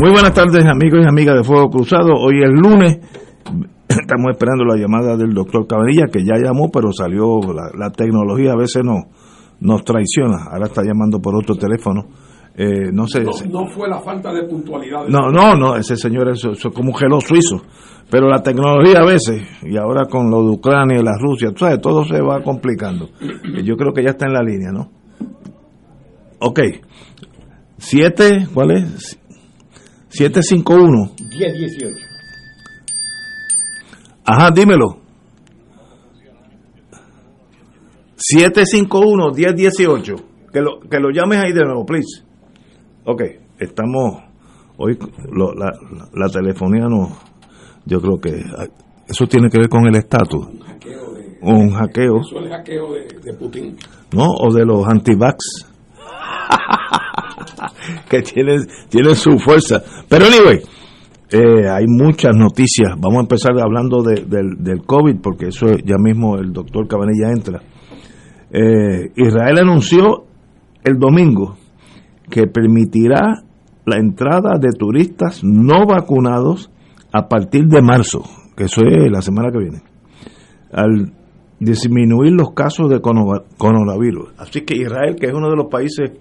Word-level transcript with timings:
Muy 0.00 0.12
buenas 0.12 0.32
tardes 0.32 0.64
amigos 0.64 1.00
y 1.04 1.06
amigas 1.06 1.36
de 1.36 1.44
Fuego 1.44 1.68
Cruzado. 1.68 2.14
Hoy 2.14 2.42
es 2.42 2.48
lunes, 2.48 3.00
estamos 3.86 4.30
esperando 4.30 4.64
la 4.64 4.76
llamada 4.76 5.14
del 5.14 5.34
doctor 5.34 5.66
Cabanilla 5.66 6.06
que 6.10 6.24
ya 6.24 6.36
llamó 6.42 6.70
pero 6.72 6.90
salió, 6.90 7.38
la, 7.52 7.90
tecnología 7.90 8.52
a 8.52 8.56
veces 8.56 8.82
no, 8.82 9.08
nos 9.60 9.84
traiciona, 9.84 10.44
ahora 10.50 10.68
está 10.68 10.82
llamando 10.82 11.20
por 11.20 11.36
otro 11.36 11.54
teléfono. 11.54 12.06
Eh, 12.56 12.90
no 12.90 13.06
sé. 13.06 13.24
No, 13.50 13.66
fue 13.66 13.90
la 13.90 14.00
falta 14.00 14.32
de 14.32 14.44
puntualidad. 14.44 15.06
no, 15.06 15.30
no, 15.30 15.54
no, 15.54 15.76
ese 15.76 15.96
señor 15.96 16.30
es, 16.30 16.46
como 16.74 16.92
un 16.92 16.96
gelo 16.96 17.20
suizo. 17.20 17.60
Pero 18.10 18.26
la 18.26 18.42
tecnología 18.42 19.00
a 19.00 19.04
veces, 19.04 19.42
y 19.64 19.76
ahora 19.76 20.06
con 20.06 20.30
lo 20.30 20.42
de 20.44 20.50
Ucrania 20.52 20.98
y 20.98 21.02
la 21.02 21.18
Rusia, 21.20 21.52
todo 21.52 22.04
se 22.06 22.22
va 22.22 22.42
complicando. 22.42 23.10
Yo 23.62 23.76
creo 23.76 23.92
que 23.92 24.02
ya 24.02 24.12
está 24.12 24.26
en 24.26 24.32
la 24.32 24.42
línea, 24.42 24.72
¿no? 24.72 24.88
Ok. 26.38 26.60
Siete, 27.76 28.46
¿cuál 28.54 28.70
es? 28.70 29.19
751. 30.10 31.12
1018. 31.18 31.96
Ajá, 34.24 34.50
dímelo. 34.50 35.00
751-1018. 38.16 40.22
Que 40.52 40.60
lo, 40.60 40.80
que 40.80 40.98
lo 40.98 41.10
llames 41.10 41.38
ahí 41.38 41.52
de 41.52 41.64
nuevo, 41.64 41.86
please. 41.86 42.22
Ok, 43.04 43.22
estamos. 43.58 44.22
Hoy 44.76 44.98
la, 45.32 45.72
la, 46.12 46.28
telefonía 46.28 46.86
no. 46.88 47.16
Yo 47.84 48.00
creo 48.00 48.18
que 48.20 48.44
eso 49.06 49.26
tiene 49.26 49.48
que 49.48 49.58
ver 49.58 49.68
con 49.68 49.86
el 49.86 49.94
estatus. 49.96 50.46
Un 50.46 50.60
hackeo. 50.60 51.12
De, 51.14 51.38
un 51.42 51.70
hackeo. 51.70 52.20
Eso 52.20 52.38
es 52.38 52.44
el 52.44 52.50
hackeo 52.50 52.92
de, 52.92 53.08
de 53.22 53.34
Putin. 53.34 53.76
No, 54.12 54.26
o 54.26 54.52
de 54.52 54.64
los 54.64 54.86
antivax. 54.86 55.66
que 58.08 58.22
tienen, 58.22 58.66
tienen 58.88 59.14
su 59.14 59.38
fuerza. 59.38 59.82
Pero 60.08 60.26
anyway, 60.26 60.60
eh, 61.30 61.68
hay 61.68 61.86
muchas 61.86 62.36
noticias. 62.36 62.92
Vamos 62.98 63.18
a 63.18 63.22
empezar 63.22 63.52
hablando 63.60 64.02
de, 64.02 64.24
del, 64.24 64.62
del 64.62 64.82
COVID, 64.84 65.20
porque 65.22 65.48
eso 65.48 65.66
ya 65.84 65.96
mismo 65.98 66.36
el 66.36 66.52
doctor 66.52 66.88
Cabanilla 66.88 67.30
entra. 67.30 67.60
Eh, 68.52 69.12
Israel 69.16 69.58
anunció 69.58 70.24
el 70.82 70.98
domingo 70.98 71.56
que 72.28 72.46
permitirá 72.46 73.44
la 73.86 73.96
entrada 73.96 74.58
de 74.58 74.70
turistas 74.76 75.42
no 75.44 75.86
vacunados 75.86 76.70
a 77.12 77.28
partir 77.28 77.66
de 77.66 77.82
marzo, 77.82 78.22
que 78.56 78.64
eso 78.64 78.82
es 78.82 79.10
la 79.10 79.22
semana 79.22 79.50
que 79.50 79.58
viene, 79.58 79.82
al 80.72 81.12
disminuir 81.58 82.32
los 82.32 82.52
casos 82.52 82.88
de 82.88 83.00
coronavirus. 83.00 84.30
Así 84.38 84.62
que 84.62 84.76
Israel, 84.76 85.16
que 85.18 85.26
es 85.26 85.34
uno 85.34 85.50
de 85.50 85.56
los 85.56 85.66
países 85.66 86.12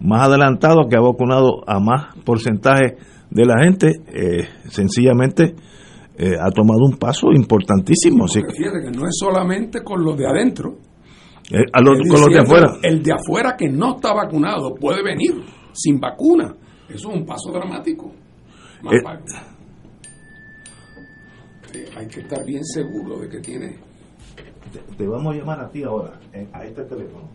más 0.00 0.28
adelantado, 0.28 0.88
que 0.88 0.96
ha 0.96 1.00
vacunado 1.00 1.62
a 1.66 1.80
más 1.80 2.14
porcentaje 2.24 2.96
de 3.30 3.44
la 3.44 3.62
gente, 3.62 4.00
eh, 4.08 4.48
sencillamente 4.68 5.54
eh, 6.18 6.36
ha 6.40 6.50
tomado 6.50 6.84
un 6.90 6.96
paso 6.98 7.32
importantísimo. 7.32 8.24
Así 8.24 8.40
que, 8.40 8.54
que 8.54 8.90
no 8.90 9.06
es 9.06 9.16
solamente 9.18 9.82
con 9.82 10.04
los 10.04 10.16
de 10.16 10.26
adentro, 10.26 10.78
eh, 11.50 11.64
con 11.72 12.20
los 12.20 12.28
de 12.30 12.40
afuera. 12.40 12.78
El 12.82 13.02
de 13.02 13.12
afuera 13.12 13.56
que 13.56 13.68
no 13.68 13.96
está 13.96 14.12
vacunado 14.14 14.74
puede 14.74 15.02
venir 15.02 15.34
sin 15.72 16.00
vacuna. 16.00 16.54
Eso 16.88 17.10
es 17.10 17.16
un 17.16 17.26
paso 17.26 17.50
dramático. 17.52 18.12
hay 21.96 22.06
que 22.08 22.20
estar 22.20 22.44
bien 22.44 22.64
seguro 22.64 23.18
de 23.18 23.28
que 23.28 23.40
tiene. 23.40 23.78
te 24.96 25.06
vamos 25.06 25.34
a 25.34 25.38
llamar 25.38 25.60
a 25.60 25.68
ti 25.68 25.82
ahora, 25.82 26.18
a 26.52 26.64
este 26.64 26.84
teléfono. 26.84 27.28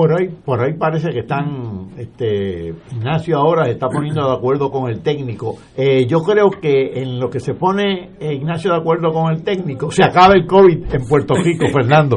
Por 0.00 0.18
ahí, 0.18 0.28
por 0.28 0.58
ahí 0.62 0.72
parece 0.78 1.10
que 1.10 1.18
están, 1.18 1.90
este, 1.98 2.72
Ignacio 2.90 3.36
ahora 3.36 3.66
se 3.66 3.72
está 3.72 3.86
poniendo 3.86 4.26
de 4.26 4.34
acuerdo 4.34 4.70
con 4.70 4.88
el 4.88 5.02
técnico. 5.02 5.58
Eh, 5.76 6.06
yo 6.06 6.20
creo 6.22 6.48
que 6.50 7.02
en 7.02 7.20
lo 7.20 7.28
que 7.28 7.38
se 7.38 7.52
pone 7.52 8.12
eh, 8.18 8.32
Ignacio 8.32 8.72
de 8.72 8.78
acuerdo 8.78 9.12
con 9.12 9.30
el 9.30 9.42
técnico, 9.42 9.90
se 9.90 10.02
acaba 10.02 10.32
el 10.32 10.46
COVID 10.46 10.94
en 10.94 11.06
Puerto 11.06 11.34
Rico, 11.34 11.66
Fernando. 11.74 12.16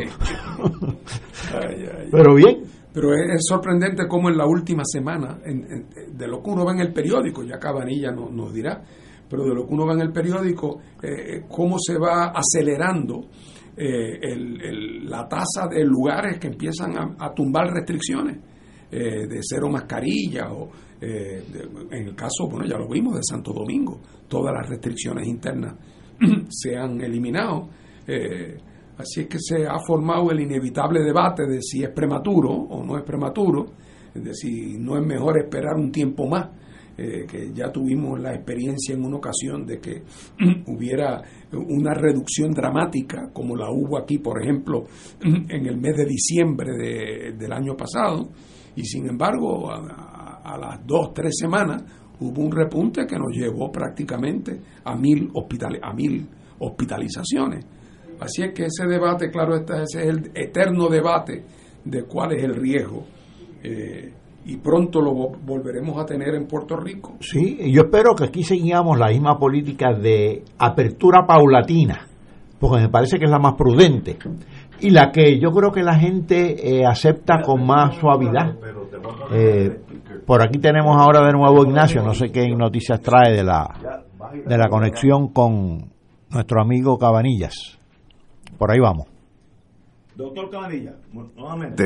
Pero 2.09 2.35
bien. 2.35 2.61
Pero 2.94 3.16
es, 3.16 3.45
sorprendente 3.45 4.07
cómo 4.07 4.29
en 4.29 4.38
la 4.38 4.45
última 4.45 4.83
semana, 4.85 5.39
de 5.44 6.27
lo 6.29 6.41
que 6.41 6.51
uno 6.51 6.65
ve 6.65 6.75
en 6.75 6.79
el 6.79 6.94
periódico, 6.94 7.44
ya 7.44 7.59
Cabanilla 7.59 8.13
nos, 8.13 8.31
nos 8.31 8.53
dirá, 8.53 8.81
pero 9.29 9.44
de 9.44 9.53
lo 9.53 9.67
que 9.67 9.73
uno 9.73 9.88
ve 9.88 9.94
en 9.95 10.01
el 10.03 10.13
periódico, 10.13 10.79
eh, 11.01 11.41
cómo 11.50 11.75
se 11.79 11.97
va 11.97 12.31
acelerando 12.33 13.25
eh, 13.75 14.19
el, 14.22 15.09
la 15.09 15.28
tasa 15.28 15.67
de 15.67 15.84
lugares 15.84 16.38
que 16.38 16.47
empiezan 16.47 17.16
a, 17.19 17.34
tumbar 17.34 17.72
restricciones 17.73 18.38
eh, 18.91 19.28
de 19.28 19.39
cero 19.41 19.67
mascarilla 19.67 20.51
o 20.51 20.69
eh, 21.01 21.44
en 21.91 22.07
el 22.07 22.16
caso, 22.16 22.47
bueno, 22.47 22.66
ya 22.66 22.78
lo 22.78 22.88
vimos 22.88 23.16
de 23.16 23.23
Santo 23.23 23.51
Domingo, 23.51 24.00
todas 24.28 24.53
las 24.53 24.69
restricciones 24.69 25.28
internas 25.28 25.75
se 26.50 26.78
han 26.78 27.01
eliminado. 27.01 27.69
así 28.97 29.22
es 29.22 29.28
que 29.28 29.39
se 29.39 29.66
ha 29.66 29.79
formado 29.79 30.29
el 30.29 30.39
inevitable 30.39 31.01
debate 31.01 31.47
de 31.47 31.59
si 31.62 31.83
es 31.83 31.89
prematuro 31.89 32.51
o 32.51 32.85
no 32.85 32.97
es 32.97 33.03
prematuro, 33.03 33.66
de 34.13 34.33
si 34.35 34.78
no 34.78 34.97
es 34.97 35.06
mejor 35.06 35.39
esperar 35.39 35.75
un 35.75 35.91
tiempo 35.91 36.28
más 36.28 36.47
eh, 36.96 37.26
que 37.28 37.52
ya 37.52 37.72
tuvimos 37.72 38.20
la 38.20 38.36
experiencia 38.36 38.94
en 38.94 39.04
una 39.04 39.18
ocasión 39.18 39.66
de 39.66 39.80
que 39.80 40.04
hubiera 40.68 41.22
una 41.52 41.94
reducción 41.94 42.52
dramática, 42.52 43.30
como 43.34 43.56
la 43.56 43.72
hubo 43.72 43.98
aquí, 43.98 44.20
por 44.20 44.42
ejemplo, 44.42 44.84
en 45.22 45.66
el 45.66 45.78
mes 45.78 45.98
de 45.98 46.06
diciembre 46.06 47.34
del 47.36 47.52
año 47.52 47.76
pasado, 47.76 48.30
y 48.76 48.84
sin 48.84 49.08
embargo, 49.08 49.72
a, 49.72 50.58
las 50.58 50.86
dos, 50.86 51.13
tres 51.13 51.36
semanas, 51.40 51.84
hubo 52.19 52.44
un 52.44 52.51
repunte 52.51 53.06
que 53.07 53.18
nos 53.18 53.36
llevó 53.36 53.72
prácticamente 53.72 54.60
a 54.84 54.96
mil, 54.96 55.31
a 55.81 55.94
mil 55.94 56.28
hospitalizaciones. 56.60 57.66
Así 58.19 58.44
es 58.44 58.54
que 58.54 58.66
ese 58.66 58.86
debate, 58.88 59.30
claro, 59.31 59.56
ese 59.56 59.81
es 59.81 59.96
el 59.96 60.31
eterno 60.34 60.89
debate 60.89 61.44
de 61.84 62.04
cuál 62.04 62.34
es 62.34 62.44
el 62.44 62.56
riesgo. 62.56 63.06
Eh, 63.63 64.13
y 64.45 64.57
pronto 64.57 65.01
lo 65.01 65.13
volveremos 65.13 65.98
a 65.98 66.06
tener 66.06 66.36
en 66.36 66.48
Puerto 66.48 66.75
Rico. 66.75 67.13
Sí, 67.22 67.72
yo 67.72 67.84
espero 67.84 68.16
que 68.16 68.25
aquí 68.25 68.44
seguimos 68.44 68.98
la 68.98 69.07
misma 69.07 69.38
política 69.38 69.94
de 69.94 70.44
apertura 70.57 71.25
paulatina, 71.25 72.07
porque 72.60 72.84
me 72.84 72.90
parece 72.90 73.18
que 73.18 73.25
es 73.25 73.31
la 73.31 73.40
más 73.40 73.54
prudente 73.56 74.18
y 74.80 74.90
la 74.90 75.12
que 75.12 75.40
yo 75.40 75.51
creo 75.51 75.72
que 75.72 75.81
la 75.81 75.95
gente 75.95 76.80
eh, 76.80 76.86
acepta 76.86 77.42
con 77.42 77.66
más 77.66 77.95
suavidad. 77.95 78.56
Eh, 79.31 79.80
por 80.25 80.42
aquí 80.42 80.60
tenemos 80.60 80.98
ahora 81.00 81.25
de 81.25 81.31
nuevo 81.31 81.63
Ignacio, 81.66 82.04
no 82.04 82.13
sé 82.13 82.31
qué 82.31 82.48
noticias 82.50 83.01
trae 83.01 83.34
de 83.34 83.44
la, 83.44 84.04
de 84.46 84.57
la 84.57 84.68
conexión 84.68 85.30
con 85.30 85.89
nuestro 86.30 86.62
amigo 86.62 86.98
Cabanillas. 86.98 87.80
Por 88.57 88.72
ahí 88.72 88.80
vamos. 88.80 89.07
Doctor 90.16 90.50
Cabanillas, 90.50 90.96
nuevamente. 91.36 91.86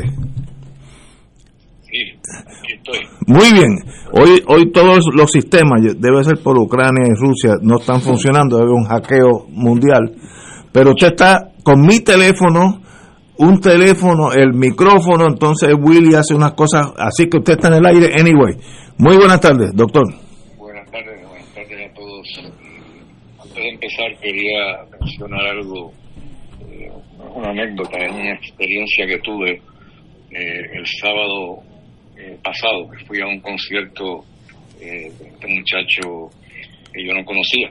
Muy 3.27 3.53
bien. 3.53 3.77
Hoy, 4.11 4.41
hoy 4.47 4.71
todos 4.71 5.05
los 5.13 5.31
sistemas, 5.31 5.81
debe 5.97 6.23
ser 6.23 6.37
por 6.43 6.57
Ucrania 6.57 7.03
y 7.07 7.15
Rusia, 7.15 7.55
no 7.61 7.77
están 7.77 8.01
funcionando, 8.01 8.57
debe 8.57 8.71
un 8.71 8.85
hackeo 8.85 9.47
mundial. 9.49 10.13
Pero 10.71 10.91
usted 10.91 11.07
está 11.07 11.51
con 11.63 11.81
mi 11.81 11.99
teléfono, 12.01 12.81
un 13.37 13.59
teléfono, 13.59 14.31
el 14.31 14.53
micrófono, 14.53 15.27
entonces 15.27 15.73
Willy 15.79 16.15
hace 16.15 16.33
unas 16.35 16.53
cosas, 16.53 16.93
así 16.97 17.29
que 17.29 17.37
usted 17.37 17.53
está 17.53 17.67
en 17.67 17.75
el 17.75 17.85
aire. 17.85 18.09
Anyway, 18.19 18.55
muy 18.97 19.17
buenas 19.17 19.39
tardes, 19.39 19.75
doctor. 19.75 20.05
Buenas 20.57 20.89
tardes, 20.91 21.27
buenas 21.27 21.53
tardes 21.53 21.89
a 21.89 21.93
todos. 21.93 22.27
Antes 23.39 23.55
de 23.55 23.69
empezar 23.69 24.17
quería 24.21 24.85
mencionar 24.99 25.47
algo, 25.47 25.91
eh, 26.69 26.91
una 27.35 27.49
anécdota, 27.49 27.97
una 28.09 28.33
experiencia 28.33 29.05
que 29.07 29.19
tuve 29.19 29.51
eh, 30.31 30.61
el 30.73 30.85
sábado 31.01 31.63
eh, 32.17 32.37
pasado, 32.43 32.89
que 32.89 33.05
fui 33.05 33.21
a 33.21 33.27
un 33.27 33.39
concierto 33.39 34.25
eh, 34.81 35.11
de 35.19 35.27
este 35.27 35.47
muchacho 35.47 36.29
que 36.93 37.05
yo 37.05 37.13
no 37.13 37.23
conocía, 37.23 37.69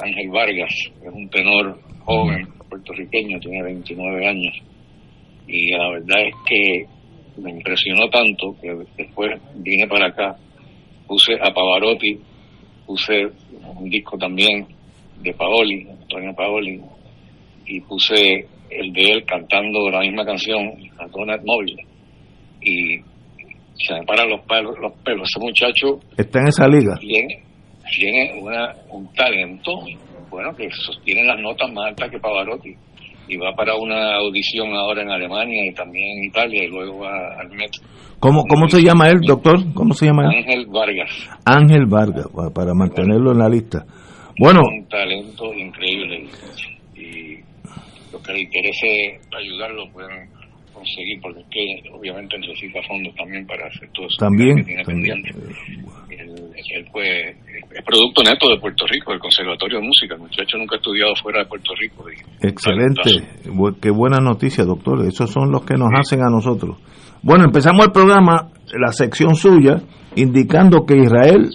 Ángel 0.00 0.30
Vargas, 0.30 0.72
es 1.02 1.12
un 1.12 1.28
tenor 1.28 1.78
joven, 2.04 2.48
puertorriqueño, 2.68 3.38
tiene 3.38 3.62
29 3.62 4.26
años, 4.26 4.54
y 5.46 5.70
la 5.72 5.90
verdad 5.90 6.26
es 6.26 6.34
que 6.46 6.86
me 7.40 7.50
impresionó 7.50 8.08
tanto 8.08 8.56
que 8.60 8.70
después 8.96 9.30
vine 9.56 9.86
para 9.86 10.08
acá, 10.08 10.36
puse 11.06 11.34
a 11.34 11.52
Pavarotti, 11.52 12.18
puse 12.86 13.26
un 13.76 13.88
disco 13.90 14.16
también 14.16 14.66
de 15.22 15.32
Paoli, 15.34 15.86
Antonio 15.88 16.34
Paoli, 16.34 16.80
y 17.66 17.80
puse 17.80 18.46
el 18.70 18.92
de 18.92 19.10
él 19.12 19.24
cantando 19.26 19.88
la 19.90 20.00
misma 20.00 20.24
canción, 20.24 20.72
la 20.98 21.06
Donut 21.08 21.40
Móvil. 21.44 21.76
Y 22.60 23.11
se 23.74 23.94
me 23.94 24.04
paran 24.04 24.28
los 24.30 24.40
pelos, 24.42 24.74
los 24.80 24.92
pelos. 25.04 25.28
Ese 25.28 25.44
muchacho 25.44 26.00
está 26.16 26.40
en 26.40 26.48
esa 26.48 26.68
liga. 26.68 26.94
Tiene, 27.00 27.42
tiene 27.96 28.40
una, 28.40 28.74
un 28.90 29.12
talento, 29.14 29.72
bueno, 30.30 30.54
que 30.54 30.68
sostiene 30.70 31.24
las 31.24 31.40
notas 31.40 31.70
más 31.72 31.88
altas 31.88 32.10
que 32.10 32.18
Pavarotti. 32.18 32.74
Y 33.28 33.36
va 33.36 33.54
para 33.54 33.76
una 33.76 34.16
audición 34.16 34.74
ahora 34.74 35.02
en 35.02 35.10
Alemania 35.10 35.64
y 35.64 35.72
también 35.72 36.18
en 36.18 36.24
Italia 36.24 36.64
y 36.64 36.68
luego 36.68 36.98
va 36.98 37.40
al 37.40 37.50
Met. 37.50 37.70
¿Cómo, 38.18 38.44
cómo 38.48 38.68
se 38.68 38.82
llama 38.82 39.08
él, 39.08 39.20
doctor? 39.26 39.72
¿Cómo 39.74 39.94
se 39.94 40.06
llama 40.06 40.24
él? 40.24 40.38
Ángel 40.38 40.66
Vargas. 40.66 41.10
Ángel 41.44 41.86
Vargas, 41.86 42.26
para 42.54 42.74
mantenerlo 42.74 43.32
en 43.32 43.38
la 43.38 43.48
lista. 43.48 43.84
Bueno. 44.38 44.60
Un 44.60 44.86
talento 44.88 45.52
increíble. 45.54 46.28
Y 46.96 47.36
los 48.12 48.22
que 48.22 48.32
le 48.32 48.40
interese 48.42 49.20
ayudarlo 49.36 49.90
pueden 49.92 50.28
conseguir, 50.82 51.18
porque 51.22 51.38
obviamente 51.94 52.36
necesita 52.38 52.80
fondos 52.88 53.14
también 53.14 53.46
para 53.46 53.66
hacer 53.68 53.88
todo 53.94 54.06
eso. 54.06 54.16
También. 54.18 54.64
Que 54.64 54.82
también. 54.84 55.22
Él, 56.10 56.28
él 56.76 56.86
fue, 56.92 57.30
es 57.30 57.84
producto 57.86 58.22
neto 58.22 58.48
de 58.50 58.58
Puerto 58.60 58.84
Rico, 58.86 59.12
del 59.12 59.20
Conservatorio 59.20 59.78
de 59.78 59.86
Música. 59.86 60.14
El 60.14 60.20
muchacho 60.20 60.58
nunca 60.58 60.76
ha 60.76 60.78
estudiado 60.78 61.14
fuera 61.22 61.40
de 61.40 61.46
Puerto 61.46 61.72
Rico. 61.78 62.04
Y, 62.10 62.46
Excelente. 62.46 63.10
Qué 63.80 63.90
buena 63.90 64.18
noticia, 64.18 64.64
doctor. 64.64 65.06
Esos 65.06 65.30
son 65.30 65.50
los 65.50 65.64
que 65.64 65.74
nos 65.74 65.88
hacen 65.94 66.20
a 66.20 66.30
nosotros. 66.30 66.76
Bueno, 67.22 67.44
empezamos 67.44 67.86
el 67.86 67.92
programa, 67.92 68.50
la 68.78 68.92
sección 68.92 69.34
suya, 69.36 69.80
indicando 70.16 70.84
que 70.84 70.96
Israel 70.96 71.48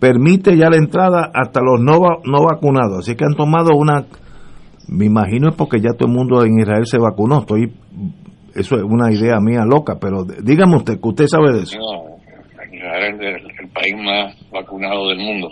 permite 0.00 0.56
ya 0.56 0.68
la 0.68 0.76
entrada 0.76 1.30
hasta 1.32 1.60
los 1.62 1.80
no, 1.80 2.00
va- 2.00 2.18
no 2.24 2.44
vacunados. 2.44 2.98
Así 2.98 3.14
que 3.16 3.24
han 3.24 3.34
tomado 3.36 3.70
una, 3.76 4.04
me 4.88 5.06
imagino 5.06 5.48
es 5.48 5.54
porque 5.56 5.80
ya 5.80 5.90
todo 5.96 6.08
el 6.08 6.14
mundo 6.14 6.44
en 6.44 6.58
Israel 6.58 6.84
se 6.86 6.98
vacunó. 6.98 7.40
Estoy, 7.40 7.72
eso 8.54 8.76
es 8.76 8.82
una 8.82 9.12
idea 9.12 9.38
mía 9.40 9.64
loca, 9.64 9.98
pero 10.00 10.24
dígame 10.24 10.76
usted, 10.76 11.00
que 11.00 11.08
usted 11.08 11.26
sabe 11.26 11.52
de 11.52 11.62
eso. 11.62 11.78
No, 11.78 12.16
es 12.72 13.20
el, 13.20 13.36
el 13.60 13.68
país 13.72 13.94
más 13.96 14.36
vacunado 14.50 15.08
del 15.08 15.18
mundo. 15.18 15.48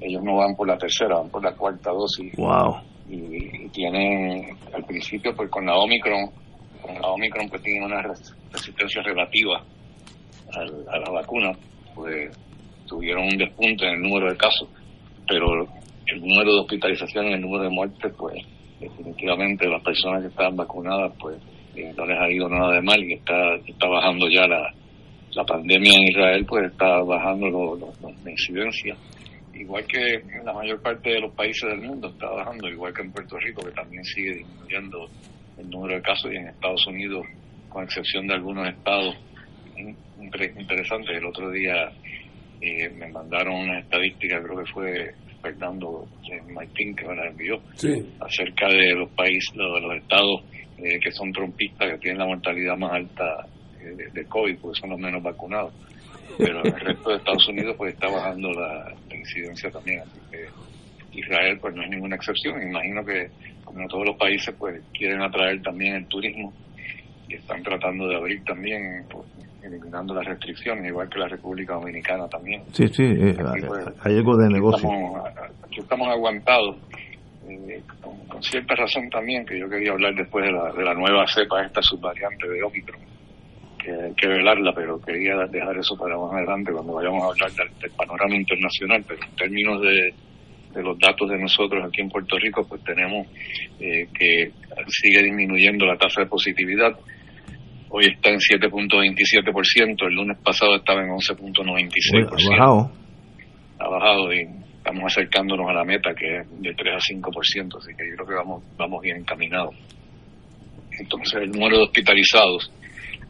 Ellos 0.00 0.22
no 0.24 0.36
van 0.36 0.54
por 0.56 0.66
la 0.68 0.76
tercera, 0.78 1.18
van 1.18 1.28
por 1.30 1.42
la 1.44 1.52
cuarta 1.54 1.90
dosis. 1.90 2.32
Wow. 2.36 2.76
Y, 3.08 3.64
y 3.64 3.68
tienen, 3.68 4.56
al 4.74 4.84
principio, 4.84 5.34
pues 5.36 5.48
con 5.50 5.66
la 5.66 5.76
Omicron, 5.76 6.30
con 6.80 6.94
la 7.00 7.08
Omicron 7.08 7.48
pues 7.48 7.62
tienen 7.62 7.84
una 7.84 8.02
res- 8.02 8.34
resistencia 8.52 9.02
relativa 9.02 9.62
al- 10.54 10.84
a 10.88 10.98
la 10.98 11.10
vacuna, 11.10 11.52
pues 11.94 12.30
tuvieron 12.86 13.24
un 13.24 13.36
despunte 13.38 13.86
en 13.86 13.94
el 13.94 14.00
número 14.02 14.30
de 14.30 14.36
casos, 14.36 14.68
pero 15.28 15.46
el 16.06 16.20
número 16.20 16.52
de 16.54 16.60
hospitalizaciones, 16.60 17.34
el 17.34 17.40
número 17.40 17.64
de 17.64 17.70
muertes, 17.70 18.12
pues 18.18 18.34
definitivamente 18.80 19.68
las 19.68 19.82
personas 19.82 20.22
que 20.22 20.28
estaban 20.28 20.56
vacunadas, 20.56 21.12
pues 21.20 21.36
no 21.74 22.06
les 22.06 22.18
ha 22.20 22.30
ido 22.30 22.48
nada 22.48 22.74
de 22.74 22.82
mal 22.82 23.02
y 23.02 23.14
está, 23.14 23.54
está 23.66 23.86
bajando 23.88 24.28
ya 24.28 24.46
la, 24.46 24.72
la 25.34 25.44
pandemia 25.44 25.92
en 25.94 26.08
Israel, 26.08 26.44
pues 26.46 26.70
está 26.70 26.98
bajando 27.02 27.48
lo- 27.48 27.76
lo- 27.76 27.92
lo- 28.02 28.12
la 28.24 28.30
incidencia. 28.30 28.96
Igual 29.54 29.84
que 29.86 30.14
en 30.14 30.44
la 30.44 30.52
mayor 30.52 30.80
parte 30.82 31.10
de 31.10 31.20
los 31.20 31.32
países 31.34 31.68
del 31.70 31.82
mundo 31.82 32.08
está 32.08 32.28
bajando, 32.28 32.68
igual 32.68 32.92
que 32.94 33.02
en 33.02 33.12
Puerto 33.12 33.38
Rico, 33.38 33.62
que 33.64 33.70
también 33.72 34.04
sigue 34.04 34.34
disminuyendo 34.36 35.08
el 35.58 35.70
número 35.70 35.94
de 35.96 36.02
casos, 36.02 36.32
y 36.32 36.36
en 36.36 36.48
Estados 36.48 36.86
Unidos, 36.86 37.26
con 37.68 37.84
excepción 37.84 38.26
de 38.26 38.34
algunos 38.34 38.68
estados 38.68 39.14
in- 39.76 39.96
inter- 40.20 40.52
interesantes. 40.58 41.16
El 41.16 41.26
otro 41.26 41.50
día 41.50 41.90
eh, 42.60 42.88
me 42.90 43.08
mandaron 43.08 43.54
una 43.54 43.78
estadística, 43.80 44.42
creo 44.42 44.58
que 44.64 44.72
fue 44.72 45.14
Fernando 45.42 46.06
eh, 46.30 46.40
Martín 46.52 46.94
que 46.94 47.06
me 47.06 47.16
la 47.16 47.28
envió, 47.28 47.60
Sí. 47.74 47.88
acerca 48.20 48.68
de 48.68 48.94
los 48.94 49.10
países, 49.10 49.52
de 49.54 49.80
los 49.80 49.96
estados 49.96 50.42
eh, 50.82 50.98
que 51.00 51.12
son 51.12 51.32
trompistas, 51.32 51.92
que 51.92 51.98
tienen 51.98 52.18
la 52.18 52.26
mortalidad 52.26 52.76
más 52.76 52.92
alta 52.92 53.46
eh, 53.80 53.94
de, 53.96 54.10
de 54.10 54.24
COVID, 54.26 54.58
porque 54.58 54.80
son 54.80 54.90
los 54.90 54.98
menos 54.98 55.22
vacunados. 55.22 55.72
Pero 56.38 56.60
en 56.64 56.74
el 56.74 56.80
resto 56.80 57.10
de 57.10 57.16
Estados 57.16 57.48
Unidos 57.48 57.74
pues 57.76 57.94
está 57.94 58.08
bajando 58.08 58.52
la, 58.52 58.92
la 59.08 59.16
incidencia 59.16 59.70
también. 59.70 60.00
Así 60.00 60.18
que 60.30 61.18
Israel 61.18 61.58
pues 61.60 61.74
no 61.74 61.82
es 61.82 61.90
ninguna 61.90 62.16
excepción. 62.16 62.62
Imagino 62.62 63.04
que 63.04 63.28
como 63.64 63.86
todos 63.88 64.06
los 64.06 64.16
países 64.16 64.54
pues 64.58 64.80
quieren 64.92 65.20
atraer 65.22 65.62
también 65.62 65.94
el 65.96 66.06
turismo 66.06 66.52
y 67.28 67.34
están 67.34 67.62
tratando 67.62 68.08
de 68.08 68.16
abrir 68.16 68.42
también, 68.44 69.04
pues, 69.10 69.24
eliminando 69.62 70.14
las 70.14 70.24
restricciones, 70.26 70.86
igual 70.86 71.08
que 71.08 71.18
la 71.18 71.28
República 71.28 71.74
Dominicana 71.74 72.28
también. 72.28 72.62
Sí, 72.72 72.88
sí, 72.88 73.04
eh, 73.04 73.36
Aquí, 73.38 73.66
pues, 73.66 73.86
hay 74.02 74.16
algo 74.16 74.36
de 74.36 74.48
negocio. 74.48 74.88
Estamos, 74.88 75.28
aquí 75.64 75.80
estamos 75.80 76.08
aguantados, 76.08 76.76
eh, 77.48 77.82
con, 78.00 78.18
con 78.26 78.42
cierta 78.42 78.74
razón 78.74 79.08
también, 79.10 79.44
que 79.44 79.58
yo 79.58 79.68
quería 79.68 79.92
hablar 79.92 80.14
después 80.14 80.44
de 80.44 80.52
la, 80.52 80.72
de 80.72 80.84
la 80.84 80.94
nueva 80.94 81.26
cepa, 81.26 81.64
esta 81.64 81.80
subvariante 81.82 82.48
de 82.48 82.62
Omicron, 82.62 83.00
que 83.78 83.90
hay 83.90 84.14
que 84.14 84.28
velarla, 84.28 84.72
pero 84.74 85.00
quería 85.00 85.36
dejar 85.50 85.76
eso 85.76 85.96
para 85.96 86.16
más 86.16 86.32
adelante 86.32 86.72
cuando 86.72 86.94
vayamos 86.94 87.22
a 87.24 87.26
hablar 87.28 87.50
del, 87.52 87.78
del 87.80 87.90
panorama 87.92 88.36
internacional, 88.36 89.04
pero 89.06 89.20
en 89.24 89.36
términos 89.36 89.82
de, 89.82 90.14
de 90.74 90.82
los 90.82 90.98
datos 90.98 91.28
de 91.28 91.38
nosotros 91.38 91.84
aquí 91.86 92.00
en 92.00 92.08
Puerto 92.08 92.36
Rico, 92.38 92.66
pues 92.66 92.82
tenemos 92.84 93.26
eh, 93.78 94.08
que 94.18 94.50
sigue 94.88 95.22
disminuyendo 95.22 95.86
la 95.86 95.96
tasa 95.96 96.22
de 96.22 96.26
positividad. 96.26 96.92
Hoy 97.90 98.06
está 98.06 98.30
en 98.30 98.38
7.27%, 98.38 100.06
el 100.06 100.14
lunes 100.14 100.38
pasado 100.42 100.76
estaba 100.76 101.02
en 101.02 101.10
Uy, 101.10 101.18
11.96% 101.18 102.26
ha 102.26 102.50
bajado. 102.50 102.92
ha 103.78 103.88
bajado 103.88 104.32
y 104.32 104.48
estamos 104.82 105.04
acercándonos 105.04 105.70
a 105.70 105.72
la 105.72 105.84
meta 105.84 106.12
que 106.12 106.38
es 106.38 106.60
de 106.60 106.74
3 106.74 106.94
a 106.94 106.98
5%, 106.98 107.78
así 107.78 107.94
que 107.94 108.10
yo 108.10 108.16
creo 108.16 108.26
que 108.26 108.34
vamos, 108.34 108.64
vamos 108.76 109.00
bien 109.00 109.18
encaminados. 109.18 109.76
Entonces 110.98 111.40
el 111.40 111.52
número 111.52 111.76
de 111.76 111.84
hospitalizados 111.84 112.72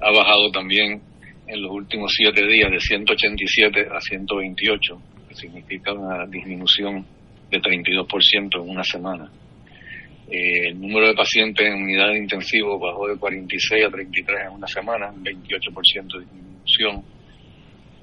ha 0.00 0.10
bajado 0.10 0.50
también 0.50 1.02
en 1.46 1.62
los 1.62 1.70
últimos 1.70 2.10
7 2.16 2.46
días 2.46 2.70
de 2.70 2.80
187 2.80 3.86
a 3.92 4.00
128, 4.00 5.02
que 5.28 5.34
significa 5.34 5.92
una 5.92 6.26
disminución 6.26 7.04
de 7.50 7.60
32% 7.60 8.62
en 8.62 8.70
una 8.70 8.82
semana. 8.82 9.30
Eh, 10.30 10.68
el 10.68 10.80
número 10.80 11.08
de 11.08 11.14
pacientes 11.14 11.68
en 11.68 11.82
unidad 11.82 12.14
intensivo 12.14 12.78
bajó 12.78 13.08
de 13.08 13.18
46 13.18 13.84
a 13.84 13.90
33 13.90 14.40
en 14.46 14.52
una 14.52 14.66
semana, 14.66 15.10
un 15.10 15.22
28% 15.22 16.18
de 16.18 16.24
disminución 16.24 17.04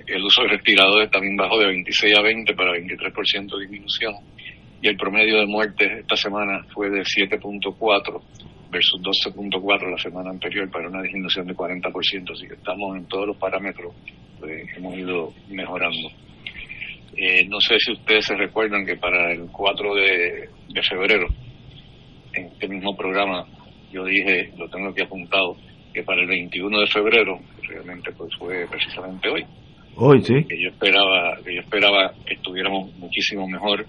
el 0.10 0.24
uso 0.24 0.42
de 0.44 0.50
respiradores 0.50 1.12
también 1.12 1.36
bajó 1.36 1.60
de 1.60 1.68
26 1.68 2.18
a 2.18 2.22
20 2.22 2.54
para 2.56 2.72
23% 2.72 3.56
de 3.56 3.62
disminución 3.62 4.16
y 4.82 4.88
el 4.88 4.98
promedio 4.98 5.39
de 5.39 5.46
muertes 5.46 5.92
esta 6.00 6.16
semana 6.16 6.63
fue 6.74 6.89
de 6.89 7.01
7.4 7.01 8.22
versus 8.72 9.01
12.4 9.01 9.92
la 9.92 9.98
semana 9.98 10.30
anterior 10.30 10.70
para 10.70 10.88
una 10.88 11.01
disminución 11.01 11.48
de 11.48 11.56
40%, 11.56 12.32
así 12.32 12.48
que 12.48 12.54
estamos 12.54 12.96
en 12.96 13.06
todos 13.06 13.28
los 13.28 13.38
parámetros, 13.38 13.94
pues, 14.39 14.66
hemos 14.78 14.96
ido 14.96 15.34
mejorando. 15.50 16.10
Eh, 17.18 17.46
no 17.48 17.60
sé 17.60 17.78
si 17.80 17.92
ustedes 17.92 18.25
se 18.25 18.36
recuerdan 18.36 18.86
que 18.86 18.96
para 18.96 19.32
el 19.32 19.48
4 19.51 19.96
de, 19.96 20.50
de 20.70 20.84
febrero, 20.84 21.28
en 22.34 22.46
este 22.46 22.68
mismo 22.68 22.96
programa, 22.96 23.46
yo 23.92 24.06
dije, 24.06 24.51
lo 24.58 24.70
tengo 24.70 24.89
aquí 24.89 25.01
apuntado, 25.01 25.58
que 25.94 26.04
para 26.04 26.22
el 26.22 26.28
21 26.28 26.80
de 26.80 26.88
febrero, 26.88 27.39
realmente 27.68 28.12
pues 28.12 28.34
fue 28.38 28.68
precisamente 28.70 29.28
hoy, 29.30 29.46
Hoy 30.01 30.24
sí. 30.24 30.46
que 30.46 30.62
yo 30.62 30.70
esperaba 30.70 31.36
que 31.44 31.56
yo 31.56 31.60
esperaba 31.60 32.13
que 32.25 32.36
estuviéramos 32.36 32.96
muchísimo 32.96 33.46
mejor 33.50 33.86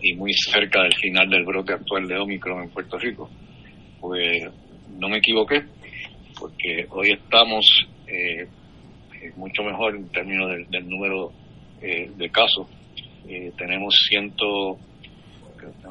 y 0.00 0.14
muy 0.14 0.32
cerca 0.32 0.82
del 0.82 0.94
final 0.94 1.28
del 1.28 1.44
brote 1.44 1.74
actual 1.74 2.08
de 2.08 2.16
Omicron 2.16 2.62
en 2.62 2.70
Puerto 2.70 2.98
Rico. 2.98 3.28
Pues 4.00 4.44
no 4.98 5.10
me 5.10 5.18
equivoqué, 5.18 5.62
porque 6.40 6.86
hoy 6.88 7.12
estamos 7.12 7.66
eh, 8.06 8.46
mucho 9.36 9.62
mejor 9.62 9.94
en 9.94 10.08
términos 10.08 10.52
del, 10.70 10.88
número 10.88 11.32
de 11.82 12.30
casos. 12.30 12.66
tenemos 13.58 13.94
ciento, 14.08 14.78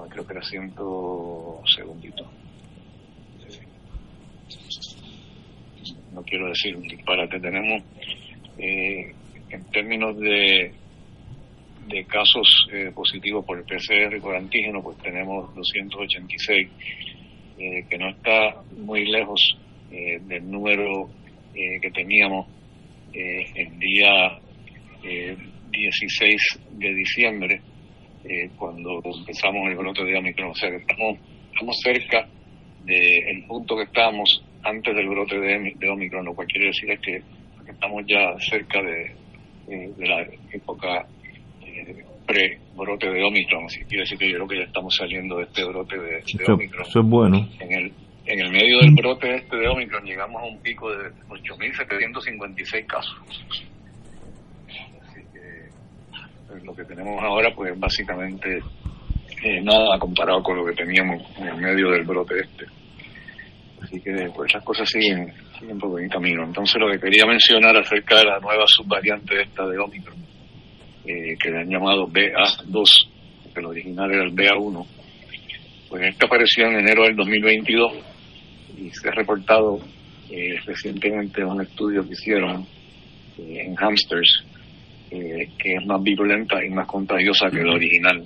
creo 0.10 0.26
que 0.26 0.34
era 0.34 0.42
ciento, 0.42 1.62
segundito. 1.68 2.28
no 6.14 6.24
quiero 6.24 6.48
decir 6.50 6.76
un 6.76 6.88
disparate, 6.88 7.40
tenemos 7.40 7.84
en 9.52 9.64
términos 9.66 10.18
de, 10.18 10.72
de 11.88 12.06
casos 12.06 12.48
eh, 12.72 12.92
positivos 12.94 13.46
por 13.46 13.58
el 13.58 13.64
PCR 13.66 14.20
por 14.22 14.36
antígeno, 14.36 14.82
pues 14.82 14.98
tenemos 15.00 15.54
286, 15.56 16.68
eh, 17.58 17.86
que 17.90 17.98
no 17.98 18.10
está 18.10 18.62
muy 18.78 19.06
lejos 19.06 19.58
eh, 19.92 20.20
del 20.24 20.50
número 20.50 21.10
que 21.54 21.92
teníamos 21.92 22.48
el 23.14 23.78
día 23.78 24.40
16 25.70 26.42
de 26.72 26.96
diciembre, 26.96 27.62
cuando 28.58 29.02
empezamos 29.04 29.68
el 29.68 29.76
brote 29.76 30.06
de 30.06 30.18
Omicron. 30.18 30.52
O 30.52 30.56
sea 30.56 30.70
que 30.70 30.78
estamos, 30.78 31.20
estamos 31.52 31.78
cerca 31.84 32.26
del 32.86 33.44
punto 33.48 33.76
que 33.76 33.84
estábamos 33.84 34.42
antes 34.64 34.96
del 34.96 35.10
brote 35.10 35.38
de, 35.38 35.74
de 35.76 35.90
Omicron, 35.90 36.24
lo 36.24 36.34
cual 36.34 36.48
quiere 36.48 36.68
decir 36.68 36.90
es 36.90 37.00
que 37.02 37.22
estamos 37.70 38.06
ya 38.08 38.34
cerca 38.50 38.82
de, 38.82 39.12
de 39.76 40.08
la 40.08 40.22
época 40.54 41.06
pre-brote 42.26 43.10
de 43.10 43.24
Omicron, 43.24 43.66
así 43.66 43.80
quiere 43.86 44.04
decir 44.04 44.18
que 44.18 44.30
yo 44.30 44.36
creo 44.38 44.48
que 44.48 44.58
ya 44.60 44.64
estamos 44.64 44.96
saliendo 44.96 45.38
de 45.38 45.44
este 45.44 45.64
brote 45.66 45.98
de, 45.98 46.54
Omicron. 46.54 46.86
Eso 46.88 47.00
es 47.00 47.06
bueno. 47.06 47.48
En 47.60 47.72
el, 47.72 47.92
en 48.26 48.40
el 48.40 48.52
medio 48.52 48.80
del 48.80 48.92
brote 48.92 49.36
este 49.36 49.58
de 49.58 49.68
Omicron 49.68 50.06
llegamos 50.06 50.42
a 50.42 50.46
un 50.46 50.58
pico 50.62 50.90
de 50.92 51.10
8.756 51.30 52.86
casos. 52.86 53.16
Así 55.02 55.22
que 55.34 55.70
pues, 56.48 56.64
lo 56.64 56.74
que 56.74 56.84
tenemos 56.86 57.22
ahora 57.22 57.54
pues 57.56 57.78
básicamente 57.80 58.60
eh, 59.44 59.62
nada 59.62 59.98
comparado 60.00 60.42
con 60.44 60.58
lo 60.58 60.66
que 60.66 60.74
teníamos 60.74 61.22
en 61.38 61.48
el 61.48 61.58
medio 61.58 61.92
del 61.92 62.04
brote 62.04 62.36
este. 62.40 62.66
Así 63.82 64.00
que 64.00 64.30
pues 64.36 64.54
las 64.54 64.64
cosas 64.64 64.88
siguen, 64.88 65.34
por 65.80 65.90
buen 65.90 66.10
camino. 66.10 66.44
Entonces 66.44 66.76
lo 66.80 66.92
que 66.92 67.00
quería 67.00 67.26
mencionar 67.26 67.78
acerca 67.78 68.18
de 68.18 68.26
la 68.26 68.40
nueva 68.40 68.66
subvariante 68.68 69.42
esta 69.42 69.68
de 69.68 69.78
Omicron 69.78 70.18
eh, 71.06 71.36
que 71.42 71.50
le 71.50 71.60
han 71.60 71.70
llamado 71.70 72.08
BA2, 72.08 72.86
que 73.54 73.60
el 73.60 73.66
original 73.66 74.12
era 74.12 74.24
el 74.24 74.34
BA1. 74.34 74.86
Pues 75.90 76.04
esta 76.04 76.26
apareció 76.26 76.68
en 76.68 76.80
enero 76.80 77.04
del 77.04 77.16
2022 77.16 77.94
y 78.78 78.90
se 78.92 79.10
ha 79.10 79.12
reportado 79.12 79.80
eh, 80.30 80.60
recientemente 80.66 81.44
un 81.44 81.62
estudio 81.62 82.06
que 82.06 82.14
hicieron 82.14 82.66
eh, 83.38 83.64
en 83.66 83.76
hamsters 83.76 84.46
que 85.10 85.74
es 85.74 85.86
más 85.86 86.02
virulenta 86.02 86.64
y 86.64 86.70
más 86.70 86.88
contagiosa 86.88 87.52
que 87.52 87.60
el 87.60 87.68
original, 87.68 88.26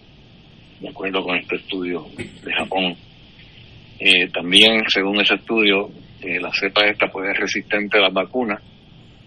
de 0.79 0.87
acuerdo 0.87 1.23
con 1.23 1.35
este 1.35 1.55
estudio 1.55 2.05
de 2.15 2.53
Japón. 2.53 2.95
también, 4.31 4.83
según 4.87 5.19
ese 5.19 5.33
estudio, 5.33 5.89
la 6.21 6.51
cepa 6.51 6.85
esta 6.85 7.07
puede 7.07 7.31
ser 7.31 7.41
resistente 7.41 7.97
a 7.97 8.01
las 8.01 8.13
vacunas 8.13 8.61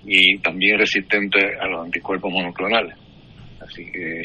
y 0.05 0.39
también 0.39 0.79
resistente 0.79 1.39
a 1.61 1.67
los 1.67 1.85
anticuerpos 1.85 2.33
monoclonales 2.33 2.97
así 3.61 3.85
que 3.91 4.23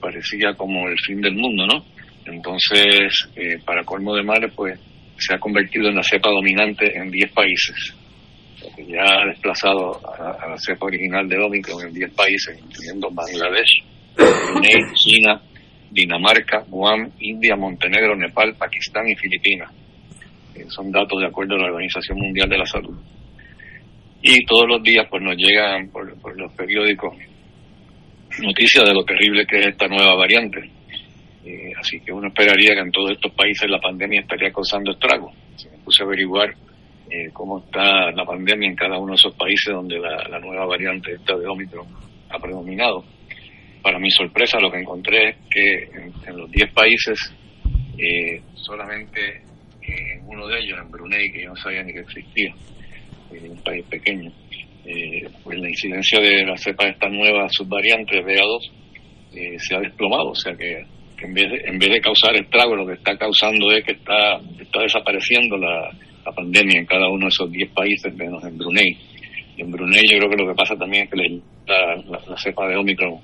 parecía 0.00 0.54
como 0.54 0.88
el 0.88 0.98
fin 1.04 1.20
del 1.20 1.34
mundo, 1.34 1.66
¿no? 1.66 1.84
Entonces, 2.26 3.28
eh, 3.36 3.58
para 3.64 3.84
colmo 3.84 4.14
de 4.14 4.22
males, 4.22 4.52
pues 4.54 4.78
se 5.18 5.34
ha 5.34 5.38
convertido 5.38 5.88
en 5.88 5.96
la 5.96 6.02
cepa 6.02 6.30
dominante 6.30 6.96
en 6.96 7.10
10 7.10 7.32
países. 7.32 7.94
Ya 8.88 9.02
ha 9.02 9.26
desplazado 9.26 10.00
a, 10.06 10.48
la 10.48 10.58
cepa 10.58 10.86
original 10.86 11.28
de 11.28 11.38
Omicron 11.38 11.86
en 11.86 11.94
10 11.94 12.14
países, 12.14 12.58
incluyendo 12.58 13.10
Bangladesh, 13.10 13.82
China, 14.94 15.40
Dinamarca, 15.90 16.64
Guam, 16.68 17.10
India, 17.20 17.54
Montenegro, 17.56 18.16
Nepal, 18.16 18.54
Pakistán 18.58 19.08
y 19.08 19.14
Filipinas. 19.14 19.70
Son 20.68 20.90
datos 20.90 21.20
de 21.20 21.26
acuerdo 21.26 21.54
a 21.54 21.58
la 21.58 21.66
Organización 21.66 22.18
Mundial 22.18 22.48
de 22.48 22.58
la 22.58 22.66
Salud. 22.66 22.96
Y 24.22 24.44
todos 24.44 24.66
los 24.68 24.82
días 24.82 25.06
pues 25.10 25.22
nos 25.22 25.36
llegan 25.36 25.88
por 25.90 26.36
los 26.36 26.52
periódicos 26.52 27.14
noticia 28.42 28.84
de 28.84 28.94
lo 28.94 29.04
terrible 29.04 29.46
que 29.46 29.58
es 29.58 29.66
esta 29.68 29.88
nueva 29.88 30.14
variante. 30.14 30.70
Eh, 31.44 31.72
así 31.78 32.00
que 32.00 32.12
uno 32.12 32.28
esperaría 32.28 32.74
que 32.74 32.80
en 32.80 32.90
todos 32.90 33.12
estos 33.12 33.32
países 33.32 33.70
la 33.70 33.80
pandemia 33.80 34.20
estaría 34.20 34.50
causando 34.50 34.92
estragos. 34.92 35.32
Si 35.56 35.68
me 35.68 35.78
puse 35.78 36.02
a 36.02 36.06
averiguar 36.06 36.54
eh, 37.08 37.30
cómo 37.32 37.60
está 37.60 38.10
la 38.10 38.24
pandemia 38.24 38.68
en 38.68 38.76
cada 38.76 38.98
uno 38.98 39.12
de 39.12 39.16
esos 39.16 39.34
países 39.34 39.72
donde 39.72 39.98
la, 39.98 40.38
nueva 40.40 40.66
variante 40.66 41.12
esta 41.12 41.36
de 41.36 41.46
Omicron 41.46 41.86
ha 42.30 42.38
predominado. 42.38 43.04
Para 43.82 43.98
mi 43.98 44.10
sorpresa 44.10 44.58
lo 44.58 44.70
que 44.70 44.80
encontré 44.80 45.30
es 45.30 45.36
que 45.48 45.88
en, 46.26 46.36
los 46.36 46.50
10 46.50 46.72
países, 46.72 47.32
eh, 47.96 48.42
solamente 48.54 49.42
en 49.86 50.26
uno 50.26 50.46
de 50.46 50.58
ellos, 50.58 50.78
en 50.80 50.90
Brunei, 50.90 51.30
que 51.30 51.42
yo 51.42 51.50
no 51.50 51.56
sabía 51.56 51.82
ni 51.82 51.92
que 51.92 52.00
existía, 52.00 52.54
un 53.30 53.62
país 53.62 53.84
pequeño, 53.88 54.30
eh, 54.84 55.28
pues 55.42 55.58
la 55.58 55.68
incidencia 55.68 56.20
de 56.20 56.44
la 56.44 56.56
cepa 56.56 56.84
de 56.84 56.90
esta 56.90 57.08
nueva 57.08 57.48
subvariante 57.50 58.22
BA2 58.22 58.70
eh, 59.34 59.56
se 59.58 59.74
ha 59.74 59.80
desplomado, 59.80 60.30
o 60.30 60.34
sea 60.34 60.54
que, 60.54 60.84
en, 61.18 61.34
vez 61.34 61.50
de, 61.50 61.68
en 61.68 61.78
vez 61.78 61.90
de 61.90 62.00
causar 62.00 62.36
estrago, 62.36 62.76
lo 62.76 62.86
que 62.86 62.94
está 62.94 63.16
causando 63.16 63.70
es 63.72 63.84
que 63.84 63.92
está, 63.92 64.38
está 64.60 64.80
desapareciendo 64.82 65.56
la, 65.56 65.90
pandemia 66.34 66.80
en 66.80 66.86
cada 66.86 67.08
uno 67.08 67.26
de 67.26 67.28
esos 67.28 67.50
10 67.52 67.70
países, 67.70 68.12
menos 68.14 68.42
en 68.42 68.58
Brunei. 68.58 68.98
En 69.58 69.70
Brunei 69.70 70.02
yo 70.10 70.18
creo 70.18 70.30
que 70.30 70.42
lo 70.42 70.48
que 70.48 70.56
pasa 70.56 70.76
también 70.76 71.04
es 71.04 71.10
que 71.10 71.40
la, 71.66 72.36
cepa 72.36 72.66
de 72.68 72.76
Omicron 72.76 73.14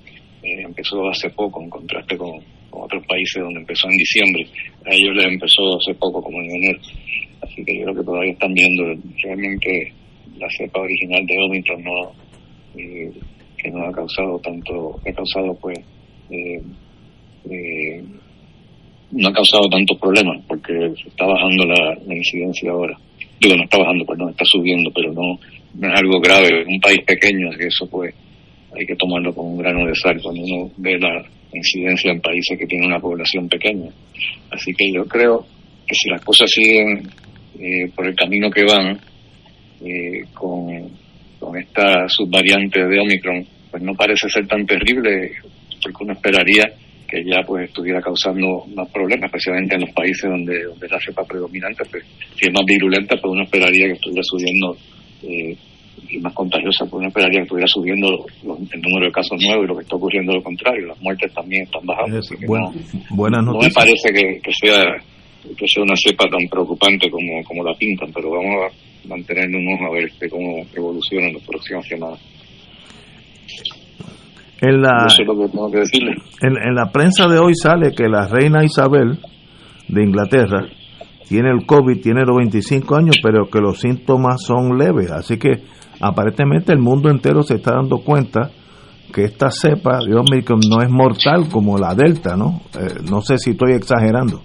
eh, 0.42 0.62
empezó 0.62 1.08
hace 1.08 1.30
poco, 1.30 1.60
en 1.60 1.68
contraste 1.68 2.16
con, 2.16 2.40
otros 2.72 3.04
países 3.06 3.42
donde 3.42 3.60
empezó 3.60 3.88
en 3.88 3.98
diciembre. 3.98 4.46
A 4.86 4.94
ellos 4.94 5.16
les 5.16 5.26
empezó 5.26 5.78
hace 5.78 5.94
poco, 5.94 6.22
como 6.22 6.40
en 6.42 6.50
enero. 6.50 6.80
Así 7.42 7.64
que 7.64 7.78
yo 7.78 7.84
creo 7.84 7.96
que 7.96 8.04
todavía 8.04 8.32
están 8.32 8.54
viendo 8.54 8.84
realmente 9.22 9.92
la 10.38 10.48
cepa 10.56 10.80
original 10.80 11.24
de 11.26 11.38
Omicron 11.38 11.82
no 11.82 12.12
eh, 12.76 13.12
que 13.56 13.70
no 13.70 13.86
ha 13.86 13.92
causado 13.92 14.38
tanto 14.40 15.00
ha 15.06 15.12
causado 15.12 15.54
pues 15.60 15.78
eh, 16.30 16.62
eh, 17.50 18.02
no 19.12 19.28
ha 19.28 19.32
causado 19.32 19.68
tantos 19.68 19.98
problemas 19.98 20.42
porque 20.48 20.72
se 21.00 21.08
está 21.08 21.26
bajando 21.26 21.64
la, 21.66 22.14
incidencia 22.14 22.70
ahora 22.70 22.96
digo 23.40 23.56
no 23.56 23.64
está 23.64 23.78
bajando 23.78 24.04
perdón 24.04 24.30
está 24.30 24.44
subiendo 24.46 24.90
pero 24.94 25.12
no, 25.12 25.34
es 25.34 26.00
algo 26.00 26.20
grave 26.20 26.48
en 26.48 26.68
un 26.68 26.80
país 26.80 27.00
pequeño 27.06 27.50
que 27.56 27.66
eso 27.66 27.86
pues 27.90 28.14
hay 28.74 28.86
que 28.86 28.96
tomarlo 28.96 29.34
con 29.34 29.46
un 29.46 29.58
grano 29.58 29.86
de 29.86 29.94
sal 29.94 30.18
cuando 30.22 30.42
uno 30.42 30.70
ve 30.78 30.98
la 30.98 31.22
incidencia 31.52 32.12
en 32.12 32.20
países 32.20 32.58
que 32.58 32.66
tienen 32.66 32.88
una 32.88 33.00
población 33.00 33.48
pequeña. 33.48 33.90
Así 34.50 34.72
que 34.74 34.92
yo 34.92 35.04
creo 35.04 35.46
que 35.86 35.94
si 35.94 36.10
las 36.10 36.24
cosas 36.24 36.50
siguen 36.50 37.08
por 37.94 38.06
el 38.06 38.16
camino 38.16 38.50
que 38.50 38.64
van 38.64 38.98
eh, 39.84 40.24
con, 40.32 40.90
con 41.38 41.56
esta 41.56 42.08
subvariante 42.08 42.86
de 42.86 43.00
Omicron, 43.00 43.44
pues 43.70 43.82
no 43.82 43.94
parece 43.94 44.28
ser 44.28 44.46
tan 44.46 44.64
terrible, 44.64 45.32
porque 45.82 46.04
uno 46.04 46.12
esperaría 46.12 46.64
que 47.08 47.22
ya 47.24 47.42
pues 47.46 47.68
estuviera 47.68 48.00
causando 48.00 48.64
más 48.74 48.88
problemas, 48.90 49.24
especialmente 49.26 49.74
en 49.74 49.82
los 49.82 49.90
países 49.90 50.30
donde, 50.30 50.62
donde 50.64 50.88
la 50.88 51.00
cepa 51.00 51.24
predominante, 51.24 51.82
pues 51.90 52.04
si 52.36 52.46
es 52.46 52.52
más 52.52 52.64
virulenta, 52.64 53.16
pues 53.16 53.32
uno 53.32 53.42
esperaría 53.42 53.88
que 53.88 53.94
estuviera 53.94 54.22
subiendo 54.22 54.76
eh, 55.24 55.56
y 56.12 56.20
más 56.20 56.34
contagiosa, 56.34 56.84
pues 56.84 56.94
uno 56.94 57.08
esperaría 57.08 57.40
que 57.40 57.44
estuviera 57.44 57.66
subiendo 57.66 58.08
el 58.42 58.82
número 58.82 59.06
de 59.06 59.12
casos 59.12 59.40
nuevos 59.40 59.64
y 59.64 59.68
lo 59.68 59.76
que 59.76 59.82
está 59.82 59.96
ocurriendo 59.96 60.32
lo 60.34 60.42
contrario, 60.42 60.86
las 60.86 61.00
muertes 61.00 61.32
también 61.32 61.64
están 61.64 61.86
bajando. 61.86 62.20
buenas 63.10 63.44
no 63.44 63.58
me 63.58 63.70
parece 63.70 64.12
que, 64.12 64.40
que 64.42 64.52
sea 64.52 64.84
que 65.42 65.66
sea 65.66 65.82
una 65.82 65.94
cepa 65.96 66.24
tan 66.28 66.48
preocupante 66.48 67.10
como, 67.10 67.42
como 67.44 67.64
la 67.64 67.74
pintan, 67.74 68.12
pero 68.12 68.30
vamos 68.30 68.70
a 68.70 69.08
mantenernos 69.08 69.80
a 69.80 69.92
ver 69.92 70.04
este, 70.04 70.28
cómo 70.28 70.62
evoluciona 70.74 71.26
en 71.28 71.34
las 71.34 71.42
próximas 71.42 71.86
semanas. 71.86 72.20
En 74.60 74.80
la, 74.80 75.06
decirle. 75.72 76.14
En, 76.40 76.74
la 76.74 76.92
prensa 76.92 77.26
de 77.26 77.40
hoy 77.40 77.52
sale 77.60 77.92
que 77.96 78.08
la 78.08 78.28
reina 78.28 78.64
Isabel 78.64 79.18
de 79.88 80.04
Inglaterra 80.04 80.68
tiene 81.28 81.50
el 81.50 81.66
COVID, 81.66 82.00
tiene 82.00 82.22
los 82.24 82.36
25 82.36 82.94
años, 82.94 83.16
pero 83.20 83.50
que 83.50 83.58
los 83.58 83.80
síntomas 83.80 84.40
son 84.46 84.78
leves. 84.78 85.10
Así 85.10 85.36
que 85.36 85.62
aparentemente 86.00 86.72
el 86.72 86.78
mundo 86.78 87.10
entero 87.10 87.42
se 87.42 87.56
está 87.56 87.74
dando 87.74 87.98
cuenta 87.98 88.50
que 89.12 89.24
esta 89.24 89.50
cepa 89.50 89.98
de 90.04 90.16
Omicron 90.16 90.60
no 90.68 90.82
es 90.82 90.90
mortal 90.90 91.48
como 91.50 91.76
la 91.78 91.94
Delta, 91.94 92.36
¿no? 92.36 92.62
Eh, 92.74 93.02
no 93.10 93.20
sé 93.20 93.36
si 93.38 93.50
estoy 93.50 93.74
exagerando. 93.74 94.42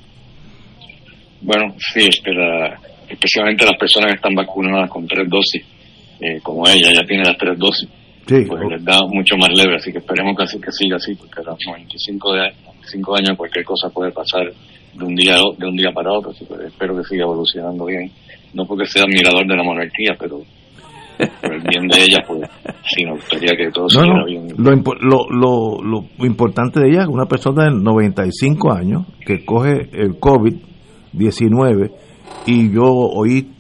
Bueno, 1.42 1.74
sí, 1.78 2.10
especialmente 3.08 3.66
las 3.66 3.78
personas 3.78 4.12
que 4.12 4.16
están 4.18 4.36
vacunadas 4.36 4.90
con 4.90 5.08
tres 5.08 5.30
dosis, 5.30 5.64
eh, 6.20 6.40
como 6.42 6.68
ella, 6.68 6.92
ya 6.94 7.06
tiene 7.08 7.24
las 7.24 7.38
tres 7.38 7.58
dosis, 7.58 7.88
pues 8.26 8.62
les 8.70 8.84
da 8.84 9.00
mucho 9.08 9.38
más 9.38 9.50
leve, 9.56 9.76
así 9.76 9.92
que 9.92 10.00
esperemos 10.00 10.36
que 10.36 10.44
así 10.44 10.60
que 10.60 10.72
siga 10.72 10.98
así, 10.98 11.16
porque 11.16 11.40
a 11.40 11.52
los 11.52 11.60
95 11.66 12.34
de, 12.34 12.42
años 13.20 13.38
cualquier 13.38 13.64
cosa 13.64 13.90
puede 13.90 14.12
pasar 14.12 14.44
de 14.94 15.06
un 15.06 15.16
día 15.16 15.38
de 15.58 15.68
un 15.68 15.76
día 15.78 15.92
para 15.94 16.12
otro, 16.12 16.32
así 16.32 16.46
que 16.46 16.66
espero 16.66 16.98
que 16.98 17.04
siga 17.04 17.24
evolucionando 17.24 17.86
bien. 17.86 18.12
No 18.54 18.66
porque 18.66 18.86
sea 18.86 19.04
admirador 19.04 19.46
de 19.46 19.56
la 19.56 19.64
monarquía, 19.64 20.16
pero 20.18 20.42
por 21.42 21.54
el 21.54 21.62
bien 21.62 21.88
de 21.88 22.04
ella, 22.04 22.24
pues 22.28 22.50
sí, 22.86 23.06
me 23.06 23.12
gustaría 23.14 23.56
que 23.56 23.72
todo 23.72 23.90
siguiera 23.90 24.24
bien. 24.26 24.48
Lo, 24.58 24.72
lo, 24.72 25.30
lo, 25.30 25.82
lo, 25.82 26.26
importante 26.26 26.80
de 26.80 26.90
ella 26.90 27.02
es 27.04 27.08
una 27.08 27.26
persona 27.26 27.66
de 27.66 27.72
95 27.72 28.72
años 28.72 29.06
que 29.26 29.46
coge 29.46 29.90
el 29.94 30.20
COVID-19 30.20 31.92
y 32.46 32.72
yo 32.72 32.86
oí, 32.86 33.52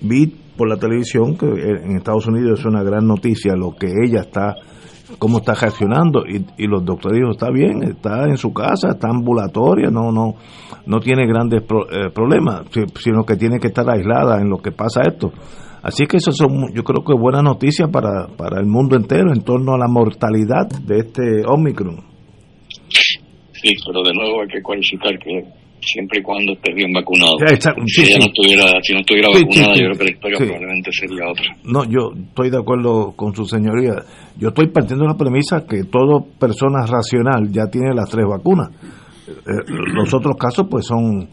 vi 0.00 0.26
por 0.56 0.68
la 0.68 0.76
televisión 0.76 1.36
que 1.36 1.46
en 1.46 1.96
Estados 1.96 2.26
Unidos 2.26 2.60
es 2.60 2.66
una 2.66 2.82
gran 2.82 3.06
noticia 3.06 3.54
lo 3.56 3.74
que 3.74 3.88
ella 4.04 4.20
está 4.20 4.54
cómo 5.18 5.38
está 5.38 5.54
reaccionando 5.54 6.24
y, 6.26 6.44
y 6.56 6.66
los 6.66 6.84
doctores 6.84 7.18
dijo 7.18 7.32
está 7.32 7.50
bien 7.50 7.82
está 7.82 8.24
en 8.24 8.36
su 8.36 8.52
casa 8.52 8.90
está 8.92 9.08
ambulatoria 9.08 9.90
no 9.90 10.12
no 10.12 10.34
no 10.86 11.00
tiene 11.00 11.26
grandes 11.26 11.62
eh, 11.62 12.10
problemas 12.14 12.62
sino 13.00 13.24
que 13.24 13.36
tiene 13.36 13.58
que 13.58 13.68
estar 13.68 13.88
aislada 13.88 14.40
en 14.40 14.48
lo 14.48 14.58
que 14.58 14.72
pasa 14.72 15.02
esto 15.02 15.32
así 15.84 16.06
que 16.06 16.16
eso 16.16 16.32
son 16.32 16.72
yo 16.74 16.82
creo 16.82 17.04
que 17.04 17.14
buenas 17.14 17.44
noticias 17.44 17.88
para 17.90 18.26
para 18.36 18.60
el 18.60 18.66
mundo 18.66 18.96
entero 18.96 19.32
en 19.32 19.44
torno 19.44 19.74
a 19.74 19.78
la 19.78 19.86
mortalidad 19.86 20.66
de 20.66 20.98
este 20.98 21.46
Omicron 21.46 22.02
sí 22.88 23.70
pero 23.86 24.02
de 24.02 24.12
nuevo 24.12 24.42
hay 24.42 24.48
que 24.48 24.62
cualificar 24.62 25.16
que 25.18 25.44
siempre 25.84 26.20
y 26.20 26.22
cuando 26.22 26.52
esté 26.52 26.72
bien 26.74 26.92
vacunado. 26.92 27.36
si 27.86 28.02
ella 28.02 28.18
no 28.18 28.26
estuviera, 28.26 28.64
si 28.82 28.92
no 28.92 29.00
estuviera 29.00 29.28
vacunada, 29.28 29.74
yo 29.74 29.86
creo 29.86 29.98
que 29.98 30.04
la 30.04 30.10
historia 30.10 30.38
probablemente 30.38 30.90
sería 30.92 31.30
otra. 31.30 31.44
No, 31.64 31.84
yo 31.84 32.12
estoy 32.28 32.50
de 32.50 32.58
acuerdo 32.58 33.12
con 33.16 33.34
su 33.34 33.44
señoría. 33.44 33.94
Yo 34.36 34.48
estoy 34.48 34.68
partiendo 34.68 35.04
de 35.04 35.10
la 35.10 35.16
premisa 35.16 35.66
que 35.66 35.84
toda 35.84 36.24
persona 36.38 36.86
racional 36.86 37.50
ya 37.50 37.66
tiene 37.70 37.94
las 37.94 38.10
tres 38.10 38.24
vacunas. 38.26 38.70
Eh, 39.28 39.72
los 39.94 40.12
otros 40.12 40.36
casos, 40.38 40.66
pues 40.70 40.86
son, 40.86 41.28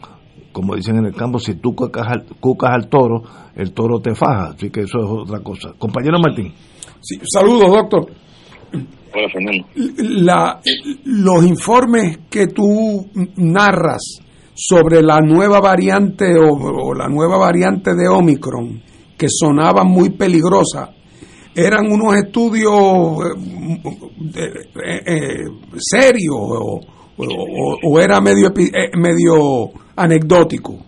como 0.51 0.75
dicen 0.75 0.97
en 0.97 1.05
el 1.05 1.15
campo, 1.15 1.39
si 1.39 1.55
tú 1.55 1.75
cucas 1.75 2.07
al, 2.07 2.25
cucas 2.39 2.71
al 2.71 2.87
toro, 2.89 3.23
el 3.55 3.71
toro 3.73 3.99
te 3.99 4.15
faja. 4.15 4.53
Así 4.55 4.69
que 4.69 4.81
eso 4.81 4.99
es 4.99 5.09
otra 5.09 5.39
cosa. 5.39 5.73
Compañero 5.77 6.17
Martín. 6.19 6.53
Sí, 7.01 7.19
saludos, 7.33 7.71
doctor. 7.71 8.07
Hola, 9.13 9.27
Fernando. 9.31 9.67
La, 9.97 10.61
los 11.05 11.45
informes 11.45 12.19
que 12.29 12.47
tú 12.47 13.05
narras 13.37 14.21
sobre 14.53 15.01
la 15.01 15.19
nueva 15.19 15.59
variante 15.59 16.33
o, 16.37 16.93
la 16.93 17.07
nueva 17.07 17.37
variante 17.37 17.95
de 17.95 18.07
Omicron, 18.07 18.81
que 19.17 19.27
sonaba 19.29 19.83
muy 19.83 20.11
peligrosa, 20.11 20.91
eran 21.55 21.91
unos 21.91 22.15
estudios 22.15 23.25
eh, 24.35 24.53
eh, 24.85 25.01
eh, 25.05 25.45
serios 25.77 26.37
o, 26.37 27.99
era 27.99 28.21
medio, 28.21 28.51
medio 28.97 29.69
anecdótico. 30.03 30.85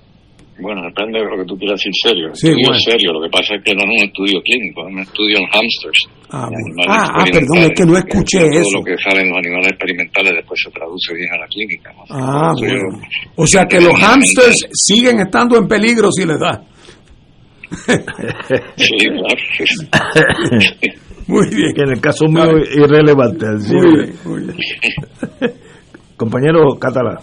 Bueno, 0.60 0.84
depende 0.84 1.20
de 1.20 1.26
lo 1.26 1.38
que 1.38 1.46
tú 1.46 1.58
quieras 1.58 1.80
decir 1.80 1.92
serio. 2.04 2.30
Sí, 2.34 2.50
estudio 2.50 2.74
serio, 2.80 3.14
lo 3.14 3.22
que 3.24 3.30
pasa 3.30 3.56
es 3.56 3.64
que 3.64 3.74
no 3.74 3.82
es 3.82 3.90
un 3.90 4.08
estudio 4.08 4.40
clínico, 4.42 4.88
es 4.88 4.94
un 4.94 5.00
estudio 5.00 5.38
en 5.40 5.46
hamsters. 5.48 6.00
Ah, 6.30 6.50
ah, 6.88 7.08
ah, 7.16 7.24
perdón, 7.32 7.58
es 7.58 7.72
que 7.76 7.86
no 7.86 7.98
escuché 7.98 8.48
eso. 8.48 8.70
Todo 8.70 8.80
lo 8.80 8.84
que 8.86 8.98
salen 8.98 9.30
los 9.30 9.38
animales 9.38 9.68
experimentales 9.70 10.34
después 10.36 10.62
se 10.64 10.72
traduce 10.72 11.14
bien 11.16 11.30
a 11.34 11.38
la 11.40 11.48
clínica. 11.48 11.92
Ah, 12.10 12.54
bueno. 12.58 13.02
o 13.36 13.48
sea 13.48 13.66
que 13.66 13.82
los 13.82 13.94
hamsters 14.00 14.68
siguen 14.72 15.20
estando 15.22 15.58
en 15.58 15.68
peligro 15.68 16.12
si 16.12 16.26
les 16.26 16.40
da. 16.40 16.64
sí, 18.76 18.98
claro. 19.10 19.42
muy 21.28 21.50
bien. 21.56 21.74
Que 21.74 21.82
en 21.82 21.92
el 21.94 22.00
caso 22.00 22.26
mío 22.28 22.58
es 22.58 22.76
irrelevante. 22.76 23.46
Muy 23.74 23.96
bien, 23.96 24.14
muy 24.24 24.42
bien. 24.42 25.54
Compañero 26.24 26.80
Catalá. 26.80 27.20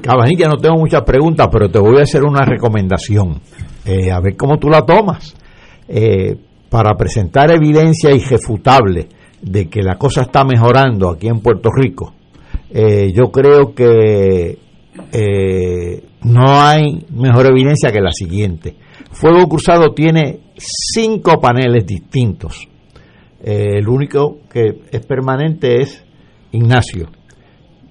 Cabanilla, 0.00 0.46
no 0.46 0.58
tengo 0.58 0.76
muchas 0.76 1.02
preguntas, 1.02 1.48
pero 1.50 1.68
te 1.68 1.80
voy 1.80 1.98
a 1.98 2.02
hacer 2.02 2.22
una 2.22 2.44
recomendación. 2.44 3.40
Eh, 3.84 4.12
a 4.12 4.20
ver 4.20 4.36
cómo 4.36 4.58
tú 4.58 4.68
la 4.68 4.86
tomas. 4.86 5.34
Eh, 5.88 6.36
para 6.70 6.94
presentar 6.94 7.50
evidencia 7.50 8.14
irrefutable 8.14 9.08
de 9.42 9.68
que 9.68 9.82
la 9.82 9.96
cosa 9.96 10.22
está 10.22 10.44
mejorando 10.44 11.10
aquí 11.10 11.26
en 11.26 11.40
Puerto 11.40 11.70
Rico, 11.74 12.14
eh, 12.70 13.10
yo 13.12 13.32
creo 13.32 13.74
que 13.74 14.58
no 16.22 16.60
hay 16.60 17.06
mejor 17.10 17.46
evidencia 17.46 17.90
que 17.90 18.00
la 18.00 18.12
siguiente. 18.12 18.76
Fuego 19.10 19.48
Cruzado 19.48 19.94
tiene 19.94 20.38
cinco 20.56 21.40
paneles 21.40 21.84
distintos. 21.84 22.68
el 23.42 23.88
único 23.88 24.38
que 24.48 24.82
es 24.92 25.06
permanente 25.06 25.80
es 25.80 26.04
Ignacio 26.52 27.17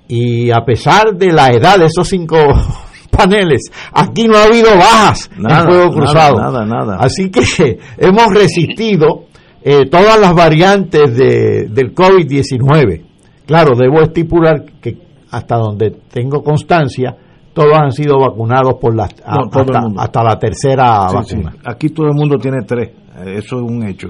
y 0.08 0.50
a 0.52 0.64
pesar 0.66 1.16
de 1.16 1.32
la 1.32 1.48
edad 1.50 1.78
de 1.78 1.86
esos 1.86 2.08
cinco 2.08 2.38
paneles, 3.12 3.72
aquí 3.94 4.28
no 4.28 4.38
ha 4.38 4.44
habido 4.44 4.70
bajas 4.78 5.30
en 5.38 5.66
fuego 5.66 5.92
cruzado. 5.92 6.38
Nada, 6.38 6.66
nada, 6.66 6.98
Así 7.00 7.30
que 7.30 7.80
hemos 7.98 8.34
resistido 8.34 9.26
eh, 9.64 9.86
todas 9.90 10.20
las 10.20 10.34
variantes 10.34 11.16
de, 11.16 11.68
del 11.70 11.94
COVID-19. 11.94 13.04
Claro, 13.46 13.76
debo 13.78 14.02
estipular 14.02 14.64
que 14.82 14.98
hasta 15.32 15.58
donde 15.58 15.92
tengo 16.12 16.42
constancia, 16.42 17.16
todos 17.54 17.74
han 17.74 17.92
sido 17.92 18.20
vacunados 18.20 18.76
por 18.80 18.96
la, 18.96 19.06
hasta, 19.06 20.24
la 20.24 20.40
tercera 20.40 21.08
vacuna. 21.12 21.56
Aquí 21.66 21.90
todo 21.90 22.08
el 22.08 22.14
mundo 22.14 22.38
tiene 22.38 22.60
tres, 22.66 22.92
eso 23.26 23.58
es 23.58 23.62
un 23.62 23.84
hecho. 23.88 24.10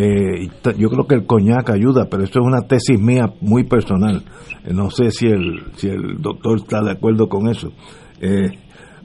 Eh, 0.00 0.48
yo 0.76 0.90
creo 0.90 1.06
que 1.08 1.16
el 1.16 1.26
coñac 1.26 1.70
ayuda, 1.70 2.06
pero 2.08 2.22
eso 2.22 2.38
es 2.38 2.46
una 2.46 2.68
tesis 2.68 3.00
mía 3.00 3.32
muy 3.40 3.64
personal. 3.64 4.22
Eh, 4.64 4.72
no 4.72 4.90
sé 4.90 5.10
si 5.10 5.26
el, 5.26 5.60
si 5.74 5.88
el 5.88 6.20
doctor 6.20 6.58
está 6.58 6.82
de 6.82 6.92
acuerdo 6.92 7.28
con 7.28 7.48
eso. 7.48 7.72
Eh, 8.20 8.48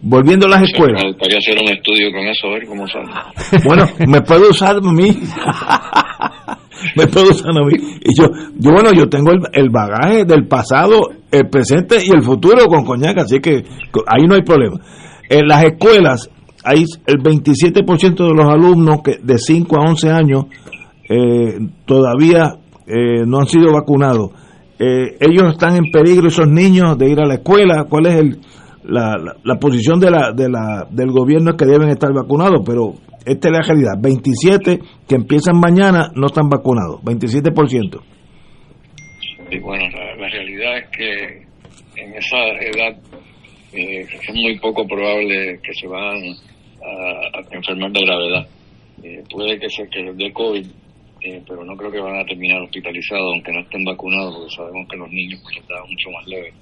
volviendo 0.03 0.45
a 0.45 0.49
las 0.49 0.63
escuelas. 0.63 1.01
Me 1.01 1.09
gustaría 1.09 1.39
hacer 1.39 1.57
un 1.59 1.69
estudio 1.69 2.11
con 2.11 2.21
eso, 2.21 2.47
a 2.47 2.51
ver 2.51 2.67
cómo 2.67 2.87
sale. 2.87 3.09
Bueno, 3.65 3.85
me 4.07 4.21
puede 4.21 4.49
usar 4.49 4.75
a 4.75 4.81
mí. 4.81 5.17
me 6.95 7.07
puede 7.07 7.29
usar 7.31 7.49
a 7.49 7.65
mí. 7.65 7.73
Y 8.03 8.21
yo, 8.21 8.27
yo 8.59 8.71
bueno, 8.71 8.91
yo 8.93 9.09
tengo 9.09 9.31
el, 9.31 9.39
el, 9.51 9.71
bagaje 9.71 10.25
del 10.25 10.47
pasado, 10.47 11.09
el 11.31 11.49
presente 11.49 12.03
y 12.05 12.11
el 12.11 12.21
futuro 12.21 12.67
con 12.67 12.85
coñac, 12.85 13.17
así 13.17 13.39
que 13.39 13.63
ahí 14.05 14.27
no 14.27 14.35
hay 14.35 14.43
problema. 14.43 14.77
En 15.27 15.47
las 15.47 15.63
escuelas 15.63 16.29
hay 16.63 16.83
el 17.07 17.17
27% 17.17 18.15
de 18.15 18.33
los 18.35 18.47
alumnos 18.47 19.01
que 19.03 19.17
de 19.23 19.39
5 19.39 19.75
a 19.75 19.89
11 19.89 20.09
años 20.11 20.45
eh, 21.13 21.59
todavía 21.85 22.55
eh, 22.87 23.23
no 23.27 23.39
han 23.39 23.45
sido 23.45 23.71
vacunados. 23.71 24.31
Eh, 24.79 25.15
ellos 25.19 25.53
están 25.53 25.75
en 25.75 25.91
peligro, 25.91 26.27
esos 26.27 26.47
niños, 26.47 26.97
de 26.97 27.09
ir 27.09 27.19
a 27.19 27.27
la 27.27 27.35
escuela. 27.35 27.85
¿Cuál 27.87 28.07
es 28.07 28.15
el, 28.15 28.37
la, 28.85 29.15
la, 29.43 29.55
posición 29.59 29.99
de 29.99 30.09
la, 30.09 30.31
de 30.31 30.49
la, 30.49 30.87
del 30.89 31.11
gobierno? 31.11 31.51
Es 31.51 31.57
que 31.57 31.65
deben 31.65 31.89
estar 31.89 32.11
vacunados, 32.13 32.63
pero 32.65 32.93
esta 33.25 33.47
es 33.47 33.53
la 33.53 33.61
realidad. 33.61 33.91
27 34.01 34.79
que 35.07 35.15
empiezan 35.15 35.59
mañana 35.59 36.09
no 36.15 36.25
están 36.25 36.49
vacunados, 36.49 36.99
27%. 37.03 38.01
Y 39.51 39.59
bueno, 39.59 39.83
la, 40.17 40.29
realidad 40.29 40.77
es 40.79 40.89
que 40.97 42.01
en 42.01 42.13
esa 42.15 42.39
edad 42.59 42.97
es 43.71 44.33
muy 44.33 44.57
poco 44.57 44.87
probable 44.87 45.59
que 45.61 45.73
se 45.79 45.87
van 45.87 46.17
a, 46.81 47.55
enfermar 47.55 47.91
de 47.91 48.01
gravedad. 48.01 48.47
puede 49.29 49.59
que 49.59 49.69
sea 49.69 49.85
que 49.87 50.01
les 50.01 50.17
dé 50.17 50.33
COVID, 50.33 50.65
eh, 51.23 51.41
pero 51.47 51.63
no 51.63 51.77
creo 51.77 51.89
que 51.89 52.01
van 52.01 52.19
a 52.19 52.25
terminar 52.25 52.61
hospitalizados 52.61 53.31
aunque 53.33 53.53
no 53.53 53.61
estén 53.61 53.85
vacunados, 53.85 54.35
porque 54.35 54.55
sabemos 54.55 54.87
que 54.89 54.97
los 54.97 55.09
niños 55.09 55.39
pues 55.41 55.55
les 55.55 55.67
da 55.67 55.81
mucho 55.87 56.11
más 56.11 56.27
leve 56.27 56.53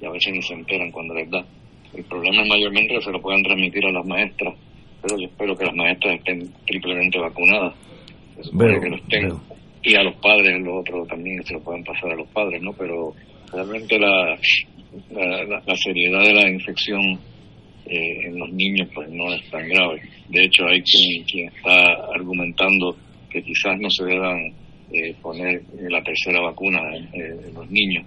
y 0.00 0.04
a 0.04 0.10
veces 0.10 0.32
ni 0.32 0.42
se 0.42 0.54
enteran 0.54 0.92
cuando 0.92 1.14
les 1.14 1.28
da. 1.30 1.44
El 1.92 2.04
problema 2.04 2.42
es 2.42 2.48
mayormente 2.48 2.94
que 2.94 3.02
se 3.02 3.10
lo 3.10 3.20
puedan 3.20 3.42
transmitir 3.42 3.84
a 3.86 3.92
las 3.92 4.06
maestras, 4.06 4.54
pero 5.02 5.18
yo 5.18 5.26
espero 5.26 5.56
que 5.56 5.64
las 5.64 5.74
maestras 5.74 6.14
estén 6.14 6.52
triplemente 6.64 7.18
vacunadas. 7.18 7.74
que 8.80 8.88
lo 8.88 8.96
estén. 8.96 9.32
Y 9.82 9.94
a 9.96 10.02
los 10.02 10.14
padres, 10.16 10.60
los 10.60 10.80
otros 10.80 11.08
también 11.08 11.42
se 11.44 11.54
lo 11.54 11.60
pueden 11.60 11.84
pasar 11.84 12.12
a 12.12 12.16
los 12.16 12.28
padres, 12.28 12.62
¿no? 12.62 12.72
Pero 12.72 13.12
realmente 13.52 13.98
la, 13.98 14.38
la, 15.10 15.76
seriedad 15.76 16.22
de 16.22 16.32
la 16.32 16.50
infección 16.50 17.18
eh, 17.86 18.26
en 18.26 18.38
los 18.38 18.50
niños 18.50 18.88
pues 18.94 19.08
no 19.10 19.32
es 19.32 19.50
tan 19.50 19.68
grave. 19.68 20.00
De 20.28 20.44
hecho, 20.44 20.66
hay 20.66 20.80
quien, 20.82 21.24
quien 21.24 21.48
está 21.48 21.94
argumentando 22.14 22.96
que 23.34 23.42
quizás 23.42 23.76
no 23.80 23.90
se 23.90 24.04
deban 24.04 24.38
eh, 24.92 25.12
poner 25.20 25.60
la 25.90 26.00
tercera 26.04 26.40
vacuna 26.40 26.78
en, 26.94 27.52
los 27.52 27.68
niños, 27.68 28.06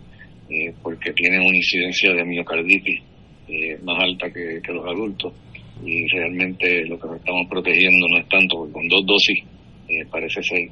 eh, 0.50 0.74
porque 0.82 1.12
tienen 1.12 1.42
una 1.42 1.58
incidencia 1.58 2.14
de 2.14 2.24
miocarditis 2.24 3.02
eh, 3.50 3.78
más 3.84 4.02
alta 4.02 4.32
que, 4.32 4.62
los 4.72 4.86
adultos 4.86 5.34
y 5.84 6.08
realmente 6.08 6.86
lo 6.86 6.98
que 6.98 7.08
nos 7.08 7.18
estamos 7.18 7.46
protegiendo 7.50 8.08
no 8.10 8.20
es 8.20 8.30
tanto, 8.30 8.56
porque 8.58 8.74
con 8.74 8.88
dos 8.88 9.06
dosis 9.06 9.44
parece 10.10 10.42
ser 10.42 10.70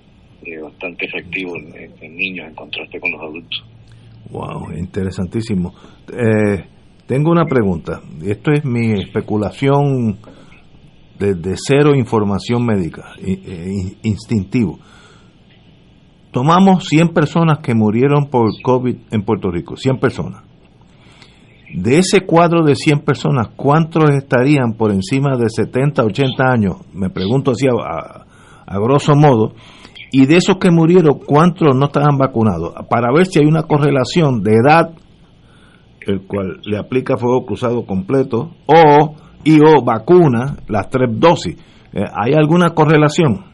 bastante 0.62 1.06
efectivo 1.06 1.54
en, 1.58 2.16
niños 2.16 2.48
en 2.48 2.56
contraste 2.56 3.00
con 3.00 3.12
los 3.12 3.22
adultos. 3.22 3.64
Wow, 4.30 4.72
interesantísimo. 4.78 5.74
tengo 7.06 7.32
una 7.32 7.46
pregunta, 7.46 8.02
esto 8.26 8.52
es 8.52 8.64
mi 8.64 8.94
especulación 9.02 10.18
desde 11.20 11.56
cero 11.56 11.96
información 11.96 12.66
médica, 12.66 13.14
e, 13.18 13.98
instintivo. 14.04 14.80
Tomamos 16.32 16.88
100 16.90 17.14
personas 17.14 17.60
que 17.60 17.74
murieron 17.74 18.30
por 18.30 18.50
COVID 18.62 18.96
en 19.12 19.24
Puerto 19.24 19.50
Rico, 19.50 19.78
100 19.78 20.00
personas. 20.00 20.44
De 21.74 21.98
ese 21.98 22.26
cuadro 22.26 22.64
de 22.64 22.76
100 22.76 23.00
personas, 23.00 23.50
¿cuántos 23.56 24.10
estarían 24.12 24.74
por 24.74 24.92
encima 24.92 25.38
de 25.38 25.50
70, 25.50 26.04
80 26.04 26.44
años? 26.44 26.76
Me 26.94 27.10
pregunto 27.10 27.52
así 27.52 27.68
a, 27.68 28.26
a 28.66 28.80
grosso 28.80 29.16
modo, 29.16 29.54
y 30.12 30.26
de 30.26 30.38
esos 30.38 30.58
que 30.58 30.72
murieron, 30.72 31.20
¿cuántos 31.26 31.76
no 31.76 31.86
estaban 31.86 32.18
vacunados? 32.18 32.74
Para 32.90 33.12
ver 33.14 33.26
si 33.26 33.40
hay 33.40 33.46
una 33.46 33.64
correlación 33.64 34.42
de 34.44 34.54
edad, 34.54 34.92
el 36.02 36.26
cual 36.28 36.62
le 36.64 36.78
aplica 36.78 37.18
fuego 37.18 37.46
cruzado 37.46 37.86
completo, 37.86 38.52
o 38.66 39.16
y 39.46 39.60
o 39.62 39.82
vacuna, 39.84 40.58
las 40.68 40.90
tres 40.90 41.10
dosis. 41.14 41.56
Eh, 41.94 42.04
¿Hay 42.14 42.34
alguna 42.34 42.72
correlación? 42.72 43.46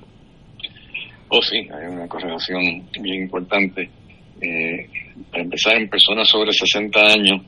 Oh, 1.29 1.41
sí, 1.41 1.57
hay 1.57 1.93
una 1.93 2.07
correlación 2.07 2.63
bien 3.01 3.23
importante. 3.23 3.89
Eh, 4.41 4.89
para 5.29 5.43
empezar, 5.43 5.75
en 5.75 5.89
personas 5.89 6.27
sobre 6.27 6.51
60 6.51 6.99
años 6.99 7.41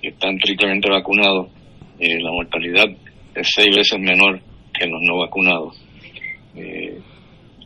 que 0.00 0.08
están 0.08 0.38
triplemente 0.38 0.88
vacunados, 0.90 1.48
eh, 1.98 2.20
la 2.20 2.30
mortalidad 2.30 2.86
es 3.34 3.48
seis 3.54 3.74
veces 3.76 3.98
menor 3.98 4.40
que 4.72 4.86
los 4.86 5.00
no 5.02 5.18
vacunados. 5.18 5.76
Eh, 6.54 6.98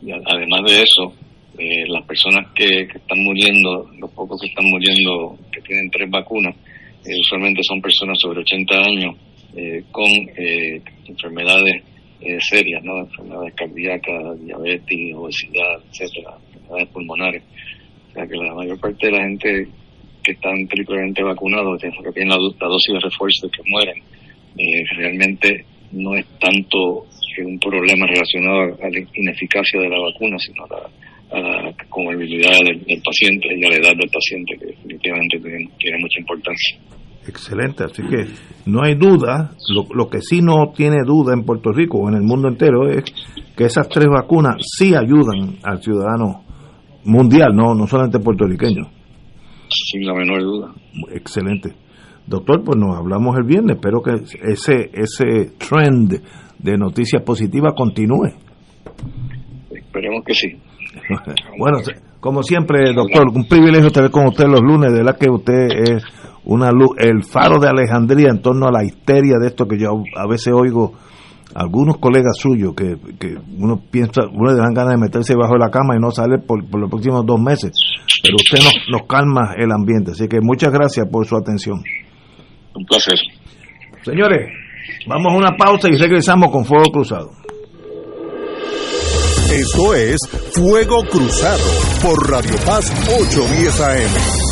y 0.01 0.11
además 0.11 0.61
de 0.65 0.81
eso, 0.81 1.13
eh, 1.57 1.85
las 1.87 2.05
personas 2.05 2.51
que, 2.53 2.65
están 2.65 3.19
muriendo, 3.19 3.87
los 3.99 4.11
pocos 4.11 4.41
que 4.41 4.47
están 4.47 4.65
muriendo 4.65 5.37
que 5.51 5.61
tienen 5.61 5.89
tres 5.91 6.09
vacunas, 6.09 6.55
usualmente 7.05 7.61
son 7.63 7.81
personas 7.81 8.17
sobre 8.19 8.41
80 8.41 8.75
años 8.75 9.15
con 9.91 10.11
enfermedades 11.07 11.83
serias, 12.39 12.83
¿no? 12.83 12.99
enfermedades 12.99 13.53
cardíacas, 13.55 14.45
diabetes, 14.45 15.15
obesidad, 15.15 15.81
etcétera, 15.91 16.37
enfermedades 16.47 16.87
pulmonares. 16.89 17.43
O 18.09 18.13
sea 18.13 18.27
que 18.27 18.35
la 18.35 18.53
mayor 18.53 18.79
parte 18.79 19.07
de 19.07 19.11
la 19.11 19.23
gente 19.23 19.67
que 20.23 20.31
están 20.31 20.67
triplemente 20.67 21.21
vacunados, 21.23 21.81
que 21.81 21.89
tienen 22.13 22.29
la, 22.29 22.37
la 22.37 22.67
dosis 22.67 22.93
de 22.93 22.99
refuerzo 22.99 23.49
que 23.49 23.61
mueren, 23.69 24.01
realmente 24.97 25.65
no 25.91 26.15
es 26.15 26.25
tanto 26.39 27.05
un 27.41 27.59
problema 27.59 28.05
relacionado 28.05 28.77
a 28.81 28.89
la 28.89 28.99
ineficacia 29.15 29.81
de 29.81 29.89
la 29.89 29.99
vacuna, 29.99 30.37
sino 30.39 30.65
a 30.65 30.69
la, 30.69 31.73
comorbilidad 31.89 32.59
del, 32.59 33.01
paciente 33.03 33.47
y 33.57 33.65
a 33.65 33.69
la 33.69 33.75
edad 33.77 33.95
del 33.95 34.09
paciente, 34.09 34.55
que 34.55 34.65
definitivamente 34.67 35.39
tiene, 35.39 35.97
mucha 35.97 36.19
importancia. 36.19 36.77
Excelente, 37.27 37.85
así 37.85 38.01
que 38.03 38.27
no 38.65 38.83
hay 38.83 38.95
duda, 38.95 39.51
lo, 39.69 39.85
lo, 39.93 40.09
que 40.09 40.21
sí 40.21 40.41
no 40.41 40.73
tiene 40.75 40.97
duda 41.05 41.33
en 41.33 41.45
Puerto 41.45 41.71
Rico 41.71 41.99
o 41.99 42.09
en 42.09 42.15
el 42.15 42.23
mundo 42.23 42.49
entero 42.49 42.89
es 42.89 43.03
que 43.55 43.65
esas 43.65 43.87
tres 43.87 44.07
vacunas 44.09 44.57
sí 44.59 44.93
ayudan 44.93 45.57
al 45.63 45.81
ciudadano 45.81 46.43
mundial, 47.05 47.55
no, 47.55 47.73
no 47.75 47.87
solamente 47.87 48.19
puertorriqueño. 48.19 48.83
Sin 49.69 50.05
la 50.05 50.13
menor 50.13 50.41
duda. 50.41 50.73
Excelente. 51.11 51.73
Doctor, 52.27 52.63
pues 52.63 52.77
nos 52.77 52.97
hablamos 52.97 53.35
el 53.37 53.43
viernes, 53.43 53.77
espero 53.77 54.01
que 54.01 54.13
ese, 54.43 54.91
ese 54.93 55.51
trend 55.57 56.21
de 56.59 56.77
noticias 56.77 57.21
positivas 57.21 57.73
continúe. 57.75 58.31
Esperemos 59.71 60.23
que 60.25 60.33
sí. 60.33 60.47
bueno, 61.59 61.79
como 62.19 62.43
siempre, 62.43 62.93
doctor, 62.93 63.27
un 63.33 63.47
privilegio 63.47 63.87
estar 63.87 64.09
con 64.09 64.27
usted 64.27 64.45
los 64.45 64.61
lunes, 64.61 64.91
de 64.91 64.99
verdad 64.99 65.17
que 65.17 65.29
usted 65.29 65.67
es 65.71 66.03
una 66.45 66.71
luz, 66.71 66.91
el 66.97 67.23
faro 67.23 67.59
de 67.59 67.69
Alejandría 67.69 68.29
en 68.29 68.41
torno 68.41 68.67
a 68.67 68.71
la 68.71 68.83
histeria 68.83 69.37
de 69.39 69.47
esto 69.47 69.67
que 69.67 69.77
yo 69.77 69.89
a 70.15 70.27
veces 70.27 70.53
oigo 70.53 70.93
algunos 71.55 71.97
colegas 71.97 72.37
suyos 72.37 72.73
que, 72.75 72.97
que 73.19 73.35
uno 73.57 73.79
piensa, 73.91 74.23
uno 74.31 74.51
le 74.51 74.57
dan 74.57 74.73
ganas 74.73 74.95
de 74.95 75.01
meterse 75.01 75.35
bajo 75.35 75.55
la 75.55 75.69
cama 75.69 75.95
y 75.95 75.99
no 75.99 76.11
sale 76.11 76.39
por, 76.39 76.67
por 76.69 76.79
los 76.79 76.89
próximos 76.89 77.25
dos 77.25 77.39
meses, 77.39 77.71
pero 78.21 78.35
usted 78.35 78.57
nos, 78.57 78.73
nos 78.99 79.07
calma 79.07 79.53
el 79.57 79.71
ambiente, 79.71 80.11
así 80.11 80.27
que 80.27 80.39
muchas 80.41 80.71
gracias 80.71 81.07
por 81.11 81.25
su 81.25 81.35
atención. 81.35 81.83
Un 82.75 82.85
placer. 82.85 83.19
Señores, 84.03 84.49
Vamos 85.07 85.33
a 85.33 85.37
una 85.37 85.57
pausa 85.57 85.89
y 85.89 85.97
regresamos 85.97 86.51
con 86.51 86.65
Fuego 86.65 86.91
Cruzado. 86.91 87.31
Esto 89.51 89.93
es 89.93 90.17
Fuego 90.53 91.03
Cruzado 91.09 91.63
por 92.01 92.29
Radio 92.29 92.55
Paz 92.65 92.91
810 93.07 93.81
AM. 93.81 94.42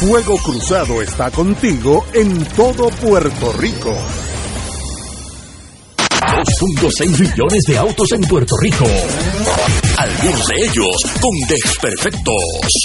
Fuego 0.00 0.36
Cruzado 0.38 1.02
está 1.02 1.30
contigo 1.30 2.04
en 2.14 2.44
todo 2.56 2.88
Puerto 2.88 3.52
Rico. 3.52 3.94
2.6 6.60 7.18
millones 7.18 7.62
de 7.66 7.76
autos 7.76 8.12
en 8.12 8.22
Puerto 8.22 8.54
Rico. 8.62 8.86
Algunos 10.00 10.46
de 10.46 10.64
ellos 10.64 10.96
con 11.20 11.30
desperfectos. 11.46 12.34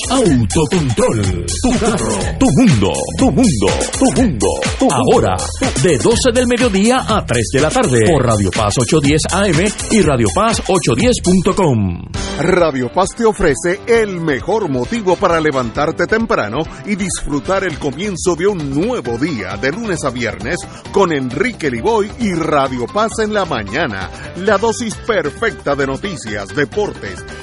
Autocontrol. 0.10 1.45
Tu 1.63 1.80
carro. 1.80 2.19
Tu 2.38 2.45
mundo. 2.45 2.91
Tu 3.17 3.32
mundo. 3.32 3.67
Tu 3.97 4.21
mundo. 4.21 4.47
Ahora, 4.91 5.38
de 5.82 5.97
12 5.97 6.32
del 6.34 6.45
mediodía 6.45 7.06
a 7.08 7.25
3 7.25 7.41
de 7.54 7.62
la 7.62 7.69
tarde. 7.69 8.01
Por 8.06 8.25
Radio 8.25 8.51
Paz 8.51 8.73
810 8.78 9.21
AM 9.32 9.71
y 9.91 10.01
Radio 10.01 10.28
Paz 10.36 10.62
810.com. 10.67 12.04
Radio 12.38 12.91
Paz 12.91 13.12
te 13.15 13.23
ofrece 13.23 13.80
el 13.88 14.19
mejor 14.19 14.67
motivo 14.69 15.15
para 15.15 15.39
levantarte 15.39 16.06
temprano 16.06 16.63
y 16.86 16.97
disfrutar 16.97 17.63
el 17.63 17.80
comienzo 17.80 18.36
de 18.36 18.47
un 18.47 18.75
nuevo 18.75 19.17
día 19.17 19.56
de 19.56 19.71
lunes 19.71 20.04
a 20.04 20.10
viernes 20.10 20.58
con 20.91 21.13
Enrique 21.13 21.71
Liboy 21.71 22.12
y 22.19 22.34
Radio 22.34 22.88
Paz 22.88 23.19
en 23.19 23.34
la 23.34 23.45
mañana. 23.45 24.10
La 24.36 24.58
dosis 24.58 24.95
perfecta 24.95 25.75
de 25.75 25.88
noticias, 25.88 26.54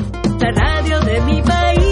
La 0.41 0.53
radio 0.53 1.01
de 1.01 1.21
mi 1.21 1.43
país, 1.43 1.90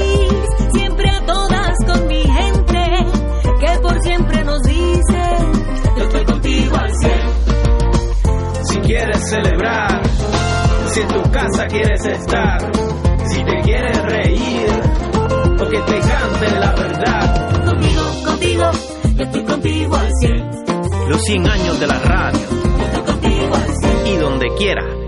celebrar, 9.28 10.02
si 10.90 11.00
en 11.00 11.08
tu 11.08 11.22
casa 11.30 11.66
quieres 11.66 12.04
estar, 12.04 12.58
si 13.26 13.44
te 13.44 13.60
quieres 13.62 14.02
reír, 14.02 14.68
o 15.60 15.68
que 15.68 15.78
te 15.80 16.00
cante 16.00 16.58
la 16.58 16.72
verdad. 16.72 17.64
Contigo, 17.64 18.02
contigo, 18.24 18.70
yo 19.16 19.24
estoy 19.24 19.44
contigo 19.44 19.96
al 19.96 20.10
cielo. 20.20 20.50
Los 21.08 21.22
100 21.22 21.46
años 21.48 21.80
de 21.80 21.86
la 21.86 21.98
radio. 21.98 22.40
Yo 22.78 22.84
estoy 22.84 23.02
contigo 23.02 23.54
al 23.54 23.76
cielo. 23.76 24.06
Y 24.06 24.16
donde 24.16 24.46
quiera 24.56 25.07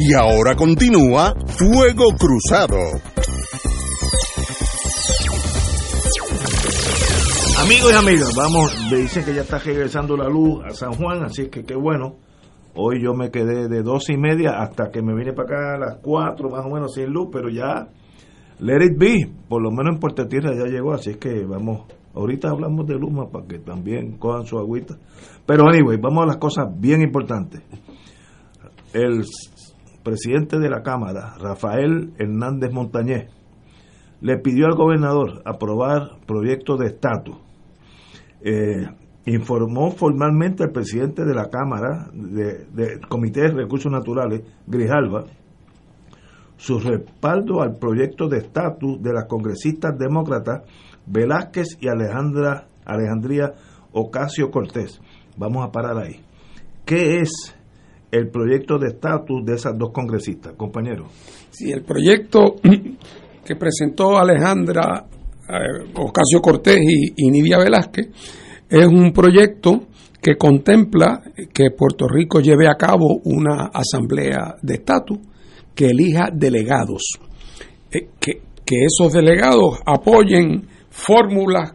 Y 0.00 0.14
ahora 0.14 0.54
continúa 0.54 1.34
Fuego 1.58 2.04
Cruzado. 2.16 2.78
Amigos 7.60 7.92
y 7.92 7.96
amigas, 7.96 8.32
vamos, 8.36 8.72
me 8.92 8.98
dicen 8.98 9.24
que 9.24 9.34
ya 9.34 9.42
está 9.42 9.58
regresando 9.58 10.16
la 10.16 10.28
luz 10.28 10.64
a 10.64 10.70
San 10.70 10.92
Juan, 10.92 11.24
así 11.24 11.48
que 11.48 11.64
qué 11.64 11.74
bueno. 11.74 12.14
Hoy 12.76 13.02
yo 13.02 13.12
me 13.14 13.32
quedé 13.32 13.66
de 13.66 13.82
dos 13.82 14.08
y 14.10 14.16
media 14.16 14.60
hasta 14.60 14.92
que 14.92 15.02
me 15.02 15.16
vine 15.16 15.32
para 15.32 15.48
acá 15.48 15.74
a 15.74 15.78
las 15.78 15.98
cuatro 16.00 16.48
más 16.48 16.64
o 16.64 16.68
menos 16.68 16.94
sin 16.94 17.10
luz, 17.10 17.28
pero 17.32 17.50
ya 17.50 17.88
let 18.60 18.84
it 18.84 18.96
be, 18.96 19.28
por 19.48 19.60
lo 19.60 19.72
menos 19.72 19.94
en 19.94 20.00
Puerto 20.00 20.28
Tierra 20.28 20.52
ya 20.54 20.70
llegó, 20.70 20.94
así 20.94 21.16
que 21.16 21.44
vamos, 21.44 21.88
ahorita 22.14 22.50
hablamos 22.50 22.86
de 22.86 22.94
Luma 22.94 23.30
para 23.30 23.48
que 23.48 23.58
también 23.58 24.16
cojan 24.16 24.46
su 24.46 24.58
agüita. 24.58 24.94
Pero 25.44 25.68
anyway, 25.68 25.98
vamos 26.00 26.22
a 26.22 26.26
las 26.26 26.36
cosas 26.36 26.68
bien 26.78 27.02
importantes. 27.02 27.62
El 28.92 29.24
presidente 30.08 30.58
de 30.58 30.70
la 30.70 30.82
Cámara, 30.82 31.34
Rafael 31.38 32.14
Hernández 32.18 32.72
Montañez, 32.72 33.30
le 34.22 34.38
pidió 34.38 34.66
al 34.66 34.74
gobernador 34.74 35.42
aprobar 35.44 36.18
proyectos 36.26 36.78
de 36.78 36.86
estatus. 36.86 37.36
Eh, 38.40 38.88
informó 39.26 39.90
formalmente 39.90 40.64
al 40.64 40.70
presidente 40.70 41.26
de 41.26 41.34
la 41.34 41.50
Cámara 41.50 42.08
del 42.14 43.06
Comité 43.06 43.42
de 43.42 43.52
Recursos 43.52 43.92
Naturales, 43.92 44.42
Grijalva, 44.66 45.24
su 46.56 46.78
respaldo 46.78 47.60
al 47.60 47.76
proyecto 47.76 48.28
de 48.28 48.38
estatus 48.38 49.02
de 49.02 49.12
las 49.12 49.26
congresistas 49.26 49.98
demócratas 49.98 50.62
Velázquez 51.04 51.76
y 51.80 51.88
Alejandra, 51.88 52.68
Alejandría 52.86 53.52
Ocasio 53.92 54.50
Cortés. 54.50 55.00
Vamos 55.36 55.66
a 55.66 55.70
parar 55.70 55.98
ahí. 55.98 56.22
¿Qué 56.86 57.20
es 57.20 57.57
el 58.10 58.28
proyecto 58.28 58.78
de 58.78 58.88
estatus 58.88 59.44
de 59.44 59.54
esas 59.54 59.76
dos 59.78 59.90
congresistas, 59.92 60.54
compañero? 60.56 61.06
Sí, 61.50 61.70
el 61.70 61.82
proyecto 61.82 62.56
que 63.44 63.56
presentó 63.56 64.18
Alejandra 64.18 65.06
eh, 65.48 65.90
Ocasio 65.94 66.40
Cortés 66.40 66.78
y, 66.80 67.12
y 67.16 67.30
Nidia 67.30 67.58
Velázquez 67.58 68.08
es 68.68 68.86
un 68.86 69.12
proyecto 69.12 69.88
que 70.20 70.36
contempla 70.36 71.22
que 71.52 71.70
Puerto 71.70 72.06
Rico 72.08 72.40
lleve 72.40 72.68
a 72.68 72.74
cabo 72.74 73.20
una 73.24 73.70
asamblea 73.72 74.56
de 74.60 74.74
estatus 74.74 75.18
que 75.74 75.86
elija 75.86 76.28
delegados, 76.32 77.02
eh, 77.90 78.08
que, 78.18 78.42
que 78.64 78.84
esos 78.84 79.12
delegados 79.12 79.78
apoyen 79.86 80.66
fórmulas 80.90 81.72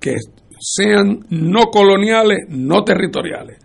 que 0.00 0.16
sean 0.58 1.24
no 1.30 1.66
coloniales, 1.70 2.40
no 2.48 2.82
territoriales. 2.82 3.58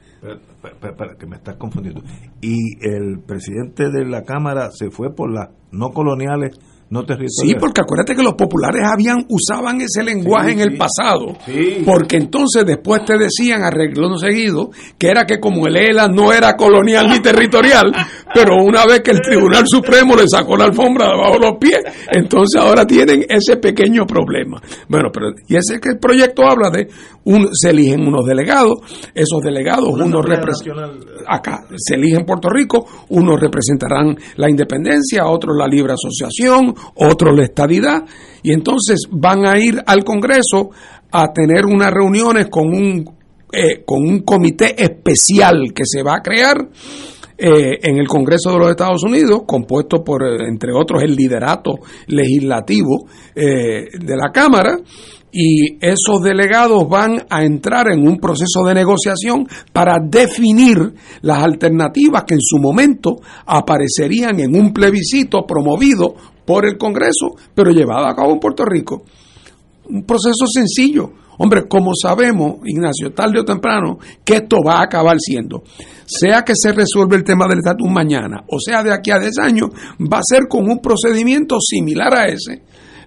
Espera, 0.64 1.16
que 1.18 1.26
me 1.26 1.38
estás 1.38 1.56
confundiendo. 1.58 2.02
Y 2.42 2.56
el 2.82 3.20
presidente 3.26 3.90
de 3.90 4.06
la 4.06 4.24
Cámara 4.24 4.70
se 4.72 4.90
fue 4.92 5.14
por 5.16 5.32
las 5.34 5.50
no 5.72 5.90
coloniales, 5.92 6.58
no 6.90 7.06
territoriales. 7.06 7.32
Sí, 7.42 7.56
porque 7.58 7.80
acuérdate 7.82 8.16
que 8.16 8.22
los 8.22 8.34
populares 8.34 8.82
habían 8.86 9.26
usaban 9.30 9.80
ese 9.80 10.04
lenguaje 10.04 10.48
Sí, 10.50 10.54
en 10.56 10.60
el 10.60 10.72
sí. 10.72 10.78
pasado, 10.78 11.38
Sí. 11.46 11.84
porque 11.86 12.18
entonces 12.18 12.66
después 12.66 13.06
te 13.06 13.18
decían 13.18 13.64
arreglón 13.64 14.18
seguido 14.20 14.72
que 15.00 15.08
era 15.08 15.26
que 15.26 15.40
como 15.40 15.68
el 15.68 15.78
ELA 15.78 16.10
no 16.10 16.34
era 16.34 16.58
colonial 16.58 17.08
ni 17.10 17.22
territorial, 17.22 17.94
pero 18.34 18.56
una 18.64 18.86
vez 18.86 19.02
que 19.02 19.12
el 19.12 19.22
Tribunal 19.22 19.64
Supremo 19.66 20.16
le 20.16 20.28
sacó 20.28 20.56
la 20.56 20.66
alfombra 20.66 21.08
debajo 21.10 21.34
de 21.34 21.40
los 21.40 21.58
pies, 21.60 21.80
entonces 22.12 22.62
ahora 22.62 22.86
tienen 22.86 23.26
ese 23.28 23.58
pequeño 23.58 24.06
problema. 24.06 24.62
Bueno, 24.88 25.10
pero 25.14 25.32
y 25.48 25.56
ese 25.56 25.80
que 25.80 25.90
el 25.90 26.00
proyecto 26.00 26.48
habla 26.48 26.70
de 26.70 26.88
un, 27.26 27.50
se 27.54 27.70
eligen 27.70 28.08
unos 28.08 28.26
delegados, 28.26 28.80
esos 29.14 29.42
delegados 29.44 29.90
Una 29.90 30.06
unos 30.06 30.26
representan 30.26 30.98
Nacional. 30.98 31.24
acá 31.28 31.66
se 31.76 31.96
elige 31.96 32.18
en 32.18 32.26
Puerto 32.26 32.50
Rico, 32.50 32.86
unos 33.10 33.40
representarán 33.40 34.16
la 34.38 34.50
independencia, 34.50 35.28
otros 35.28 35.56
la 35.58 35.68
libre 35.68 35.94
asociación, 35.94 36.74
otros 36.96 37.36
la 37.36 37.44
estadidad, 37.44 38.04
y 38.44 38.54
entonces 38.54 39.08
van 39.12 39.46
a 39.46 39.58
ir 39.60 39.82
al 39.86 40.04
Congreso 40.04 40.70
a 41.12 41.32
tener 41.34 41.66
unas 41.66 41.92
reuniones 41.92 42.48
con 42.48 42.68
un, 42.68 43.06
eh, 43.52 43.84
con 43.86 44.04
un 44.04 44.22
comité 44.22 44.82
especial 44.82 45.74
que 45.76 45.84
se 45.86 46.04
va 46.04 46.16
a 46.16 46.22
crear 46.22 46.70
eh, 47.44 47.80
en 47.82 47.98
el 47.98 48.08
Congreso 48.08 48.52
de 48.52 48.60
los 48.60 48.70
Estados 48.70 49.02
Unidos, 49.04 49.42
compuesto 49.48 50.04
por, 50.04 50.22
eh, 50.22 50.48
entre 50.48 50.72
otros, 50.74 51.02
el 51.02 51.16
liderato 51.16 51.72
legislativo 52.06 53.08
eh, 53.34 53.88
de 54.00 54.16
la 54.16 54.32
Cámara, 54.32 54.78
y 55.32 55.84
esos 55.84 56.22
delegados 56.22 56.88
van 56.88 57.24
a 57.32 57.44
entrar 57.44 57.88
en 57.92 58.08
un 58.08 58.18
proceso 58.18 58.64
de 58.64 58.76
negociación 58.76 59.48
para 59.74 59.98
definir 60.00 60.94
las 61.22 61.42
alternativas 61.44 62.26
que 62.26 62.36
en 62.36 62.42
su 62.42 62.60
momento 62.60 63.16
aparecerían 63.48 64.40
en 64.40 64.56
un 64.56 64.72
plebiscito 64.72 65.44
promovido 65.48 66.14
por 66.46 66.68
el 66.68 66.78
Congreso, 66.78 67.36
pero 67.56 67.72
llevado 67.72 68.06
a 68.06 68.16
cabo 68.16 68.34
en 68.34 68.40
Puerto 68.40 68.66
Rico. 68.66 69.02
Un 69.90 70.04
proceso 70.04 70.46
sencillo. 70.46 71.10
Hombre, 71.44 71.68
como 71.68 71.94
sabemos, 72.00 72.58
Ignacio, 72.66 73.14
tarde 73.16 73.40
o 73.40 73.44
temprano, 73.44 73.98
que 74.24 74.36
esto 74.36 74.58
va 74.64 74.76
a 74.76 74.84
acabar 74.84 75.16
siendo, 75.18 75.64
sea 76.06 76.44
que 76.44 76.54
se 76.56 76.72
resuelva 76.72 77.16
el 77.16 77.24
tema 77.24 77.48
del 77.48 77.58
estatus 77.58 77.90
mañana, 77.90 78.44
o 78.48 78.60
sea 78.60 78.84
de 78.84 78.94
aquí 78.94 79.10
a 79.10 79.18
10 79.18 79.40
años, 79.40 79.70
va 80.00 80.20
a 80.20 80.24
ser 80.24 80.42
con 80.48 80.70
un 80.70 80.80
procedimiento 80.80 81.58
similar 81.60 82.14
a 82.14 82.28
ese. 82.28 82.62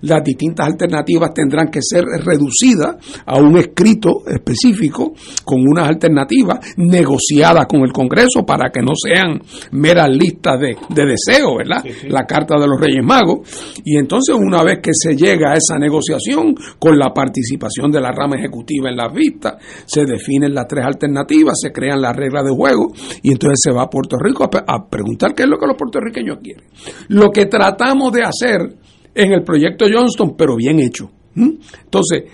Las 0.04 0.22
distintas 0.22 0.66
alternativas 0.66 1.32
tendrán 1.32 1.68
que 1.68 1.80
ser 1.82 2.04
reducidas 2.04 2.96
a 3.24 3.40
un 3.40 3.56
escrito 3.56 4.22
específico 4.26 5.14
con 5.44 5.60
unas 5.60 5.88
alternativas 5.88 6.74
negociadas 6.76 7.66
con 7.66 7.80
el 7.80 7.92
Congreso 7.92 8.44
para 8.46 8.70
que 8.70 8.80
no 8.80 8.92
sean 8.94 9.40
meras 9.72 10.10
listas 10.10 10.60
de, 10.60 10.76
de 10.90 11.06
deseos, 11.06 11.56
¿verdad? 11.56 11.84
La 12.08 12.26
Carta 12.26 12.58
de 12.58 12.66
los 12.66 12.78
Reyes 12.78 13.02
Magos. 13.02 13.48
Y 13.84 13.96
entonces 13.96 14.36
una 14.38 14.62
vez 14.62 14.80
que 14.82 14.90
se 14.92 15.16
llega 15.16 15.52
a 15.52 15.54
esa 15.54 15.78
negociación 15.78 16.54
con 16.78 16.98
la 16.98 17.12
participación 17.14 17.90
de 17.90 18.00
la 18.00 18.12
rama 18.12 18.36
ejecutiva 18.36 18.90
en 18.90 18.96
las 18.96 19.12
vistas, 19.12 19.54
se 19.86 20.04
definen 20.04 20.54
las 20.54 20.66
tres 20.66 20.84
alternativas, 20.84 21.58
se 21.60 21.72
crean 21.72 22.02
las 22.02 22.14
reglas 22.14 22.44
de 22.44 22.50
juego 22.50 22.92
y 23.22 23.32
entonces 23.32 23.58
se 23.62 23.72
va 23.72 23.84
a 23.84 23.90
Puerto 23.90 24.16
Rico 24.18 24.44
a, 24.44 24.74
a 24.74 24.86
preguntar 24.86 25.34
qué 25.34 25.44
es 25.44 25.48
lo 25.48 25.58
que 25.58 25.66
los 25.66 25.76
puertorriqueños 25.76 26.38
quieren. 26.42 26.64
Lo 27.08 27.30
que 27.30 27.46
tratamos 27.46 28.12
de 28.12 28.22
hacer 28.22 28.84
en 29.14 29.32
el 29.32 29.42
proyecto 29.42 29.86
Johnston, 29.92 30.34
pero 30.36 30.56
bien 30.56 30.80
hecho. 30.80 31.10
¿Mm? 31.34 31.50
Entonces, 31.84 32.24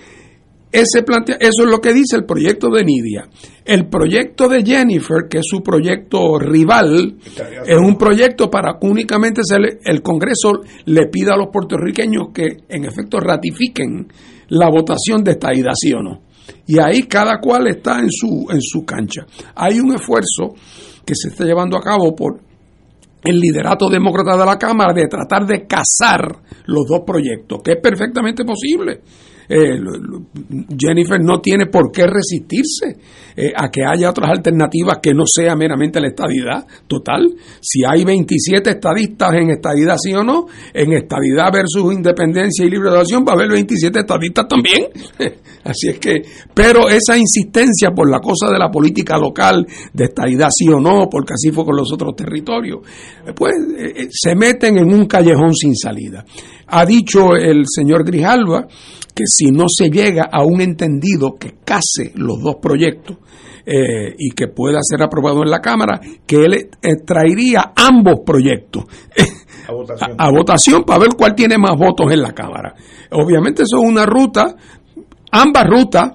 ese 0.73 1.03
plantea, 1.03 1.37
eso 1.41 1.65
es 1.65 1.71
lo 1.71 1.81
que 1.81 1.93
dice 1.93 2.17
el 2.17 2.25
proyecto 2.25 2.69
de 2.71 2.85
Nidia. 2.85 3.29
El 3.65 3.89
proyecto 3.89 4.49
de 4.49 4.63
Jennifer, 4.65 5.27
que 5.29 5.39
es 5.39 5.45
su 5.49 5.63
proyecto 5.63 6.39
rival, 6.39 7.17
es 7.67 7.77
un 7.77 7.97
proyecto 7.99 8.49
para 8.49 8.79
que 8.79 8.87
únicamente 8.87 9.41
se 9.45 9.59
le- 9.59 9.79
el 9.85 10.01
Congreso 10.01 10.61
le 10.85 11.07
pida 11.09 11.35
a 11.35 11.37
los 11.37 11.49
puertorriqueños 11.53 12.29
que 12.33 12.47
en 12.69 12.85
efecto 12.85 13.19
ratifiquen 13.19 14.07
la 14.51 14.69
votación 14.71 15.25
de 15.25 15.33
esta 15.33 15.53
ida, 15.53 15.71
sí 15.75 15.93
o 15.93 16.03
no. 16.03 16.21
Y 16.67 16.79
ahí 16.79 17.03
cada 17.03 17.41
cual 17.41 17.67
está 17.67 17.99
en 17.99 18.11
su, 18.11 18.47
en 18.51 18.61
su 18.61 18.85
cancha. 18.85 19.27
Hay 19.57 19.81
un 19.81 19.95
esfuerzo 19.95 20.55
que 21.05 21.15
se 21.17 21.29
está 21.31 21.45
llevando 21.45 21.77
a 21.77 21.81
cabo 21.83 22.15
por 22.15 22.41
el 23.23 23.39
liderato 23.39 23.89
demócrata 23.89 24.37
de 24.37 24.47
la 24.47 24.59
Cámara 24.59 24.93
de 24.93 25.07
tratar 25.07 25.47
de 25.47 25.67
casar 25.67 26.37
los 26.67 26.87
dos 26.87 27.01
proyectos, 27.07 27.63
que 27.63 27.73
es 27.73 27.81
perfectamente 27.81 28.45
posible. 28.45 29.01
Eh, 29.53 29.81
Jennifer 30.79 31.21
no 31.21 31.41
tiene 31.41 31.67
por 31.67 31.91
qué 31.91 32.07
resistirse 32.07 32.97
eh, 33.37 33.53
a 33.57 33.69
que 33.69 33.85
haya 33.85 34.11
otras 34.11 34.31
alternativas 34.31 34.99
que 35.03 35.13
no 35.13 35.25
sea 35.27 35.57
meramente 35.57 36.01
la 36.01 36.07
estadidad 36.07 36.65
total. 36.87 37.29
Si 37.61 37.81
hay 37.85 38.05
27 38.05 38.71
estadistas 38.71 39.35
en 39.35 39.51
estadidad, 39.51 39.97
sí 40.01 40.15
o 40.15 40.23
no, 40.23 40.47
en 40.73 40.93
estadidad 40.93 41.53
versus 41.53 41.93
independencia 41.93 42.65
y 42.65 42.71
libre 42.71 42.91
asociación 42.91 43.25
va 43.27 43.33
a 43.33 43.35
haber 43.35 43.51
27 43.51 43.99
estadistas 43.99 44.47
también. 44.47 44.87
Así 45.65 45.89
es 45.89 45.99
que, 45.99 46.23
pero 46.55 46.89
esa 46.89 47.19
insistencia 47.19 47.91
por 47.91 48.09
la 48.09 48.21
cosa 48.21 48.53
de 48.53 48.59
la 48.59 48.71
política 48.71 49.19
local, 49.19 49.67
de 49.93 50.05
estadidad 50.05 50.49
sí 50.57 50.69
o 50.69 50.79
no, 50.79 51.09
porque 51.11 51.35
así 51.35 51.51
fue 51.51 51.67
con 51.67 51.77
los 51.77 51.93
otros 51.93 52.17
territorios, 52.17 52.79
eh, 53.27 53.33
pues 53.35 53.55
se 54.11 54.35
meten 54.35 54.79
en 54.79 54.91
un 54.95 55.07
callejón 55.07 55.55
sin 55.55 55.77
salida. 55.77 56.25
Ha 56.67 56.87
dicho 56.87 57.35
el 57.35 57.65
señor 57.67 58.05
Grijalva 58.05 58.67
que 59.21 59.27
si 59.27 59.51
no 59.51 59.65
se 59.69 59.91
llega 59.91 60.29
a 60.33 60.43
un 60.45 60.61
entendido 60.63 61.35
que 61.39 61.57
case 61.65 62.13
los 62.15 62.41
dos 62.41 62.57
proyectos 62.63 63.19
eh, 63.67 64.15
y 64.19 64.31
que 64.31 64.49
pueda 64.49 64.79
ser 64.83 65.03
aprobado 65.03 65.43
en 65.43 65.51
la 65.51 65.61
Cámara, 65.61 66.01
que 66.27 66.37
él 66.45 66.55
eh, 66.55 66.69
traería 67.05 67.73
ambos 67.77 68.21
proyectos 68.25 68.85
A 69.69 69.73
votación. 69.73 70.11
a, 70.19 70.25
a 70.27 70.31
votación 70.31 70.83
para 70.85 70.99
ver 71.01 71.11
cuál 71.17 71.35
tiene 71.35 71.57
más 71.59 71.77
votos 71.77 72.11
en 72.11 72.23
la 72.23 72.33
Cámara. 72.33 72.75
Obviamente 73.13 73.63
eso 73.63 73.77
es 73.83 73.89
una 73.89 74.07
ruta, 74.07 74.57
ambas 75.31 75.65
rutas 75.67 76.13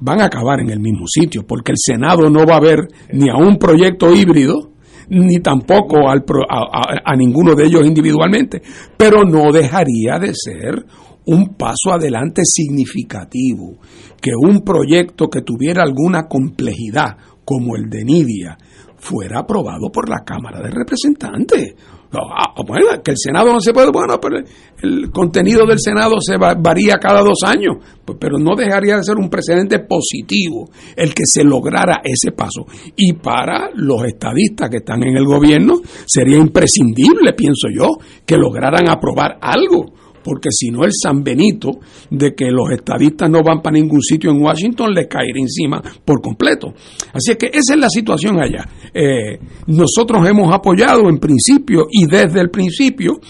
van 0.00 0.20
a 0.20 0.26
acabar 0.26 0.60
en 0.60 0.70
el 0.70 0.78
mismo 0.80 1.06
sitio, 1.06 1.42
porque 1.46 1.72
el 1.72 1.78
Senado 1.78 2.30
no 2.30 2.46
va 2.46 2.56
a 2.56 2.60
ver 2.60 2.80
ni 3.12 3.28
a 3.28 3.36
un 3.36 3.56
proyecto 3.58 4.14
híbrido, 4.14 4.70
ni 5.08 5.40
tampoco 5.40 6.08
al 6.08 6.22
pro- 6.24 6.46
a, 6.48 6.60
a- 6.60 7.12
a 7.12 7.16
ninguno 7.16 7.54
de 7.54 7.66
ellos 7.66 7.84
individualmente, 7.84 8.62
pero 8.96 9.24
no 9.24 9.50
dejaría 9.52 10.18
de 10.18 10.32
ser 10.34 10.86
un 11.26 11.54
paso 11.56 11.92
adelante 11.92 12.42
significativo, 12.44 13.78
que 14.20 14.30
un 14.40 14.60
proyecto 14.60 15.28
que 15.28 15.42
tuviera 15.42 15.82
alguna 15.82 16.26
complejidad, 16.28 17.16
como 17.44 17.76
el 17.76 17.88
de 17.90 18.04
Nidia, 18.04 18.58
fuera 18.96 19.40
aprobado 19.40 19.90
por 19.92 20.08
la 20.08 20.24
Cámara 20.24 20.60
de 20.62 20.70
Representantes. 20.70 21.74
Ah, 22.16 22.54
bueno, 22.64 23.02
que 23.04 23.10
el 23.10 23.16
Senado 23.18 23.52
no 23.52 23.58
se 23.60 23.72
puede, 23.72 23.90
bueno, 23.92 24.20
pero 24.20 24.36
el 24.82 25.10
contenido 25.10 25.66
del 25.66 25.80
Senado 25.80 26.14
se 26.20 26.36
va- 26.38 26.54
varía 26.54 26.94
cada 26.98 27.20
dos 27.22 27.38
años, 27.44 27.76
Pues, 28.04 28.18
pero 28.20 28.38
no 28.38 28.54
dejaría 28.54 28.96
de 28.96 29.02
ser 29.02 29.16
un 29.16 29.28
precedente 29.28 29.80
positivo 29.80 30.70
el 30.94 31.12
que 31.12 31.24
se 31.26 31.42
lograra 31.42 32.00
ese 32.04 32.30
paso. 32.32 32.66
Y 32.96 33.14
para 33.14 33.70
los 33.74 34.04
estadistas 34.04 34.70
que 34.70 34.76
están 34.76 35.02
en 35.02 35.16
el 35.16 35.24
gobierno 35.24 35.80
sería 36.06 36.36
imprescindible, 36.36 37.32
pienso 37.32 37.68
yo, 37.74 37.88
que 38.24 38.36
lograran 38.36 38.88
aprobar 38.88 39.38
algo 39.40 39.86
porque 40.24 40.48
si 40.50 40.70
no 40.70 40.84
el 40.84 40.92
San 40.92 41.22
Benito 41.22 41.78
de 42.10 42.34
que 42.34 42.50
los 42.50 42.70
estadistas 42.70 43.30
no 43.30 43.42
van 43.44 43.60
para 43.60 43.74
ningún 43.74 44.02
sitio 44.02 44.30
en 44.30 44.42
Washington 44.42 44.92
le 44.94 45.06
caería 45.06 45.42
encima 45.42 45.82
por 46.04 46.20
completo. 46.20 46.72
Así 47.12 47.32
es 47.32 47.36
que 47.36 47.46
esa 47.46 47.74
es 47.74 47.78
la 47.78 47.88
situación 47.88 48.40
allá. 48.40 48.66
Eh, 48.92 49.38
nosotros 49.66 50.26
hemos 50.26 50.52
apoyado 50.52 51.08
en 51.08 51.18
principio 51.18 51.86
y 51.90 52.06
desde 52.06 52.40
el 52.40 52.50
principio 52.50 53.20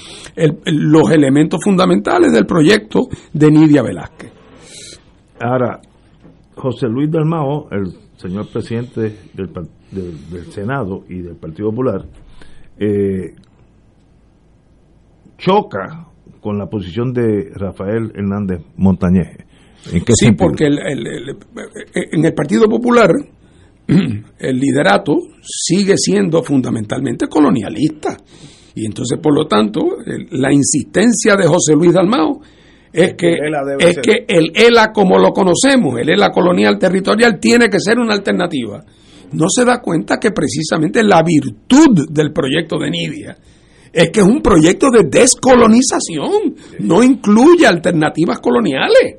los 0.67 1.11
elementos 1.11 1.61
fundamentales 1.63 2.33
del 2.33 2.47
proyecto 2.47 3.09
de 3.33 3.51
Nidia 3.51 3.83
Velázquez. 3.83 4.33
Ahora, 5.41 5.81
José 6.55 6.87
Luis 6.87 7.11
Dalmao, 7.11 7.69
el 7.71 7.93
señor 8.17 8.49
presidente 8.49 9.17
del 9.35 10.53
Senado 10.53 11.05
y 11.09 11.21
del 11.21 11.37
Partido 11.37 11.71
Popular, 11.71 12.05
eh, 12.79 13.35
choca 15.37 16.07
con 16.45 16.59
la 16.59 16.67
posición 16.67 17.15
de 17.15 17.49
Rafael 17.55 18.13
Hernández 18.15 18.61
Montañez. 18.77 19.29
¿En 19.91 20.05
qué 20.05 20.13
Sí, 20.15 20.27
sentido? 20.27 20.47
porque 20.49 20.67
el- 20.67 20.79
el- 20.79 21.07
el- 21.07 21.37
en 22.13 22.25
el 22.25 22.35
Partido 22.35 22.69
Popular 22.69 23.11
el 23.89 24.59
liderato 24.59 25.17
sigue 25.43 25.95
siendo 25.97 26.43
fundamentalmente 26.43 27.29
colonialista. 27.29 28.17
Y 28.75 28.85
entonces, 28.85 29.19
por 29.23 29.35
lo 29.35 29.47
tanto, 29.47 29.81
la 30.33 30.53
insistencia 30.53 31.35
de 31.37 31.47
José 31.47 31.75
Luis 31.75 31.93
Dalmao 31.95 32.41
es 32.93 33.15
que, 33.15 33.33
es 33.79 33.95
ser. 33.95 34.03
que 34.03 34.25
el 34.29 34.53
ELA 34.55 34.93
como 34.93 35.19
lo 35.19 35.31
conocemos, 35.33 35.99
el 35.99 36.11
ELA 36.11 36.31
colonial 36.31 36.79
territorial, 36.79 37.39
tiene 37.41 37.69
que 37.71 37.81
ser 37.81 37.99
una 37.99 38.13
alternativa. 38.15 38.85
No 39.33 39.47
se 39.49 39.65
da 39.65 39.81
cuenta 39.81 40.19
que 40.19 40.31
precisamente 40.31 41.03
la 41.03 41.23
virtud 41.23 42.07
del 42.11 42.33
proyecto 42.33 42.79
de 42.79 42.91
Nidia 42.91 43.37
es 43.95 44.11
que 44.11 44.21
es 44.21 44.27
un 44.27 44.43
proyecto 44.43 44.89
de 44.91 45.05
descolonización, 45.05 46.57
no 46.81 47.03
incluye 47.03 47.67
alternativas 47.67 48.41
coloniales. 48.41 49.19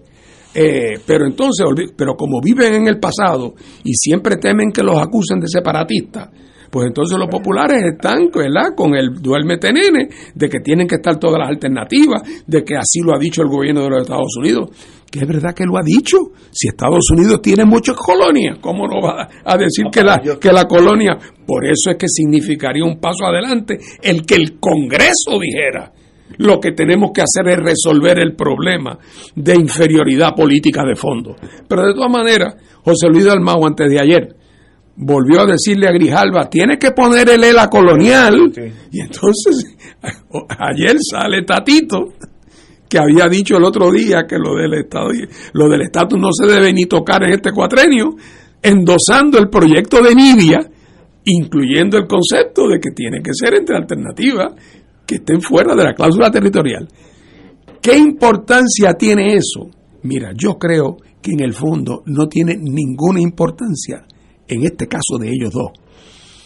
Eh, 0.53 0.99
pero 1.05 1.25
entonces, 1.25 1.65
pero 1.97 2.15
como 2.15 2.39
viven 2.41 2.75
en 2.75 2.87
el 2.87 2.97
pasado 2.97 3.55
y 3.83 3.93
siempre 3.93 4.37
temen 4.37 4.71
que 4.71 4.83
los 4.83 4.97
acusen 4.97 5.39
de 5.39 5.47
separatistas, 5.47 6.29
pues 6.69 6.87
entonces 6.87 7.17
los 7.17 7.29
populares 7.29 7.83
están 7.83 8.29
¿verdad? 8.33 8.75
con 8.75 8.95
el 8.95 9.15
duérmete 9.21 9.71
nene 9.71 10.09
de 10.33 10.49
que 10.49 10.59
tienen 10.59 10.87
que 10.87 10.95
estar 10.95 11.17
todas 11.17 11.39
las 11.39 11.49
alternativas, 11.49 12.21
de 12.45 12.63
que 12.63 12.75
así 12.75 12.99
lo 13.01 13.15
ha 13.15 13.19
dicho 13.19 13.41
el 13.41 13.49
gobierno 13.49 13.83
de 13.83 13.89
los 13.89 14.01
Estados 14.01 14.35
Unidos. 14.37 14.69
Que 15.09 15.19
es 15.19 15.27
verdad 15.27 15.53
que 15.53 15.65
lo 15.65 15.77
ha 15.77 15.83
dicho. 15.83 16.17
Si 16.51 16.67
Estados 16.67 17.09
Unidos 17.11 17.41
tiene 17.41 17.63
muchas 17.65 17.95
colonias, 17.95 18.57
¿cómo 18.59 18.87
no 18.87 19.01
va 19.01 19.29
a 19.43 19.57
decir 19.57 19.85
que 19.91 20.01
la, 20.01 20.21
que 20.39 20.51
la 20.51 20.65
colonia? 20.65 21.17
Por 21.45 21.65
eso 21.65 21.91
es 21.91 21.97
que 21.97 22.07
significaría 22.07 22.83
un 22.83 22.99
paso 22.99 23.25
adelante 23.25 23.77
el 24.01 24.25
que 24.25 24.35
el 24.35 24.59
Congreso 24.59 25.39
dijera 25.39 25.93
lo 26.37 26.59
que 26.59 26.71
tenemos 26.71 27.11
que 27.13 27.21
hacer 27.21 27.47
es 27.51 27.63
resolver 27.63 28.19
el 28.19 28.35
problema 28.35 28.97
de 29.35 29.55
inferioridad 29.55 30.33
política 30.35 30.83
de 30.83 30.95
fondo. 30.95 31.35
Pero 31.67 31.87
de 31.87 31.93
todas 31.93 32.11
maneras, 32.11 32.55
José 32.83 33.07
Luis 33.09 33.25
Dalmau 33.25 33.65
antes 33.65 33.89
de 33.89 33.99
ayer 33.99 34.35
volvió 34.97 35.41
a 35.41 35.45
decirle 35.45 35.87
a 35.87 35.91
Grijalva, 35.91 36.49
tiene 36.49 36.77
que 36.77 36.91
poner 36.91 37.29
el 37.29 37.43
ELA 37.43 37.69
colonial. 37.69 38.51
Y 38.91 39.01
entonces, 39.01 39.75
ayer 40.59 40.95
sale 40.99 41.43
Tatito, 41.43 42.13
que 42.95 43.01
había 43.01 43.27
dicho 43.27 43.57
el 43.57 43.65
otro 43.65 43.91
día 43.91 44.23
que 44.25 44.37
lo 44.37 44.55
del 44.55 44.73
Estado, 44.73 45.09
lo 45.51 45.67
del 45.67 45.81
estatus 45.81 46.17
no 46.17 46.29
se 46.31 46.47
debe 46.47 46.71
ni 46.71 46.85
tocar 46.85 47.23
en 47.23 47.33
este 47.33 47.51
cuatrenio, 47.51 48.15
endosando 48.61 49.37
el 49.37 49.49
proyecto 49.49 50.01
de 50.01 50.15
Nidia, 50.15 50.59
incluyendo 51.25 51.97
el 51.97 52.07
concepto 52.07 52.69
de 52.69 52.79
que 52.79 52.91
tiene 52.91 53.21
que 53.21 53.31
ser 53.33 53.55
entre 53.55 53.75
alternativas 53.75 54.53
que 55.05 55.15
estén 55.15 55.41
fuera 55.41 55.75
de 55.75 55.83
la 55.83 55.93
cláusula 55.93 56.31
territorial. 56.31 56.87
¿Qué 57.81 57.97
importancia 57.97 58.93
tiene 58.93 59.35
eso? 59.35 59.69
Mira, 60.03 60.31
yo 60.33 60.57
creo 60.57 60.95
que 61.21 61.33
en 61.33 61.41
el 61.41 61.53
fondo 61.53 62.01
no 62.05 62.29
tiene 62.29 62.55
ninguna 62.55 63.19
importancia 63.19 64.05
en 64.47 64.63
este 64.63 64.87
caso 64.87 65.17
de 65.19 65.31
ellos 65.31 65.51
dos, 65.51 65.71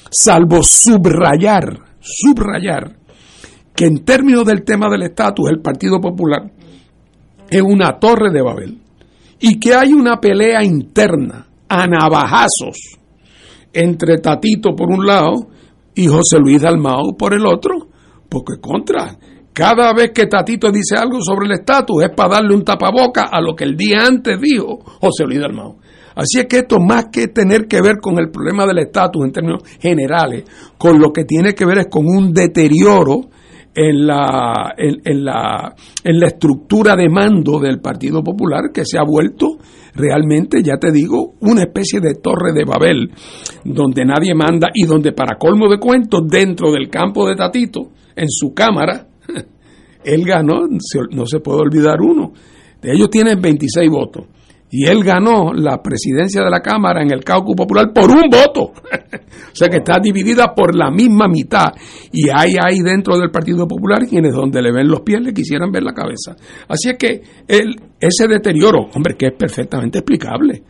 salvo 0.09 0.63
subrayar, 0.63 1.77
subrayar 1.99 2.98
que 3.79 3.85
en 3.85 4.03
términos 4.03 4.43
del 4.43 4.65
tema 4.65 4.89
del 4.89 5.03
estatus 5.03 5.49
el 5.49 5.61
Partido 5.61 6.01
Popular 6.01 6.51
es 7.49 7.61
una 7.61 7.97
torre 7.97 8.29
de 8.29 8.41
Babel 8.41 8.77
y 9.39 9.57
que 9.57 9.73
hay 9.73 9.93
una 9.93 10.19
pelea 10.19 10.61
interna 10.65 11.47
a 11.69 11.87
navajazos 11.87 12.97
entre 13.71 14.17
Tatito 14.17 14.75
por 14.75 14.89
un 14.89 15.05
lado 15.05 15.31
y 15.95 16.07
José 16.07 16.39
Luis 16.39 16.61
Dalmao 16.61 17.15
por 17.17 17.33
el 17.33 17.45
otro, 17.45 17.87
porque 18.27 18.59
contra, 18.59 19.17
cada 19.53 19.93
vez 19.93 20.11
que 20.13 20.25
Tatito 20.25 20.73
dice 20.73 20.97
algo 20.97 21.21
sobre 21.21 21.45
el 21.45 21.53
estatus 21.53 22.03
es 22.03 22.11
para 22.13 22.35
darle 22.35 22.55
un 22.55 22.65
tapaboca 22.65 23.29
a 23.31 23.39
lo 23.39 23.55
que 23.55 23.63
el 23.63 23.77
día 23.77 23.99
antes 24.05 24.41
dijo 24.41 24.79
José 24.99 25.23
Luis 25.23 25.39
Dalmao. 25.39 25.77
Así 26.15 26.39
es 26.39 26.47
que 26.47 26.57
esto 26.57 26.81
más 26.81 27.05
que 27.13 27.29
tener 27.29 27.65
que 27.65 27.79
ver 27.79 27.99
con 28.01 28.19
el 28.19 28.29
problema 28.29 28.65
del 28.65 28.79
estatus 28.79 29.23
en 29.23 29.31
términos 29.31 29.63
generales, 29.79 30.43
con 30.77 30.99
lo 30.99 31.13
que 31.13 31.23
tiene 31.23 31.53
que 31.53 31.65
ver 31.65 31.77
es 31.77 31.87
con 31.89 32.05
un 32.05 32.33
deterioro 32.33 33.29
en 33.81 34.05
la, 34.07 34.73
en, 34.77 34.99
en 35.05 35.23
la, 35.23 35.73
en 36.03 36.19
la 36.19 36.27
estructura 36.27 36.97
de 36.97 37.07
mando 37.07 37.59
del 37.59 37.79
Partido 37.79 38.21
Popular 38.21 38.71
que 38.73 38.83
se 38.83 38.97
ha 38.97 39.03
vuelto 39.03 39.57
realmente, 39.95 40.61
ya 40.61 40.75
te 40.77 40.91
digo, 40.91 41.35
una 41.39 41.61
especie 41.61 42.01
de 42.01 42.15
torre 42.15 42.51
de 42.53 42.65
Babel, 42.65 43.09
donde 43.63 44.03
nadie 44.03 44.35
manda 44.35 44.67
y 44.73 44.85
donde 44.85 45.13
para 45.13 45.37
colmo 45.37 45.69
de 45.69 45.79
cuentos, 45.79 46.27
dentro 46.27 46.73
del 46.73 46.89
campo 46.89 47.25
de 47.25 47.37
Tatito, 47.37 47.91
en 48.17 48.29
su 48.29 48.53
cámara, 48.53 49.07
él 50.03 50.25
ganó, 50.25 50.67
no 51.11 51.25
se 51.25 51.39
puede 51.39 51.61
olvidar 51.61 52.01
uno, 52.01 52.33
de 52.81 52.91
ellos 52.91 53.09
tienen 53.09 53.39
26 53.39 53.89
votos. 53.89 54.25
Y 54.71 54.85
él 54.85 55.03
ganó 55.03 55.51
la 55.53 55.81
presidencia 55.81 56.43
de 56.43 56.49
la 56.49 56.61
Cámara 56.61 57.01
en 57.01 57.11
el 57.11 57.23
caucus 57.23 57.55
popular 57.55 57.91
por 57.93 58.09
un 58.11 58.29
voto. 58.29 58.71
o 59.51 59.55
sea 59.55 59.67
que 59.67 59.77
está 59.77 59.99
dividida 59.99 60.53
por 60.55 60.75
la 60.75 60.91
misma 60.91 61.27
mitad. 61.27 61.73
Y 62.11 62.29
hay 62.29 62.53
ahí 62.61 62.81
dentro 62.81 63.17
del 63.17 63.31
Partido 63.31 63.67
Popular 63.67 64.05
quienes 64.07 64.33
donde 64.33 64.61
le 64.61 64.71
ven 64.71 64.87
los 64.87 65.01
pies 65.01 65.21
le 65.21 65.33
quisieran 65.33 65.71
ver 65.71 65.83
la 65.83 65.93
cabeza. 65.93 66.35
Así 66.67 66.89
es 66.89 66.97
que 66.97 67.21
el, 67.47 67.75
ese 67.99 68.27
deterioro, 68.27 68.89
hombre, 68.93 69.15
que 69.17 69.27
es 69.27 69.33
perfectamente 69.33 69.99
explicable. 69.99 70.63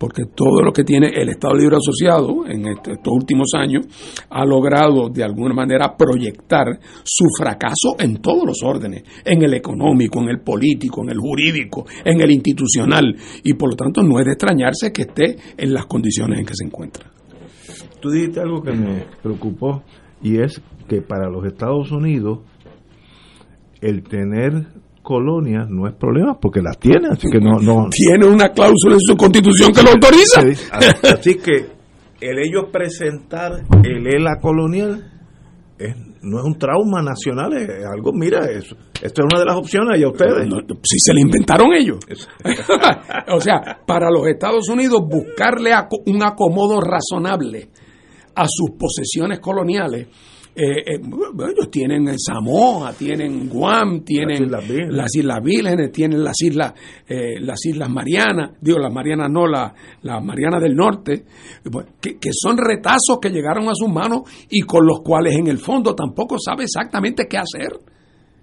Porque 0.00 0.22
todo 0.34 0.62
lo 0.64 0.72
que 0.72 0.82
tiene 0.82 1.08
el 1.08 1.28
Estado 1.28 1.54
Libre 1.54 1.76
Asociado 1.76 2.46
en 2.46 2.68
este- 2.68 2.92
estos 2.92 3.12
últimos 3.12 3.50
años 3.54 3.84
ha 4.30 4.46
logrado 4.46 5.10
de 5.10 5.22
alguna 5.22 5.52
manera 5.52 5.94
proyectar 5.94 6.68
su 7.04 7.26
fracaso 7.38 7.96
en 7.98 8.16
todos 8.16 8.46
los 8.46 8.62
órdenes, 8.64 9.02
en 9.22 9.42
el 9.42 9.52
económico, 9.52 10.22
en 10.22 10.30
el 10.30 10.40
político, 10.40 11.02
en 11.02 11.10
el 11.10 11.18
jurídico, 11.18 11.84
en 12.02 12.18
el 12.18 12.30
institucional, 12.30 13.14
y 13.44 13.52
por 13.52 13.68
lo 13.68 13.76
tanto 13.76 14.02
no 14.02 14.18
es 14.18 14.24
de 14.24 14.32
extrañarse 14.32 14.90
que 14.90 15.02
esté 15.02 15.36
en 15.58 15.74
las 15.74 15.84
condiciones 15.84 16.38
en 16.38 16.46
que 16.46 16.54
se 16.54 16.64
encuentra. 16.64 17.04
Tú 18.00 18.08
dijiste 18.08 18.40
algo 18.40 18.62
que 18.62 18.72
me 18.72 19.04
preocupó 19.22 19.82
y 20.22 20.40
es 20.40 20.62
que 20.88 21.02
para 21.02 21.28
los 21.28 21.44
Estados 21.44 21.92
Unidos 21.92 22.38
el 23.82 24.02
tener 24.02 24.66
colonias 25.10 25.68
no 25.68 25.88
es 25.88 25.94
problema 25.94 26.38
porque 26.38 26.60
las 26.62 26.78
tiene, 26.78 27.08
así 27.10 27.26
que 27.28 27.40
no... 27.40 27.58
no 27.58 27.88
Tiene 27.90 28.26
una 28.26 28.50
cláusula 28.50 28.94
en 28.94 29.00
su 29.00 29.16
constitución 29.16 29.72
que 29.72 29.82
lo 29.82 29.90
autoriza. 29.90 30.40
Así 31.12 31.34
que 31.36 31.66
el 32.20 32.38
ellos 32.38 32.66
presentar 32.72 33.52
el 33.82 34.06
ELA 34.06 34.36
colonial 34.40 35.10
es- 35.78 35.96
no 36.22 36.38
es 36.38 36.44
un 36.44 36.58
trauma 36.58 37.00
nacional, 37.02 37.54
es 37.54 37.84
algo, 37.86 38.12
mira, 38.12 38.40
eso, 38.50 38.76
esto 39.02 39.22
es 39.22 39.24
una 39.32 39.40
de 39.40 39.46
las 39.46 39.56
opciones 39.56 39.98
y 39.98 40.04
a 40.04 40.08
ustedes. 40.08 40.46
No, 40.46 40.56
no, 40.60 40.74
si 40.82 40.98
se 41.00 41.14
le 41.14 41.22
inventaron 41.22 41.72
ellos. 41.72 41.98
o 43.32 43.40
sea, 43.40 43.78
para 43.86 44.10
los 44.10 44.26
Estados 44.28 44.68
Unidos 44.68 45.00
buscarle 45.08 45.70
un 46.06 46.22
acomodo 46.22 46.78
razonable 46.80 47.70
a 48.34 48.44
sus 48.48 48.70
posesiones 48.78 49.40
coloniales. 49.40 50.08
Eh, 50.56 50.82
eh, 50.84 51.00
ellos 51.00 51.70
tienen 51.70 52.08
Samoa, 52.18 52.92
tienen 52.92 53.48
Guam, 53.48 54.00
tienen 54.04 54.50
Las 54.50 54.64
Islas 54.64 54.68
Vírgenes. 54.68 54.94
las 54.96 55.14
Islas 55.16 55.38
Vírgenes, 55.42 55.92
tienen 55.92 56.24
las 56.24 56.40
islas, 56.42 56.74
eh, 57.08 57.40
las 57.40 57.64
Islas 57.66 57.88
Marianas, 57.90 58.50
digo 58.60 58.78
las 58.78 58.92
Marianas 58.92 59.28
no, 59.30 59.46
la- 59.46 59.72
las 60.02 60.24
Marianas 60.24 60.60
del 60.62 60.74
Norte, 60.74 61.24
bueno, 61.70 61.90
que, 62.00 62.18
que 62.18 62.30
son 62.32 62.56
retazos 62.58 63.18
que 63.22 63.30
llegaron 63.30 63.68
a 63.68 63.74
sus 63.74 63.88
manos 63.88 64.22
y 64.50 64.62
con 64.62 64.86
los 64.86 65.00
cuales 65.02 65.34
en 65.36 65.46
el 65.46 65.58
fondo 65.58 65.94
tampoco 65.94 66.36
sabe 66.38 66.64
exactamente 66.64 67.26
qué 67.28 67.38
hacer. 67.38 67.70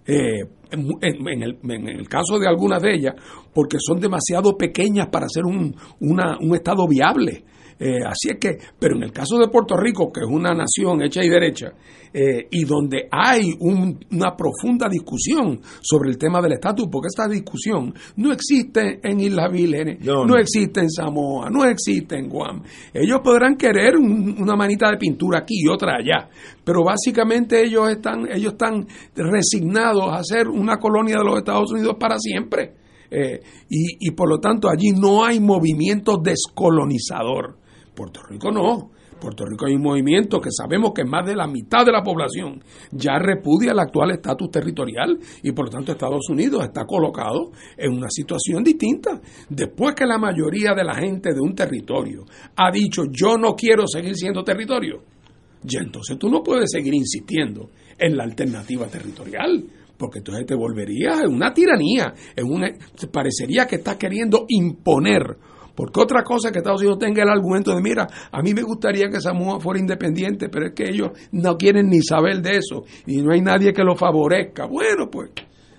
Eh, 0.09 0.39
en, 0.71 0.87
en- 1.01 1.27
en 1.27 1.43
el, 1.43 1.57
en 1.69 1.87
el 1.89 2.07
caso 2.07 2.39
de 2.39 2.47
algunas 2.47 2.81
de 2.81 2.93
ellas, 2.95 3.13
porque 3.53 3.77
son 3.79 3.99
demasiado 3.99 4.57
pequeñas 4.57 5.07
para 5.11 5.27
ser 5.27 5.43
un, 5.45 5.75
una- 5.99 6.37
un 6.39 6.55
estado 6.55 6.87
viable. 6.87 7.43
Eh, 7.79 7.99
así 8.03 8.29
es 8.31 8.37
que, 8.39 8.57
pero 8.79 8.95
en 8.95 9.03
el 9.03 9.11
caso 9.11 9.37
de 9.37 9.49
Puerto 9.49 9.77
Rico, 9.77 10.11
que 10.11 10.21
es 10.21 10.27
una 10.27 10.51
nación 10.53 11.03
hecha 11.03 11.23
y 11.23 11.29
derecha, 11.29 11.73
eh, 12.11 12.47
y 12.49 12.63
donde 12.65 13.07
hay 13.11 13.53
un- 13.59 13.99
una 14.11 14.35
profunda 14.35 14.89
discusión 14.89 15.59
sobre 15.81 16.09
el 16.09 16.17
tema 16.17 16.41
del 16.41 16.53
estatus, 16.53 16.87
porque 16.91 17.07
esta 17.07 17.27
discusión 17.27 17.93
no 18.15 18.31
existe 18.31 18.99
en 19.03 19.19
Islas 19.19 19.51
Vírgenes, 19.51 19.99
No, 20.03 20.25
no, 20.25 20.25
no. 20.25 20.37
existe 20.37 20.79
en 20.79 20.89
Samoa, 20.89 21.49
no 21.51 21.65
existe 21.65 22.17
en 22.17 22.27
Guam. 22.29 22.63
Ellos 22.91 23.19
podrán 23.23 23.55
querer 23.55 23.95
un- 23.95 24.37
una 24.41 24.55
manita 24.55 24.89
de 24.89 24.97
pintura 24.97 25.39
aquí 25.39 25.61
y 25.63 25.67
otra 25.67 25.97
allá, 25.97 26.29
pero 26.63 26.83
básicamente 26.83 27.61
ellos 27.63 27.91
están, 27.91 28.27
ellos 28.33 28.53
están 28.53 28.87
resignados 29.15 30.11
a 30.11 30.23
ser 30.23 30.47
una 30.47 30.77
colonia 30.77 31.17
de 31.19 31.23
los 31.25 31.37
Estados 31.37 31.71
Unidos 31.71 31.95
para 31.99 32.17
siempre. 32.17 32.73
Eh, 33.09 33.39
y, 33.69 34.07
y 34.07 34.11
por 34.11 34.27
lo 34.29 34.39
tanto 34.39 34.67
allí 34.67 34.91
no 34.91 35.23
hay 35.23 35.39
movimiento 35.39 36.17
descolonizador. 36.17 37.55
Puerto 37.97 38.21
Rico 38.29 38.51
no. 38.51 38.91
Puerto 39.19 39.43
Rico 39.45 39.65
hay 39.65 39.73
un 39.73 39.81
movimiento 39.81 40.39
que 40.39 40.51
sabemos 40.51 40.91
que 40.93 41.03
más 41.03 41.25
de 41.25 41.35
la 41.35 41.47
mitad 41.47 41.83
de 41.83 41.91
la 41.91 42.03
población 42.03 42.63
ya 42.91 43.17
repudia 43.17 43.71
el 43.71 43.79
actual 43.79 44.11
estatus 44.11 44.51
territorial 44.51 45.17
y 45.41 45.51
por 45.53 45.65
lo 45.65 45.71
tanto 45.71 45.91
Estados 45.91 46.29
Unidos 46.29 46.63
está 46.63 46.85
colocado 46.85 47.51
en 47.75 47.93
una 47.93 48.09
situación 48.11 48.63
distinta. 48.63 49.19
Después 49.49 49.95
que 49.95 50.05
la 50.05 50.19
mayoría 50.19 50.75
de 50.75 50.83
la 50.83 50.93
gente 50.93 51.33
de 51.33 51.41
un 51.41 51.55
territorio 51.55 52.25
ha 52.55 52.69
dicho 52.71 53.05
yo 53.11 53.35
no 53.39 53.55
quiero 53.55 53.87
seguir 53.87 54.15
siendo 54.15 54.43
territorio, 54.43 55.01
ya 55.63 55.79
entonces 55.79 56.19
tú 56.19 56.29
no 56.29 56.43
puedes 56.43 56.69
seguir 56.71 56.93
insistiendo 56.93 57.71
en 57.97 58.15
la 58.15 58.23
alternativa 58.23 58.85
territorial, 58.85 59.65
porque 59.97 60.19
entonces 60.19 60.45
te 60.45 60.53
volverías 60.53 61.23
en 61.23 61.33
una 61.33 61.51
tiranía, 61.51 62.13
en 62.35 62.45
una, 62.45 62.69
parecería 63.11 63.65
que 63.65 63.77
estás 63.77 63.97
queriendo 63.97 64.45
imponer. 64.47 65.37
Porque 65.77 66.01
otra 66.01 66.23
cosa 66.23 66.47
es 66.47 66.53
que 66.53 66.57
Estados 66.57 66.81
Unidos 66.81 66.97
tenga 66.97 67.21
el 67.21 67.29
argumento 67.29 67.75
de, 67.75 67.81
mira, 67.83 68.07
a 68.31 68.41
mí 68.41 68.51
me 68.55 68.63
gustaría 68.63 69.09
que 69.09 69.21
Samoa 69.21 69.59
fuera 69.59 69.79
independiente, 69.79 70.49
pero 70.49 70.65
es 70.65 70.73
que 70.73 70.89
ellos 70.89 71.11
no 71.31 71.55
quieren 71.55 71.87
ni 71.87 72.01
saber 72.01 72.41
de 72.41 72.57
eso 72.57 72.83
y 73.05 73.21
no 73.21 73.31
hay 73.31 73.41
nadie 73.41 73.71
que 73.73 73.83
lo 73.83 73.95
favorezca. 73.95 74.65
Bueno, 74.65 75.07
pues, 75.11 75.29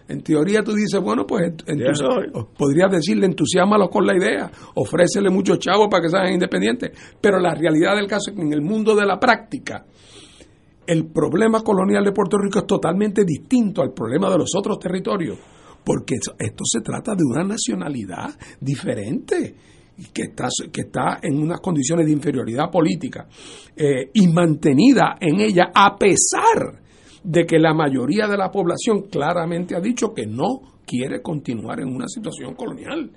en 0.07 0.22
teoría 0.22 0.62
tú 0.62 0.72
dices, 0.72 1.01
bueno, 1.03 1.26
pues 1.26 1.53
entusi- 1.66 2.46
podrías 2.57 2.92
decirle, 2.92 3.26
entusiasmalos 3.26 3.88
con 3.90 4.07
la 4.07 4.16
idea, 4.16 4.49
ofrécele 4.76 5.30
muchos 5.30 5.59
chavos 5.59 5.88
para 5.90 6.05
que 6.05 6.11
sean 6.11 6.32
independientes, 6.32 6.92
pero 7.20 7.40
la 7.40 7.53
realidad 7.57 7.96
del 7.96 8.07
caso 8.07 8.30
es 8.30 8.36
que 8.36 8.42
en 8.42 8.53
el 8.53 8.62
mundo 8.62 8.94
de 8.94 9.05
la 9.05 9.18
práctica, 9.18 9.84
el 10.86 11.07
problema 11.07 11.61
colonial 11.62 12.05
de 12.05 12.12
Puerto 12.12 12.38
Rico 12.38 12.61
es 12.61 12.66
totalmente 12.66 13.24
distinto 13.24 13.82
al 13.82 13.92
problema 13.92 14.30
de 14.30 14.38
los 14.38 14.51
otros 14.57 14.78
territorios, 14.78 15.36
porque 15.84 16.14
esto 16.38 16.64
se 16.64 16.82
trata 16.82 17.16
de 17.16 17.24
una 17.24 17.42
nacionalidad 17.42 18.30
diferente 18.61 19.55
que 20.12 20.22
está, 20.22 20.49
que 20.72 20.82
está 20.82 21.18
en 21.22 21.42
unas 21.42 21.61
condiciones 21.61 22.07
de 22.07 22.12
inferioridad 22.12 22.70
política 22.70 23.26
eh, 23.76 24.11
y 24.14 24.28
mantenida 24.28 25.16
en 25.20 25.40
ella 25.40 25.70
a 25.74 25.96
pesar 25.96 26.80
de 27.22 27.44
que 27.44 27.59
la 27.59 27.74
mayoría 27.74 28.26
de 28.26 28.36
la 28.36 28.51
población 28.51 29.03
claramente 29.11 29.76
ha 29.76 29.80
dicho 29.80 30.14
que 30.14 30.26
no 30.26 30.78
quiere 30.86 31.20
continuar 31.20 31.80
en 31.80 31.88
una 31.88 32.09
situación 32.09 32.55
colonial. 32.55 33.11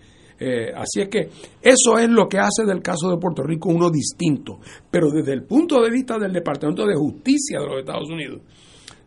Eh, 0.43 0.71
así 0.75 1.01
es 1.01 1.07
que 1.07 1.29
eso 1.61 1.99
es 1.99 2.09
lo 2.09 2.27
que 2.27 2.39
hace 2.39 2.65
del 2.65 2.81
caso 2.81 3.11
de 3.11 3.17
Puerto 3.17 3.43
Rico 3.43 3.69
uno 3.69 3.91
distinto. 3.91 4.59
Pero 4.89 5.11
desde 5.11 5.33
el 5.33 5.43
punto 5.43 5.79
de 5.81 5.91
vista 5.91 6.17
del 6.17 6.33
Departamento 6.33 6.85
de 6.85 6.95
Justicia 6.95 7.59
de 7.59 7.67
los 7.67 7.79
Estados 7.79 8.09
Unidos, 8.09 8.41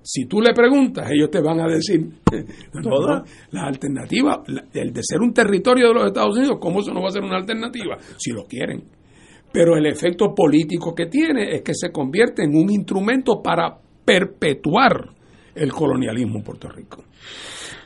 si 0.06 0.26
tú 0.26 0.40
le 0.42 0.52
preguntas, 0.52 1.10
ellos 1.10 1.30
te 1.30 1.40
van 1.40 1.60
a 1.60 1.66
decir, 1.66 2.00
no, 2.74 2.80
no, 2.82 3.00
no, 3.00 3.24
la 3.52 3.62
alternativa, 3.66 4.42
la- 4.48 4.64
el 4.74 4.92
de 4.92 5.00
ser 5.02 5.20
un 5.22 5.32
territorio 5.32 5.88
de 5.88 5.94
los 5.94 6.06
Estados 6.08 6.36
Unidos, 6.36 6.58
¿cómo 6.60 6.80
eso 6.80 6.92
no 6.92 7.00
va 7.00 7.08
a 7.08 7.12
ser 7.12 7.22
una 7.22 7.36
alternativa? 7.38 7.96
Si 8.18 8.30
lo 8.30 8.44
quieren. 8.44 8.84
Pero 9.50 9.76
el 9.76 9.86
efecto 9.86 10.34
político 10.34 10.94
que 10.94 11.06
tiene 11.06 11.54
es 11.54 11.62
que 11.62 11.72
se 11.74 11.90
convierte 11.90 12.42
en 12.44 12.54
un 12.54 12.70
instrumento 12.70 13.40
para 13.42 13.78
perpetuar 14.04 15.08
el 15.54 15.72
colonialismo 15.72 16.38
en 16.38 16.44
Puerto 16.44 16.68
Rico. 16.68 17.04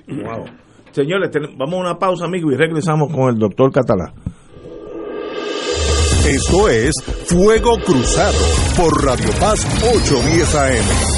Wow. 0.09 0.45
Señores, 0.91 1.31
vamos 1.57 1.75
a 1.75 1.81
una 1.91 1.99
pausa, 1.99 2.25
amigos, 2.25 2.53
y 2.55 2.57
regresamos 2.57 3.15
con 3.15 3.29
el 3.29 3.39
doctor 3.39 3.71
Catalá. 3.71 4.13
Esto 6.27 6.69
es 6.69 6.93
Fuego 7.27 7.77
Cruzado 7.85 8.39
por 8.77 9.05
Radio 9.05 9.31
Paz 9.39 9.65
810 9.95 10.55
AM. 10.55 11.18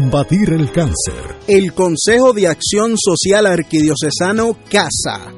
el 0.00 0.70
cáncer. 0.70 1.36
El 1.46 1.72
Consejo 1.72 2.32
de 2.32 2.46
Acción 2.46 2.94
Social 2.96 3.46
Arquidiocesano 3.46 4.56
CASA 4.70 5.37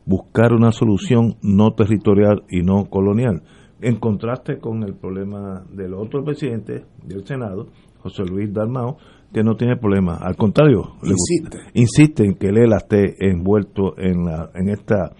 buscar 0.08 0.54
una 0.54 0.72
solución 0.72 1.36
no 1.44 1.74
territorial 1.74 2.44
y 2.50 2.62
no 2.62 2.86
colonial, 2.90 3.44
en 3.82 4.00
contraste 4.00 4.58
con 4.58 4.84
el 4.84 4.96
problema 4.96 5.64
del 5.72 5.94
otro 5.94 6.24
presidente 6.24 6.86
del 7.06 7.26
Senado, 7.26 7.68
José 8.00 8.24
Luis 8.24 8.52
Dalmao, 8.52 8.98
que 9.34 9.44
no 9.44 9.56
tiene 9.56 9.76
problema, 9.76 10.16
al 10.16 10.38
contrario, 10.38 10.94
Insiste. 11.04 11.58
insiste 11.74 12.24
en 12.24 12.36
que 12.36 12.48
él 12.48 12.72
esté 12.74 13.16
envuelto 13.30 13.98
en, 13.98 14.24
la, 14.24 14.50
en 14.56 14.70
esta 14.70 15.12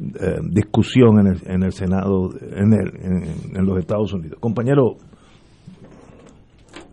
eh, 0.00 0.40
discusión 0.50 1.20
en 1.20 1.26
el, 1.28 1.40
en 1.46 1.62
el 1.62 1.72
Senado, 1.72 2.30
en, 2.40 2.72
el, 2.72 2.88
en, 3.00 3.56
en 3.56 3.64
los 3.64 3.78
Estados 3.78 4.12
Unidos. 4.12 4.38
Compañero, 4.40 4.96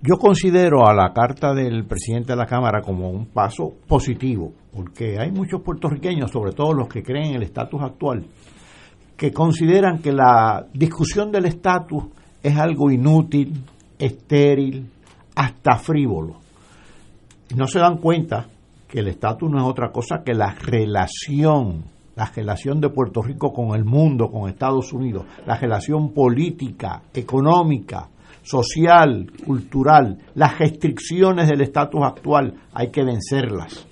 Yo 0.01 0.17
considero 0.17 0.87
a 0.87 0.93
la 0.93 1.11
carta 1.11 1.53
del 1.53 1.85
presidente 1.85 2.31
de 2.31 2.37
la 2.37 2.45
Cámara 2.45 2.81
como 2.81 3.09
un 3.09 3.25
paso 3.25 3.73
positivo, 3.85 4.53
porque 4.73 5.19
hay 5.19 5.29
muchos 5.29 5.61
puertorriqueños, 5.61 6.31
sobre 6.31 6.53
todo 6.53 6.73
los 6.73 6.87
que 6.87 7.03
creen 7.03 7.31
en 7.31 7.35
el 7.35 7.43
estatus 7.43 7.81
actual, 7.81 8.25
que 9.17 9.33
consideran 9.33 9.99
que 9.99 10.13
la 10.13 10.65
discusión 10.73 11.33
del 11.33 11.47
estatus 11.47 12.05
es 12.41 12.55
algo 12.55 12.89
inútil, 12.89 13.61
estéril, 13.97 14.89
hasta 15.35 15.75
frívolo. 15.75 16.35
No 17.57 17.67
se 17.67 17.79
dan 17.79 17.97
cuenta 17.97 18.47
que 18.87 18.99
el 18.99 19.09
estatus 19.09 19.51
no 19.51 19.57
es 19.57 19.65
otra 19.65 19.91
cosa 19.91 20.23
que 20.23 20.33
la 20.33 20.53
relación, 20.53 21.83
la 22.15 22.31
relación 22.33 22.79
de 22.79 22.87
Puerto 22.87 23.21
Rico 23.21 23.51
con 23.51 23.75
el 23.75 23.83
mundo, 23.83 24.31
con 24.31 24.49
Estados 24.49 24.93
Unidos, 24.93 25.25
la 25.45 25.57
relación 25.57 26.13
política, 26.13 27.01
económica, 27.13 28.07
social, 28.49 29.31
cultural, 29.45 30.17
las 30.33 30.57
restricciones 30.57 31.47
del 31.47 31.61
estatus 31.61 32.01
actual, 32.03 32.55
hay 32.73 32.89
que 32.89 33.03
vencerlas. 33.03 33.85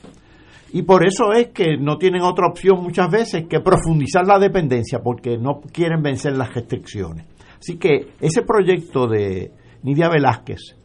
Y 0.74 0.82
por 0.82 1.06
eso 1.06 1.32
es 1.32 1.50
que 1.50 1.78
no 1.78 1.98
tienen 1.98 2.24
otra 2.24 2.48
opción 2.48 2.82
muchas 2.82 3.10
veces 3.10 3.46
que 3.48 3.60
profundizar 3.60 4.26
la 4.26 4.40
dependencia, 4.40 5.00
porque 5.00 5.38
no 5.38 5.62
quieren 5.72 6.02
vencer 6.02 6.36
las 6.36 6.54
restricciones. 6.54 7.26
Así 7.60 7.78
que 7.78 8.08
ese 8.20 8.42
proyecto 8.42 9.08
de 9.08 9.52
Nidia 9.84 10.10
Velázquez 10.10 10.76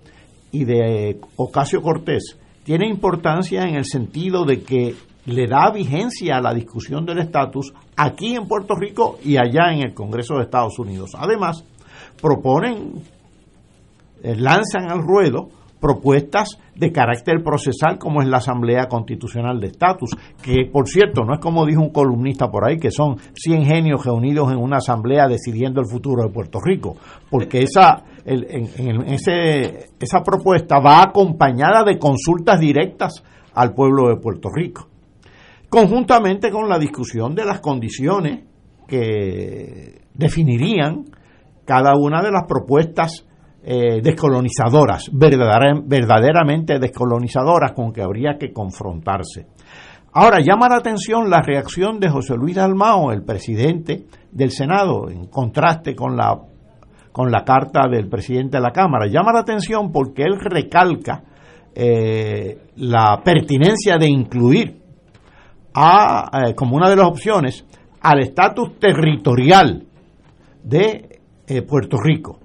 y 0.52 0.64
de 0.64 1.18
Ocasio 1.36 1.80
Cortés 1.80 2.38
tiene 2.64 2.88
importancia 2.88 3.62
en 3.62 3.76
el 3.76 3.86
sentido 3.86 4.44
de 4.44 4.62
que 4.62 4.94
le 5.24 5.46
da 5.46 5.70
vigencia 5.72 6.36
a 6.36 6.42
la 6.42 6.52
discusión 6.52 7.06
del 7.06 7.18
estatus 7.18 7.72
aquí 7.96 8.34
en 8.34 8.46
Puerto 8.46 8.74
Rico 8.74 9.18
y 9.24 9.36
allá 9.36 9.72
en 9.72 9.82
el 9.82 9.94
Congreso 9.94 10.36
de 10.36 10.44
Estados 10.44 10.78
Unidos. 10.78 11.12
Además, 11.16 11.64
proponen 12.20 13.02
eh, 14.22 14.36
lanzan 14.36 14.90
al 14.90 15.02
ruedo 15.02 15.48
propuestas 15.82 16.60
de 16.76 16.92
carácter 16.92 17.42
procesal 17.42 17.98
como 17.98 18.22
es 18.22 18.28
la 18.28 18.36
Asamblea 18.36 18.86
Constitucional 18.86 19.58
de 19.60 19.66
Estatus, 19.66 20.16
que 20.40 20.70
por 20.72 20.86
cierto 20.86 21.24
no 21.24 21.34
es 21.34 21.40
como 21.40 21.66
dijo 21.66 21.82
un 21.82 21.90
columnista 21.90 22.48
por 22.48 22.64
ahí, 22.64 22.78
que 22.78 22.92
son 22.92 23.16
100 23.34 23.64
genios 23.64 24.06
reunidos 24.06 24.52
en 24.52 24.58
una 24.58 24.76
asamblea 24.76 25.26
decidiendo 25.26 25.80
el 25.80 25.88
futuro 25.88 26.22
de 26.22 26.32
Puerto 26.32 26.60
Rico, 26.64 26.96
porque 27.28 27.62
esa, 27.62 28.04
ese, 28.24 29.90
esa 29.98 30.22
propuesta 30.22 30.78
va 30.78 31.02
acompañada 31.02 31.82
de 31.82 31.98
consultas 31.98 32.60
directas 32.60 33.24
al 33.52 33.74
pueblo 33.74 34.08
de 34.08 34.20
Puerto 34.20 34.50
Rico, 34.54 34.86
conjuntamente 35.68 36.52
con 36.52 36.68
la 36.68 36.78
discusión 36.78 37.34
de 37.34 37.44
las 37.44 37.58
condiciones 37.58 38.44
que 38.86 40.02
definirían 40.14 41.06
cada 41.64 41.96
una 41.96 42.22
de 42.22 42.30
las 42.30 42.44
propuestas 42.46 43.26
eh, 43.64 44.00
descolonizadoras, 44.02 45.10
verdadera- 45.12 45.80
verdaderamente 45.84 46.78
descolonizadoras 46.78 47.72
con 47.72 47.92
que 47.92 48.02
habría 48.02 48.36
que 48.38 48.52
confrontarse. 48.52 49.46
Ahora, 50.14 50.40
llama 50.40 50.68
la 50.68 50.76
atención 50.76 51.30
la 51.30 51.40
reacción 51.40 51.98
de 51.98 52.10
José 52.10 52.34
Luis 52.36 52.56
Dalmao, 52.56 53.12
el 53.12 53.22
presidente 53.22 54.04
del 54.30 54.50
Senado, 54.50 55.08
en 55.08 55.26
contraste 55.26 55.94
con 55.94 56.16
la, 56.16 56.38
con 57.12 57.30
la 57.30 57.44
carta 57.44 57.88
del 57.88 58.08
presidente 58.08 58.58
de 58.58 58.62
la 58.62 58.72
Cámara. 58.72 59.06
Llama 59.06 59.32
la 59.32 59.40
atención 59.40 59.90
porque 59.90 60.22
él 60.24 60.38
recalca 60.38 61.22
eh, 61.74 62.58
la 62.76 63.22
pertinencia 63.24 63.96
de 63.96 64.06
incluir 64.08 64.82
a, 65.72 66.48
eh, 66.48 66.54
como 66.54 66.76
una 66.76 66.90
de 66.90 66.96
las 66.96 67.06
opciones 67.06 67.64
al 68.02 68.20
estatus 68.20 68.78
territorial 68.78 69.84
de 70.62 71.20
Puerto 71.66 71.96
Rico. 72.02 72.38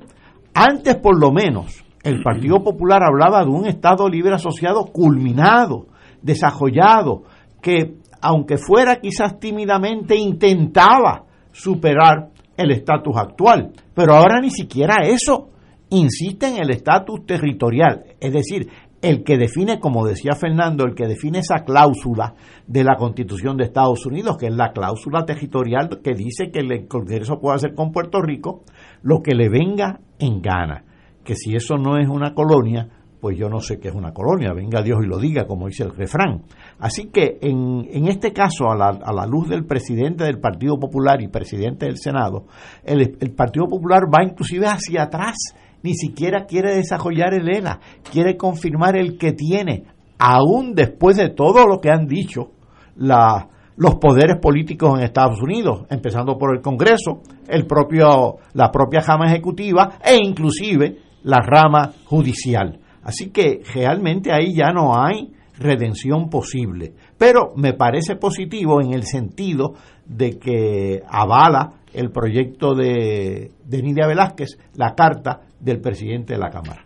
Antes, 0.60 0.96
por 0.96 1.22
lo 1.22 1.32
menos, 1.32 1.86
el 2.02 2.24
Partido 2.24 2.64
Popular 2.64 3.04
hablaba 3.04 3.44
de 3.44 3.52
un 3.52 3.68
Estado 3.68 4.10
libre 4.10 4.34
asociado 4.34 4.86
culminado, 4.86 5.86
desarrollado, 6.24 7.26
que, 7.62 7.98
aunque 8.22 8.58
fuera 8.58 9.00
quizás 9.00 9.40
tímidamente, 9.40 10.16
intentaba 10.16 11.26
superar 11.52 12.30
el 12.58 12.72
estatus 12.72 13.16
actual. 13.18 13.72
Pero 13.94 14.16
ahora 14.16 14.42
ni 14.42 14.50
siquiera 14.50 15.06
eso. 15.06 15.50
Insiste 15.92 16.48
en 16.48 16.58
el 16.58 16.72
estatus 16.72 17.24
territorial. 17.28 18.06
Es 18.20 18.34
decir, 18.34 18.68
el 19.00 19.24
que 19.24 19.38
define, 19.38 19.80
como 19.80 20.08
decía 20.08 20.34
Fernando, 20.34 20.86
el 20.86 20.96
que 20.96 21.06
define 21.06 21.40
esa 21.40 21.64
cláusula 21.64 22.34
de 22.66 22.84
la 22.84 22.96
Constitución 22.96 23.58
de 23.58 23.66
Estados 23.66 24.08
Unidos, 24.08 24.38
que 24.40 24.48
es 24.48 24.56
la 24.56 24.72
cláusula 24.72 25.24
territorial 25.24 26.00
que 26.04 26.16
dice 26.16 26.50
que 26.52 26.62
el 26.62 26.88
Congreso 26.88 27.40
puede 27.40 27.58
hacer 27.58 27.76
con 27.76 27.92
Puerto 27.92 28.22
Rico 28.24 28.64
lo 29.02 29.22
que 29.22 29.36
le 29.36 29.50
venga 29.50 30.00
en 30.20 30.42
gana. 30.42 30.84
Que 31.24 31.36
si 31.36 31.56
eso 31.56 31.78
no 31.78 31.98
es 31.98 32.08
una 32.08 32.34
colonia, 32.34 32.90
pues 33.20 33.38
yo 33.38 33.50
no 33.50 33.60
sé 33.60 33.80
qué 33.80 33.90
es 33.90 33.96
una 33.96 34.14
colonia, 34.14 34.54
venga 34.54 34.82
Dios 34.82 35.00
y 35.04 35.08
lo 35.08 35.18
diga, 35.18 35.46
como 35.48 35.68
dice 35.68 35.84
el 35.84 35.96
refrán. 35.96 36.44
Así 36.80 37.10
que 37.10 37.40
en, 37.42 37.88
en 37.92 38.08
este 38.08 38.32
caso, 38.32 38.70
a 38.70 38.76
la, 38.76 38.90
a 38.90 39.12
la 39.12 39.26
luz 39.26 39.50
del 39.50 39.66
presidente 39.66 40.24
del 40.24 40.40
Partido 40.40 40.78
Popular 40.78 41.22
y 41.22 41.28
presidente 41.28 41.88
del 41.88 41.98
Senado, 41.98 42.46
el, 42.84 43.18
el 43.20 43.32
Partido 43.32 43.66
Popular 43.68 44.04
va 44.04 44.24
inclusive 44.24 44.68
hacia 44.68 45.04
atrás, 45.04 45.36
ni 45.84 45.96
siquiera 45.96 46.46
quiere 46.46 46.76
desarrollar 46.76 47.34
el 47.34 47.50
ELA, 47.50 47.80
quiere 48.12 48.38
confirmar 48.38 48.96
el 48.96 49.18
que 49.18 49.34
tiene, 49.34 49.86
aún 50.20 50.74
después 50.74 51.18
de 51.18 51.30
todo 51.30 51.66
lo 51.68 51.80
que 51.80 51.90
han 51.90 52.08
dicho 52.08 52.52
la, 52.96 53.50
los 53.78 53.96
poderes 53.96 54.38
políticos 54.42 54.98
en 54.98 55.06
Estados 55.06 55.42
Unidos, 55.42 55.86
empezando 55.90 56.38
por 56.38 56.56
el 56.56 56.62
Congreso, 56.62 57.22
el 57.48 57.66
propio, 57.66 58.38
la 58.54 58.72
propia 58.72 59.02
rama 59.02 59.28
ejecutiva 59.28 60.00
e 60.04 60.16
inclusive 60.16 60.98
la 61.24 61.42
rama 61.42 61.94
judicial. 62.06 62.80
Así 63.04 63.30
que 63.30 63.62
realmente 63.74 64.32
ahí 64.34 64.54
ya 64.56 64.72
no 64.72 65.00
hay 65.00 65.32
redención 65.60 66.30
posible. 66.30 66.94
Pero 67.18 67.54
me 67.56 67.74
parece 67.74 68.16
positivo 68.16 68.82
en 68.82 68.94
el 68.94 69.04
sentido 69.04 69.76
de 70.06 70.38
que 70.38 71.02
avala 71.08 71.74
el 71.94 72.12
proyecto 72.12 72.76
de, 72.76 73.52
de 73.64 73.82
Nidia 73.82 74.08
Velázquez, 74.08 74.58
la 74.76 74.94
carta 74.94 75.42
del 75.60 75.80
presidente 75.80 76.34
de 76.34 76.40
la 76.40 76.50
Cámara. 76.50 76.84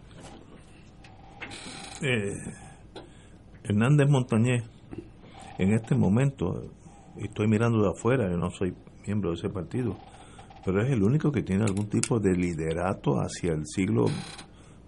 eh, 2.02 2.34
Hernández 3.64 4.10
Montañez, 4.10 4.64
en 5.58 5.74
este 5.74 5.96
momento, 5.96 6.72
estoy 7.18 7.48
mirando 7.48 7.82
de 7.84 7.90
afuera, 7.90 8.30
yo 8.30 8.38
no 8.38 8.50
soy 8.50 8.74
miembro 9.06 9.32
de 9.32 9.36
ese 9.38 9.50
partido, 9.50 9.98
pero 10.66 10.82
es 10.84 10.92
el 10.92 11.04
único 11.04 11.32
que 11.32 11.42
tiene 11.44 11.64
algún 11.64 11.88
tipo 11.90 12.20
de 12.20 12.36
liderato 12.36 13.16
hacia 13.18 13.54
el 13.54 13.66
siglo 13.66 14.06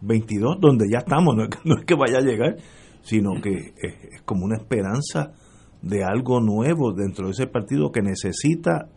XXII, 0.05 0.57
donde 0.59 0.85
ya 0.91 0.99
estamos, 0.99 1.35
no 1.35 1.43
es, 1.43 1.49
que- 1.49 1.59
no 1.69 1.75
es 1.77 1.85
que 1.85 1.95
vaya 1.95 2.17
a 2.19 2.21
llegar, 2.21 2.57
sino 3.01 3.41
que 3.41 3.73
es, 3.77 3.95
es 4.13 4.21
como 4.23 4.45
una 4.45 4.57
esperanza 4.57 5.33
de 5.81 6.03
algo 6.03 6.39
nuevo 6.39 6.93
dentro 6.93 7.25
de 7.25 7.31
ese 7.31 7.47
partido 7.47 7.91
que 7.91 8.01
necesita 8.01 8.87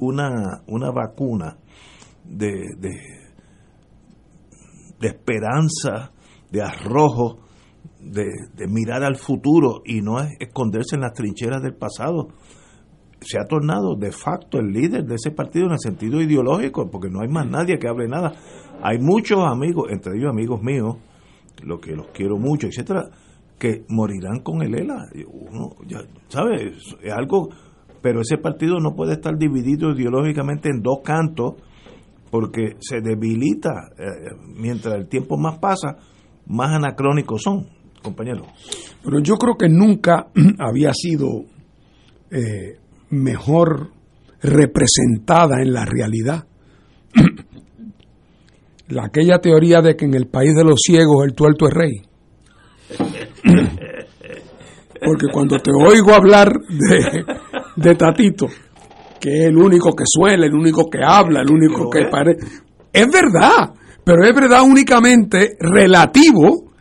una, 0.00 0.62
una 0.66 0.90
vacuna 0.90 1.58
de, 2.24 2.64
de, 2.78 2.96
esperanza, 5.08 6.12
de 6.50 6.62
arrojo, 6.62 7.38
de, 8.00 8.24
de 8.54 8.66
mirar 8.68 9.02
al 9.04 9.16
futuro 9.16 9.82
y 9.84 10.00
no 10.00 10.20
es 10.20 10.28
esconderse 10.40 10.96
en 10.96 11.02
las 11.02 11.12
trincheras 11.12 11.62
del 11.62 11.74
pasado. 11.74 12.28
Se 13.20 13.38
ha 13.38 13.44
tornado 13.44 13.96
de 13.96 14.12
facto 14.12 14.58
el 14.58 14.72
líder 14.72 15.04
de 15.04 15.16
ese 15.16 15.30
partido 15.30 15.66
en 15.66 15.72
el 15.72 15.78
sentido 15.78 16.20
ideológico, 16.20 16.88
porque 16.90 17.10
no 17.10 17.20
hay 17.20 17.28
más 17.28 17.48
nadie 17.48 17.78
que 17.78 17.88
hable 17.88 18.08
nada. 18.08 18.32
Hay 18.82 18.98
muchos 18.98 19.40
amigos, 19.44 19.90
entre 19.90 20.16
ellos 20.16 20.30
amigos 20.30 20.62
míos, 20.62 20.96
lo 21.64 21.80
que 21.80 21.96
los 21.96 22.08
quiero 22.08 22.38
mucho, 22.38 22.68
etcétera, 22.68 23.10
que 23.58 23.84
morirán 23.88 24.40
con 24.40 24.62
el 24.62 24.74
ELA. 24.74 25.06
Uno, 25.26 25.70
ya, 25.86 25.98
¿sabes? 26.28 26.94
Es 27.02 27.12
algo, 27.12 27.48
pero 28.00 28.20
ese 28.20 28.38
partido 28.38 28.78
no 28.78 28.94
puede 28.94 29.14
estar 29.14 29.36
dividido 29.36 29.90
ideológicamente 29.90 30.68
en 30.70 30.80
dos 30.80 31.00
cantos, 31.02 31.54
porque 32.30 32.76
se 32.78 33.00
debilita 33.00 33.90
eh, 33.98 34.34
mientras 34.54 34.94
el 34.94 35.08
tiempo 35.08 35.36
más 35.36 35.58
pasa, 35.58 35.96
más 36.46 36.70
anacrónicos 36.70 37.42
son, 37.42 37.66
compañeros. 38.02 38.46
Pero 39.02 39.20
yo 39.20 39.36
creo 39.36 39.56
que 39.56 39.68
nunca 39.68 40.28
había 40.58 40.92
sido 40.92 41.44
eh, 42.30 42.78
mejor 43.10 43.90
representada 44.40 45.60
en 45.62 45.72
la 45.72 45.84
realidad 45.84 46.46
la, 48.88 49.04
aquella 49.04 49.38
teoría 49.38 49.80
de 49.80 49.96
que 49.96 50.04
en 50.04 50.14
el 50.14 50.26
país 50.26 50.54
de 50.54 50.64
los 50.64 50.80
ciegos 50.80 51.24
el 51.24 51.34
tuerto 51.34 51.66
es 51.68 51.74
rey. 51.74 52.02
porque 55.04 55.26
cuando 55.32 55.58
te 55.58 55.70
oigo 55.72 56.12
hablar 56.14 56.52
de, 56.52 57.24
de 57.76 57.94
Tatito, 57.94 58.46
que 59.20 59.40
es 59.40 59.46
el 59.46 59.56
único 59.56 59.94
que 59.94 60.04
suele, 60.06 60.46
el 60.46 60.54
único 60.54 60.88
que 60.88 60.98
habla, 61.04 61.42
el 61.42 61.50
único 61.50 61.90
que 61.90 62.06
parece, 62.10 62.46
es 62.92 63.06
verdad, 63.10 63.74
pero 64.04 64.24
es 64.24 64.34
verdad 64.34 64.62
únicamente 64.62 65.56
relativo 65.60 66.72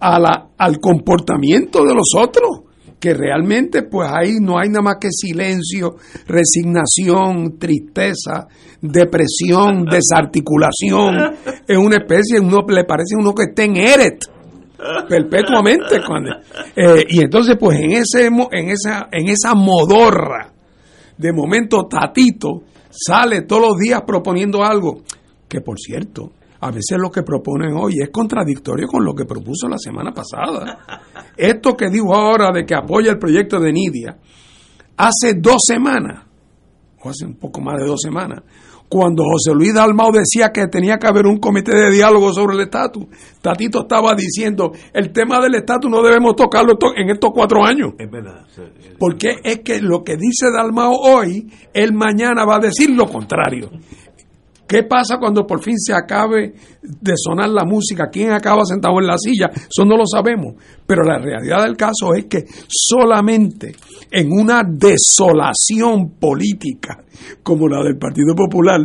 a 0.00 0.18
la, 0.18 0.48
al 0.58 0.78
comportamiento 0.80 1.84
de 1.84 1.94
los 1.94 2.12
otros 2.16 2.63
que 3.04 3.12
realmente 3.12 3.82
pues 3.82 4.08
ahí 4.10 4.38
no 4.40 4.58
hay 4.58 4.70
nada 4.70 4.80
más 4.80 4.96
que 4.98 5.10
silencio, 5.10 5.96
resignación, 6.26 7.58
tristeza, 7.58 8.48
depresión, 8.80 9.84
desarticulación, 9.90 11.36
es 11.68 11.76
una 11.76 11.96
especie, 11.96 12.40
uno 12.40 12.64
le 12.66 12.84
parece 12.84 13.14
a 13.14 13.18
uno 13.20 13.34
que 13.34 13.42
está 13.50 13.64
en 13.64 13.76
Eret 13.76 14.24
perpetuamente 15.06 16.00
cuando, 16.06 16.30
eh, 16.74 17.04
y 17.06 17.20
entonces 17.20 17.56
pues 17.60 17.78
en 17.78 17.92
ese 17.92 18.26
en 18.26 18.70
esa 18.70 19.08
en 19.12 19.28
esa 19.28 19.54
modorra 19.54 20.50
de 21.18 21.30
momento 21.30 21.86
Tatito 21.86 22.62
sale 22.90 23.42
todos 23.42 23.68
los 23.68 23.76
días 23.76 24.00
proponiendo 24.06 24.64
algo 24.64 25.02
que 25.46 25.60
por 25.60 25.78
cierto 25.78 26.32
a 26.64 26.70
veces 26.70 26.96
lo 26.98 27.10
que 27.10 27.22
proponen 27.22 27.74
hoy 27.76 28.00
es 28.00 28.08
contradictorio 28.08 28.86
con 28.86 29.04
lo 29.04 29.14
que 29.14 29.26
propuso 29.26 29.68
la 29.68 29.76
semana 29.76 30.12
pasada. 30.12 30.78
Esto 31.36 31.76
que 31.76 31.90
dijo 31.90 32.14
ahora 32.14 32.52
de 32.52 32.64
que 32.64 32.74
apoya 32.74 33.10
el 33.10 33.18
proyecto 33.18 33.60
de 33.60 33.70
Nidia, 33.70 34.16
hace 34.96 35.34
dos 35.34 35.58
semanas, 35.66 36.24
o 37.02 37.10
hace 37.10 37.26
un 37.26 37.34
poco 37.34 37.60
más 37.60 37.78
de 37.78 37.86
dos 37.86 38.00
semanas, 38.00 38.44
cuando 38.88 39.24
José 39.24 39.54
Luis 39.54 39.74
Dalmau 39.74 40.10
decía 40.10 40.52
que 40.52 40.66
tenía 40.68 40.96
que 40.96 41.06
haber 41.06 41.26
un 41.26 41.38
comité 41.38 41.76
de 41.76 41.90
diálogo 41.90 42.32
sobre 42.32 42.54
el 42.54 42.62
estatus, 42.62 43.08
Tatito 43.42 43.82
estaba 43.82 44.14
diciendo, 44.14 44.72
el 44.94 45.12
tema 45.12 45.40
del 45.40 45.56
estatus 45.56 45.90
no 45.90 46.02
debemos 46.02 46.34
tocarlo 46.34 46.78
en 46.96 47.10
estos 47.10 47.30
cuatro 47.34 47.62
años. 47.62 47.92
Es 47.98 48.10
verdad. 48.10 48.46
Porque 48.98 49.36
es 49.44 49.60
que 49.60 49.82
lo 49.82 50.02
que 50.02 50.16
dice 50.16 50.50
Dalmau 50.50 50.94
hoy, 50.94 51.46
él 51.74 51.92
mañana 51.92 52.46
va 52.46 52.56
a 52.56 52.60
decir 52.60 52.88
lo 52.88 53.06
contrario. 53.06 53.70
¿Qué 54.66 54.82
pasa 54.84 55.18
cuando 55.18 55.46
por 55.46 55.62
fin 55.62 55.78
se 55.78 55.92
acabe 55.92 56.54
de 56.82 57.12
sonar 57.16 57.50
la 57.50 57.64
música? 57.64 58.08
¿Quién 58.10 58.32
acaba 58.32 58.64
sentado 58.64 58.98
en 58.98 59.06
la 59.06 59.18
silla? 59.18 59.50
Eso 59.54 59.84
no 59.84 59.96
lo 59.96 60.06
sabemos. 60.06 60.54
Pero 60.86 61.02
la 61.02 61.18
realidad 61.18 61.62
del 61.64 61.76
caso 61.76 62.14
es 62.14 62.26
que 62.26 62.44
solamente 62.68 63.74
en 64.10 64.32
una 64.32 64.62
desolación 64.66 66.12
política 66.18 67.04
como 67.42 67.68
la 67.68 67.82
del 67.82 67.96
Partido 67.96 68.34
Popular, 68.34 68.80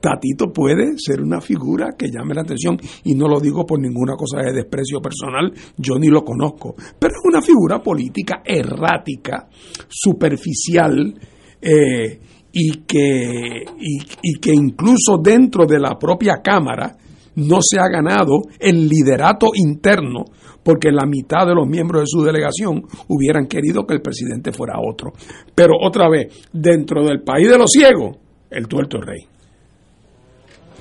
Tatito 0.00 0.52
puede 0.52 0.98
ser 0.98 1.22
una 1.22 1.40
figura 1.40 1.90
que 1.96 2.08
llame 2.10 2.34
la 2.34 2.42
atención 2.42 2.76
y 3.04 3.14
no 3.14 3.28
lo 3.28 3.40
digo 3.40 3.64
por 3.64 3.80
ninguna 3.80 4.14
cosa 4.16 4.42
de 4.42 4.52
desprecio 4.52 5.00
personal, 5.00 5.52
yo 5.76 5.98
ni 5.98 6.08
lo 6.08 6.24
conozco, 6.24 6.74
pero 6.98 7.14
es 7.14 7.20
una 7.24 7.40
figura 7.40 7.80
política 7.80 8.42
errática, 8.44 9.48
superficial, 9.88 11.14
eh, 11.60 12.20
y 12.52 12.82
que, 12.86 13.64
y, 13.78 14.34
que 14.38 14.52
incluso 14.52 15.18
dentro 15.22 15.64
de 15.64 15.80
la 15.80 15.98
propia 15.98 16.42
Cámara 16.42 16.96
no 17.36 17.58
se 17.62 17.78
ha 17.78 17.88
ganado 17.88 18.42
el 18.58 18.88
liderato 18.88 19.48
interno 19.54 20.24
porque 20.62 20.92
la 20.92 21.06
mitad 21.06 21.46
de 21.46 21.54
los 21.54 21.66
miembros 21.66 22.02
de 22.02 22.06
su 22.06 22.22
delegación 22.22 22.84
hubieran 23.08 23.46
querido 23.46 23.84
que 23.86 23.94
el 23.94 24.02
presidente 24.02 24.52
fuera 24.52 24.74
otro. 24.78 25.12
Pero 25.54 25.72
otra 25.80 26.08
vez, 26.08 26.46
dentro 26.52 27.04
del 27.04 27.22
país 27.22 27.48
de 27.48 27.58
los 27.58 27.70
ciegos, 27.70 28.16
el 28.50 28.68
tuerto 28.68 28.98
es 28.98 29.06
rey. 29.06 29.20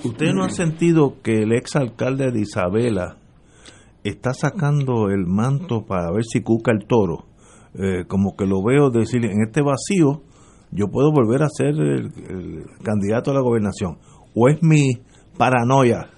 ¿Usted 0.03 0.33
no 0.33 0.43
ha 0.43 0.49
sentido 0.49 1.15
que 1.23 1.43
el 1.43 1.53
ex 1.53 1.75
alcalde 1.75 2.31
de 2.31 2.41
Isabela 2.41 3.17
está 4.03 4.33
sacando 4.33 5.09
el 5.09 5.25
manto 5.25 5.85
para 5.85 6.11
ver 6.11 6.25
si 6.25 6.41
cuca 6.41 6.71
el 6.71 6.85
toro? 6.85 7.25
Eh, 7.75 8.05
como 8.07 8.35
que 8.35 8.45
lo 8.45 8.61
veo 8.61 8.89
decir, 8.89 9.23
en 9.25 9.43
este 9.43 9.61
vacío 9.61 10.21
yo 10.71 10.87
puedo 10.87 11.11
volver 11.11 11.43
a 11.43 11.49
ser 11.49 11.69
el, 11.69 12.11
candidato 12.83 13.31
a 13.31 13.33
la 13.33 13.41
gobernación. 13.41 13.97
¿O 14.33 14.47
es 14.47 14.61
mi 14.61 14.91
paranoia? 15.37 16.09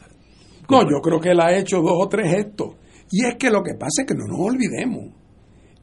No, 0.70 0.82
yo 0.84 1.02
creo 1.02 1.20
que 1.20 1.32
él 1.32 1.40
ha 1.40 1.58
hecho 1.58 1.78
dos 1.78 1.94
o 1.96 2.08
tres 2.08 2.32
gestos. 2.32 2.76
Y 3.12 3.26
es 3.26 3.36
que 3.36 3.50
lo 3.50 3.64
que 3.64 3.74
pasa 3.74 4.02
es 4.02 4.08
que 4.08 4.16
no 4.16 4.26
nos 4.26 4.40
olvidemos. 4.40 5.12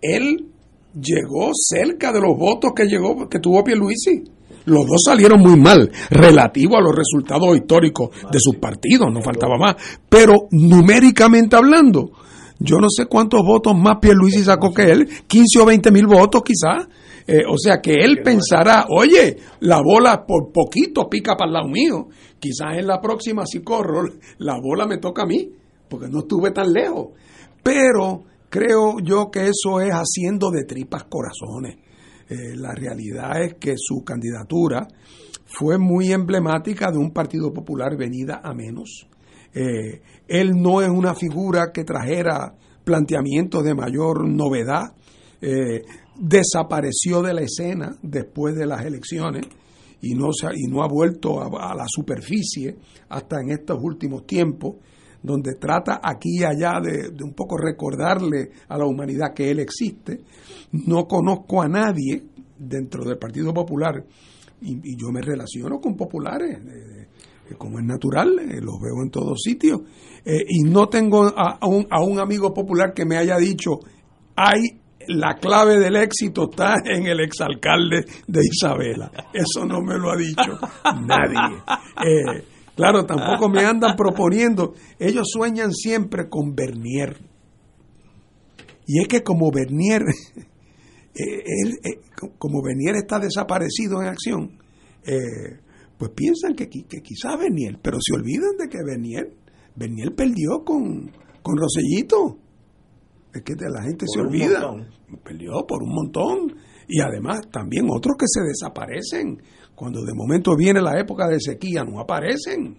Él 0.01 0.47
llegó 0.95 1.51
cerca 1.55 2.13
de 2.13 2.21
los 2.21 2.37
votos 2.37 2.73
que 2.75 2.87
llegó 2.87 3.29
que 3.29 3.39
tuvo 3.39 3.63
Pierluisi. 3.63 4.25
Los 4.67 4.87
dos 4.87 5.03
salieron 5.05 5.41
muy 5.41 5.59
mal, 5.59 5.91
relativo 6.11 6.77
a 6.77 6.83
los 6.83 6.95
resultados 6.95 7.57
históricos 7.57 8.11
de 8.31 8.39
sus 8.39 8.57
partidos, 8.57 9.09
no 9.13 9.23
faltaba 9.23 9.57
más. 9.59 9.77
Pero 10.09 10.49
numéricamente 10.51 11.57
hablando, 11.57 12.11
yo 12.59 12.77
no 12.77 12.89
sé 12.91 13.07
cuántos 13.07 13.41
votos 13.45 13.75
más 13.77 13.99
Pierluisi 14.01 14.45
sacó 14.45 14.73
que 14.73 14.83
él, 14.83 15.09
15 15.27 15.61
o 15.61 15.67
20 15.67 15.91
mil 15.91 16.07
votos 16.07 16.43
quizás. 16.45 16.87
Eh, 17.27 17.43
o 17.49 17.57
sea 17.59 17.81
que 17.81 17.95
él 17.95 18.21
pensará, 18.23 18.87
oye, 18.89 19.37
la 19.61 19.81
bola 19.83 20.25
por 20.27 20.53
poquito 20.53 21.09
pica 21.09 21.37
para 21.37 21.49
el 21.49 21.55
lado 21.55 21.69
mío. 21.69 22.09
Quizás 22.39 22.79
en 22.79 22.87
la 22.87 23.01
próxima, 23.01 23.45
si 23.47 23.63
corro, 23.63 24.05
la 24.39 24.59
bola 24.61 24.87
me 24.87 24.99
toca 24.99 25.23
a 25.23 25.27
mí, 25.27 25.49
porque 25.89 26.09
no 26.09 26.21
estuve 26.21 26.51
tan 26.51 26.73
lejos. 26.73 27.09
Pero 27.63 28.25
creo 28.49 28.99
yo 29.01 29.31
que 29.31 29.49
eso 29.49 29.81
es 29.81 29.93
haciendo 29.93 30.51
de 30.51 30.65
tripas 30.65 31.05
corazones. 31.05 31.77
Eh, 32.29 32.57
la 32.57 32.73
realidad 32.75 33.43
es 33.43 33.55
que 33.55 33.75
su 33.77 34.05
candidatura 34.05 34.87
fue 35.47 35.79
muy 35.79 36.13
emblemática 36.13 36.91
de 36.91 36.99
un 36.99 37.13
Partido 37.13 37.53
Popular 37.53 37.97
venida 37.97 38.41
a 38.43 38.55
menos. 38.55 39.09
Eh, 39.53 40.01
él 40.29 40.53
no 40.53 40.81
es 40.81 40.89
una 40.89 41.15
figura 41.15 41.73
que 41.73 41.83
trajera 41.83 42.55
planteamientos 42.85 43.65
de 43.65 43.75
mayor 43.75 44.29
novedad 44.29 44.95
desapareció 46.19 47.23
de 47.23 47.35
la 47.35 47.41
escena 47.41 47.97
después 48.03 48.55
de 48.55 48.67
las 48.67 48.85
elecciones 48.85 49.47
y 50.03 50.15
no, 50.15 50.33
se, 50.33 50.47
y 50.55 50.71
no 50.71 50.83
ha 50.83 50.89
vuelto 50.89 51.41
a, 51.41 51.75
la 51.75 51.85
superficie 51.87 52.77
hasta 53.09 53.41
en 53.41 53.51
estos 53.51 53.79
últimos 53.81 54.27
tiempos, 54.27 54.77
donde 55.23 55.55
trata 55.55 56.01
aquí 56.03 56.39
y 56.39 56.45
allá 56.45 56.81
de, 56.81 57.13
un 57.23 57.35
poco 57.35 57.57
recordarle 57.59 58.51
a 58.69 58.79
la 58.79 58.87
humanidad 58.87 59.35
que 59.35 59.51
él 59.51 59.61
existe. 59.61 60.21
No 60.73 61.07
conozco 61.07 61.63
a 61.63 61.69
nadie 61.69 62.25
dentro 62.59 63.05
del 63.05 63.19
Partido 63.19 63.53
Popular, 63.53 64.05
y, 64.63 64.97
yo 64.97 65.11
me 65.11 65.23
relaciono 65.23 65.81
con 65.81 65.97
populares, 65.97 66.59
como 67.57 67.79
es 67.79 67.85
natural, 67.85 68.39
eh, 68.39 68.61
los 68.61 68.79
veo 68.81 69.03
en 69.03 69.11
todos 69.11 69.41
sitios, 69.43 69.81
eh, 70.25 70.45
y 70.47 70.63
no 70.65 70.89
tengo 70.89 71.33
a 71.35 71.67
un 71.67 72.21
amigo 72.21 72.53
popular 72.53 72.93
que 72.95 73.07
me 73.07 73.17
haya 73.17 73.37
dicho, 73.39 73.81
hay 74.37 74.80
la 75.09 75.37
clave 75.37 75.79
del 75.79 75.97
éxito 75.97 76.49
está 76.51 76.75
en 76.85 77.07
el 77.07 77.21
exalcalde 77.21 78.05
de 78.27 78.41
Isabela. 78.45 79.11
Eso 79.33 79.65
no 79.65 79.81
me 79.81 79.99
lo 79.99 80.11
ha 80.11 80.17
dicho 80.17 80.59
nadie. 81.07 81.63
Eh, 82.03 82.45
claro, 82.75 83.05
tampoco 83.05 83.49
me 83.49 83.65
andan 83.65 83.97
proponiendo. 83.97 84.75
Ellos 84.99 85.29
sueñan 85.33 85.73
siempre 85.73 86.29
con 86.29 86.55
Bernier. 86.55 87.19
Y 88.87 89.01
es 89.01 89.09
que 89.09 89.23
como 89.23 89.51
Bernier, 89.51 90.03
eh, 91.15 91.43
eh, 91.85 92.01
como 92.39 92.63
Bernier 92.63 92.97
está 92.97 93.19
desaparecido 93.19 94.01
en 94.03 94.09
acción, 94.09 94.59
pues 95.99 96.11
piensan 96.15 96.55
que, 96.55 96.69
que 96.69 97.01
quizás 97.03 97.39
Bernier, 97.39 97.79
pero 97.83 97.99
se 98.01 98.15
olvidan 98.15 98.57
de 98.59 98.69
que 98.69 98.79
Bernier, 98.85 99.33
Bernier 99.77 100.15
perdió 100.15 100.65
con, 100.65 101.11
con 101.43 101.57
Rosellito 101.57 102.39
es 103.33 103.43
que 103.43 103.55
la 103.55 103.83
gente 103.83 104.07
se 104.13 104.21
olvida. 104.21 104.73
Perdió 105.25 105.65
por 105.67 105.83
un 105.83 105.95
montón. 105.95 106.57
Y 106.89 107.01
además 107.01 107.49
también 107.51 107.87
otros 107.89 108.17
que 108.19 108.27
se 108.27 108.41
desaparecen. 108.43 109.41
Cuando 109.75 110.05
de 110.05 110.13
momento 110.15 110.57
viene 110.57 110.81
la 110.81 110.99
época 110.99 111.29
de 111.29 111.41
sequía, 111.41 111.85
no 111.85 112.01
aparecen. 112.01 112.79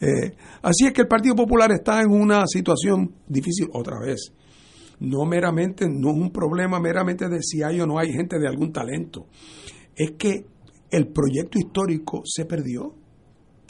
Eh, 0.00 0.34
así 0.62 0.86
es 0.86 0.92
que 0.92 1.02
el 1.02 1.08
Partido 1.08 1.34
Popular 1.34 1.70
está 1.72 2.00
en 2.00 2.10
una 2.10 2.46
situación 2.46 3.14
difícil 3.28 3.68
otra 3.72 3.98
vez. 4.00 4.32
No 4.98 5.24
meramente, 5.26 5.86
no 5.88 6.10
es 6.10 6.16
un 6.16 6.30
problema 6.30 6.80
meramente 6.80 7.28
de 7.28 7.42
si 7.42 7.62
hay 7.62 7.80
o 7.80 7.86
no 7.86 7.98
hay 7.98 8.12
gente 8.12 8.38
de 8.38 8.48
algún 8.48 8.72
talento. 8.72 9.26
Es 9.94 10.12
que 10.12 10.46
el 10.90 11.08
proyecto 11.08 11.58
histórico 11.58 12.22
se 12.24 12.46
perdió. 12.46 12.94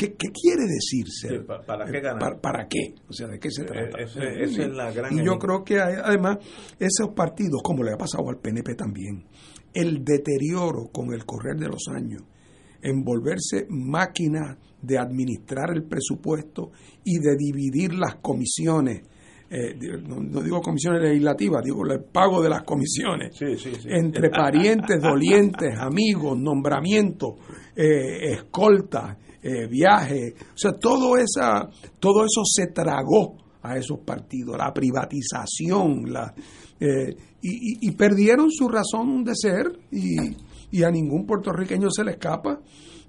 ¿Qué, 0.00 0.14
quiere 0.32 0.64
decirse? 0.66 1.44
¿Para 1.66 1.84
qué 1.84 2.00
ganar? 2.00 2.40
¿Para, 2.40 2.66
qué? 2.66 2.94
O 3.06 3.12
sea, 3.12 3.26
¿de 3.26 3.38
qué 3.38 3.50
se 3.50 3.64
trata? 3.64 3.98
Eh, 4.00 4.44
esa 4.44 4.62
es 4.62 4.70
la 4.70 4.90
gran 4.90 5.12
y 5.12 5.22
yo 5.22 5.38
creo 5.38 5.62
que 5.62 5.78
además 5.78 6.38
esos 6.78 7.10
partidos, 7.14 7.60
como 7.62 7.82
le 7.82 7.92
ha 7.92 7.98
pasado 7.98 8.30
al 8.30 8.38
PNP 8.38 8.74
también, 8.76 9.26
el 9.74 10.02
deterioro 10.02 10.88
con 10.90 11.12
el 11.12 11.26
correr 11.26 11.56
de 11.56 11.68
los 11.68 11.88
años, 11.94 12.22
en 12.80 13.04
volverse 13.04 13.66
máquina 13.68 14.56
de 14.80 14.98
administrar 14.98 15.70
el 15.70 15.84
presupuesto 15.84 16.70
y 17.04 17.18
de 17.18 17.36
dividir 17.36 17.92
las 17.92 18.16
comisiones, 18.16 19.02
eh, 19.50 19.76
no, 20.06 20.40
digo 20.40 20.62
comisiones 20.62 21.02
legislativas, 21.02 21.62
digo 21.62 21.84
el 21.84 22.04
pago 22.04 22.42
de 22.42 22.48
las 22.48 22.62
comisiones, 22.62 23.38
entre 23.84 24.30
parientes, 24.30 24.98
dolientes, 25.02 25.76
amigos, 25.78 26.38
nombramientos, 26.38 27.34
eh, 27.76 28.32
escoltas, 28.32 29.18
eh, 29.42 29.66
viaje, 29.68 30.34
o 30.38 30.56
sea, 30.58 30.72
todo, 30.72 31.16
esa, 31.16 31.68
todo 31.98 32.24
eso 32.24 32.42
se 32.44 32.66
tragó 32.68 33.36
a 33.62 33.76
esos 33.76 33.98
partidos, 34.00 34.56
la 34.58 34.72
privatización, 34.72 36.12
la, 36.12 36.34
eh, 36.78 37.14
y, 37.42 37.48
y- 37.74 37.88
y 37.88 37.90
perdieron 37.92 38.50
su 38.50 38.68
razón 38.68 39.22
de 39.24 39.32
ser 39.34 39.66
y, 39.90 40.16
y 40.70 40.82
a 40.82 40.90
ningún 40.90 41.26
puertorriqueño 41.26 41.90
se 41.90 42.04
le 42.04 42.12
escapa 42.12 42.60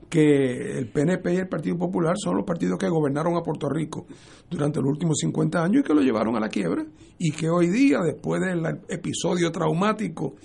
que 0.09 0.77
el 0.77 0.89
PNP 0.91 1.33
y 1.33 1.37
el 1.37 1.47
Partido 1.47 1.77
Popular 1.77 2.15
son 2.17 2.35
los 2.35 2.45
partidos 2.45 2.77
que 2.77 2.89
gobernaron 2.89 3.37
a 3.37 3.41
Puerto 3.41 3.69
Rico 3.69 4.05
durante 4.49 4.81
los 4.81 4.89
últimos 4.89 5.17
50 5.19 5.63
años 5.63 5.81
y 5.81 5.87
que 5.87 5.93
lo 5.93 6.01
llevaron 6.01 6.35
a 6.35 6.39
la 6.41 6.49
quiebra 6.49 6.85
y 7.17 7.31
que 7.31 7.49
hoy 7.49 7.67
día, 7.69 7.99
después 8.03 8.41
del 8.41 8.61
episodio 8.89 9.51
traumático 9.53 10.35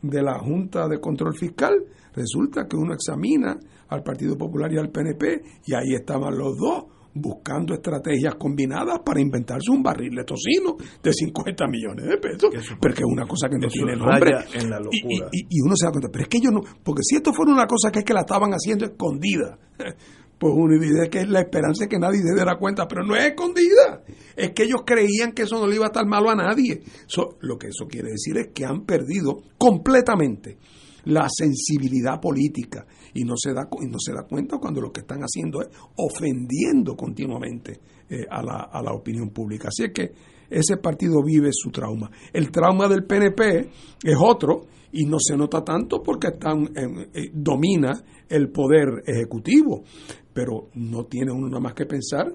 de 0.00 0.22
la 0.22 0.38
Junta 0.38 0.88
de 0.88 0.98
Control 1.00 1.34
Fiscal, 1.36 1.84
resulta 2.14 2.66
que 2.66 2.76
uno 2.76 2.94
examina 2.94 3.58
al 3.90 4.02
Partido 4.02 4.36
Popular 4.38 4.72
y 4.72 4.78
al 4.78 4.90
PNP 4.90 5.42
y 5.66 5.74
ahí 5.74 5.94
estaban 5.94 6.36
los 6.38 6.56
dos 6.56 6.84
buscando 7.12 7.74
estrategias 7.74 8.36
combinadas 8.36 9.00
para 9.04 9.20
inventarse 9.20 9.68
un 9.72 9.82
barril 9.82 10.14
de 10.14 10.22
tocino 10.22 10.76
de 11.02 11.12
50 11.12 11.66
millones 11.66 12.06
de 12.06 12.16
pesos, 12.18 12.50
porque 12.80 13.00
es 13.00 13.08
una 13.10 13.26
cosa 13.26 13.48
que 13.48 13.56
no 13.58 13.66
tiene 13.66 13.96
nombre. 13.96 14.30
en 14.54 14.70
la 14.70 14.78
locura. 14.78 15.28
Y, 15.32 15.40
y- 15.40 15.46
y 15.50 15.60
uno 15.66 15.74
se 15.74 15.86
da 15.86 15.90
cuenta, 15.90 16.08
pero 16.12 16.22
es 16.22 16.28
que 16.28 16.38
ellos 16.38 16.52
no, 16.52 16.60
porque 16.84 17.02
si 17.02 17.16
esto 17.16 17.32
fuera 17.32 17.52
una 17.52 17.66
cosa 17.66 17.90
que 17.90 17.98
es 17.98 18.04
que 18.04 18.14
la 18.14 18.20
estaban 18.20 18.52
haciendo 18.52 18.84
escondida, 18.84 19.58
pues 20.38 20.52
uno 20.56 20.78
dice 20.80 21.10
que 21.10 21.18
es 21.22 21.28
la 21.28 21.40
esperanza 21.40 21.88
que 21.88 21.98
nadie 21.98 22.20
se 22.22 22.32
diera 22.32 22.56
cuenta, 22.56 22.86
pero 22.86 23.04
no 23.04 23.16
es 23.16 23.24
escondida, 23.24 24.04
es 24.36 24.52
que 24.52 24.62
ellos 24.62 24.82
creían 24.86 25.32
que 25.32 25.42
eso 25.42 25.58
no 25.58 25.66
le 25.66 25.74
iba 25.74 25.86
a 25.86 25.88
estar 25.88 26.06
malo 26.06 26.30
a 26.30 26.36
nadie. 26.36 26.80
So, 27.08 27.36
lo 27.40 27.58
que 27.58 27.66
eso 27.66 27.86
quiere 27.88 28.10
decir 28.12 28.38
es 28.38 28.50
que 28.54 28.64
han 28.64 28.86
perdido 28.86 29.42
completamente 29.58 30.58
la 31.04 31.26
sensibilidad 31.28 32.20
política 32.20 32.86
y 33.14 33.24
no 33.24 33.34
se 33.36 33.52
da 33.52 33.68
y 33.80 33.86
no 33.86 33.98
se 33.98 34.12
da 34.12 34.22
cuenta 34.22 34.58
cuando 34.58 34.80
lo 34.80 34.92
que 34.92 35.00
están 35.00 35.20
haciendo 35.20 35.62
es 35.62 35.68
ofendiendo 35.96 36.96
continuamente 36.96 37.80
eh, 38.08 38.26
a, 38.30 38.42
la, 38.42 38.68
a 38.72 38.82
la 38.82 38.92
opinión 38.92 39.30
pública. 39.30 39.68
Así 39.68 39.84
es 39.84 39.92
que 39.92 40.12
ese 40.50 40.76
partido 40.78 41.22
vive 41.24 41.50
su 41.52 41.70
trauma. 41.70 42.10
El 42.32 42.50
trauma 42.50 42.88
del 42.88 43.04
PNP 43.04 43.70
es 44.02 44.16
otro 44.18 44.66
y 44.92 45.04
no 45.04 45.18
se 45.20 45.36
nota 45.36 45.62
tanto 45.62 46.02
porque 46.02 46.28
están 46.28 46.68
eh, 46.74 47.30
domina 47.32 47.92
el 48.28 48.50
poder 48.50 49.02
ejecutivo, 49.06 49.84
pero 50.32 50.68
no 50.74 51.04
tiene 51.04 51.32
uno 51.32 51.48
nada 51.48 51.60
más 51.60 51.74
que 51.74 51.86
pensar 51.86 52.34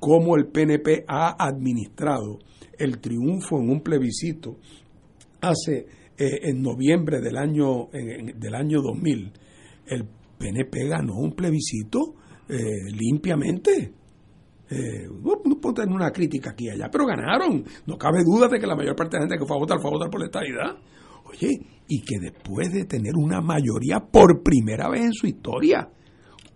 cómo 0.00 0.36
el 0.36 0.46
PNP 0.46 1.04
ha 1.06 1.36
administrado 1.38 2.38
el 2.76 2.98
triunfo 3.00 3.60
en 3.60 3.70
un 3.70 3.80
plebiscito 3.80 4.56
hace 5.40 5.86
eh, 6.24 6.40
en 6.50 6.62
noviembre 6.62 7.20
del 7.20 7.36
año 7.36 7.88
en- 7.92 8.38
del 8.38 8.54
año 8.54 8.80
2000 8.82 9.32
el 9.86 10.04
PNP 10.38 10.88
ganó 10.88 11.14
un 11.18 11.32
plebiscito 11.32 12.14
eh, 12.48 12.56
limpiamente 12.92 13.92
eh, 14.70 15.06
no, 15.22 15.42
puedo 15.60 15.74
tener 15.74 15.94
una 15.94 16.10
crítica 16.10 16.50
aquí 16.50 16.64
y 16.64 16.70
allá, 16.70 16.88
pero 16.90 17.04
ganaron. 17.04 17.62
No 17.86 17.98
cabe 17.98 18.24
duda 18.24 18.48
de 18.48 18.58
que 18.58 18.66
la 18.66 18.74
mayor 18.74 18.96
parte 18.96 19.16
de 19.16 19.20
la 19.20 19.26
gente 19.28 19.38
que 19.38 19.46
fue 19.46 19.54
a 19.56 19.60
votar 19.60 19.78
fue 19.80 19.90
a 19.90 19.92
votar 19.92 20.08
por 20.10 20.20
la 20.20 20.26
estadidad. 20.26 20.78
Oye, 21.26 21.60
y 21.88 22.00
que 22.00 22.18
después 22.18 22.72
de 22.72 22.86
tener 22.86 23.12
una 23.16 23.42
mayoría 23.42 24.00
por 24.00 24.42
primera 24.42 24.88
vez 24.88 25.02
en 25.02 25.12
su 25.12 25.26
historia, 25.26 25.90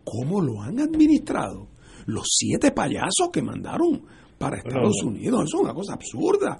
¿cómo 0.02 0.40
lo 0.40 0.62
han 0.62 0.80
administrado? 0.80 1.68
Los 2.06 2.24
siete 2.30 2.70
payasos 2.72 3.28
que 3.30 3.42
mandaron 3.42 4.02
para 4.38 4.58
Estados 4.58 4.96
no. 5.02 5.08
Unidos, 5.08 5.44
eso 5.46 5.56
es 5.56 5.62
una 5.62 5.74
cosa 5.74 5.94
absurda. 5.94 6.58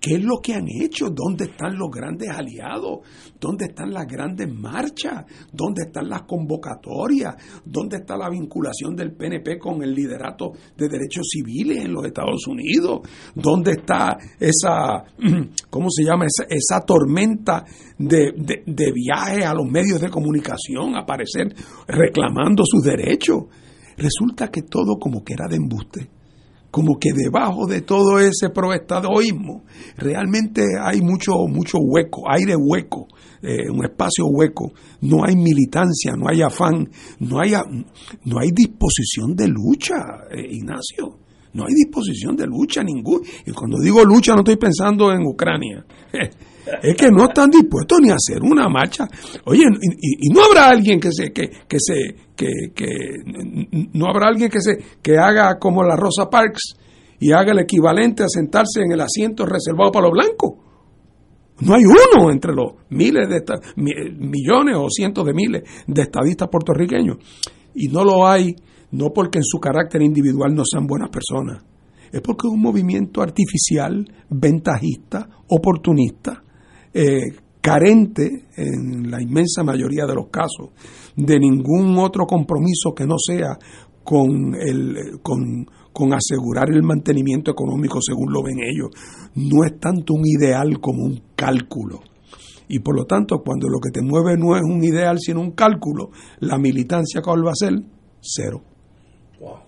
¿Qué 0.00 0.14
es 0.14 0.22
lo 0.22 0.40
que 0.40 0.54
han 0.54 0.66
hecho? 0.68 1.10
¿Dónde 1.10 1.46
están 1.46 1.76
los 1.76 1.90
grandes 1.90 2.28
aliados? 2.28 3.00
¿Dónde 3.40 3.64
están 3.64 3.92
las 3.92 4.06
grandes 4.06 4.48
marchas? 4.52 5.24
¿Dónde 5.52 5.84
están 5.86 6.08
las 6.08 6.22
convocatorias? 6.22 7.34
¿Dónde 7.64 7.96
está 7.96 8.16
la 8.16 8.28
vinculación 8.28 8.94
del 8.94 9.12
PNP 9.16 9.58
con 9.58 9.82
el 9.82 9.92
liderato 9.92 10.52
de 10.76 10.88
derechos 10.88 11.26
civiles 11.28 11.84
en 11.84 11.92
los 11.92 12.04
Estados 12.04 12.46
Unidos? 12.46 13.00
¿Dónde 13.34 13.72
está 13.72 14.16
esa, 14.38 15.02
¿cómo 15.70 15.90
se 15.90 16.04
llama? 16.04 16.26
Esa, 16.26 16.46
esa 16.48 16.84
tormenta 16.84 17.64
de, 17.98 18.32
de, 18.36 18.62
de 18.64 18.92
viaje 18.92 19.44
a 19.44 19.54
los 19.54 19.66
medios 19.66 20.00
de 20.00 20.10
comunicación, 20.10 20.94
a 20.94 21.00
aparecer 21.00 21.52
reclamando 21.88 22.62
sus 22.64 22.84
derechos? 22.84 23.44
Resulta 23.96 24.52
que 24.52 24.62
todo 24.62 24.98
como 25.00 25.24
que 25.24 25.32
era 25.32 25.48
de 25.48 25.56
embuste 25.56 26.10
como 26.76 26.98
que 26.98 27.08
debajo 27.14 27.66
de 27.66 27.80
todo 27.80 28.18
ese 28.18 28.50
proestadoísmo 28.50 29.64
realmente 29.96 30.62
hay 30.78 31.00
mucho 31.00 31.32
mucho 31.48 31.78
hueco, 31.78 32.30
aire 32.30 32.54
hueco, 32.54 33.08
eh, 33.40 33.70
un 33.70 33.82
espacio 33.82 34.26
hueco, 34.26 34.72
no 35.00 35.24
hay 35.24 35.36
militancia, 35.36 36.12
no 36.18 36.28
hay 36.28 36.42
afán, 36.42 36.90
no 37.18 37.40
hay 37.40 37.52
no 38.26 38.38
hay 38.38 38.50
disposición 38.52 39.34
de 39.34 39.48
lucha, 39.48 39.94
eh, 40.30 40.48
Ignacio. 40.50 41.18
No 41.54 41.64
hay 41.64 41.72
disposición 41.72 42.36
de 42.36 42.46
lucha 42.46 42.82
ningún. 42.82 43.22
Y 43.46 43.52
cuando 43.52 43.78
digo 43.78 44.04
lucha 44.04 44.34
no 44.34 44.40
estoy 44.40 44.56
pensando 44.56 45.10
en 45.10 45.22
Ucrania. 45.24 45.82
Es 46.82 46.96
que 46.96 47.10
no 47.10 47.24
están 47.24 47.50
dispuestos 47.50 48.00
ni 48.00 48.10
a 48.10 48.14
hacer 48.14 48.42
una 48.42 48.68
marcha. 48.68 49.08
Oye, 49.44 49.64
y, 50.00 50.28
no 50.30 50.44
habrá 50.44 50.68
alguien 50.68 50.98
que 51.00 51.10
se 51.12 51.32
que, 51.32 51.48
que 51.68 51.78
se 51.78 52.16
que, 52.34 52.72
que 52.74 52.86
no 53.92 54.06
habrá 54.06 54.28
alguien 54.28 54.50
que 54.50 54.60
se 54.60 54.78
que 55.02 55.16
haga 55.16 55.58
como 55.58 55.82
la 55.82 55.96
Rosa 55.96 56.28
Parks 56.28 56.74
y 57.20 57.32
haga 57.32 57.52
el 57.52 57.60
equivalente 57.60 58.22
a 58.24 58.28
sentarse 58.28 58.82
en 58.82 58.92
el 58.92 59.00
asiento 59.00 59.46
reservado 59.46 59.92
para 59.92 60.06
los 60.06 60.12
blancos. 60.12 60.52
No 61.60 61.74
hay 61.74 61.84
uno 61.84 62.30
entre 62.30 62.52
los 62.52 62.74
miles 62.90 63.28
de 63.28 63.42
millones 63.76 64.76
o 64.76 64.90
cientos 64.90 65.24
de 65.24 65.32
miles 65.32 65.62
de 65.86 66.02
estadistas 66.02 66.48
puertorriqueños. 66.50 67.16
Y 67.74 67.88
no 67.88 68.04
lo 68.04 68.26
hay 68.26 68.54
no 68.90 69.12
porque 69.12 69.38
en 69.38 69.44
su 69.44 69.58
carácter 69.58 70.02
individual 70.02 70.54
no 70.54 70.62
sean 70.64 70.86
buenas 70.86 71.10
personas, 71.10 71.62
es 72.12 72.20
porque 72.20 72.46
es 72.46 72.52
un 72.52 72.62
movimiento 72.62 73.20
artificial, 73.20 74.06
ventajista, 74.30 75.28
oportunista, 75.48 76.42
eh, 76.96 77.20
carente 77.60 78.46
en 78.56 79.10
la 79.10 79.20
inmensa 79.20 79.62
mayoría 79.62 80.06
de 80.06 80.14
los 80.14 80.28
casos 80.28 80.70
de 81.14 81.38
ningún 81.38 81.98
otro 81.98 82.24
compromiso 82.24 82.94
que 82.96 83.04
no 83.04 83.16
sea 83.18 83.58
con 84.02 84.54
el 84.54 85.20
con, 85.22 85.66
con 85.92 86.14
asegurar 86.14 86.70
el 86.70 86.82
mantenimiento 86.82 87.50
económico 87.50 87.98
según 88.00 88.32
lo 88.32 88.42
ven 88.42 88.60
ellos. 88.60 88.88
No 89.34 89.64
es 89.64 89.78
tanto 89.78 90.14
un 90.14 90.22
ideal 90.24 90.80
como 90.80 91.04
un 91.04 91.20
cálculo. 91.34 92.00
Y 92.68 92.78
por 92.78 92.96
lo 92.96 93.04
tanto, 93.04 93.42
cuando 93.44 93.68
lo 93.68 93.78
que 93.78 93.90
te 93.90 94.02
mueve 94.02 94.38
no 94.38 94.56
es 94.56 94.62
un 94.62 94.82
ideal, 94.82 95.18
sino 95.20 95.40
un 95.40 95.50
cálculo, 95.50 96.10
la 96.40 96.58
militancia, 96.58 97.20
¿cuál 97.20 97.46
va 97.46 97.50
a 97.50 97.56
ser? 97.56 97.74
Cero. 98.20 98.62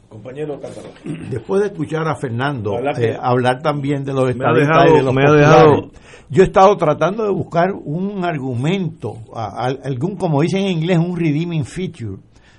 Compañero 0.09 0.59
Cántaro. 0.61 0.88
Después 1.30 1.61
de 1.61 1.66
escuchar 1.68 2.09
a 2.09 2.16
Fernando 2.16 2.72
eh, 2.98 3.18
hablar 3.20 3.61
también 3.62 4.04
de 4.04 4.12
los 4.14 4.24
estadistas 4.30 4.84
y 4.90 4.96
de 4.96 5.02
los 5.02 5.14
me 5.14 5.22
ha 5.22 5.32
dejado- 5.32 5.90
yo 6.30 6.42
he 6.42 6.46
estado 6.46 6.76
tratando 6.76 7.24
de 7.24 7.30
buscar 7.30 7.72
un 7.72 8.24
argumento, 8.24 9.16
a- 9.34 9.66
a- 9.66 9.76
algún, 9.84 10.16
como 10.16 10.40
dicen 10.42 10.62
en 10.64 10.78
inglés, 10.78 10.98
un 10.98 11.16
redeeming 11.16 11.64
feature, 11.64 12.18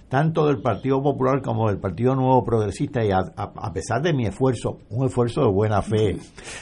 tanto 0.10 0.48
del 0.48 0.62
Partido 0.62 1.02
Popular 1.04 1.42
como 1.42 1.68
del 1.70 1.78
Partido 1.80 2.16
Nuevo 2.16 2.44
Progresista, 2.44 3.04
y 3.04 3.12
a, 3.12 3.18
a- 3.36 3.52
a 3.56 3.74
pesar 3.74 4.02
de 4.02 4.14
mi 4.14 4.26
esfuerzo, 4.26 4.80
un 4.90 5.06
esfuerzo 5.08 5.42
de 5.42 5.52
buena 5.52 5.82
fe, 5.82 6.18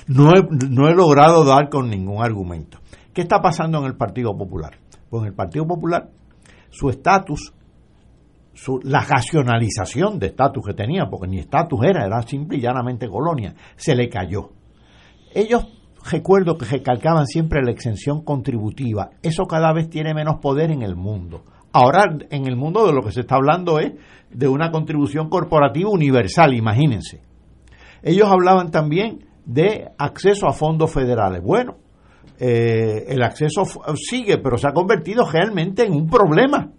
no 0.07 0.31
he, 0.35 0.41
no 0.69 0.87
he 0.89 0.95
logrado 0.95 1.43
dar 1.45 1.69
con 1.69 1.89
ningún 1.89 2.21
argumento. 2.23 2.77
¿Qué 3.13 3.21
está 3.21 3.41
pasando 3.41 3.77
en 3.79 3.85
el 3.85 3.95
Partido 3.95 4.37
Popular? 4.37 4.73
Pues 5.09 5.21
en 5.23 5.27
el 5.29 5.33
Partido 5.33 5.65
Popular, 5.65 6.09
su 6.69 6.89
estatus 6.89 7.53
su- 8.57 8.79
la 8.83 9.01
racionalización 9.01 10.17
de 10.17 10.27
estatus 10.27 10.65
que 10.65 10.73
tenía, 10.73 11.05
porque 11.09 11.27
ni 11.27 11.37
estatus 11.39 11.79
era, 11.85 12.05
era 12.05 12.21
simple 12.23 12.57
y 12.57 12.61
llanamente 12.61 13.07
colonia, 13.07 13.53
se 13.75 13.95
le 13.95 14.09
cayó. 14.09 14.49
Ellos, 15.33 15.67
recuerdo 16.11 16.57
que 16.57 16.65
recalcaban 16.65 17.27
siempre 17.27 17.61
la 17.63 17.71
exención 17.71 18.23
contributiva, 18.23 19.11
eso 19.21 19.45
cada 19.45 19.71
vez 19.73 19.89
tiene 19.89 20.13
menos 20.13 20.39
poder 20.41 20.71
en 20.71 20.81
el 20.81 20.95
mundo. 20.95 21.43
Ahora, 21.71 22.05
en 22.31 22.47
el 22.47 22.55
mundo 22.55 22.87
de 22.87 22.93
lo 22.93 23.03
que 23.03 23.11
se 23.11 23.21
está 23.21 23.35
hablando 23.35 23.77
es 23.79 23.93
de 24.31 24.47
una 24.47 24.71
contribución 24.71 25.29
corporativa 25.29 25.89
universal, 25.91 26.55
imagínense. 26.55 27.21
Ellos 28.01 28.27
hablaban 28.27 28.71
también 28.71 29.25
de 29.45 29.89
acceso 29.99 30.47
a 30.47 30.53
fondos 30.53 30.91
federales. 30.91 31.41
Bueno, 31.43 31.75
eh, 32.39 33.05
el 33.09 33.21
acceso 33.21 33.63
sigue, 33.95 34.39
pero 34.39 34.57
se 34.57 34.67
ha 34.67 34.71
convertido 34.73 35.29
realmente 35.29 35.85
en 35.85 35.93
un 35.93 36.07
problema 36.07 36.71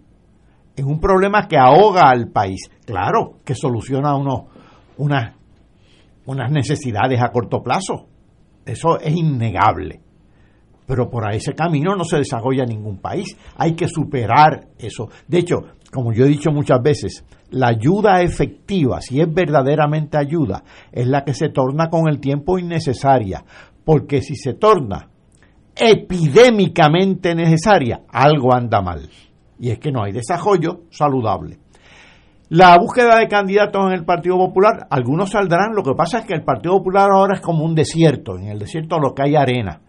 en 0.79 0.87
un 0.87 0.99
problema 0.99 1.47
que 1.47 1.57
ahoga 1.57 2.09
al 2.09 2.29
país. 2.29 2.69
Claro, 2.85 3.39
que 3.43 3.53
soluciona 3.53 4.15
unos, 4.15 4.43
unas, 4.97 5.35
unas 6.25 6.51
necesidades 6.51 7.21
a 7.21 7.31
corto 7.31 7.61
plazo. 7.61 8.07
Eso 8.65 8.99
es 8.99 9.13
innegable. 9.15 10.01
Pero 10.85 11.09
por 11.09 11.31
ese 11.33 11.53
camino 11.53 11.95
no 11.95 12.03
se 12.03 12.17
desarrolla 12.17 12.65
ningún 12.65 12.99
país. 12.99 13.37
Hay 13.57 13.73
que 13.73 13.87
superar 13.87 14.69
eso. 14.77 15.09
De 15.27 15.39
hecho, 15.39 15.57
como 15.91 16.13
yo 16.13 16.25
he 16.25 16.29
dicho 16.29 16.49
muchas 16.51 16.81
veces, 16.81 17.25
la 17.51 17.67
ayuda 17.67 18.21
efectiva, 18.21 19.01
si 19.01 19.19
es 19.19 19.31
verdaderamente 19.31 20.17
ayuda, 20.17 20.63
es 20.91 21.07
la 21.07 21.23
que 21.23 21.33
se 21.33 21.49
torna 21.49 21.89
con 21.89 22.07
el 22.07 22.19
tiempo 22.19 22.57
innecesaria. 22.57 23.43
Porque 23.83 24.21
si 24.21 24.35
se 24.35 24.53
torna 24.53 25.09
epidémicamente 25.75 27.35
necesaria, 27.35 28.01
algo 28.09 28.53
anda 28.53 28.81
mal 28.81 29.09
y 29.59 29.71
es 29.71 29.79
que 29.79 29.91
no 29.91 30.03
hay 30.03 30.11
desarrollo 30.11 30.81
saludable. 30.89 31.57
La 32.49 32.75
búsqueda 32.79 33.19
de 33.19 33.27
candidatos 33.27 33.85
en 33.85 33.93
el 33.93 34.05
Partido 34.05 34.35
Popular, 34.37 34.87
algunos 34.89 35.29
saldrán, 35.29 35.75
lo 35.75 35.83
que 35.83 35.93
pasa 35.93 36.19
es 36.19 36.25
que 36.25 36.33
el 36.33 36.43
Partido 36.43 36.77
Popular 36.77 37.11
ahora 37.11 37.35
es 37.35 37.41
como 37.41 37.63
un 37.63 37.75
desierto, 37.75 38.37
en 38.37 38.47
el 38.47 38.57
desierto 38.57 38.97
lo 38.97 39.13
que 39.13 39.21
hay 39.21 39.35
arena. 39.35 39.81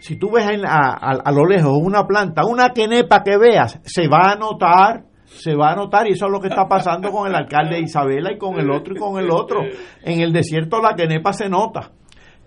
Si 0.00 0.16
tú 0.16 0.30
ves 0.30 0.46
a, 0.64 1.32
lo 1.32 1.44
lejos 1.44 1.72
una 1.78 2.06
planta, 2.06 2.46
una 2.46 2.70
quenepa 2.70 3.22
que 3.22 3.36
veas, 3.36 3.78
se 3.84 4.08
va 4.08 4.32
a 4.32 4.36
notar, 4.36 5.04
se 5.26 5.54
va 5.54 5.72
a 5.72 5.74
notar, 5.74 6.08
y 6.08 6.12
eso 6.12 6.26
es 6.26 6.32
lo 6.32 6.40
que 6.40 6.48
está 6.48 6.66
pasando 6.66 7.10
con 7.10 7.26
el 7.26 7.34
alcalde 7.34 7.74
de 7.74 7.82
Isabela 7.82 8.32
y 8.32 8.38
con 8.38 8.58
el 8.58 8.70
otro 8.70 8.94
y 8.94 8.98
con 8.98 9.18
el 9.18 9.30
otro. 9.30 9.60
En 10.02 10.20
el 10.20 10.32
desierto 10.32 10.80
la 10.80 10.94
quenepa 10.94 11.34
se 11.34 11.50
nota. 11.50 11.90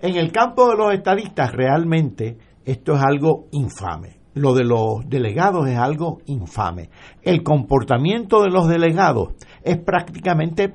En 0.01 0.15
el 0.15 0.31
campo 0.31 0.69
de 0.69 0.77
los 0.77 0.93
estadistas, 0.93 1.51
realmente 1.51 2.37
esto 2.65 2.93
es 2.93 3.03
algo 3.03 3.47
infame. 3.51 4.20
Lo 4.33 4.53
de 4.53 4.63
los 4.63 5.07
delegados 5.07 5.67
es 5.67 5.77
algo 5.77 6.19
infame. 6.25 6.89
El 7.21 7.43
comportamiento 7.43 8.43
de 8.43 8.49
los 8.49 8.67
delegados 8.67 9.33
es 9.63 9.77
prácticamente 9.77 10.73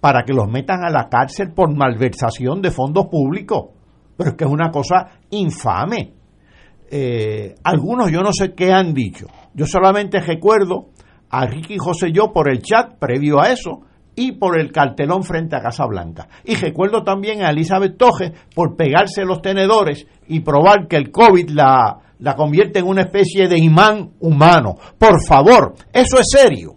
para 0.00 0.22
que 0.24 0.32
los 0.32 0.48
metan 0.48 0.84
a 0.84 0.90
la 0.90 1.08
cárcel 1.08 1.52
por 1.52 1.74
malversación 1.74 2.62
de 2.62 2.70
fondos 2.70 3.06
públicos. 3.06 3.70
Pero 4.16 4.30
es 4.30 4.36
que 4.36 4.44
es 4.44 4.50
una 4.50 4.70
cosa 4.70 5.08
infame. 5.30 6.12
Eh, 6.88 7.56
algunos 7.64 8.12
yo 8.12 8.22
no 8.22 8.32
sé 8.32 8.54
qué 8.54 8.72
han 8.72 8.94
dicho. 8.94 9.26
Yo 9.52 9.66
solamente 9.66 10.20
recuerdo 10.20 10.90
a 11.30 11.46
Ricky 11.46 11.78
José 11.78 12.12
yo 12.12 12.32
por 12.32 12.48
el 12.48 12.62
chat 12.62 12.98
previo 12.98 13.40
a 13.40 13.50
eso 13.50 13.80
y 14.14 14.32
por 14.32 14.58
el 14.58 14.72
cartelón 14.72 15.24
frente 15.24 15.56
a 15.56 15.60
Casa 15.60 15.86
Blanca. 15.86 16.28
Y 16.44 16.54
recuerdo 16.54 17.02
también 17.02 17.42
a 17.42 17.50
Elizabeth 17.50 17.98
Toje 17.98 18.32
por 18.54 18.76
pegarse 18.76 19.24
los 19.24 19.42
tenedores 19.42 20.06
y 20.28 20.40
probar 20.40 20.88
que 20.88 20.96
el 20.96 21.10
COVID 21.10 21.50
la, 21.50 21.98
la 22.18 22.34
convierte 22.34 22.78
en 22.78 22.86
una 22.86 23.02
especie 23.02 23.48
de 23.48 23.58
imán 23.58 24.12
humano. 24.20 24.76
Por 24.98 25.24
favor, 25.26 25.74
eso 25.92 26.18
es 26.18 26.26
serio. 26.30 26.76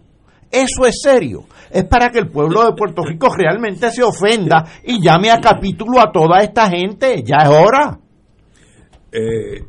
Eso 0.52 0.86
es 0.86 0.96
serio. 1.02 1.46
Es 1.72 1.86
para 1.86 2.10
que 2.10 2.20
el 2.20 2.30
pueblo 2.30 2.66
de 2.66 2.74
Puerto 2.74 3.04
Rico 3.04 3.28
realmente 3.36 3.92
se 3.92 4.04
ofenda 4.04 4.66
y 4.84 5.02
llame 5.02 5.30
a 5.30 5.40
capítulo 5.40 6.00
a 6.00 6.12
toda 6.12 6.42
esta 6.42 6.70
gente. 6.70 7.24
Ya 7.24 7.44
es 7.44 7.50
hora. 7.50 8.00
Eh, 9.12 9.64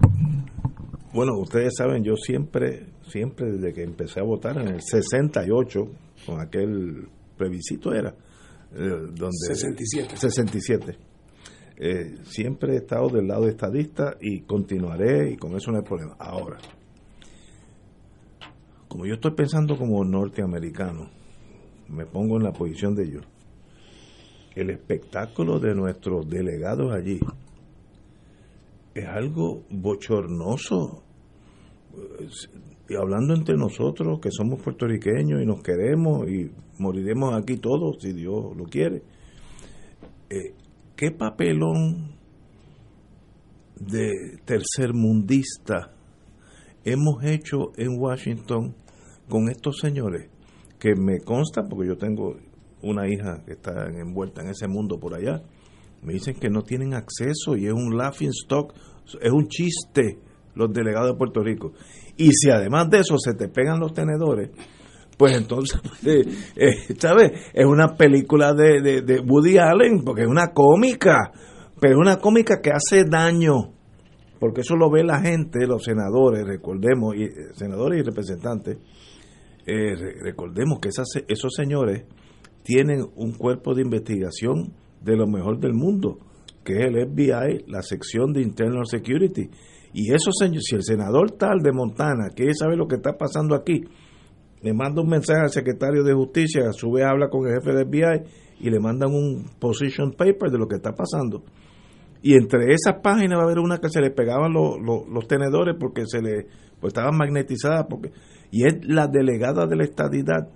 bueno, 1.13 1.39
ustedes 1.39 1.75
saben, 1.77 2.03
yo 2.03 2.15
siempre, 2.17 2.87
siempre 3.09 3.53
desde 3.53 3.73
que 3.73 3.83
empecé 3.83 4.21
a 4.21 4.25
votar 4.25 4.59
en 4.59 4.69
el 4.69 4.81
68, 4.81 5.81
con 6.27 6.41
aquel 6.41 7.09
plebiscito 7.37 7.93
era, 7.93 8.11
eh, 8.11 8.89
donde 9.15 9.37
67. 9.49 10.17
67. 10.17 11.10
Eh, 11.83 12.19
siempre 12.25 12.75
he 12.75 12.77
estado 12.77 13.09
del 13.09 13.27
lado 13.27 13.49
estadista 13.49 14.15
y 14.21 14.43
continuaré 14.43 15.31
y 15.31 15.37
con 15.39 15.57
eso 15.57 15.73
no 15.73 15.79
hay 15.79 15.83
problema. 15.83 16.15
Ahora, 16.19 16.59
como 18.87 19.07
yo 19.07 19.15
estoy 19.15 19.31
pensando 19.31 19.79
como 19.79 20.05
norteamericano, 20.05 21.09
me 21.89 22.05
pongo 22.05 22.37
en 22.37 22.43
la 22.43 22.53
posición 22.53 22.95
de 22.95 23.05
ellos. 23.05 23.25
El 24.55 24.69
espectáculo 24.69 25.59
de 25.59 25.75
nuestros 25.75 26.29
delegados 26.29 26.93
allí 26.93 27.19
es 28.95 29.07
algo 29.07 29.65
bochornoso. 29.71 31.03
Y 32.91 32.95
hablando 32.95 33.33
entre 33.33 33.57
nosotros, 33.57 34.21
que 34.21 34.31
somos 34.31 34.61
puertorriqueños 34.61 35.41
y 35.43 35.47
nos 35.47 35.63
queremos 35.63 36.29
y 36.29 36.51
moriremos 36.79 37.35
aquí 37.35 37.57
todos, 37.57 38.03
si 38.03 38.13
Dios 38.13 38.55
lo 38.55 38.65
quiere. 38.65 39.03
Eh, 40.29 40.55
¿Qué 41.01 41.13
papelón 41.13 42.15
de 43.75 44.37
tercermundista 44.45 45.95
hemos 46.85 47.25
hecho 47.25 47.73
en 47.79 47.99
Washington 47.99 48.75
con 49.27 49.49
estos 49.49 49.79
señores? 49.79 50.29
Que 50.79 50.95
me 50.95 51.21
consta, 51.21 51.63
porque 51.63 51.89
yo 51.89 51.97
tengo 51.97 52.37
una 52.83 53.09
hija 53.09 53.43
que 53.47 53.53
está 53.55 53.89
envuelta 53.89 54.43
en 54.43 54.51
ese 54.51 54.69
mundo 54.69 55.01
por 55.01 55.15
allá, 55.15 55.43
me 56.03 56.13
dicen 56.13 56.35
que 56.35 56.51
no 56.51 56.61
tienen 56.65 56.93
acceso 56.93 57.57
y 57.57 57.65
es 57.65 57.73
un 57.73 57.97
laughing 57.97 58.33
stock, 58.45 58.75
es 59.23 59.33
un 59.33 59.49
chiste 59.49 60.19
los 60.55 60.71
delegados 60.71 61.13
de 61.13 61.17
Puerto 61.17 61.43
Rico. 61.43 61.73
Y 62.19 62.31
si 62.33 62.51
además 62.51 62.91
de 62.91 62.99
eso 62.99 63.17
se 63.17 63.33
te 63.33 63.49
pegan 63.49 63.81
los 63.81 63.95
tenedores, 63.95 64.51
pues 65.21 65.37
entonces, 65.37 65.79
eh, 66.07 66.23
eh, 66.57 66.95
¿sabes? 66.99 67.33
Es 67.53 67.67
una 67.67 67.95
película 67.95 68.55
de, 68.55 68.81
de, 68.81 69.03
de 69.03 69.21
Woody 69.21 69.59
Allen, 69.59 70.03
porque 70.03 70.23
es 70.23 70.29
una 70.29 70.53
cómica, 70.55 71.31
pero 71.79 71.93
es 71.93 71.99
una 71.99 72.17
cómica 72.17 72.63
que 72.63 72.71
hace 72.71 73.05
daño, 73.05 73.75
porque 74.39 74.63
eso 74.63 74.77
lo 74.77 74.91
ve 74.91 75.05
la 75.05 75.21
gente, 75.21 75.67
los 75.67 75.85
senadores, 75.85 76.47
recordemos, 76.47 77.15
y, 77.17 77.25
eh, 77.25 77.33
senadores 77.53 78.01
y 78.01 78.03
representantes, 78.03 78.79
re- 79.67 80.15
recordemos 80.23 80.79
que 80.81 80.89
esas, 80.89 81.07
esos 81.29 81.53
señores 81.55 82.05
tienen 82.63 83.05
un 83.15 83.33
cuerpo 83.33 83.75
de 83.75 83.83
investigación 83.83 84.73
de 85.03 85.17
lo 85.17 85.27
mejor 85.27 85.61
del 85.61 85.75
mundo, 85.75 86.19
que 86.65 86.79
es 86.79 86.87
el 86.87 87.07
FBI, 87.09 87.65
la 87.69 87.83
sección 87.83 88.33
de 88.33 88.41
Internal 88.43 88.87
Security. 88.87 89.51
Y 89.93 90.13
esos 90.15 90.35
señores, 90.39 90.65
si 90.67 90.77
el 90.77 90.83
senador 90.83 91.33
tal 91.33 91.59
de 91.63 91.73
Montana 91.73 92.29
quiere 92.35 92.55
saber 92.55 92.79
lo 92.79 92.87
que 92.87 92.97
está 92.97 93.19
pasando 93.19 93.55
aquí, 93.55 93.83
le 94.63 94.75
manda 94.75 95.03
un 95.03 95.09
mensaje 95.09 95.41
al 95.41 95.51
secretario 95.51 96.03
de 96.03 96.13
Justicia, 96.13 96.69
a 96.69 96.73
su 96.73 96.91
vez 96.91 97.05
habla 97.05 97.29
con 97.29 97.47
el 97.47 97.55
jefe 97.55 97.73
del 97.73 97.87
FBI 97.87 98.67
y 98.67 98.71
le 98.71 98.79
mandan 98.79 99.11
un 99.13 99.45
position 99.59 100.13
paper 100.13 100.51
de 100.51 100.59
lo 100.59 100.69
que 100.69 100.77
está 100.77 100.93
pasando. 100.93 101.43
Y 102.23 102.35
entre 102.35 102.73
esas 102.75 103.01
páginas 103.03 103.39
va 103.39 103.43
a 103.43 103.47
haber 103.47 103.59
una 103.59 103.79
que 103.79 103.89
se 103.89 104.01
le 104.01 104.11
pegaban 104.11 104.53
los, 104.53 104.77
los, 104.81 105.27
tenedores 105.27 105.77
porque 105.81 106.03
se 106.07 106.21
le 106.21 106.47
pues 106.79 106.93
estaban 106.93 107.17
magnetizadas 107.17 107.87
porque 107.89 108.11
y 108.51 108.67
es 108.67 108.85
la 108.87 109.07
delegada 109.07 109.67
de 109.67 109.77
la 109.77 109.85
estadidad. 109.85 110.51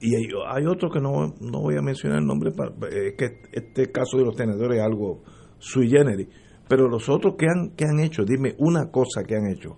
Y 0.00 0.14
hay, 0.14 0.26
hay 0.48 0.66
otro 0.66 0.90
que 0.90 1.00
no, 1.00 1.34
no 1.40 1.62
voy 1.62 1.76
a 1.76 1.82
mencionar 1.82 2.18
el 2.18 2.26
nombre 2.26 2.50
es 2.50 3.14
que 3.16 3.40
este 3.52 3.90
caso 3.90 4.18
de 4.18 4.24
los 4.24 4.36
tenedores 4.36 4.78
es 4.78 4.84
algo 4.84 5.22
sui 5.58 5.88
generis. 5.88 6.28
Pero 6.68 6.88
los 6.88 7.08
otros 7.08 7.34
que 7.36 7.46
han 7.48 7.70
que 7.70 7.84
han 7.84 7.98
hecho 7.98 8.24
dime 8.24 8.54
una 8.58 8.90
cosa 8.90 9.24
que 9.26 9.34
han 9.34 9.48
hecho. 9.48 9.76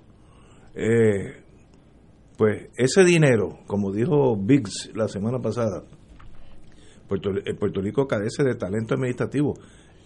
Eh, 0.74 1.47
pues 2.38 2.68
ese 2.76 3.04
dinero 3.04 3.58
como 3.66 3.92
dijo 3.92 4.36
Biggs 4.36 4.90
la 4.94 5.08
semana 5.08 5.40
pasada 5.40 5.82
Puerto, 7.08 7.30
eh, 7.30 7.54
Puerto 7.54 7.80
Rico 7.80 8.06
carece 8.06 8.44
de 8.44 8.54
talento 8.54 8.94
administrativo. 8.94 9.54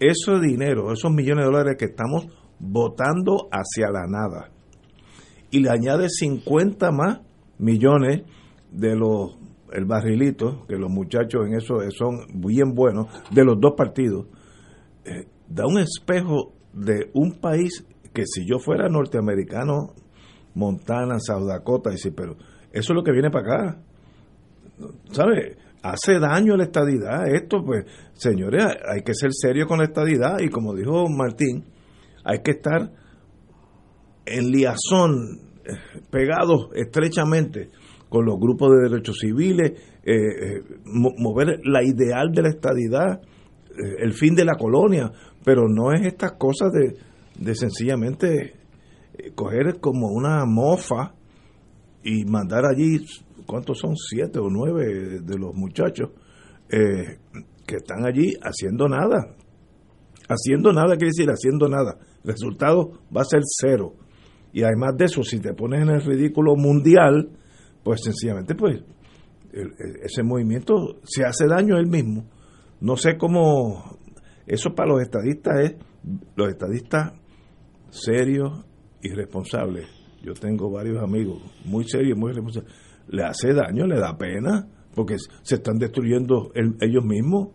Ese 0.01 0.41
dinero 0.41 0.93
esos 0.93 1.13
millones 1.13 1.45
de 1.45 1.51
dólares 1.51 1.77
que 1.79 1.87
estamos 1.87 2.27
votando 2.59 3.49
hacia 3.51 3.91
la 3.91 4.07
nada 4.07 4.51
y 5.51 5.61
le 5.61 5.71
añade 5.71 6.09
50 6.09 6.91
más 6.91 7.21
millones 7.59 8.23
de 8.71 8.97
los 8.97 9.37
el 9.73 9.85
barrilito 9.85 10.67
que 10.67 10.77
los 10.77 10.91
muchachos 10.91 11.47
en 11.47 11.55
eso 11.55 11.79
son 11.91 12.27
bien 12.35 12.75
buenos 12.75 13.07
de 13.31 13.45
los 13.45 13.59
dos 13.59 13.73
partidos 13.77 14.27
eh, 15.05 15.27
da 15.49 15.67
un 15.67 15.79
espejo 15.79 16.53
de 16.73 17.11
un 17.15 17.41
país 17.41 17.87
que 18.13 18.27
si 18.27 18.47
yo 18.47 18.59
fuera 18.59 18.89
norteamericano 18.89 19.95
Montana, 20.55 21.19
South 21.19 21.47
Dakota 21.47 21.91
dice 21.91 22.13
pero 22.13 22.37
eso 22.73 22.93
es 22.93 22.95
lo 22.95 23.03
que 23.03 23.13
viene 23.13 23.31
para 23.31 23.45
acá 23.71 23.79
¿sabe? 25.13 25.57
Hace 25.83 26.19
daño 26.21 26.55
a 26.55 26.57
la 26.59 26.65
estadidad. 26.65 27.27
Esto, 27.29 27.65
pues, 27.65 27.85
señores, 28.15 28.65
hay 28.89 29.03
que 29.03 29.15
ser 29.15 29.31
serio 29.33 29.67
con 29.67 29.79
la 29.79 29.85
estadidad 29.85 30.39
y 30.41 30.49
como 30.49 30.75
dijo 30.75 31.09
Martín, 31.09 31.65
hay 32.25 32.39
que 32.43 32.53
estar 32.53 32.91
en 34.27 34.51
liazón, 34.51 35.41
pegados 36.11 36.69
estrechamente 36.75 37.71
con 38.09 38.25
los 38.27 38.39
grupos 38.39 38.71
de 38.71 38.89
derechos 38.91 39.19
civiles, 39.21 39.73
eh, 40.05 40.15
eh, 40.15 40.63
mo- 40.85 41.15
mover 41.19 41.61
la 41.65 41.83
ideal 41.83 42.31
de 42.33 42.43
la 42.43 42.49
estadidad, 42.51 43.21
eh, 43.71 43.97
el 44.01 44.13
fin 44.13 44.35
de 44.35 44.45
la 44.45 44.55
colonia, 44.55 45.11
pero 45.45 45.63
no 45.69 45.93
es 45.93 46.03
estas 46.07 46.33
cosas 46.33 46.71
de, 46.73 46.97
de 47.45 47.55
sencillamente 47.55 48.55
coger 49.35 49.81
como 49.81 50.09
una 50.09 50.45
mofa 50.45 51.15
y 52.03 52.25
mandar 52.25 52.65
allí, 52.65 53.05
¿cuántos 53.47 53.79
son? 53.79 53.97
Siete 53.97 54.39
o 54.39 54.49
nueve 54.51 55.21
de 55.21 55.39
los 55.39 55.55
muchachos 55.55 56.11
eh, 56.69 57.19
que 57.67 57.77
están 57.77 58.05
allí 58.05 58.35
haciendo 58.43 58.89
nada. 58.89 59.37
Haciendo 60.29 60.73
nada 60.73 60.97
quiere 60.97 61.11
decir 61.17 61.29
haciendo 61.29 61.69
nada. 61.69 61.99
El 62.25 62.31
resultado 62.31 63.01
va 63.15 63.23
a 63.23 63.25
ser 63.25 63.43
cero. 63.45 63.95
Y 64.53 64.63
además 64.63 64.97
de 64.97 65.07
eso, 65.07 65.23
si 65.23 65.41
te 65.41 65.55
pones 65.55 65.83
en 65.83 65.91
el 65.91 66.03
ridículo 66.03 66.57
mundial, 66.57 67.31
pues 67.83 68.03
sencillamente, 68.03 68.55
pues, 68.55 68.83
ese 70.03 70.23
movimiento 70.23 71.01
se 71.05 71.25
hace 71.25 71.47
daño 71.47 71.77
a 71.77 71.81
él 71.81 71.87
mismo. 71.87 72.25
No 72.81 72.97
sé 72.97 73.17
cómo, 73.17 73.99
eso 74.47 74.75
para 74.75 74.91
los 74.91 75.03
estadistas 75.03 75.61
es, 75.61 75.75
los 76.37 76.49
estadistas 76.49 77.13
serios 77.91 78.65
y 79.03 79.09
responsables. 79.11 79.87
Yo 80.23 80.35
tengo 80.35 80.71
varios 80.71 81.03
amigos 81.03 81.43
muy 81.65 81.85
serios, 81.85 82.17
muy 82.17 82.33
responsables. 82.33 82.73
Le 83.09 83.25
hace 83.25 83.53
daño, 83.53 83.87
le 83.87 83.99
da 83.99 84.17
pena, 84.17 84.67
porque 84.95 85.17
se 85.43 85.57
están 85.57 85.79
destruyendo 85.79 86.53
el- 86.55 86.77
ellos 86.81 87.05
mismos. 87.05 87.49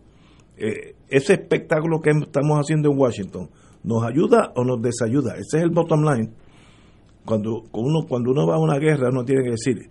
Eh, 0.56 0.94
ese 1.08 1.34
espectáculo 1.34 2.00
que 2.00 2.10
estamos 2.10 2.58
haciendo 2.58 2.90
en 2.90 2.98
Washington, 2.98 3.48
¿nos 3.84 4.02
ayuda 4.04 4.52
o 4.56 4.64
nos 4.64 4.82
desayuda? 4.82 5.34
Ese 5.36 5.58
es 5.58 5.62
el 5.62 5.70
bottom 5.70 6.02
line. 6.04 6.30
Cuando 7.24 7.62
uno, 7.72 8.06
cuando 8.08 8.30
uno 8.32 8.46
va 8.46 8.56
a 8.56 8.58
una 8.58 8.78
guerra, 8.78 9.08
uno 9.10 9.24
tiene 9.24 9.44
que 9.44 9.50
decir, 9.50 9.88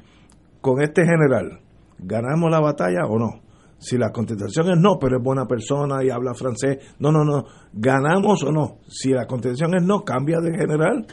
con 0.62 0.82
este 0.82 1.04
general, 1.06 1.60
¿ganamos 2.00 2.52
la 2.52 2.60
batalla 2.60 3.06
o 3.08 3.18
no? 3.18 3.42
Si 3.80 3.98
la 3.98 4.12
contestación 4.12 4.72
es 4.72 4.80
no, 4.80 4.98
pero 5.00 5.18
es 5.18 5.24
buena 5.24 5.46
persona 5.46 6.04
y 6.04 6.10
habla 6.10 6.34
francés, 6.34 6.96
no, 7.00 7.12
no, 7.12 7.24
no, 7.24 7.46
¿ganamos 7.74 8.44
o 8.44 8.52
no? 8.52 8.80
Si 8.88 9.10
la 9.10 9.28
contestación 9.28 9.76
es 9.76 9.84
no, 9.84 10.04
cambia 10.04 10.40
de 10.40 10.58
general. 10.58 11.06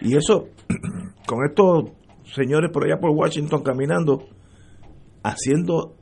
Y 0.00 0.16
eso, 0.16 0.48
con 1.26 1.44
estos 1.48 1.90
señores 2.34 2.70
por 2.72 2.84
allá 2.84 3.00
por 3.00 3.10
Washington 3.10 3.62
caminando, 3.62 4.28
haciendo, 5.24 5.96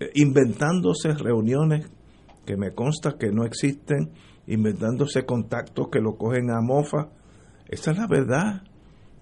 eh, 0.00 0.10
inventándose 0.14 1.14
reuniones 1.14 1.90
que 2.44 2.56
me 2.56 2.74
consta 2.74 3.16
que 3.18 3.30
no 3.30 3.44
existen, 3.44 4.12
inventándose 4.46 5.24
contactos 5.24 5.88
que 5.90 6.00
lo 6.00 6.16
cogen 6.16 6.50
a 6.50 6.60
mofa. 6.60 7.08
Esa 7.68 7.92
es 7.92 7.98
la 7.98 8.06
verdad. 8.06 8.64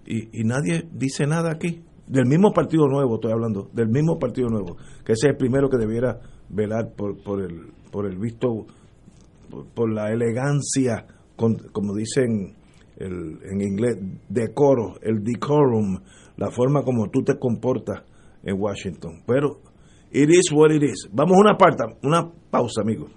Y, 0.07 0.41
y 0.41 0.45
nadie 0.45 0.89
dice 0.93 1.27
nada 1.27 1.53
aquí. 1.53 1.85
Del 2.11 2.27
mismo 2.27 2.53
Partido 2.53 2.89
Nuevo 2.89 3.15
estoy 3.15 3.31
hablando, 3.31 3.71
del 3.73 3.89
mismo 3.89 4.19
Partido 4.19 4.49
Nuevo, 4.49 4.77
que 5.05 5.13
ese 5.13 5.29
es 5.29 5.31
el 5.33 5.37
primero 5.37 5.69
que 5.71 5.77
debiera 5.77 6.19
velar 6.49 6.93
por, 6.97 7.23
por, 7.23 7.41
el, 7.41 7.71
por 7.93 8.05
el 8.05 8.19
visto, 8.19 8.67
por, 9.75 9.93
la 9.93 10.11
elegancia, 10.11 11.07
con- 11.37 11.69
como 11.71 11.95
dicen 11.95 12.57
el, 12.97 13.39
en 13.45 13.61
inglés, 13.61 13.97
decoro, 14.29 14.95
el 15.03 15.23
decorum, 15.23 16.01
la 16.37 16.51
forma 16.51 16.83
como 16.83 17.09
tú 17.11 17.23
te 17.23 17.39
comportas 17.39 18.03
en 18.43 18.61
Washington. 18.61 19.23
Pero 19.25 19.61
it 20.11 20.29
is 20.31 20.51
what 20.53 20.73
it 20.73 20.83
is. 20.83 21.09
Vamos 21.13 21.37
a 21.37 21.41
una, 21.41 21.57
una 22.03 22.33
pausa, 22.51 22.81
amigos. 22.83 23.13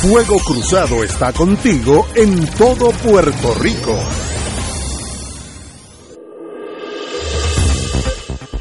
Fuego 0.00 0.36
Cruzado 0.46 1.04
está 1.04 1.32
contigo 1.34 2.06
en 2.14 2.46
todo 2.56 2.90
Puerto 3.04 3.52
Rico. 3.60 3.92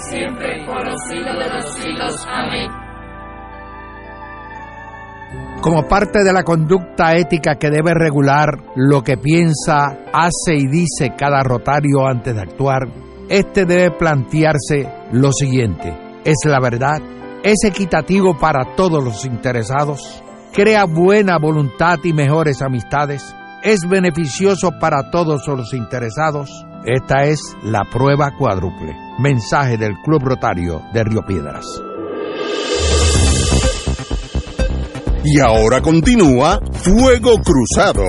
siempre, 0.00 0.64
por 0.66 0.84
los 0.84 1.00
siglos 1.08 1.38
de 1.38 1.54
los 1.54 1.74
siglos. 1.74 2.26
Amén. 2.28 2.70
como 5.60 5.86
parte 5.86 6.24
de 6.24 6.32
la 6.32 6.42
conducta 6.42 7.14
ética 7.14 7.56
que 7.56 7.70
debe 7.70 7.92
regular 7.92 8.48
lo 8.76 9.02
que 9.02 9.18
piensa, 9.18 9.98
hace 10.12 10.54
y 10.56 10.66
dice 10.66 11.12
cada 11.16 11.42
rotario 11.42 12.06
antes 12.06 12.34
de 12.34 12.40
actuar, 12.40 12.88
este 13.28 13.66
debe 13.66 13.90
plantearse 13.90 14.88
lo 15.12 15.32
siguiente, 15.32 15.94
¿es 16.24 16.38
la 16.46 16.60
verdad? 16.60 17.00
¿Es 17.42 17.64
equitativo 17.64 18.38
para 18.38 18.74
todos 18.74 19.04
los 19.04 19.24
interesados? 19.24 20.22
¿Crea 20.52 20.84
buena 20.84 21.38
voluntad 21.38 21.98
y 22.02 22.12
mejores 22.12 22.62
amistades? 22.62 23.34
¿Es 23.62 23.80
beneficioso 23.88 24.72
para 24.80 25.10
todos 25.10 25.46
los 25.46 25.74
interesados? 25.74 26.66
Esta 26.84 27.24
es 27.24 27.40
la 27.62 27.84
prueba 27.84 28.30
cuádruple. 28.38 28.96
Mensaje 29.18 29.76
del 29.76 29.98
Club 30.02 30.22
Rotario 30.22 30.80
de 30.94 31.04
Río 31.04 31.20
Piedras. 31.26 31.66
Y 35.22 35.38
ahora 35.40 35.82
continúa 35.82 36.58
Fuego 36.72 37.36
Cruzado. 37.42 38.04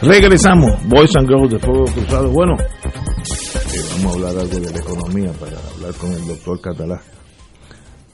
Regresamos, 0.00 0.88
Boys 0.88 1.14
and 1.16 1.28
Girls 1.28 1.50
de 1.52 1.58
Fuego 1.58 1.84
Cruzado. 1.84 2.30
Bueno, 2.30 2.54
eh, 2.58 3.82
vamos 3.90 4.12
a 4.12 4.16
hablar 4.16 4.38
algo 4.38 4.58
de 4.58 4.72
la 4.72 4.78
economía 4.78 5.32
para 5.32 5.58
hablar 5.74 5.92
con 6.00 6.10
el 6.10 6.26
doctor 6.26 6.58
Catalá. 6.62 7.02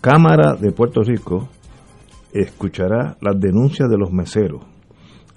Cámara 0.04 0.54
de 0.60 0.70
Puerto 0.70 1.02
Rico 1.02 1.48
escuchará 2.30 3.16
las 3.22 3.40
denuncias 3.40 3.88
de 3.88 3.96
los 3.96 4.12
meseros. 4.12 4.62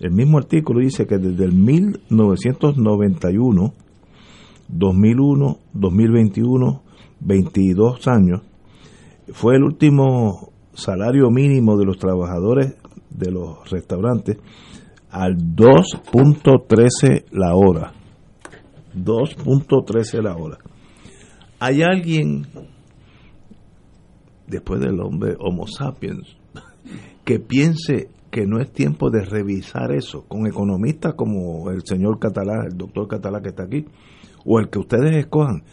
El 0.02 0.12
mismo 0.12 0.40
artículo 0.40 0.82
dice 0.82 1.08
que 1.08 1.18
desde 1.18 1.46
el 1.46 1.54
1991, 1.54 3.74
2001, 4.68 5.58
2021, 5.72 6.82
22 7.22 8.08
años, 8.10 8.42
fue 9.32 9.56
el 9.56 9.64
último 9.64 10.52
salario 10.74 11.32
mínimo 11.32 11.78
de 11.78 11.86
los 11.86 11.98
trabajadores 11.98 12.76
de 13.10 13.32
los 13.32 13.72
restaurantes 13.72 14.38
al 15.10 15.38
2.13 15.38 17.24
la 17.32 17.56
hora. 17.56 17.94
2.13 18.98 20.22
la 20.22 20.36
hora. 20.36 20.58
¿Hay 21.58 21.84
alguien, 21.84 22.48
después 24.48 24.80
del 24.80 25.00
hombre 25.00 25.36
Homo 25.40 25.68
sapiens, 25.68 26.38
que 27.26 27.40
piense 27.40 28.10
que 28.32 28.46
no 28.46 28.60
es 28.60 28.72
tiempo 28.72 29.10
de 29.10 29.24
revisar 29.24 29.92
eso 29.92 30.26
con 30.28 30.48
economistas 30.48 31.14
como 31.16 31.70
el 31.70 31.82
señor 31.86 32.20
Catalá, 32.20 32.66
el 32.70 32.78
doctor 32.78 33.08
Catalá 33.08 33.42
que 33.42 33.50
está 33.50 33.64
aquí, 33.64 33.86
o 34.46 34.60
el 34.60 34.70
que 34.70 34.80
ustedes 34.80 35.16
escojan? 35.16 35.64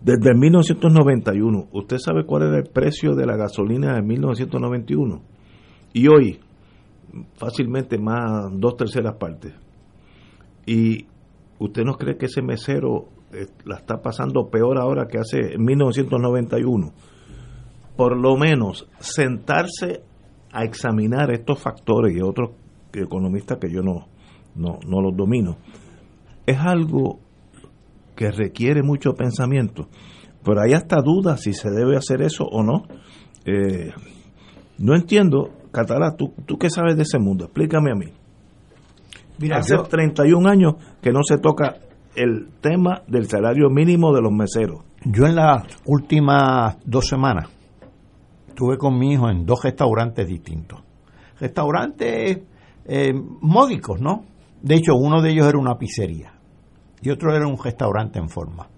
Desde 0.00 0.30
el 0.30 0.38
1991, 0.38 1.68
¿usted 1.72 1.96
sabe 1.98 2.26
cuál 2.26 2.42
era 2.42 2.58
el 2.58 2.68
precio 2.70 3.14
de 3.14 3.24
la 3.24 3.36
gasolina 3.36 3.96
en 3.96 4.06
1991? 4.06 5.22
Y 5.94 6.08
hoy, 6.08 6.40
fácilmente 7.36 7.96
más 7.98 8.50
dos 8.52 8.76
terceras 8.76 9.16
partes. 9.16 9.54
Y 10.66 11.06
usted 11.58 11.84
no 11.84 11.94
cree 11.94 12.16
que 12.16 12.26
ese 12.26 12.42
mesero 12.42 13.08
eh, 13.32 13.46
la 13.64 13.76
está 13.76 14.02
pasando 14.02 14.50
peor 14.50 14.78
ahora 14.78 15.06
que 15.06 15.18
hace 15.18 15.56
1991. 15.56 16.92
Por 17.96 18.16
lo 18.16 18.36
menos 18.36 18.88
sentarse 18.98 20.02
a 20.52 20.64
examinar 20.64 21.32
estos 21.32 21.58
factores 21.60 22.16
y 22.16 22.20
otros 22.20 22.50
economistas 22.92 23.58
que 23.58 23.70
yo 23.70 23.82
no, 23.82 24.06
no, 24.54 24.78
no 24.86 25.00
los 25.00 25.16
domino, 25.16 25.56
es 26.46 26.58
algo 26.58 27.20
que 28.16 28.30
requiere 28.30 28.82
mucho 28.82 29.14
pensamiento. 29.14 29.88
Pero 30.44 30.60
hay 30.60 30.72
hasta 30.74 31.00
dudas 31.02 31.40
si 31.42 31.52
se 31.54 31.70
debe 31.70 31.96
hacer 31.96 32.22
eso 32.22 32.44
o 32.44 32.62
no. 32.62 32.82
Eh, 33.44 33.92
no 34.78 34.94
entiendo, 34.94 35.50
Catalá, 35.72 36.14
¿tú, 36.16 36.32
¿tú 36.46 36.56
qué 36.58 36.70
sabes 36.70 36.96
de 36.96 37.02
ese 37.02 37.18
mundo? 37.18 37.44
Explícame 37.46 37.90
a 37.90 37.94
mí. 37.94 38.06
Mira, 39.38 39.58
Hace 39.58 39.74
yo- 39.76 39.82
31 39.84 40.48
años 40.48 40.74
que 41.02 41.10
no 41.12 41.20
se 41.24 41.38
toca 41.38 41.76
el 42.14 42.48
tema 42.60 43.02
del 43.08 43.26
salario 43.26 43.68
mínimo 43.70 44.14
de 44.14 44.22
los 44.22 44.32
meseros. 44.32 44.82
Yo 45.04 45.26
en 45.26 45.34
las 45.34 45.64
últimas 45.86 46.76
dos 46.84 47.08
semanas 47.08 47.48
estuve 48.54 48.78
con 48.78 48.96
mi 48.96 49.12
hijo 49.12 49.28
en 49.28 49.44
dos 49.44 49.62
restaurantes 49.62 50.26
distintos. 50.26 50.80
Restaurantes 51.38 52.38
eh, 52.86 53.12
módicos, 53.40 54.00
¿no? 54.00 54.24
De 54.62 54.76
hecho, 54.76 54.94
uno 54.94 55.20
de 55.20 55.32
ellos 55.32 55.46
era 55.46 55.58
una 55.58 55.76
pizzería 55.76 56.32
y 57.02 57.10
otro 57.10 57.34
era 57.34 57.46
un 57.46 57.58
restaurante 57.62 58.18
en 58.18 58.28
forma. 58.28 58.68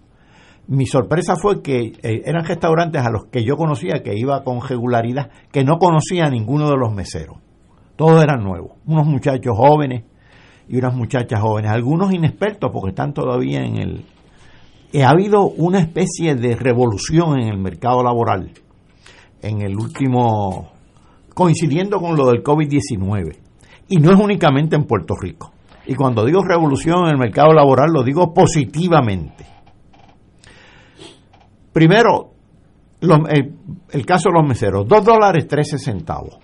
Mi 0.68 0.86
sorpresa 0.86 1.36
fue 1.36 1.62
que 1.62 1.92
eh, 2.02 2.22
eran 2.24 2.44
restaurantes 2.44 3.00
a 3.02 3.10
los 3.10 3.26
que 3.26 3.44
yo 3.44 3.56
conocía, 3.56 4.02
que 4.02 4.18
iba 4.18 4.42
con 4.42 4.60
regularidad, 4.60 5.30
que 5.52 5.62
no 5.62 5.78
conocía 5.78 6.24
a 6.24 6.30
ninguno 6.30 6.68
de 6.68 6.76
los 6.76 6.92
meseros. 6.92 7.36
Todos 7.94 8.22
eran 8.22 8.42
nuevos, 8.42 8.72
unos 8.86 9.06
muchachos 9.06 9.56
jóvenes 9.56 10.04
y 10.68 10.78
unas 10.78 10.94
muchachas 10.94 11.40
jóvenes, 11.40 11.70
algunos 11.70 12.12
inexpertos 12.12 12.70
porque 12.72 12.90
están 12.90 13.14
todavía 13.14 13.60
en 13.60 13.76
el, 13.76 14.04
eh, 14.92 15.04
ha 15.04 15.10
habido 15.10 15.44
una 15.44 15.78
especie 15.78 16.34
de 16.34 16.56
revolución 16.56 17.38
en 17.38 17.48
el 17.48 17.58
mercado 17.58 18.02
laboral 18.02 18.50
en 19.46 19.62
el 19.62 19.76
último, 19.76 20.70
coincidiendo 21.34 21.98
con 21.98 22.16
lo 22.16 22.26
del 22.26 22.42
COVID-19. 22.42 23.36
Y 23.88 23.96
no 23.98 24.12
es 24.12 24.18
únicamente 24.20 24.76
en 24.76 24.84
Puerto 24.84 25.14
Rico. 25.20 25.52
Y 25.86 25.94
cuando 25.94 26.24
digo 26.24 26.42
revolución 26.42 27.04
en 27.04 27.10
el 27.10 27.18
mercado 27.18 27.52
laboral, 27.52 27.92
lo 27.92 28.02
digo 28.02 28.34
positivamente. 28.34 29.46
Primero, 31.72 32.30
el, 33.00 33.54
el 33.90 34.06
caso 34.06 34.30
de 34.30 34.34
los 34.40 34.48
meseros, 34.48 34.88
2 34.88 35.04
dólares 35.04 35.46
13 35.46 35.78
centavos. 35.78 36.38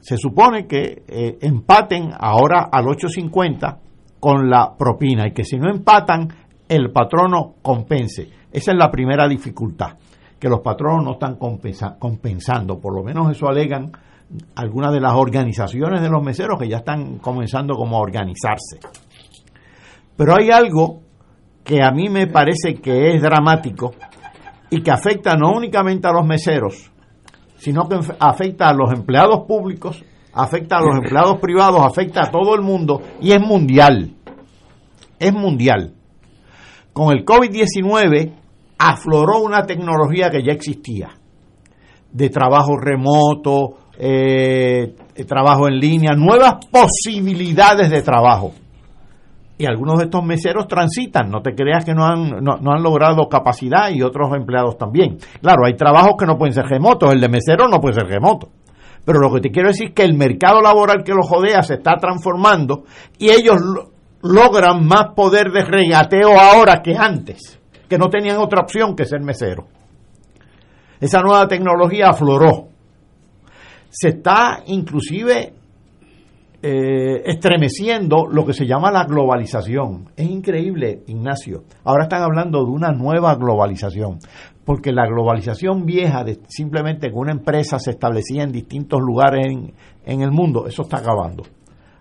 Se 0.00 0.16
supone 0.16 0.66
que 0.66 1.02
eh, 1.06 1.38
empaten 1.40 2.10
ahora 2.18 2.68
al 2.70 2.84
8.50 2.86 3.78
con 4.18 4.48
la 4.48 4.76
propina 4.76 5.26
y 5.26 5.32
que 5.32 5.44
si 5.44 5.58
no 5.58 5.70
empatan, 5.70 6.28
el 6.68 6.90
patrono 6.90 7.54
compense. 7.62 8.28
Esa 8.52 8.72
es 8.72 8.78
la 8.78 8.90
primera 8.90 9.28
dificultad, 9.28 9.96
que 10.40 10.48
los 10.48 10.60
patronos 10.60 11.04
no 11.04 11.12
están 11.12 11.36
compensa- 11.36 11.96
compensando. 11.98 12.80
Por 12.80 12.94
lo 12.94 13.04
menos 13.04 13.30
eso 13.30 13.46
alegan 13.46 13.92
algunas 14.54 14.92
de 14.92 15.00
las 15.00 15.14
organizaciones 15.14 16.00
de 16.00 16.08
los 16.08 16.22
meseros 16.22 16.58
que 16.58 16.68
ya 16.68 16.78
están 16.78 17.18
comenzando 17.18 17.74
como 17.74 17.96
a 17.96 18.00
organizarse. 18.00 18.80
Pero 20.16 20.34
hay 20.36 20.50
algo 20.50 21.02
que 21.62 21.82
a 21.82 21.90
mí 21.90 22.08
me 22.08 22.26
parece 22.26 22.74
que 22.76 23.14
es 23.14 23.22
dramático 23.22 23.92
y 24.70 24.82
que 24.82 24.90
afecta 24.90 25.36
no 25.36 25.52
únicamente 25.52 26.08
a 26.08 26.12
los 26.12 26.26
meseros, 26.26 26.90
sino 27.58 27.88
que 27.88 27.98
afecta 28.18 28.68
a 28.68 28.72
los 28.72 28.92
empleados 28.92 29.40
públicos, 29.46 30.02
afecta 30.32 30.78
a 30.78 30.80
los 30.80 30.96
empleados 30.96 31.38
privados, 31.38 31.82
afecta 31.82 32.22
a 32.22 32.30
todo 32.30 32.54
el 32.54 32.62
mundo 32.62 33.02
y 33.20 33.32
es 33.32 33.40
mundial. 33.40 34.12
Es 35.18 35.34
mundial. 35.34 35.92
Con 36.94 37.12
el 37.12 37.24
COVID-19 37.26 38.32
afloró 38.80 39.40
una 39.42 39.64
tecnología 39.66 40.30
que 40.30 40.42
ya 40.42 40.52
existía, 40.52 41.10
de 42.10 42.30
trabajo 42.30 42.76
remoto, 42.78 43.76
eh, 43.98 44.94
de 45.14 45.24
trabajo 45.26 45.68
en 45.68 45.78
línea, 45.78 46.12
nuevas 46.16 46.54
posibilidades 46.72 47.90
de 47.90 48.00
trabajo. 48.02 48.52
Y 49.58 49.66
algunos 49.66 49.98
de 49.98 50.04
estos 50.04 50.24
meseros 50.24 50.66
transitan, 50.66 51.30
no 51.30 51.42
te 51.42 51.54
creas 51.54 51.84
que 51.84 51.92
no 51.92 52.06
han, 52.06 52.30
no, 52.42 52.56
no 52.62 52.72
han 52.72 52.82
logrado 52.82 53.28
capacidad 53.28 53.90
y 53.90 54.00
otros 54.00 54.30
empleados 54.34 54.78
también. 54.78 55.18
Claro, 55.42 55.66
hay 55.66 55.74
trabajos 55.74 56.14
que 56.18 56.24
no 56.24 56.38
pueden 56.38 56.54
ser 56.54 56.64
remotos, 56.64 57.12
el 57.12 57.20
de 57.20 57.28
mesero 57.28 57.68
no 57.68 57.78
puede 57.78 57.96
ser 57.96 58.06
remoto. 58.06 58.48
Pero 59.04 59.18
lo 59.18 59.30
que 59.34 59.40
te 59.42 59.50
quiero 59.50 59.68
decir 59.68 59.88
es 59.88 59.94
que 59.94 60.02
el 60.04 60.14
mercado 60.14 60.62
laboral 60.62 61.02
que 61.04 61.12
los 61.12 61.28
jodea 61.28 61.62
se 61.62 61.74
está 61.74 61.96
transformando 62.00 62.84
y 63.18 63.28
ellos 63.28 63.56
lo- 63.60 63.90
logran 64.22 64.86
más 64.86 65.08
poder 65.14 65.50
de 65.52 65.64
regateo 65.64 66.40
ahora 66.40 66.80
que 66.82 66.96
antes, 66.96 67.59
que 67.90 67.98
no 67.98 68.08
tenían 68.08 68.38
otra 68.38 68.62
opción 68.62 68.94
que 68.94 69.04
ser 69.04 69.20
mesero. 69.20 69.66
Esa 71.00 71.20
nueva 71.22 71.48
tecnología 71.48 72.10
afloró. 72.10 72.68
Se 73.90 74.10
está 74.10 74.62
inclusive 74.66 75.52
eh, 76.62 77.22
estremeciendo 77.24 78.28
lo 78.30 78.46
que 78.46 78.52
se 78.52 78.64
llama 78.64 78.92
la 78.92 79.06
globalización. 79.06 80.10
Es 80.16 80.30
increíble, 80.30 81.02
Ignacio. 81.08 81.64
Ahora 81.82 82.04
están 82.04 82.22
hablando 82.22 82.64
de 82.64 82.70
una 82.70 82.92
nueva 82.92 83.34
globalización, 83.34 84.20
porque 84.64 84.92
la 84.92 85.06
globalización 85.06 85.84
vieja 85.84 86.22
de 86.22 86.38
simplemente 86.46 87.08
que 87.08 87.16
una 87.16 87.32
empresa 87.32 87.80
se 87.80 87.90
establecía 87.90 88.44
en 88.44 88.52
distintos 88.52 89.00
lugares 89.00 89.46
en, 89.46 89.74
en 90.04 90.20
el 90.22 90.30
mundo, 90.30 90.68
eso 90.68 90.82
está 90.82 90.98
acabando. 90.98 91.42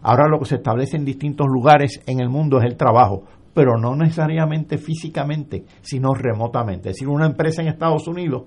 Ahora 0.04 0.28
lo 0.30 0.38
que 0.38 0.46
se 0.46 0.56
establece 0.56 0.98
en 0.98 1.04
distintos 1.04 1.48
lugares 1.48 2.00
en 2.06 2.20
el 2.20 2.30
mundo 2.30 2.60
es 2.60 2.66
el 2.66 2.78
trabajo, 2.78 3.24
pero 3.54 3.78
no 3.78 3.96
necesariamente 3.96 4.78
físicamente, 4.78 5.64
sino 5.82 6.14
remotamente. 6.14 6.90
Es 6.90 6.96
decir, 6.96 7.08
una 7.08 7.26
empresa 7.26 7.62
en 7.62 7.70
Estados 7.70 8.08
Unidos 8.08 8.44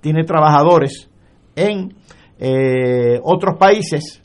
tiene 0.00 0.24
trabajadores 0.24 1.10
en 1.54 1.94
eh, 2.38 3.18
otros 3.22 3.56
países 3.58 4.22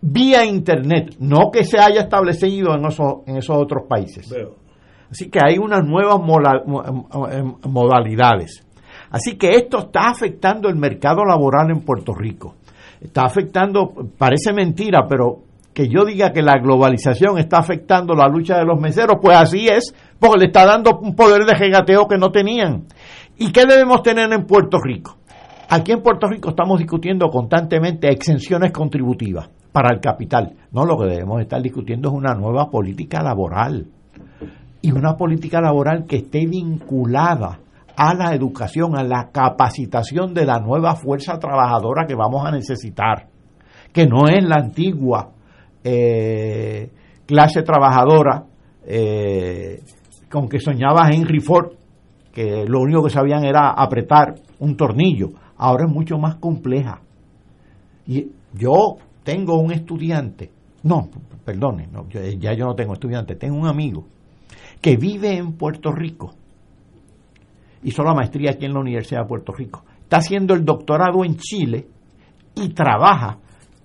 vía 0.00 0.44
Internet, 0.44 1.16
no 1.18 1.50
que 1.50 1.64
se 1.64 1.78
haya 1.78 2.02
establecido 2.02 2.74
en 2.74 2.84
esos, 2.84 3.06
en 3.26 3.36
esos 3.36 3.56
otros 3.56 3.84
países. 3.88 4.28
Así 5.10 5.30
que 5.30 5.38
hay 5.42 5.56
unas 5.58 5.84
nuevas 5.84 6.18
mo- 6.20 6.40
mo- 6.66 7.58
modalidades. 7.68 8.66
Así 9.10 9.36
que 9.36 9.54
esto 9.54 9.78
está 9.78 10.08
afectando 10.10 10.68
el 10.68 10.76
mercado 10.76 11.24
laboral 11.24 11.70
en 11.70 11.80
Puerto 11.82 12.12
Rico. 12.14 12.56
Está 13.00 13.22
afectando, 13.24 13.92
parece 14.18 14.52
mentira, 14.52 15.06
pero 15.08 15.42
que 15.74 15.88
yo 15.88 16.04
diga 16.04 16.32
que 16.32 16.40
la 16.40 16.58
globalización 16.58 17.36
está 17.38 17.58
afectando 17.58 18.14
la 18.14 18.28
lucha 18.28 18.56
de 18.56 18.64
los 18.64 18.80
meseros, 18.80 19.16
pues 19.20 19.36
así 19.36 19.66
es, 19.66 19.92
porque 20.20 20.38
le 20.38 20.46
está 20.46 20.64
dando 20.64 20.98
un 21.02 21.16
poder 21.16 21.44
de 21.44 21.54
regateo 21.54 22.06
que 22.06 22.16
no 22.16 22.30
tenían. 22.30 22.84
¿Y 23.36 23.50
qué 23.50 23.66
debemos 23.66 24.02
tener 24.02 24.32
en 24.32 24.46
Puerto 24.46 24.78
Rico? 24.80 25.16
Aquí 25.68 25.90
en 25.90 26.00
Puerto 26.00 26.28
Rico 26.28 26.50
estamos 26.50 26.78
discutiendo 26.78 27.28
constantemente 27.28 28.08
exenciones 28.08 28.70
contributivas 28.70 29.50
para 29.72 29.92
el 29.92 30.00
capital. 30.00 30.54
No, 30.70 30.84
lo 30.84 30.96
que 30.96 31.06
debemos 31.06 31.40
estar 31.40 31.60
discutiendo 31.60 32.10
es 32.10 32.14
una 32.14 32.34
nueva 32.34 32.70
política 32.70 33.20
laboral. 33.22 33.88
Y 34.80 34.92
una 34.92 35.16
política 35.16 35.60
laboral 35.60 36.04
que 36.06 36.16
esté 36.16 36.46
vinculada 36.46 37.58
a 37.96 38.14
la 38.14 38.34
educación, 38.34 38.96
a 38.96 39.02
la 39.02 39.30
capacitación 39.32 40.34
de 40.34 40.44
la 40.44 40.60
nueva 40.60 40.94
fuerza 40.94 41.38
trabajadora 41.38 42.06
que 42.06 42.14
vamos 42.14 42.46
a 42.46 42.52
necesitar. 42.52 43.26
Que 43.92 44.06
no 44.06 44.28
es 44.28 44.44
la 44.44 44.56
antigua 44.56 45.30
eh, 45.84 46.90
clase 47.26 47.62
trabajadora 47.62 48.44
eh, 48.86 49.82
con 50.30 50.48
que 50.48 50.58
soñaba 50.58 51.10
Henry 51.10 51.40
Ford, 51.40 51.72
que 52.32 52.64
lo 52.66 52.80
único 52.80 53.04
que 53.04 53.10
sabían 53.10 53.44
era 53.44 53.70
apretar 53.70 54.34
un 54.58 54.76
tornillo. 54.76 55.28
Ahora 55.56 55.84
es 55.86 55.92
mucho 55.92 56.18
más 56.18 56.36
compleja. 56.36 57.00
Y 58.06 58.32
yo 58.52 58.96
tengo 59.22 59.60
un 59.60 59.72
estudiante, 59.72 60.50
no, 60.82 61.08
perdone, 61.44 61.86
no, 61.86 62.08
ya 62.08 62.52
yo 62.54 62.66
no 62.66 62.74
tengo 62.74 62.94
estudiante, 62.94 63.36
tengo 63.36 63.56
un 63.56 63.66
amigo 63.66 64.04
que 64.80 64.96
vive 64.96 65.36
en 65.36 65.52
Puerto 65.52 65.90
Rico, 65.90 66.32
hizo 67.82 68.02
la 68.02 68.12
maestría 68.12 68.50
aquí 68.50 68.66
en 68.66 68.74
la 68.74 68.80
Universidad 68.80 69.22
de 69.22 69.28
Puerto 69.28 69.52
Rico, 69.52 69.84
está 70.02 70.18
haciendo 70.18 70.52
el 70.54 70.64
doctorado 70.64 71.24
en 71.24 71.36
Chile 71.36 71.86
y 72.54 72.68
trabaja 72.74 73.38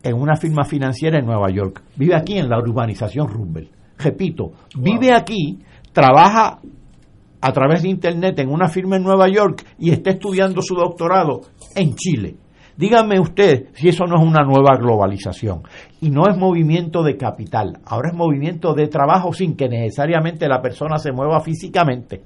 en 0.03 0.15
una 0.15 0.35
firma 0.35 0.63
financiera 0.63 1.19
en 1.19 1.25
Nueva 1.25 1.49
York. 1.49 1.83
Vive 1.95 2.15
aquí 2.15 2.37
en 2.37 2.49
la 2.49 2.59
urbanización 2.59 3.27
Roosevelt. 3.27 3.71
Repito, 3.97 4.53
vive 4.77 5.13
aquí, 5.13 5.59
trabaja 5.91 6.59
a 7.41 7.51
través 7.51 7.83
de 7.83 7.89
Internet 7.89 8.39
en 8.39 8.49
una 8.49 8.67
firma 8.67 8.97
en 8.97 9.03
Nueva 9.03 9.27
York 9.29 9.65
y 9.77 9.91
está 9.91 10.11
estudiando 10.11 10.61
su 10.61 10.75
doctorado 10.75 11.41
en 11.75 11.95
Chile. 11.95 12.35
Dígame 12.77 13.19
usted 13.19 13.67
si 13.73 13.89
eso 13.89 14.05
no 14.05 14.15
es 14.15 14.25
una 14.25 14.41
nueva 14.43 14.77
globalización. 14.77 15.63
Y 15.99 16.09
no 16.11 16.29
es 16.29 16.37
movimiento 16.37 17.03
de 17.03 17.17
capital, 17.17 17.79
ahora 17.85 18.11
es 18.11 18.15
movimiento 18.15 18.73
de 18.73 18.87
trabajo 18.87 19.33
sin 19.33 19.57
que 19.57 19.67
necesariamente 19.67 20.47
la 20.47 20.61
persona 20.61 20.97
se 20.97 21.11
mueva 21.11 21.41
físicamente. 21.41 22.23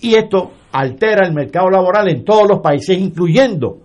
Y 0.00 0.14
esto 0.16 0.50
altera 0.72 1.24
el 1.24 1.32
mercado 1.32 1.70
laboral 1.70 2.08
en 2.08 2.24
todos 2.24 2.48
los 2.48 2.58
países, 2.58 2.98
incluyendo 2.98 3.78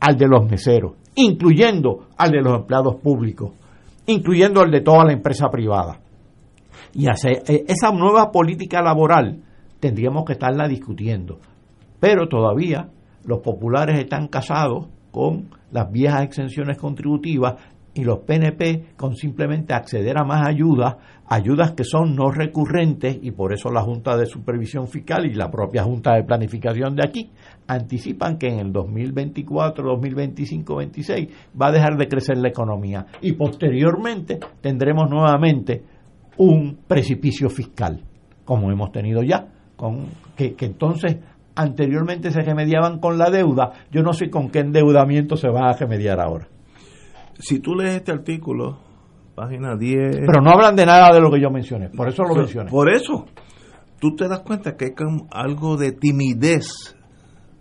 al 0.00 0.16
de 0.16 0.26
los 0.26 0.48
meseros, 0.48 0.92
incluyendo 1.14 2.08
al 2.16 2.30
de 2.30 2.42
los 2.42 2.60
empleados 2.60 2.96
públicos, 2.96 3.52
incluyendo 4.06 4.60
al 4.60 4.70
de 4.70 4.80
toda 4.80 5.04
la 5.04 5.12
empresa 5.12 5.48
privada. 5.50 6.00
Y 6.92 7.08
hacer, 7.08 7.42
eh, 7.46 7.64
esa 7.68 7.90
nueva 7.92 8.30
política 8.30 8.82
laboral 8.82 9.42
tendríamos 9.80 10.24
que 10.24 10.32
estarla 10.32 10.68
discutiendo. 10.68 11.38
Pero 12.00 12.28
todavía 12.28 12.88
los 13.24 13.40
populares 13.40 13.98
están 13.98 14.28
casados 14.28 14.86
con 15.10 15.48
las 15.70 15.90
viejas 15.90 16.22
exenciones 16.22 16.76
contributivas 16.78 17.54
y 17.94 18.02
los 18.02 18.20
PNP 18.20 18.94
con 18.96 19.14
simplemente 19.14 19.72
acceder 19.72 20.18
a 20.18 20.24
más 20.24 20.46
ayudas, 20.46 20.96
ayudas 21.26 21.72
que 21.72 21.84
son 21.84 22.14
no 22.16 22.30
recurrentes 22.30 23.18
y 23.22 23.30
por 23.30 23.52
eso 23.52 23.70
la 23.70 23.82
Junta 23.82 24.16
de 24.16 24.26
Supervisión 24.26 24.88
Fiscal 24.88 25.24
y 25.26 25.34
la 25.34 25.50
propia 25.50 25.84
Junta 25.84 26.14
de 26.14 26.24
Planificación 26.24 26.96
de 26.96 27.06
aquí 27.06 27.30
anticipan 27.68 28.36
que 28.36 28.48
en 28.48 28.58
el 28.58 28.72
2024, 28.72 29.84
2025, 29.86 30.76
26 30.76 31.28
va 31.60 31.68
a 31.68 31.72
dejar 31.72 31.96
de 31.96 32.08
crecer 32.08 32.36
la 32.38 32.48
economía 32.48 33.06
y 33.20 33.32
posteriormente 33.32 34.40
tendremos 34.60 35.08
nuevamente 35.08 35.82
un 36.36 36.78
precipicio 36.86 37.48
fiscal, 37.48 38.00
como 38.44 38.72
hemos 38.72 38.90
tenido 38.90 39.22
ya, 39.22 39.46
con 39.76 40.08
que, 40.36 40.54
que 40.54 40.66
entonces 40.66 41.16
anteriormente 41.54 42.32
se 42.32 42.40
remediaban 42.40 42.98
con 42.98 43.16
la 43.16 43.30
deuda, 43.30 43.72
yo 43.92 44.02
no 44.02 44.12
sé 44.12 44.28
con 44.28 44.50
qué 44.50 44.58
endeudamiento 44.58 45.36
se 45.36 45.48
va 45.48 45.70
a 45.70 45.76
remediar 45.76 46.20
ahora. 46.20 46.48
Si 47.38 47.58
tú 47.60 47.74
lees 47.74 47.96
este 47.96 48.12
artículo, 48.12 48.78
página 49.34 49.76
10... 49.76 50.20
Pero 50.26 50.40
no 50.42 50.50
hablan 50.50 50.76
de 50.76 50.86
nada 50.86 51.12
de 51.12 51.20
lo 51.20 51.30
que 51.30 51.40
yo 51.40 51.50
mencioné, 51.50 51.90
por 51.90 52.08
eso 52.08 52.24
lo 52.24 52.34
mencioné. 52.34 52.70
Por 52.70 52.90
eso, 52.90 53.26
tú 54.00 54.14
te 54.14 54.28
das 54.28 54.40
cuenta 54.40 54.76
que 54.76 54.86
hay 54.86 54.92
algo 55.30 55.76
de 55.76 55.92
timidez 55.92 56.96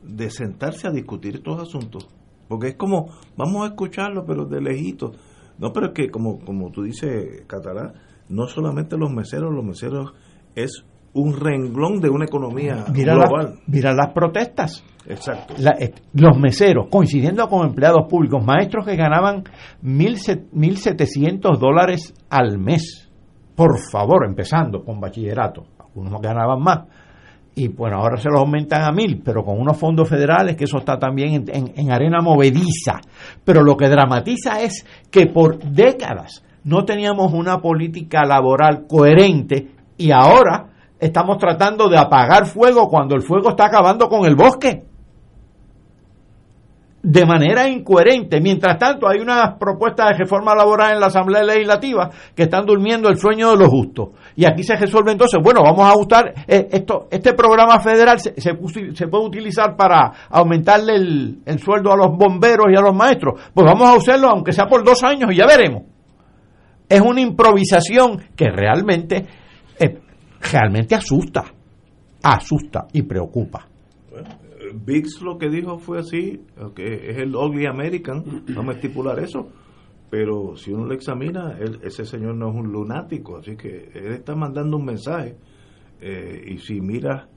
de 0.03 0.29
sentarse 0.29 0.87
a 0.87 0.91
discutir 0.91 1.35
estos 1.35 1.61
asuntos. 1.61 2.07
Porque 2.47 2.69
es 2.69 2.75
como, 2.75 3.09
vamos 3.37 3.63
a 3.63 3.69
escucharlo, 3.69 4.25
pero 4.25 4.45
de 4.45 4.61
lejito. 4.61 5.13
No, 5.57 5.71
pero 5.71 5.87
es 5.87 5.93
que, 5.93 6.09
como, 6.09 6.39
como 6.39 6.71
tú 6.71 6.83
dices, 6.83 7.45
Catalá, 7.47 7.93
no 8.29 8.47
solamente 8.47 8.97
los 8.97 9.11
meseros, 9.11 9.53
los 9.53 9.63
meseros 9.63 10.13
es 10.55 10.85
un 11.13 11.39
renglón 11.39 11.99
de 12.01 12.09
una 12.09 12.25
economía 12.25 12.85
Mira, 12.93 13.15
la- 13.15 13.25
global. 13.27 13.53
mira 13.67 13.93
las 13.93 14.11
protestas. 14.13 14.83
Exacto. 15.07 15.53
La- 15.59 15.75
eh, 15.79 15.93
los 16.13 16.37
meseros, 16.37 16.87
coincidiendo 16.89 17.47
con 17.47 17.67
empleados 17.67 18.07
públicos, 18.09 18.43
maestros 18.43 18.85
que 18.85 18.95
ganaban 18.95 19.43
mil 19.81 20.17
se- 20.17 20.45
1.700 20.53 21.59
dólares 21.59 22.13
al 22.29 22.57
mes. 22.57 23.09
Por 23.55 23.77
favor, 23.91 24.25
empezando 24.25 24.83
con 24.83 24.99
bachillerato. 24.99 25.65
Algunos 25.79 26.21
ganaban 26.21 26.59
más. 26.61 26.87
Y 27.55 27.67
bueno, 27.67 27.97
ahora 27.97 28.17
se 28.17 28.29
los 28.29 28.39
aumentan 28.39 28.81
a 28.81 28.91
mil, 28.91 29.21
pero 29.23 29.43
con 29.43 29.59
unos 29.59 29.77
fondos 29.77 30.09
federales 30.09 30.55
que 30.55 30.63
eso 30.63 30.79
está 30.79 30.97
también 30.97 31.33
en, 31.33 31.45
en- 31.55 31.73
en 31.75 31.91
arena 31.91 32.19
movediza. 32.21 32.99
Pero 33.43 33.61
lo 33.61 33.77
que 33.77 33.89
dramatiza 33.89 34.61
es 34.63 34.83
que 35.11 35.27
por 35.27 35.59
décadas 35.59 36.43
no 36.63 36.83
teníamos 36.85 37.31
una 37.33 37.59
política 37.59 38.25
laboral 38.25 38.85
coherente 38.87 39.67
y 39.97 40.09
ahora 40.09 40.69
estamos 41.03 41.37
tratando 41.37 41.89
de 41.89 41.97
apagar 41.97 42.45
fuego 42.45 42.87
cuando 42.87 43.15
el 43.15 43.21
fuego 43.21 43.49
está 43.49 43.65
acabando 43.65 44.07
con 44.07 44.25
el 44.25 44.35
bosque 44.35 44.83
de 47.03 47.25
manera 47.25 47.67
incoherente. 47.67 48.39
Mientras 48.39 48.77
tanto, 48.77 49.09
hay 49.09 49.19
unas 49.19 49.57
propuestas 49.57 50.11
de 50.11 50.19
reforma 50.19 50.55
laboral 50.55 50.93
en 50.93 51.01
la 51.01 51.07
Asamblea 51.07 51.43
Legislativa 51.43 52.09
que 52.33 52.43
están 52.43 52.65
durmiendo 52.65 53.09
el 53.09 53.17
sueño 53.17 53.51
de 53.51 53.57
los 53.57 53.67
justos. 53.67 54.09
Y 54.37 54.45
aquí 54.45 54.63
se 54.63 54.77
resuelve 54.77 55.11
entonces, 55.11 55.39
bueno, 55.43 55.59
vamos 55.61 55.81
a 55.81 55.89
ajustar 55.89 56.33
eh, 56.47 56.69
esto, 56.71 57.07
este 57.11 57.33
programa 57.33 57.79
federal 57.81 58.19
se, 58.19 58.53
puede 58.53 59.25
utilizar 59.25 59.75
para 59.75 60.13
aumentarle 60.29 60.95
el, 60.95 61.39
el 61.45 61.59
sueldo 61.59 61.91
a 61.91 61.97
los 61.97 62.17
bomberos 62.17 62.67
y 62.71 62.77
a 62.77 62.81
los 62.81 62.95
maestros. 62.95 63.41
Pues 63.53 63.65
vamos 63.65 63.89
a 63.89 63.95
usarlo 63.95 64.29
aunque 64.29 64.53
sea 64.53 64.67
por 64.67 64.85
dos 64.85 65.03
años 65.03 65.29
y 65.33 65.35
ya 65.35 65.45
veremos. 65.45 65.83
Es 66.87 67.01
una 67.01 67.19
improvisación 67.19 68.23
que 68.35 68.49
realmente, 68.49 69.25
eh, 69.77 69.99
realmente 70.51 70.95
asusta, 70.95 71.43
asusta 72.21 72.87
y 72.93 73.01
preocupa. 73.03 73.67
Biggs 74.85 75.21
lo 75.21 75.37
que 75.37 75.49
dijo 75.49 75.77
fue 75.77 75.99
así, 75.99 76.41
que 76.75 77.09
es 77.11 77.17
el 77.17 77.35
ugly 77.35 77.65
American, 77.65 78.23
vamos 78.55 78.73
a 78.75 78.77
estipular 78.77 79.19
eso, 79.19 79.49
pero 80.09 80.55
si 80.55 80.71
uno 80.71 80.85
lo 80.85 80.93
examina, 80.93 81.57
él- 81.59 81.79
ese 81.83 82.05
señor 82.05 82.35
no 82.35 82.49
es 82.49 82.55
un 82.55 82.71
lunático, 82.71 83.37
así 83.37 83.55
que 83.55 83.89
él 83.93 84.13
está 84.13 84.35
mandando 84.35 84.77
un 84.77 84.85
mensaje, 84.85 85.35
eh, 86.01 86.43
y 86.47 86.57
si 86.59 86.81
mira 86.81 87.27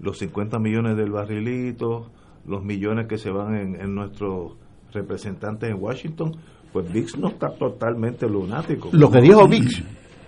los 0.00 0.18
50 0.18 0.58
millones 0.58 0.96
del 0.96 1.10
barrilito, 1.10 2.10
los 2.46 2.62
millones 2.64 3.06
que 3.08 3.18
se 3.18 3.30
van 3.30 3.54
en, 3.56 3.80
en 3.80 3.94
nuestros 3.94 4.56
representantes 4.92 5.70
en 5.70 5.80
Washington, 5.82 6.32
pues 6.72 6.92
Biggs 6.92 7.16
no 7.18 7.28
está 7.28 7.50
totalmente 7.50 8.28
lunático. 8.28 8.90
Lo 8.92 9.10
que 9.10 9.20
dijo 9.20 9.46
Vix, 9.48 9.82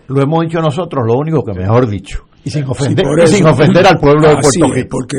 lo 0.09 0.23
hemos 0.23 0.45
dicho 0.45 0.61
nosotros, 0.61 1.05
lo 1.07 1.15
único 1.19 1.43
que 1.45 1.53
mejor 1.53 1.89
dicho. 1.89 2.25
Y 2.45 2.51
sin 2.51 2.65
ofender, 2.65 3.05
eso. 3.19 3.35
sin 3.37 3.47
ofender 3.47 3.87
al 3.87 3.99
pueblo 3.99 4.29
de 4.29 4.37
Puerto 4.41 4.73
Rico. 4.73 4.89
porque 4.91 5.17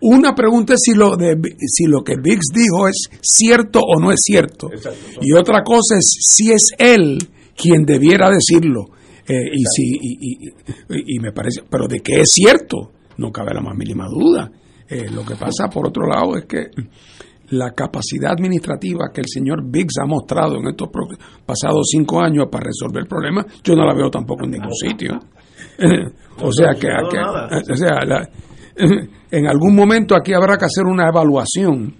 una 0.00 0.34
pregunta 0.34 0.74
es 0.74 0.80
si 0.82 0.94
lo 0.94 1.16
de 1.16 1.34
si 1.66 1.86
lo 1.86 2.02
que 2.04 2.14
Biggs 2.22 2.48
dijo 2.54 2.88
es 2.88 3.08
cierto 3.22 3.80
o 3.80 3.98
no 4.00 4.12
es 4.12 4.20
cierto. 4.22 4.68
Y 5.22 5.32
otra 5.32 5.62
cosa 5.64 5.96
es 5.98 6.04
si 6.20 6.52
es 6.52 6.72
él 6.78 7.18
quien 7.56 7.84
debiera 7.86 8.28
decirlo. 8.30 8.84
Eh, 9.28 9.32
y 9.52 9.64
si 9.64 9.82
y, 9.94 10.18
y- 10.20 10.48
y- 10.94 11.16
y 11.16 11.18
me 11.20 11.32
parece, 11.32 11.62
pero 11.68 11.88
de 11.88 12.00
que 12.00 12.20
es 12.20 12.28
cierto, 12.30 12.92
no 13.16 13.32
cabe 13.32 13.54
la 13.54 13.62
más 13.62 13.74
mínima 13.74 14.06
duda. 14.06 14.50
Eh, 14.88 15.06
lo 15.10 15.24
que 15.24 15.34
pasa 15.36 15.68
por 15.68 15.88
otro 15.88 16.06
lado 16.06 16.36
es 16.36 16.44
que 16.44 16.66
la 17.50 17.70
capacidad 17.72 18.32
administrativa 18.32 19.10
que 19.12 19.20
el 19.20 19.26
señor 19.28 19.62
Biggs 19.64 19.98
ha 20.02 20.06
mostrado 20.06 20.56
en 20.58 20.68
estos 20.68 20.88
pasados 21.44 21.86
cinco 21.90 22.20
años 22.20 22.46
para 22.50 22.64
resolver 22.66 23.02
el 23.02 23.08
problema, 23.08 23.44
yo 23.62 23.74
no 23.74 23.84
la 23.84 23.94
veo 23.94 24.10
tampoco 24.10 24.44
en 24.44 24.50
ningún 24.52 24.74
sitio. 24.74 25.18
o 26.42 26.52
sea 26.52 26.74
que, 26.74 26.88
que- 27.10 27.72
o 27.72 27.76
sea, 27.76 28.00
la- 28.04 28.28
en 29.30 29.46
algún 29.46 29.74
momento 29.74 30.14
aquí 30.14 30.32
habrá 30.34 30.56
que 30.58 30.66
hacer 30.66 30.84
una 30.84 31.08
evaluación 31.08 31.94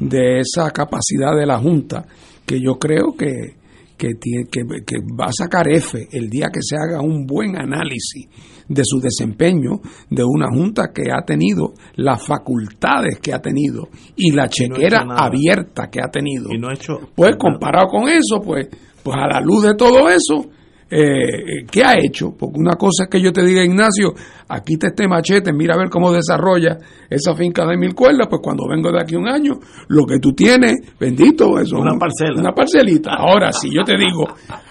de 0.00 0.40
esa 0.40 0.70
capacidad 0.72 1.36
de 1.38 1.46
la 1.46 1.58
Junta, 1.58 2.04
que 2.44 2.60
yo 2.60 2.74
creo 2.78 3.14
que, 3.16 3.54
que, 3.96 4.08
tie- 4.08 4.48
que, 4.50 4.60
que 4.84 4.96
va 5.18 5.26
a 5.26 5.32
sacar 5.32 5.68
F 5.68 6.08
el 6.10 6.28
día 6.28 6.48
que 6.52 6.60
se 6.62 6.76
haga 6.76 7.00
un 7.00 7.26
buen 7.26 7.56
análisis 7.56 8.26
de 8.68 8.82
su 8.84 8.98
desempeño 9.00 9.80
de 10.10 10.24
una 10.24 10.48
Junta 10.48 10.90
que 10.94 11.10
ha 11.12 11.24
tenido 11.24 11.74
las 11.96 12.24
facultades 12.24 13.18
que 13.20 13.32
ha 13.32 13.40
tenido 13.40 13.88
y 14.16 14.32
la 14.32 14.48
chequera 14.48 15.06
abierta 15.16 15.88
que 15.90 16.00
ha 16.00 16.10
tenido. 16.10 16.48
Y 16.52 16.58
no 16.58 16.72
hecho 16.72 16.98
Pues 17.14 17.36
comparado 17.38 17.88
con 17.88 18.08
eso, 18.08 18.40
pues, 18.44 18.68
pues 19.02 19.16
a 19.16 19.26
la 19.26 19.40
luz 19.40 19.64
de 19.64 19.74
todo 19.74 20.08
eso, 20.08 20.50
eh, 20.90 21.64
¿qué 21.70 21.82
ha 21.84 21.94
hecho? 21.98 22.34
Porque 22.38 22.58
una 22.58 22.74
cosa 22.76 23.04
es 23.04 23.10
que 23.10 23.20
yo 23.20 23.32
te 23.32 23.44
diga, 23.44 23.64
Ignacio, 23.64 24.14
aquí 24.48 24.74
está 24.74 24.88
este 24.88 25.08
machete, 25.08 25.52
mira 25.52 25.74
a 25.74 25.78
ver 25.78 25.88
cómo 25.90 26.12
desarrolla 26.12 26.78
esa 27.10 27.34
finca 27.34 27.66
de 27.66 27.76
mil 27.76 27.94
cuerdas, 27.94 28.28
pues 28.30 28.40
cuando 28.42 28.68
vengo 28.68 28.90
de 28.92 29.00
aquí 29.00 29.16
un 29.16 29.28
año, 29.28 29.54
lo 29.88 30.04
que 30.06 30.18
tú 30.20 30.32
tienes, 30.32 30.74
bendito, 30.98 31.58
eso 31.58 31.76
Una 31.78 31.92
un- 31.92 31.98
parcela. 31.98 32.38
Una 32.40 32.52
parcelita. 32.52 33.14
Ahora, 33.14 33.50
si 33.52 33.68
yo 33.74 33.82
te 33.84 33.96
digo, 33.96 34.26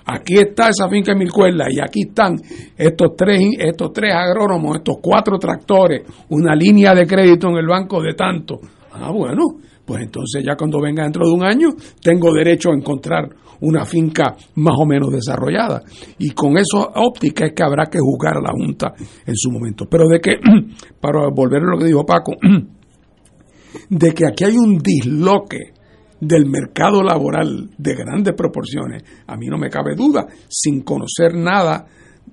aquí 0.06 0.36
está 0.40 0.70
esa 0.70 0.88
finca 0.90 1.12
de 1.14 1.20
mil 1.20 1.32
cuerdas 1.32 1.68
y 1.72 1.80
aquí 1.82 2.04
están 2.08 2.36
estos 2.78 3.16
tres, 3.18 3.42
estos 3.60 3.92
tres 3.92 4.14
agrónomos, 4.14 4.78
estos 4.78 4.98
cuatro 5.02 5.38
tractores, 5.38 6.04
una 6.30 6.56
línea 6.56 6.94
de 6.94 7.06
crédito 7.06 7.50
en 7.50 7.58
el 7.58 7.68
banco 7.68 8.02
de 8.02 8.14
tanto. 8.14 8.60
Ah, 8.98 9.12
bueno, 9.12 9.44
pues 9.86 10.04
entonces 10.04 10.44
ya 10.46 10.56
cuando 10.56 10.82
venga 10.82 11.04
dentro 11.04 11.28
de 11.28 11.34
un 11.34 11.44
año, 11.44 11.70
tengo 12.02 12.34
derecho 12.34 12.72
a 12.72 12.76
encontrar 12.76 13.30
una 13.62 13.86
finca 13.86 14.36
más 14.56 14.76
o 14.78 14.86
menos 14.86 15.12
desarrollada. 15.12 15.84
Y 16.18 16.32
con 16.32 16.58
eso 16.58 16.92
óptica 16.96 17.46
es 17.46 17.54
que 17.54 17.64
habrá 17.64 17.86
que 17.86 18.00
juzgar 18.00 18.38
a 18.38 18.42
la 18.42 18.52
Junta 18.52 18.94
en 19.26 19.36
su 19.36 19.52
momento. 19.52 19.86
Pero 19.90 20.08
de 20.08 20.20
que, 20.20 20.38
para 21.00 21.30
volver 21.30 21.64
a 21.64 21.72
lo 21.72 21.78
que 21.78 21.86
dijo 21.86 22.06
Paco, 22.06 22.34
de 23.90 24.14
que 24.14 24.28
aquí 24.28 24.44
hay 24.46 24.58
un 24.58 24.78
disloque 24.78 25.74
del 26.20 26.46
mercado 26.46 27.04
laboral 27.04 27.70
de 27.78 27.96
grandes 27.96 28.34
proporciones, 28.34 29.04
a 29.28 29.36
mí 29.36 29.48
no 29.48 29.58
me 29.58 29.70
cabe 29.70 29.96
duda, 29.96 30.26
sin 30.48 30.82
conocer 30.82 31.36
nada 31.36 31.86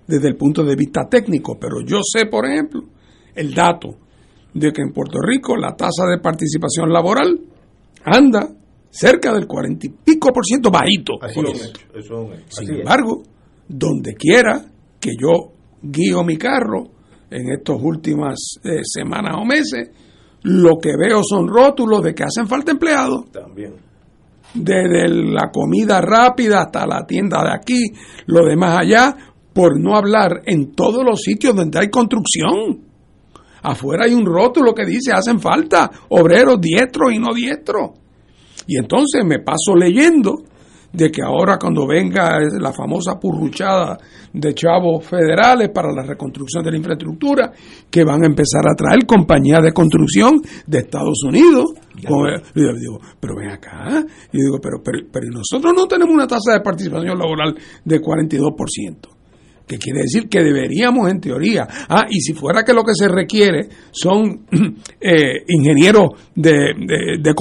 desde 0.06 0.28
el 0.28 0.36
punto 0.36 0.64
de 0.64 0.76
vista 0.76 1.08
técnico, 1.08 1.58
pero 1.58 1.80
yo 1.84 2.00
sé, 2.02 2.26
por 2.26 2.46
ejemplo, 2.46 2.84
el 3.34 3.52
dato 3.52 3.96
de 4.54 4.72
que 4.72 4.82
en 4.82 4.92
Puerto 4.92 5.18
Rico 5.20 5.56
la 5.56 5.74
tasa 5.74 6.04
de 6.10 6.18
participación 6.20 6.92
laboral 6.92 7.40
anda 8.04 8.48
cerca 8.90 9.32
del 9.32 9.46
cuarenta 9.46 9.86
y 9.86 9.90
pico 9.90 10.30
por 10.32 10.44
ciento 10.44 10.70
bajito. 10.70 11.14
por 11.18 11.44
lo 11.44 11.52
menos. 11.52 11.72
Eso 11.94 11.98
es 11.98 12.10
un 12.10 12.32
hecho. 12.34 12.46
Sin 12.48 12.74
embargo, 12.74 13.22
donde 13.68 14.14
quiera 14.14 14.64
que 15.00 15.10
yo 15.18 15.52
guío 15.82 16.22
mi 16.22 16.36
carro 16.36 16.84
en 17.30 17.50
estas 17.50 17.76
últimas 17.80 18.58
eh, 18.62 18.80
semanas 18.84 19.36
o 19.40 19.44
meses, 19.44 19.90
lo 20.42 20.76
que 20.78 20.90
veo 20.98 21.22
son 21.24 21.48
rótulos 21.48 22.02
de 22.02 22.14
que 22.14 22.24
hacen 22.24 22.46
falta 22.46 22.72
empleados. 22.72 23.30
También. 23.30 23.74
Desde 24.54 25.08
la 25.08 25.50
comida 25.50 26.00
rápida 26.02 26.62
hasta 26.62 26.86
la 26.86 27.06
tienda 27.06 27.42
de 27.42 27.54
aquí, 27.54 27.84
lo 28.26 28.44
demás 28.44 28.80
allá, 28.80 29.16
por 29.54 29.80
no 29.80 29.96
hablar 29.96 30.42
en 30.44 30.74
todos 30.74 31.02
los 31.04 31.20
sitios 31.20 31.56
donde 31.56 31.78
hay 31.78 31.88
construcción. 31.88 32.91
Afuera 33.62 34.04
hay 34.06 34.14
un 34.14 34.26
rótulo 34.26 34.74
que 34.74 34.84
dice 34.84 35.12
hacen 35.12 35.40
falta 35.40 35.90
obreros 36.08 36.60
diestros 36.60 37.12
y 37.12 37.18
no 37.18 37.32
diestros. 37.34 37.90
Y 38.66 38.78
entonces 38.78 39.24
me 39.24 39.38
paso 39.40 39.74
leyendo 39.76 40.42
de 40.92 41.10
que 41.10 41.22
ahora 41.22 41.58
cuando 41.58 41.86
venga 41.86 42.38
la 42.60 42.70
famosa 42.72 43.18
purruchada 43.18 43.96
de 44.32 44.52
chavos 44.54 45.06
federales 45.06 45.70
para 45.70 45.90
la 45.90 46.02
reconstrucción 46.02 46.62
de 46.62 46.70
la 46.70 46.76
infraestructura, 46.76 47.50
que 47.90 48.04
van 48.04 48.22
a 48.22 48.26
empezar 48.26 48.60
a 48.70 48.74
traer 48.74 49.06
compañías 49.06 49.62
de 49.62 49.72
construcción 49.72 50.42
de 50.66 50.78
Estados 50.78 51.22
Unidos. 51.26 51.72
Con- 52.06 52.28
y 52.54 52.60
yo 52.60 52.74
digo, 52.78 53.00
pero 53.18 53.36
ven 53.36 53.50
acá. 53.50 54.04
Y 54.32 54.38
yo 54.38 54.44
digo, 54.44 54.58
pero, 54.62 54.82
pero, 54.84 54.98
pero 55.10 55.26
nosotros 55.30 55.72
no 55.74 55.86
tenemos 55.86 56.12
una 56.14 56.26
tasa 56.26 56.52
de 56.52 56.60
participación 56.60 57.18
laboral 57.18 57.56
de 57.84 58.00
42% 58.00 58.96
que 59.66 59.78
quiere 59.78 60.00
decir 60.02 60.28
que 60.28 60.42
deberíamos 60.42 61.10
en 61.10 61.20
teoría, 61.20 61.66
ah, 61.88 62.04
y 62.10 62.20
si 62.20 62.32
fuera 62.34 62.62
que 62.64 62.72
lo 62.74 62.82
que 62.84 62.92
se 62.94 63.08
requiere 63.08 63.68
son 63.90 64.46
eh, 65.00 65.44
ingenieros 65.48 66.10
de, 66.34 66.50
de, 66.52 67.18
de 67.20 67.32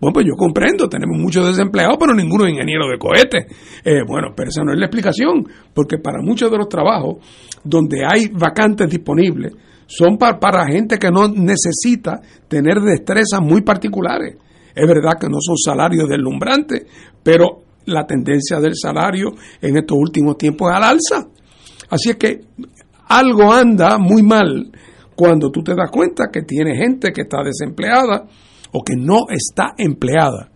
bueno, 0.00 0.12
pues 0.12 0.26
yo 0.26 0.34
comprendo, 0.36 0.88
tenemos 0.88 1.18
muchos 1.18 1.46
desempleados, 1.46 1.96
pero 1.98 2.14
ninguno 2.14 2.46
es 2.46 2.52
ingeniero 2.52 2.88
de 2.88 2.98
cohete. 2.98 3.46
Eh, 3.84 4.00
bueno, 4.06 4.28
pero 4.36 4.48
esa 4.50 4.62
no 4.64 4.72
es 4.72 4.78
la 4.78 4.86
explicación, 4.86 5.46
porque 5.74 5.98
para 5.98 6.22
muchos 6.22 6.50
de 6.50 6.58
los 6.58 6.68
trabajos 6.68 7.16
donde 7.64 7.98
hay 8.04 8.28
vacantes 8.28 8.88
disponibles, 8.90 9.52
son 9.86 10.16
pa- 10.18 10.38
para 10.38 10.66
gente 10.66 10.98
que 10.98 11.10
no 11.10 11.28
necesita 11.28 12.20
tener 12.48 12.80
destrezas 12.80 13.40
muy 13.40 13.60
particulares. 13.62 14.36
Es 14.74 14.86
verdad 14.88 15.18
que 15.20 15.28
no 15.28 15.36
son 15.40 15.56
salarios 15.56 16.08
deslumbrantes, 16.08 16.86
pero 17.22 17.62
la 17.86 18.06
tendencia 18.06 18.58
del 18.60 18.72
salario 18.74 19.32
en 19.60 19.76
estos 19.76 19.98
últimos 19.98 20.38
tiempos 20.38 20.70
es 20.70 20.76
al 20.76 20.84
alza. 20.84 21.28
Así 21.92 22.08
es 22.10 22.16
que 22.16 22.40
algo 23.08 23.52
anda 23.52 23.98
muy 23.98 24.22
mal 24.22 24.72
cuando 25.14 25.50
tú 25.50 25.62
te 25.62 25.74
das 25.74 25.90
cuenta 25.90 26.24
que 26.32 26.40
tiene 26.42 26.74
gente 26.74 27.12
que 27.12 27.20
está 27.22 27.42
desempleada 27.44 28.26
o 28.72 28.82
que 28.82 28.94
no 28.96 29.26
está 29.28 29.74
empleada, 29.76 30.50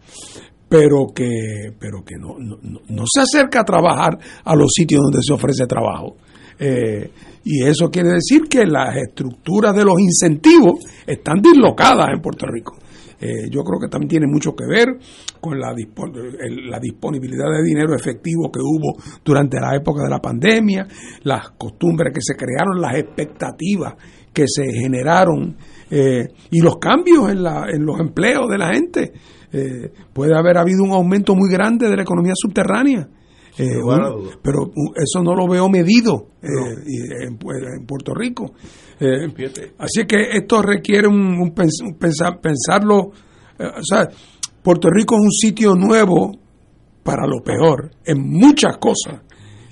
pero 0.69 1.09
que, 1.15 1.73
pero 1.79 2.03
que 2.03 2.15
no, 2.19 2.37
no, 2.39 2.57
no- 2.89 3.05
se 3.07 3.21
acerca 3.21 3.61
a 3.61 3.65
trabajar 3.65 4.19
a 4.45 4.57
los 4.57 4.71
sitios 4.73 5.03
donde 5.03 5.19
se 5.23 5.35
ofrece 5.35 5.67
trabajo. 5.67 6.17
Eh, 6.59 7.11
y 7.45 7.63
eso 7.65 7.91
quiere 7.91 8.13
decir 8.15 8.49
que 8.49 8.65
las 8.65 8.97
estructuras 8.97 9.75
de 9.77 9.85
los 9.85 10.01
incentivos 10.01 10.81
están 11.07 11.43
dislocadas 11.43 12.09
en 12.15 12.23
Puerto 12.23 12.47
Rico. 12.47 12.77
Eh, 13.21 13.49
yo 13.51 13.63
creo 13.63 13.81
que 13.81 13.89
también 13.89 14.09
tiene 14.09 14.27
mucho 14.27 14.55
que 14.55 14.67
ver 14.67 14.89
con 15.41 15.59
la, 15.59 15.73
la 15.73 16.79
disponibilidad 16.79 17.47
de 17.51 17.63
dinero 17.63 17.95
efectivo 17.95 18.51
que 18.53 18.61
hubo 18.61 18.97
durante 19.25 19.59
la 19.59 19.75
época 19.75 20.03
de 20.03 20.11
la 20.11 20.21
pandemia, 20.21 20.87
las 21.23 21.51
costumbres 21.53 22.13
que 22.13 22.21
se 22.21 22.35
crearon, 22.37 22.81
las 22.81 22.95
expectativas 22.97 23.95
que 24.33 24.45
se 24.47 24.65
generaron 24.71 25.57
eh, 25.91 26.29
y 26.51 26.61
los 26.61 26.77
cambios 26.77 27.31
en, 27.31 27.43
la, 27.43 27.67
en 27.73 27.87
los 27.87 27.99
empleos 28.01 28.49
de 28.51 28.59
la 28.59 28.75
gente. 28.75 29.13
Eh, 29.53 29.93
puede 30.13 30.37
haber 30.37 30.59
habido 30.59 30.83
un 30.83 30.91
aumento 30.91 31.35
muy 31.35 31.51
grande 31.51 31.89
de 31.89 31.97
la 31.97 32.03
economía 32.03 32.35
subterránea. 32.37 33.09
Eh, 33.59 33.81
pero 34.43 34.65
uh, 34.65 34.93
eso 34.97 35.23
no 35.23 35.35
lo 35.35 35.49
veo 35.49 35.71
medido 35.71 36.27
eh, 36.43 37.27
en, 37.27 37.39
Pu- 37.39 37.79
en 37.79 37.87
Puerto 37.87 38.13
Rico. 38.13 38.53
Eh, 38.99 39.29
así 39.79 40.07
que 40.07 40.17
esto 40.33 40.63
requiere 40.63 41.07
un, 41.07 41.39
un 41.41 41.55
pens- 41.55 41.83
un 41.85 41.95
pensar, 41.99 42.41
pensarlo. 42.41 43.11
eh, 43.59 43.67
o 43.67 43.83
sea, 43.83 44.09
Puerto 44.63 44.89
Rico 44.91 45.15
es 45.17 45.21
un 45.23 45.31
sitio 45.33 45.75
nuevo 45.75 46.33
para 47.03 47.27
lo 47.27 47.43
peor 47.45 47.91
en 48.05 48.19
muchas 48.29 48.79
cosas 48.79 49.21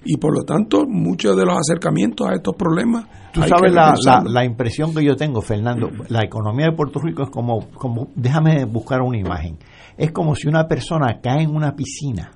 y 0.05 0.19
por 0.19 0.37
lo 0.37 0.45
tanto 0.45 0.85
muchos 0.87 1.35
de 1.37 1.45
los 1.45 1.57
acercamientos 1.59 2.29
a 2.29 2.35
estos 2.35 2.55
problemas. 2.55 3.07
Tú 3.33 3.43
hay 3.43 3.49
sabes 3.49 3.71
que 3.71 3.75
la, 3.75 4.23
la, 4.31 4.45
impresión 4.45 4.95
que 4.95 5.03
yo 5.05 5.17
tengo, 5.17 5.41
Fernando, 5.41 5.91
la 6.09 6.21
economía 6.23 6.67
de 6.67 6.77
Puerto 6.77 7.01
Rico 7.01 7.25
es 7.25 7.31
como, 7.31 7.69
como, 7.71 8.09
déjame 8.15 8.65
buscar 8.67 9.01
una 9.01 9.19
imagen, 9.19 9.59
es 9.97 10.13
como 10.13 10.37
si 10.37 10.47
una 10.47 10.69
persona 10.69 11.19
cae 11.21 11.43
en 11.43 11.51
una 11.57 11.75
piscina 11.75 12.31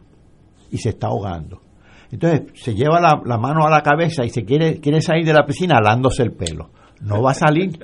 y 0.71 0.79
se 0.79 0.89
está 0.89 1.09
ahogando. 1.09 1.61
Entonces 2.11 2.43
se 2.55 2.75
lleva 2.75 2.99
la, 3.01 3.21
la 3.25 3.37
mano 3.39 3.65
a 3.67 3.71
la 3.71 3.83
cabeza 3.83 4.25
y 4.25 4.31
se 4.31 4.45
quiere, 4.45 4.81
quiere 4.81 5.01
salir 5.03 5.25
de 5.27 5.35
la 5.35 5.45
piscina 5.47 5.77
alándose 5.77 6.23
el 6.23 6.33
pelo. 6.33 6.71
No 7.03 7.23
va 7.23 7.31
a 7.33 7.35
salir. 7.35 7.79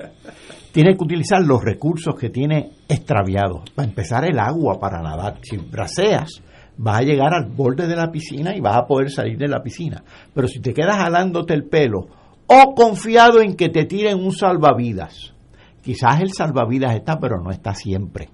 Tiene 0.71 0.95
que 0.97 1.03
utilizar 1.03 1.41
los 1.41 1.63
recursos 1.63 2.15
que 2.15 2.29
tiene 2.29 2.71
extraviados. 2.87 3.69
Para 3.73 3.87
empezar 3.87 4.25
el 4.25 4.37
agua 4.39 4.79
para 4.79 5.01
nadar. 5.01 5.37
Si 5.41 5.57
braceas, 5.57 6.41
vas 6.77 6.99
a 6.99 7.03
llegar 7.03 7.33
al 7.33 7.45
borde 7.45 7.87
de 7.87 7.95
la 7.95 8.11
piscina 8.11 8.55
y 8.55 8.59
vas 8.59 8.75
a 8.75 8.85
poder 8.85 9.09
salir 9.09 9.37
de 9.37 9.47
la 9.47 9.63
piscina. 9.63 10.03
Pero 10.33 10.47
si 10.47 10.59
te 10.59 10.73
quedas 10.73 10.97
jalándote 10.97 11.53
el 11.53 11.63
pelo 11.63 12.07
o 12.47 12.73
confiado 12.75 13.41
en 13.41 13.55
que 13.55 13.69
te 13.69 13.85
tiren 13.85 14.19
un 14.23 14.31
salvavidas, 14.33 15.33
quizás 15.81 16.19
el 16.21 16.33
salvavidas 16.33 16.93
está, 16.95 17.17
pero 17.19 17.39
no 17.41 17.51
está 17.51 17.73
siempre. 17.73 18.29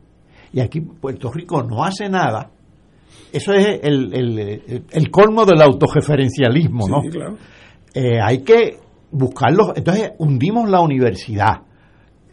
Y 0.51 0.59
aquí 0.59 0.81
Puerto 0.81 1.31
Rico 1.31 1.61
no 1.63 1.83
hace 1.83 2.09
nada. 2.09 2.49
Eso 3.31 3.53
es 3.53 3.79
el, 3.83 4.13
el- 4.13 4.83
el- 4.91 5.11
colmo 5.11 5.45
del 5.45 5.61
autoreferencialismo, 5.61 6.87
¿no? 6.89 7.01
Sí, 7.03 7.09
claro. 7.09 7.37
Eh, 7.93 8.19
hay 8.21 8.39
que 8.43 8.77
buscarlos. 9.11 9.73
Entonces, 9.75 10.11
hundimos 10.17 10.69
la 10.69 10.81
universidad, 10.81 11.61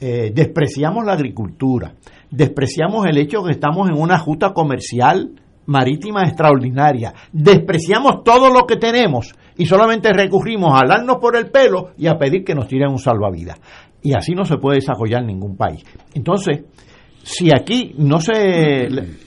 eh, 0.00 0.30
despreciamos 0.34 1.04
la 1.04 1.12
agricultura, 1.12 1.94
despreciamos 2.30 3.06
el 3.06 3.18
hecho 3.18 3.42
que 3.42 3.52
estamos 3.52 3.88
en 3.88 3.96
una 3.96 4.18
justa 4.18 4.52
comercial 4.52 5.32
marítima 5.66 6.22
extraordinaria, 6.22 7.12
despreciamos 7.30 8.24
todo 8.24 8.50
lo 8.50 8.66
que 8.66 8.76
tenemos 8.76 9.34
y 9.56 9.66
solamente 9.66 10.12
recurrimos 10.12 10.72
a 10.72 10.84
alarnos 10.84 11.18
por 11.18 11.36
el 11.36 11.50
pelo 11.50 11.90
y 11.98 12.06
a 12.06 12.16
pedir 12.16 12.42
que 12.42 12.54
nos 12.54 12.68
tiren 12.68 12.90
un 12.90 12.98
salvavidas. 12.98 13.60
Y 14.00 14.16
así 14.16 14.32
no 14.32 14.44
se 14.44 14.56
puede 14.56 14.76
desarrollar 14.76 15.24
ningún 15.24 15.56
país. 15.56 15.84
Entonces, 16.14 16.62
si 17.28 17.50
aquí 17.54 17.94
no 17.98 18.20
se 18.20 18.32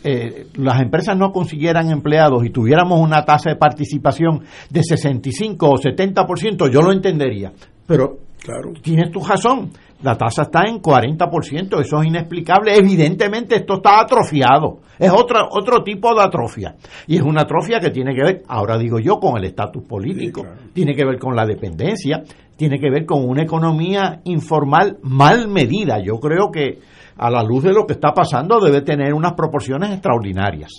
eh, 0.04 0.48
las 0.56 0.82
empresas 0.82 1.16
no 1.16 1.32
consiguieran 1.32 1.92
empleados 1.92 2.44
y 2.44 2.50
tuviéramos 2.50 3.00
una 3.00 3.24
tasa 3.24 3.52
de 3.52 3.58
participación 3.58 4.42
de 4.72 4.82
65 4.82 5.70
o 5.70 5.76
70%, 5.76 6.72
yo 6.72 6.82
lo 6.82 6.92
entendería. 6.92 7.52
Pero 7.86 8.18
Claro. 8.44 8.74
tienes 8.82 9.12
tu 9.12 9.20
razón, 9.20 9.70
la 10.02 10.18
tasa 10.18 10.44
está 10.44 10.64
en 10.68 10.82
40%, 10.82 11.80
eso 11.80 12.02
es 12.02 12.08
inexplicable. 12.08 12.76
Evidentemente 12.76 13.58
esto 13.58 13.76
está 13.76 14.02
atrofiado, 14.02 14.80
es 14.98 15.12
otra, 15.12 15.48
otro 15.52 15.84
tipo 15.84 16.16
de 16.16 16.24
atrofia. 16.24 16.76
Y 17.06 17.18
es 17.18 17.22
una 17.22 17.42
atrofia 17.42 17.80
que 17.80 17.92
tiene 17.92 18.16
que 18.16 18.24
ver, 18.24 18.44
ahora 18.48 18.80
digo 18.80 18.98
yo, 18.98 19.20
con 19.20 19.38
el 19.38 19.46
estatus 19.46 19.84
político, 19.84 20.44
tiene 20.74 20.96
que 20.96 21.06
ver 21.06 21.20
con 21.20 21.36
la 21.36 21.46
dependencia, 21.46 22.24
tiene 22.58 22.80
que 22.80 22.90
ver 22.90 23.06
con 23.06 23.30
una 23.30 23.44
economía 23.44 24.22
informal 24.24 24.98
mal 25.04 25.48
medida. 25.48 26.00
Yo 26.04 26.20
creo 26.20 26.50
que 26.52 26.80
a 27.22 27.30
la 27.30 27.44
luz 27.44 27.64
de 27.64 27.72
lo 27.74 27.86
que 27.86 27.94
está 27.94 28.14
pasando 28.14 28.60
debe 28.60 28.82
tener 28.82 29.14
unas 29.14 29.34
proporciones 29.34 29.92
extraordinarias. 29.92 30.72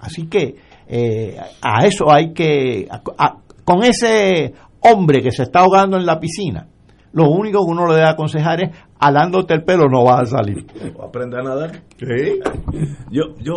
Así 0.00 0.26
que 0.26 0.56
eh, 0.88 1.36
a 1.60 1.86
eso 1.86 2.10
hay 2.10 2.32
que, 2.32 2.88
a- 2.90 3.02
a- 3.18 3.36
con 3.64 3.82
ese 3.84 4.54
hombre 4.80 5.22
que 5.22 5.30
se 5.30 5.42
está 5.44 5.60
ahogando 5.60 5.96
en 5.96 6.06
la 6.06 6.18
piscina, 6.18 6.66
lo 7.12 7.28
único 7.28 7.58
que 7.64 7.70
uno 7.72 7.86
le 7.86 7.94
debe 7.96 8.08
aconsejar 8.08 8.62
es, 8.64 8.70
alándote 8.98 9.52
el 9.54 9.64
pelo 9.64 9.86
no 9.88 10.02
vas 10.04 10.22
a 10.32 10.38
salir. 10.38 10.66
aprende 11.02 11.38
a 11.38 11.42
nadar. 11.42 11.82
Yo, 13.10 13.22
yo, 13.38 13.52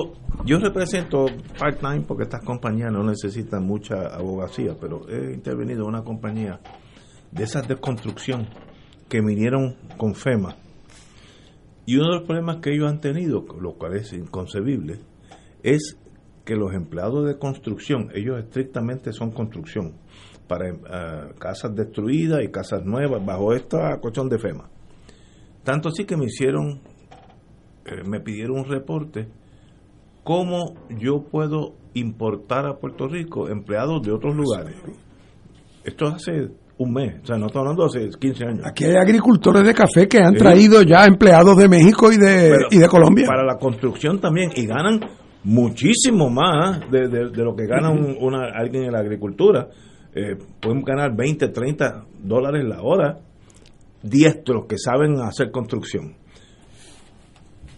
yo 0.45 0.59
represento 0.59 1.25
part-time 1.57 2.01
porque 2.01 2.23
estas 2.23 2.43
compañías 2.43 2.91
no 2.91 3.01
necesitan 3.03 3.65
mucha 3.65 4.13
abogacía, 4.13 4.73
pero 4.79 5.07
he 5.07 5.33
intervenido 5.33 5.83
en 5.83 5.87
una 5.87 6.03
compañía 6.03 6.59
de 7.31 7.43
esas 7.43 7.65
de 7.67 7.77
construcción 7.77 8.47
que 9.07 9.21
vinieron 9.21 9.75
con 9.97 10.13
FEMA. 10.15 10.55
Y 11.85 11.97
uno 11.97 12.07
de 12.07 12.15
los 12.17 12.23
problemas 12.23 12.57
que 12.57 12.73
ellos 12.73 12.89
han 12.89 12.99
tenido, 12.99 13.45
lo 13.59 13.73
cual 13.73 13.95
es 13.95 14.11
inconcebible, 14.13 14.99
es 15.63 15.97
que 16.43 16.55
los 16.55 16.73
empleados 16.73 17.25
de 17.25 17.37
construcción, 17.37 18.09
ellos 18.13 18.39
estrictamente 18.39 19.11
son 19.11 19.31
construcción, 19.31 19.93
para 20.47 20.69
eh, 20.69 21.33
casas 21.39 21.75
destruidas 21.75 22.43
y 22.43 22.49
casas 22.49 22.85
nuevas, 22.85 23.23
bajo 23.25 23.53
esta 23.53 23.97
cuestión 23.99 24.29
de 24.29 24.37
FEMA. 24.37 24.69
Tanto 25.63 25.89
así 25.89 26.05
que 26.05 26.15
me 26.15 26.25
hicieron, 26.25 26.81
eh, 27.85 28.03
me 28.07 28.19
pidieron 28.19 28.59
un 28.59 28.65
reporte, 28.65 29.27
cómo 30.23 30.75
yo 30.89 31.23
puedo 31.23 31.75
importar 31.93 32.67
a 32.67 32.77
Puerto 32.77 33.07
Rico 33.07 33.49
empleados 33.49 34.01
de 34.03 34.11
otros 34.11 34.35
lugares. 34.35 34.75
Esto 35.83 36.07
hace 36.07 36.49
un 36.77 36.91
mes, 36.91 37.21
o 37.23 37.25
sea, 37.25 37.37
no 37.37 37.47
estamos 37.47 37.69
hablando 37.69 37.87
de 37.87 38.05
hace 38.07 38.17
15 38.19 38.43
años. 38.45 38.65
Aquí 38.65 38.83
hay 38.83 38.95
agricultores 38.95 39.63
de 39.65 39.73
café 39.73 40.07
que 40.09 40.17
han 40.19 40.33
Sí. 40.33 40.39
traído 40.39 40.81
ya 40.81 41.05
empleados 41.05 41.55
de 41.57 41.69
México 41.69 42.11
y 42.11 42.17
de, 42.17 42.49
Pero 42.51 42.67
y 42.71 42.77
de 42.79 42.87
Colombia. 42.89 43.25
Para 43.27 43.45
la 43.45 43.55
construcción 43.57 44.19
también, 44.19 44.51
y 44.55 44.65
ganan 44.65 44.99
muchísimo 45.43 46.29
más 46.29 46.81
de, 46.91 47.07
de- 47.07 47.29
de 47.29 47.43
lo 47.43 47.55
que 47.55 47.65
gana 47.65 47.89
un- 47.91 48.17
una, 48.19 48.47
alguien 48.53 48.83
en 48.83 48.91
la 48.91 48.99
agricultura. 48.99 49.69
Eh, 50.13 50.35
pueden 50.61 50.81
ganar 50.81 51.15
20, 51.15 51.47
30 51.49 52.05
dólares 52.23 52.63
la 52.65 52.81
hora, 52.81 53.19
diestros 54.01 54.65
que 54.67 54.77
saben 54.77 55.19
hacer 55.21 55.51
construcción. 55.51 56.15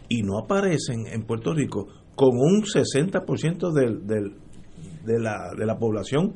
Y 0.10 0.22
no 0.24 0.40
aparecen 0.40 1.06
en 1.08 1.24
Puerto 1.24 1.54
Rico 1.54 1.88
con 2.16 2.30
un 2.30 2.64
60% 2.64 3.72
del, 3.74 4.08
del- 4.08 4.34
de, 5.06 5.20
la, 5.20 5.52
de 5.58 5.66
la 5.66 5.78
población 5.78 6.34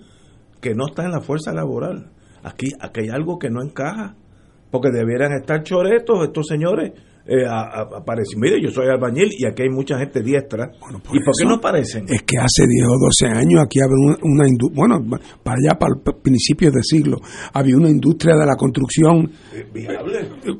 que 0.61 0.73
no 0.75 0.85
está 0.87 1.05
en 1.05 1.11
la 1.11 1.21
fuerza 1.21 1.53
laboral. 1.53 2.11
Aquí, 2.43 2.67
aquí 2.79 3.01
hay 3.01 3.09
algo 3.09 3.37
que 3.39 3.49
no 3.49 3.61
encaja, 3.63 4.15
porque 4.71 4.89
debieran 4.91 5.33
estar 5.33 5.63
choretos 5.63 6.23
estos 6.25 6.47
señores 6.47 6.91
eh, 7.27 7.45
a- 7.47 7.81
a- 7.81 7.97
aparecen. 7.99 8.39
Mire, 8.39 8.59
yo 8.63 8.71
soy 8.71 8.87
albañil 8.87 9.29
y 9.37 9.45
aquí 9.45 9.61
hay 9.61 9.69
mucha 9.69 9.97
gente 9.99 10.21
diestra. 10.23 10.71
¿Y 11.13 11.19
por 11.23 11.33
qué 11.37 11.45
no 11.47 11.55
aparecen? 11.55 12.05
Es 12.09 12.23
que 12.23 12.37
hace 12.39 12.65
10 12.67 12.87
o 12.87 12.97
12 12.97 13.27
años 13.27 13.61
aquí 13.63 13.79
había 13.79 13.95
una, 13.95 14.17
una 14.23 14.47
industria, 14.47 14.75
bueno, 14.75 15.19
para 15.43 15.57
allá, 15.63 15.77
para 15.77 15.93
principios 16.23 16.73
del 16.73 16.83
siglo, 16.83 17.17
había 17.53 17.75
una 17.77 17.89
industria 17.89 18.35
de 18.35 18.45
la 18.47 18.55
construcción 18.55 19.29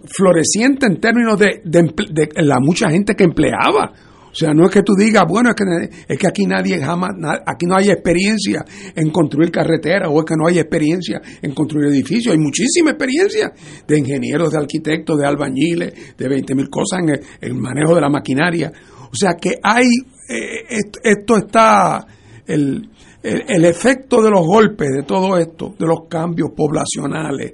floreciente 0.05 0.85
en 0.85 0.99
términos 0.99 1.37
de, 1.39 1.61
de 1.65 1.81
de 2.11 2.43
la 2.43 2.59
mucha 2.59 2.89
gente 2.89 3.15
que 3.15 3.23
empleaba. 3.23 3.91
O 4.31 4.33
sea, 4.35 4.53
no 4.53 4.65
es 4.65 4.71
que 4.71 4.81
tú 4.81 4.93
digas, 4.95 5.25
bueno, 5.27 5.49
es 5.49 5.55
que, 5.55 6.03
es 6.07 6.17
que 6.17 6.27
aquí 6.27 6.45
nadie 6.45 6.79
jamás, 6.79 7.11
aquí 7.45 7.65
no 7.65 7.75
hay 7.75 7.89
experiencia 7.89 8.63
en 8.95 9.09
construir 9.11 9.51
carreteras 9.51 10.09
o 10.09 10.19
es 10.19 10.25
que 10.25 10.35
no 10.37 10.47
hay 10.47 10.57
experiencia 10.57 11.21
en 11.41 11.53
construir 11.53 11.89
edificios. 11.89 12.33
Hay 12.33 12.39
muchísima 12.39 12.91
experiencia 12.91 13.51
de 13.85 13.99
ingenieros, 13.99 14.51
de 14.53 14.57
arquitectos, 14.57 15.19
de 15.19 15.27
albañiles, 15.27 16.15
de 16.17 16.29
20 16.29 16.55
mil 16.55 16.69
cosas 16.69 16.99
en 17.01 17.19
el, 17.41 17.53
manejo 17.55 17.93
de 17.93 18.01
la 18.01 18.09
maquinaria. 18.09 18.71
O 19.11 19.15
sea 19.15 19.33
que 19.33 19.55
hay, 19.61 19.87
eh, 20.29 20.77
esto, 21.03 21.35
está, 21.35 22.07
el, 22.47 22.89
el, 23.21 23.65
efecto 23.65 24.21
de 24.21 24.29
los 24.29 24.45
golpes, 24.45 24.87
de 24.95 25.03
todo 25.03 25.37
esto, 25.37 25.75
de 25.77 25.85
los 25.85 26.07
cambios 26.09 26.51
poblacionales, 26.55 27.51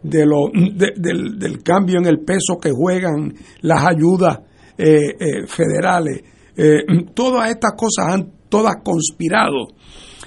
de 0.00 0.24
lo, 0.24 0.48
de- 0.54 0.92
del, 0.96 1.40
del 1.40 1.60
cambio 1.64 1.98
en 1.98 2.06
el 2.06 2.20
peso 2.20 2.56
que 2.62 2.70
juegan 2.70 3.34
las 3.62 3.84
ayudas 3.84 4.38
eh, 4.80 5.16
eh, 5.18 5.46
federales, 5.46 6.22
eh, 6.56 6.78
todas 7.14 7.50
estas 7.50 7.72
cosas 7.76 8.14
han 8.14 8.32
todas 8.48 8.76
conspirado. 8.82 9.68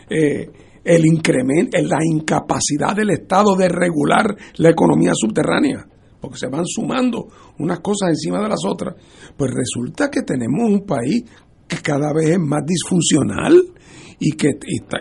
eh, 0.09 0.49
el 0.83 1.05
incremento, 1.05 1.77
la 1.81 1.99
incapacidad 2.03 2.95
del 2.95 3.11
Estado 3.11 3.55
de 3.55 3.69
regular 3.69 4.35
la 4.57 4.69
economía 4.69 5.13
subterránea, 5.15 5.85
porque 6.19 6.37
se 6.37 6.47
van 6.47 6.65
sumando 6.65 7.27
unas 7.59 7.79
cosas 7.79 8.09
encima 8.09 8.41
de 8.41 8.49
las 8.49 8.59
otras. 8.67 8.95
Pues 9.37 9.51
resulta 9.51 10.09
que 10.09 10.23
tenemos 10.23 10.69
un 10.69 10.85
país 10.85 11.23
que 11.67 11.77
cada 11.77 12.11
vez 12.13 12.31
es 12.31 12.39
más 12.39 12.63
disfuncional 12.65 13.61
y 14.19 14.31
que 14.33 14.49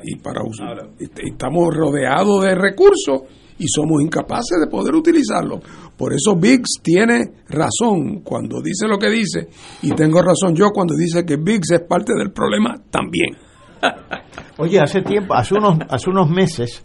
y, 0.04 0.16
para 0.16 0.42
usar, 0.44 0.90
y 0.98 1.30
estamos 1.30 1.74
rodeados 1.74 2.44
de 2.44 2.54
recursos 2.54 3.22
y 3.58 3.66
somos 3.68 4.02
incapaces 4.02 4.58
de 4.60 4.66
poder 4.68 4.94
utilizarlos. 4.94 5.60
Por 5.96 6.12
eso 6.12 6.34
Biggs 6.36 6.80
tiene 6.82 7.30
razón 7.48 8.20
cuando 8.24 8.60
dice 8.60 8.88
lo 8.88 8.98
que 8.98 9.08
dice 9.10 9.48
y 9.82 9.92
tengo 9.92 10.20
razón 10.22 10.54
yo 10.54 10.70
cuando 10.70 10.94
dice 10.96 11.24
que 11.24 11.36
Biggs 11.36 11.70
es 11.72 11.80
parte 11.82 12.12
del 12.16 12.32
problema 12.32 12.74
también. 12.90 13.36
Oye, 14.58 14.80
hace 14.80 15.02
tiempo, 15.02 15.34
hace 15.34 15.54
unos, 15.54 15.78
hace 15.88 16.10
unos 16.10 16.28
meses, 16.30 16.82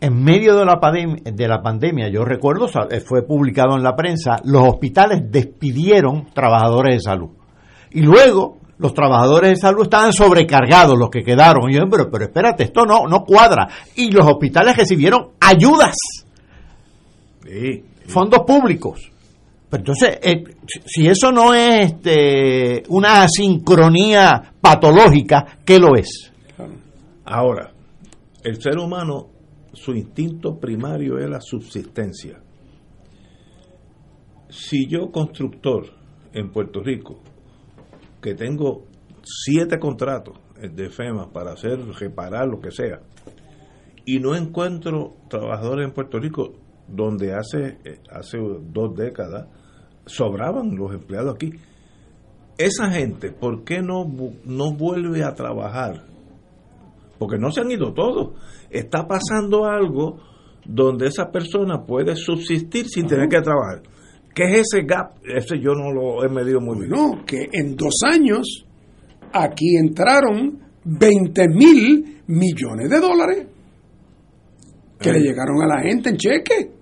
en 0.00 0.22
medio 0.22 0.56
de 0.56 0.64
la, 0.64 0.80
pandem- 0.80 1.22
de 1.22 1.48
la 1.48 1.60
pandemia, 1.60 2.08
yo 2.08 2.24
recuerdo, 2.24 2.68
fue 3.04 3.22
publicado 3.26 3.76
en 3.76 3.82
la 3.82 3.96
prensa, 3.96 4.36
los 4.44 4.62
hospitales 4.68 5.22
despidieron 5.30 6.26
trabajadores 6.32 6.96
de 6.96 7.00
salud. 7.00 7.30
Y 7.90 8.02
luego 8.02 8.58
los 8.78 8.94
trabajadores 8.94 9.50
de 9.50 9.56
salud 9.56 9.82
estaban 9.82 10.12
sobrecargados, 10.12 10.96
los 10.96 11.10
que 11.10 11.22
quedaron. 11.24 11.68
Y 11.70 11.74
yo, 11.74 11.80
pero, 11.90 12.08
pero 12.10 12.24
espérate, 12.26 12.62
esto 12.64 12.84
no, 12.84 13.06
no 13.08 13.24
cuadra. 13.24 13.66
Y 13.96 14.12
los 14.12 14.24
hospitales 14.24 14.76
recibieron 14.76 15.30
ayudas, 15.40 15.96
fondos 18.08 18.40
públicos. 18.46 19.10
Pero 19.70 19.80
entonces, 19.82 20.18
eh, 20.22 20.44
si- 20.86 21.06
eso 21.06 21.30
no 21.30 21.52
es 21.54 21.92
este, 21.92 22.82
una 22.88 23.28
sincronía 23.28 24.54
patológica, 24.60 25.58
¿qué 25.64 25.78
lo 25.78 25.94
es? 25.94 26.32
Ahora, 27.24 27.70
el 28.42 28.60
ser 28.62 28.78
humano, 28.78 29.28
su 29.74 29.92
instinto 29.94 30.58
primario 30.58 31.18
es 31.18 31.28
la 31.28 31.40
subsistencia. 31.40 32.40
Si 34.48 34.86
yo, 34.86 35.10
constructor 35.10 35.86
en 36.32 36.50
Puerto 36.50 36.82
Rico, 36.82 37.20
que 38.22 38.34
tengo 38.34 38.84
siete 39.22 39.78
contratos 39.78 40.38
de 40.60 40.88
FEMA 40.88 41.30
para 41.30 41.52
hacer, 41.52 41.78
reparar 42.00 42.48
lo 42.48 42.58
que 42.60 42.70
sea, 42.70 43.00
y 44.06 44.18
no 44.18 44.34
encuentro 44.34 45.16
trabajadores 45.28 45.86
en 45.86 45.92
Puerto 45.92 46.18
Rico 46.18 46.54
donde 46.88 47.34
hace, 47.34 47.78
eh, 47.84 48.00
hace 48.10 48.38
dos 48.38 48.94
décadas 48.96 49.46
sobraban 50.06 50.74
los 50.76 50.92
empleados 50.92 51.34
aquí. 51.34 51.52
Esa 52.56 52.90
gente, 52.90 53.30
¿por 53.30 53.64
qué 53.64 53.82
no, 53.82 54.04
no 54.44 54.72
vuelve 54.72 55.22
a 55.22 55.34
trabajar? 55.34 56.04
Porque 57.18 57.38
no 57.38 57.50
se 57.50 57.60
han 57.60 57.70
ido 57.70 57.92
todos. 57.92 58.30
Está 58.70 59.06
pasando 59.06 59.64
algo 59.64 60.18
donde 60.64 61.06
esa 61.06 61.30
persona 61.30 61.84
puede 61.84 62.16
subsistir 62.16 62.86
sin 62.88 63.06
tener 63.06 63.28
que 63.28 63.40
trabajar. 63.40 63.82
¿Qué 64.34 64.44
es 64.44 64.68
ese 64.72 64.84
gap? 64.84 65.18
Ese 65.24 65.58
yo 65.58 65.72
no 65.72 65.92
lo 65.92 66.24
he 66.24 66.28
medido 66.28 66.60
muy 66.60 66.78
bien. 66.78 66.90
No, 66.90 67.24
que 67.24 67.48
en 67.52 67.76
dos 67.76 67.94
años 68.04 68.66
aquí 69.32 69.76
entraron 69.76 70.58
20 70.84 71.48
mil 71.48 72.22
millones 72.26 72.88
de 72.90 73.00
dólares 73.00 73.46
que 75.00 75.12
le 75.12 75.20
llegaron 75.20 75.62
a 75.62 75.66
la 75.66 75.82
gente 75.82 76.10
en 76.10 76.16
cheque. 76.16 76.77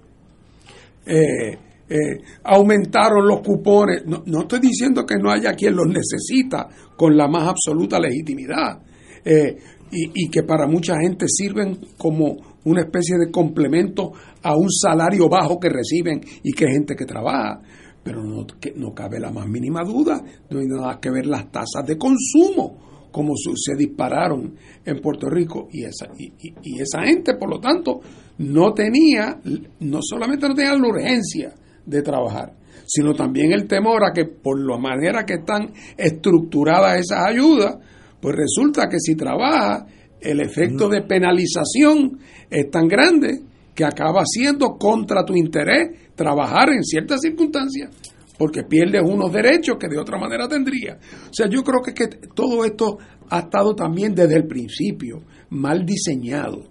Eh, 1.07 1.59
eh, 1.89 2.19
aumentaron 2.45 3.27
los 3.27 3.41
cupones. 3.41 4.05
No, 4.07 4.23
no 4.27 4.41
estoy 4.43 4.61
diciendo 4.61 5.05
que 5.07 5.16
no 5.16 5.31
haya 5.31 5.53
quien 5.55 5.77
los 5.77 5.87
necesita 5.87 6.69
con 6.97 7.16
la 7.16 7.28
más 7.28 7.49
absoluta 7.49 8.01
legitimidad. 8.01 8.83
Eh, 9.24 9.57
y, 9.91 10.28
que 10.28 10.43
para 10.43 10.66
mucha 10.66 10.97
gente 11.01 11.27
sirven 11.28 11.78
como 11.97 12.37
una 12.65 12.83
especie 12.83 13.16
de 13.19 13.31
complemento 13.31 14.12
a 14.43 14.57
un 14.57 14.69
salario 14.69 15.28
bajo 15.28 15.61
que 15.61 15.69
reciben 15.69 16.20
y 16.43 16.53
que 16.53 16.66
gente 16.66 16.97
que 16.97 17.05
trabaja. 17.05 17.61
Pero 18.03 18.23
no, 18.23 18.47
que 18.61 18.73
no 18.74 18.93
cabe 18.93 19.20
la 19.20 19.31
más 19.31 19.47
mínima 19.47 19.85
duda, 19.85 20.20
no 20.51 20.59
hay 20.59 20.66
nada 20.66 20.99
que 21.01 21.11
ver 21.11 21.27
las 21.27 21.51
tasas 21.51 21.87
de 21.87 21.97
consumo 21.97 23.09
como 23.12 23.33
se 23.37 23.74
dispararon 23.77 24.55
en 24.85 25.01
Puerto 25.01 25.31
Rico 25.31 25.69
y 25.73 25.85
esa, 25.85 26.07
y 26.19 26.78
esa 26.78 27.03
gente, 27.03 27.35
por 27.39 27.49
lo 27.49 27.59
tanto, 27.59 28.01
no 28.39 28.73
tenía, 28.73 29.41
no 29.81 29.99
solamente 30.03 30.49
no 30.49 30.55
tenía 30.55 30.75
la 30.75 30.89
urgencia 30.89 31.53
de 31.85 32.03
trabajar, 32.03 32.53
sino 32.87 33.15
también 33.15 33.53
el 33.53 33.67
temor 33.67 34.05
a 34.05 34.13
que 34.13 34.27
por 34.27 34.59
la 34.61 34.79
manera 34.79 35.25
que 35.25 35.35
están 35.35 35.73
estructuradas 35.97 37.01
esas 37.01 37.27
ayudas, 37.27 37.77
pues 38.21 38.37
resulta 38.37 38.89
que 38.89 38.99
si 38.99 39.15
trabaja, 39.15 39.87
el 40.21 40.41
efecto 40.41 40.89
de 40.89 41.03
penalización 41.03 42.19
es 42.51 42.71
tan 42.71 42.89
grande 42.89 43.41
que 43.75 43.85
acaba 43.85 44.23
siendo 44.25 44.77
contra 44.79 45.25
tu 45.25 45.35
interés 45.35 46.15
trabajar 46.15 46.71
en 46.71 46.83
ciertas 46.83 47.21
circunstancias 47.21 47.91
porque 48.39 48.65
pierdes 48.65 49.03
unos 49.03 49.33
derechos 49.33 49.77
que 49.79 49.89
de 49.89 49.99
otra 49.99 50.19
manera 50.19 50.49
tendría. 50.49 50.99
O 51.31 51.33
sea, 51.33 51.49
yo 51.49 51.63
creo 51.63 51.81
que, 51.83 51.95
que 51.95 52.29
todo 52.35 52.65
esto 52.65 52.99
ha 53.31 53.41
estado 53.41 53.75
también 53.75 54.15
desde 54.15 54.37
el 54.37 54.47
principio 54.47 55.23
mal 55.51 55.85
diseñado, 55.85 56.65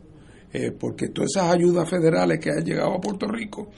eh, 0.56 0.72
porque 0.72 1.10
todas 1.10 1.32
esas 1.36 1.54
ayudas 1.54 1.90
federales 1.90 2.40
que 2.40 2.50
han 2.50 2.64
llegado 2.64 2.94
a 2.94 3.02
Puerto 3.02 3.28
Rico 3.28 3.70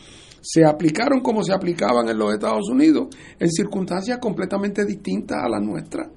se 0.41 0.63
aplicaron 0.63 1.19
como 1.21 1.43
se 1.43 1.53
aplicaban 1.53 2.07
en 2.09 2.17
los 2.17 2.33
Estados 2.33 2.69
Unidos, 2.69 3.07
en 3.39 3.49
circunstancias 3.51 4.19
completamente 4.19 4.85
distintas 4.85 5.37
a 5.43 5.49
las 5.49 5.61
nuestras. 5.61 6.07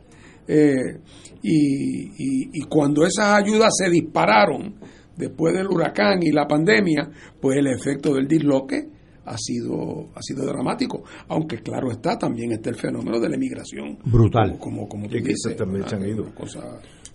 Eh, 0.46 0.98
y, 1.42 2.04
y- 2.18 2.50
y 2.52 2.60
cuando 2.68 3.04
esas 3.06 3.34
ayudas 3.42 3.72
se 3.76 3.88
dispararon 3.90 4.74
después 5.16 5.54
del 5.54 5.68
huracán 5.68 6.22
y 6.22 6.30
la 6.32 6.46
pandemia, 6.46 7.08
pues 7.40 7.56
el 7.58 7.66
efecto 7.68 8.14
del 8.14 8.26
disloque 8.28 8.88
ha 9.24 9.36
sido, 9.38 10.08
ha 10.14 10.22
sido 10.22 10.44
dramático. 10.46 11.02
Aunque 11.28 11.58
claro 11.58 11.90
está, 11.90 12.18
también 12.18 12.52
está 12.52 12.70
el 12.70 12.76
fenómeno 12.76 13.18
de 13.20 13.28
la 13.28 13.36
emigración. 13.36 13.98
Brutal. 14.04 14.58
Como, 14.58 14.88
como 14.88 15.08
tú 15.08 15.16
dices, 15.16 15.56
también 15.56 15.88
se 15.88 15.96
han 15.96 16.06
ido. 16.08 16.26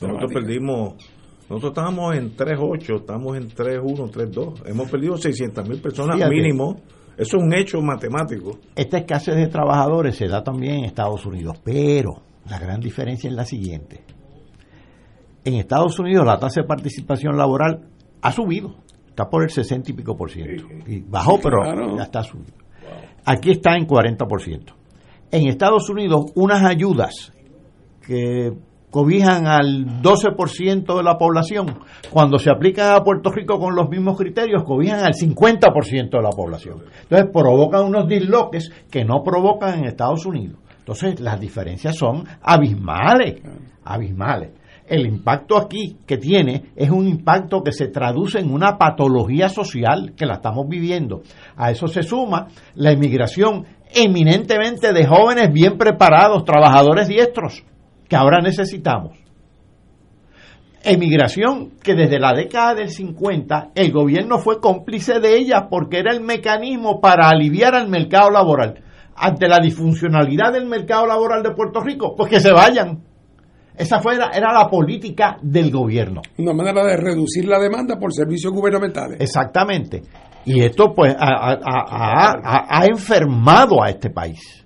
Nosotros 0.02 0.32
perdimos, 0.34 0.96
nosotros 1.50 1.72
estábamos 1.72 2.16
en 2.16 2.36
3.8, 2.36 3.00
estamos 3.02 3.38
en 3.38 3.50
3.1, 3.50 4.12
3.2. 4.12 4.64
Hemos 4.70 4.90
perdido 4.90 5.18
600 5.18 5.68
mil 5.70 5.80
personas 5.80 6.16
Fíjate. 6.16 6.34
mínimo. 6.36 6.82
Eso 7.18 7.38
es 7.38 7.44
un 7.44 7.54
hecho 7.54 7.82
matemático. 7.82 8.58
Esta 8.76 8.98
escasez 8.98 9.36
de 9.36 9.48
trabajadores 9.48 10.16
se 10.16 10.28
da 10.28 10.44
también 10.44 10.80
en 10.80 10.86
Estados 10.86 11.26
Unidos, 11.26 11.60
pero 11.64 12.22
la 12.50 12.60
gran 12.60 12.80
diferencia 12.82 13.30
es 13.30 13.36
la 13.36 13.46
siguiente. 13.46 14.04
En 15.44 15.54
Estados 15.56 15.98
Unidos 16.00 16.26
la 16.26 16.40
tasa 16.40 16.62
de 16.62 16.68
participación 16.68 17.38
laboral 17.38 17.88
ha 18.22 18.32
subido, 18.32 18.76
está 19.08 19.30
por 19.30 19.44
el 19.44 19.50
60 19.50 19.92
y 19.92 19.94
pico 19.94 20.18
por 20.18 20.32
ciento. 20.32 20.66
Y 20.88 21.00
bajó, 21.02 21.36
Sí, 21.36 21.40
pero 21.44 21.62
claro. 21.62 21.96
ya 21.98 22.04
está 22.04 22.24
subido. 22.24 22.54
Aquí 23.24 23.52
está 23.52 23.76
en 23.78 23.86
40 23.86 24.26
por 24.26 24.42
ciento. 24.42 24.74
En 25.32 25.48
Estados 25.48 25.90
Unidos, 25.90 26.32
unas 26.36 26.64
ayudas 26.64 27.32
que 28.06 28.52
cobijan 28.96 29.46
al 29.46 30.02
12% 30.02 30.96
de 30.96 31.04
la 31.04 31.18
población, 31.18 31.80
cuando 32.12 32.38
se 32.38 32.50
aplican 32.50 32.96
a 32.96 33.04
Puerto 33.04 33.30
Rico 33.30 33.60
con 33.60 33.76
los 33.76 33.90
mismos 33.90 34.18
criterios, 34.18 34.64
cobijan 34.64 35.02
al 35.02 35.12
50% 35.12 36.12
de 36.12 36.22
la 36.22 36.30
población. 36.30 36.84
Entonces 37.02 37.28
provocan 37.34 37.84
unos 37.84 38.08
disloques 38.08 38.72
que 38.90 39.04
no 39.04 39.22
provocan 39.22 39.80
en 39.80 39.86
Estados 39.88 40.26
Unidos. 40.26 40.60
Entonces 40.80 41.20
las 41.20 41.42
diferencias 41.42 41.98
son 41.98 42.24
abismales, 42.42 43.42
abismales. 43.84 44.52
El 44.88 45.06
impacto 45.06 45.58
aquí 45.58 45.98
que 46.08 46.16
tiene 46.16 46.68
es 46.74 46.90
un 46.90 47.06
impacto 47.06 47.64
que 47.64 47.74
se 47.74 47.90
traduce 47.90 48.40
en 48.40 48.50
una 48.50 48.78
patología 48.78 49.50
social 49.50 50.14
que 50.16 50.26
la 50.26 50.36
estamos 50.36 50.70
viviendo. 50.70 51.22
A 51.58 51.70
eso 51.70 51.88
se 51.88 52.02
suma 52.02 52.48
la 52.76 52.94
inmigración 52.94 53.66
eminentemente 53.94 54.94
de 54.94 55.06
jóvenes 55.06 55.52
bien 55.52 55.78
preparados, 55.78 56.46
trabajadores 56.46 57.10
diestros, 57.10 57.66
que 58.08 58.16
ahora 58.16 58.40
necesitamos. 58.42 59.18
Emigración 60.84 61.72
que 61.82 61.96
desde 61.96 62.20
la 62.20 62.34
década 62.34 62.76
del 62.76 62.90
50 62.90 63.72
el 63.74 63.92
gobierno 63.92 64.38
fue 64.38 64.60
cómplice 64.60 65.20
de 65.20 65.36
ella 65.38 65.68
porque 65.68 65.98
era 65.98 66.12
el 66.14 66.22
mecanismo 66.22 67.02
para 67.02 67.28
aliviar 67.30 67.74
al 67.74 67.88
mercado 67.90 68.30
laboral. 68.30 68.84
Ante 69.16 69.48
la 69.48 69.60
disfuncionalidad 69.60 70.54
del 70.54 70.66
mercado 70.68 71.08
laboral 71.08 71.42
de 71.42 71.52
Puerto 71.56 71.80
Rico, 71.82 72.14
pues 72.16 72.30
que 72.30 72.40
se 72.40 72.52
vayan. 72.52 73.02
Esa 73.76 74.00
fue, 74.00 74.14
era 74.16 74.54
la 74.54 74.68
política 74.70 75.38
del 75.42 75.72
gobierno. 75.72 76.22
Una 76.38 76.54
manera 76.54 76.84
de 76.86 76.98
reducir 76.98 77.46
la 77.48 77.60
demanda 77.60 77.98
por 77.98 78.14
servicios 78.14 78.54
gubernamentales. 78.54 79.20
Exactamente. 79.20 80.02
Y 80.46 80.62
esto 80.62 80.94
pues 80.94 81.16
ha, 81.18 81.26
ha- 81.28 81.60
ha- 81.66 82.34
ha- 82.44 82.66
ha 82.70 82.86
enfermado 82.86 83.82
a 83.84 83.90
este 83.90 84.12
país. 84.12 84.65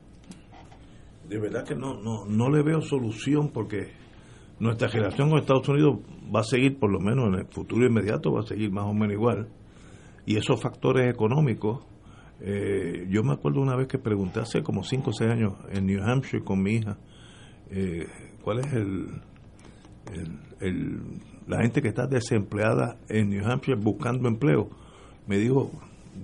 De 1.30 1.38
verdad 1.39 1.64
que 1.65 1.76
no, 1.76 2.01
no, 2.01 2.26
no 2.26 2.49
le 2.49 2.64
veo 2.64 2.81
solución 2.81 3.49
porque 3.53 3.91
nuestra 4.60 4.88
relación 4.88 5.30
con 5.30 5.39
Estados 5.39 5.68
Unidos 5.69 5.99
va 6.34 6.39
a 6.41 6.43
seguir, 6.43 6.77
por 6.80 6.91
lo 6.91 6.99
menos 6.99 7.27
en 7.27 7.35
el 7.35 7.45
futuro 7.45 7.85
inmediato, 7.85 8.31
va 8.34 8.41
a 8.41 8.43
seguir 8.47 8.72
más 8.72 8.85
o 8.85 8.93
menos 8.93 9.14
igual. 9.14 9.47
Y 10.26 10.38
esos 10.38 10.61
factores 10.61 11.10
económicos, 11.14 11.85
eh, 12.41 13.06
yo 13.10 13.23
me 13.23 13.34
acuerdo 13.34 13.61
una 13.61 13.76
vez 13.76 13.88
que 13.88 13.97
pregunté 13.99 14.39
hace 14.39 14.64
como 14.64 14.84
5 14.84 15.11
o 15.11 15.14
6 15.14 15.30
años 15.31 15.53
en 15.72 15.85
New 15.85 16.01
Hampshire 16.03 16.43
con 16.43 16.61
mi 16.61 16.73
hija, 16.76 16.97
eh, 17.72 18.07
¿cuál 18.43 18.60
es 18.60 18.73
el, 18.73 19.07
el- 20.14 20.39
el- 20.60 21.01
la 21.47 21.61
gente 21.61 21.81
que 21.81 21.88
está 21.89 22.06
desempleada 22.07 22.97
en 23.07 23.30
New 23.30 23.45
Hampshire 23.45 23.80
buscando 23.80 24.27
empleo? 24.27 24.69
Me 25.27 25.38
dijo, 25.38 25.72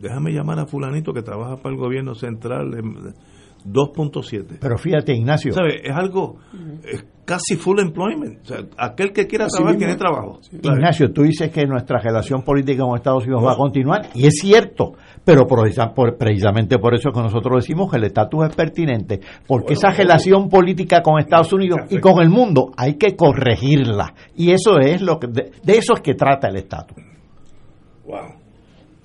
déjame 0.02 0.32
llamar 0.34 0.60
a 0.60 0.66
fulanito 0.66 1.14
que 1.14 1.22
trabaja 1.22 1.58
para 1.58 1.74
el 1.76 1.80
gobierno 1.80 2.16
central 2.16 2.74
en 2.78 3.14
2.7. 3.66 4.58
Pero 4.62 4.78
fíjate, 4.78 5.14
Ignacio. 5.14 5.54
¿Sabe? 5.54 5.82
Es 5.84 5.96
algo 5.96 6.38
es 6.84 7.06
casi 7.26 7.56
full 7.56 7.80
employment. 7.80 8.40
O 8.44 8.46
sea, 8.46 8.58
aquel 8.78 9.12
que 9.12 9.26
quiera 9.26 9.46
Así 9.46 9.54
trabajar 9.58 9.76
mismo. 9.76 9.80
tiene 9.88 9.96
trabajo. 10.00 10.40
Ignacio, 10.62 11.12
tú 11.12 11.24
dices 11.24 11.50
que 11.52 11.66
nuestra 11.66 12.00
relación 12.00 12.44
política 12.44 12.84
con 12.84 12.96
Estados 12.96 13.24
Unidos 13.24 13.44
va 13.44 13.54
a 13.54 13.58
continuar, 13.58 14.10
y 14.14 14.28
es 14.28 14.36
cierto, 14.40 14.94
pero 15.24 15.48
por 15.48 15.68
esa- 15.68 15.92
por- 15.94 16.16
precisamente 16.18 16.78
por 16.78 16.94
eso 16.94 17.10
es 17.10 17.16
que 17.16 17.22
nosotros 17.22 17.64
decimos 17.64 17.90
que 17.90 17.98
el 17.98 18.04
estatus 18.04 18.46
es 18.50 18.56
pertinente, 18.56 19.22
porque 19.48 19.74
esa 19.74 19.90
relación 19.90 20.50
política 20.50 21.02
con 21.02 21.20
Estados 21.20 21.52
Unidos 21.52 21.80
y 21.90 21.98
con 22.00 22.22
el 22.22 22.30
mundo 22.30 22.72
hay 22.78 22.94
que 22.96 23.16
corregirla, 23.16 24.14
y 24.36 24.52
eso 24.52 24.78
es 24.80 25.02
lo 25.02 25.18
que, 25.20 25.26
de, 25.28 25.52
de 25.64 25.78
eso 25.78 25.94
es 25.96 26.02
que 26.02 26.14
trata 26.14 26.48
el 26.50 26.58
estatus. 26.58 26.98
Wow. 28.06 28.36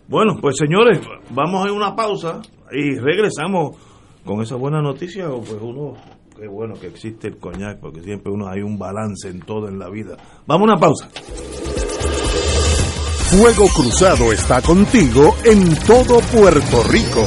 Bueno, 0.09 0.35
pues 0.41 0.57
señores, 0.59 1.01
vamos 1.31 1.67
a 1.67 1.73
una 1.73 1.95
pausa 1.97 2.43
y 2.73 2.99
regresamos 2.99 3.77
con 4.31 4.43
esa 4.43 4.55
buena 4.55 4.81
noticia. 4.81 5.29
O 5.29 5.41
pues 5.41 5.61
uno, 5.61 5.95
qué 6.39 6.47
bueno 6.47 6.75
que 6.75 6.87
existe 6.87 7.27
el 7.27 7.39
coñac, 7.39 7.81
porque 7.81 8.01
siempre 8.01 8.33
uno 8.33 8.49
hay 8.49 8.61
un 8.61 8.79
balance 8.79 9.29
en 9.29 9.41
todo 9.41 9.69
en 9.69 9.79
la 9.79 9.91
vida. 9.91 10.17
Vamos 10.47 10.69
a 10.69 10.73
una 10.73 10.81
pausa. 10.81 11.09
Fuego 13.31 13.67
Cruzado 13.75 14.33
está 14.33 14.63
contigo 14.63 15.35
en 15.45 15.75
todo 15.85 16.21
Puerto 16.33 16.83
Rico. 16.85 17.27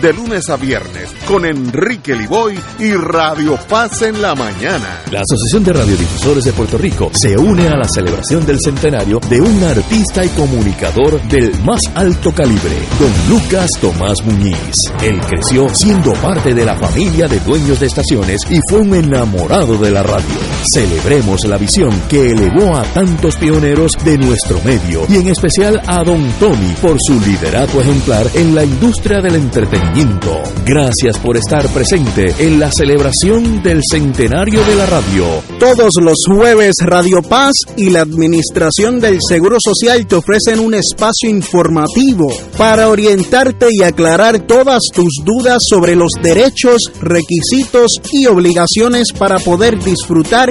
de 0.01 0.13
lunes 0.13 0.49
a 0.49 0.57
viernes 0.57 1.13
con 1.27 1.45
Enrique 1.45 2.15
Liboy 2.15 2.59
y 2.79 2.91
Radio 2.93 3.57
Paz 3.69 4.01
en 4.01 4.21
la 4.21 4.33
mañana. 4.33 5.01
La 5.11 5.21
Asociación 5.21 5.63
de 5.63 5.73
Radiodifusores 5.73 6.43
de 6.43 6.53
Puerto 6.53 6.77
Rico 6.77 7.11
se 7.13 7.37
une 7.37 7.67
a 7.67 7.77
la 7.77 7.87
celebración 7.87 8.45
del 8.45 8.57
centenario 8.59 9.19
de 9.29 9.39
un 9.39 9.63
artista 9.63 10.25
y 10.25 10.29
comunicador 10.29 11.21
del 11.23 11.53
más 11.63 11.81
alto 11.93 12.33
calibre, 12.33 12.77
don 12.99 13.11
Lucas 13.29 13.69
Tomás 13.79 14.23
Muñiz. 14.25 14.75
Él 15.03 15.19
creció 15.21 15.69
siendo 15.69 16.13
parte 16.13 16.53
de 16.53 16.65
la 16.65 16.75
familia 16.75 17.27
de 17.27 17.39
dueños 17.41 17.79
de 17.79 17.85
estaciones 17.85 18.41
y 18.49 18.59
fue 18.69 18.79
un 18.79 18.95
enamorado 18.95 19.77
de 19.77 19.91
la 19.91 20.01
radio. 20.01 20.50
Celebremos 20.63 21.43
la 21.45 21.57
visión 21.57 21.89
que 22.07 22.29
elevó 22.29 22.75
a 22.75 22.83
tantos 22.93 23.35
pioneros 23.37 23.93
de 24.05 24.17
nuestro 24.17 24.61
medio 24.63 25.05
y 25.09 25.15
en 25.15 25.27
especial 25.27 25.81
a 25.87 26.03
don 26.03 26.31
Tony 26.39 26.73
por 26.79 26.97
su 26.99 27.19
liderato 27.19 27.81
ejemplar 27.81 28.27
en 28.35 28.53
la 28.53 28.63
industria 28.63 29.21
del 29.21 29.35
entretenimiento. 29.35 30.39
Gracias 30.63 31.17
por 31.17 31.35
estar 31.35 31.67
presente 31.69 32.33
en 32.37 32.59
la 32.59 32.71
celebración 32.71 33.63
del 33.63 33.81
centenario 33.89 34.63
de 34.63 34.75
la 34.75 34.85
radio. 34.85 35.25
Todos 35.59 35.93
los 35.99 36.17
jueves 36.27 36.75
Radio 36.81 37.23
Paz 37.23 37.53
y 37.75 37.89
la 37.89 38.01
Administración 38.01 38.99
del 38.99 39.17
Seguro 39.27 39.57
Social 39.59 40.05
te 40.05 40.15
ofrecen 40.15 40.59
un 40.59 40.75
espacio 40.75 41.27
informativo 41.27 42.31
para 42.57 42.89
orientarte 42.89 43.67
y 43.71 43.81
aclarar 43.81 44.45
todas 44.45 44.83
tus 44.93 45.21
dudas 45.25 45.63
sobre 45.67 45.95
los 45.95 46.11
derechos, 46.21 46.83
requisitos 47.01 47.99
y 48.11 48.27
obligaciones 48.27 49.11
para 49.11 49.39
poder 49.39 49.83
disfrutar 49.83 50.50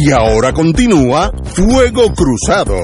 Y 0.00 0.12
ahora 0.12 0.52
continúa 0.52 1.32
Fuego 1.42 2.12
Cruzado. 2.14 2.76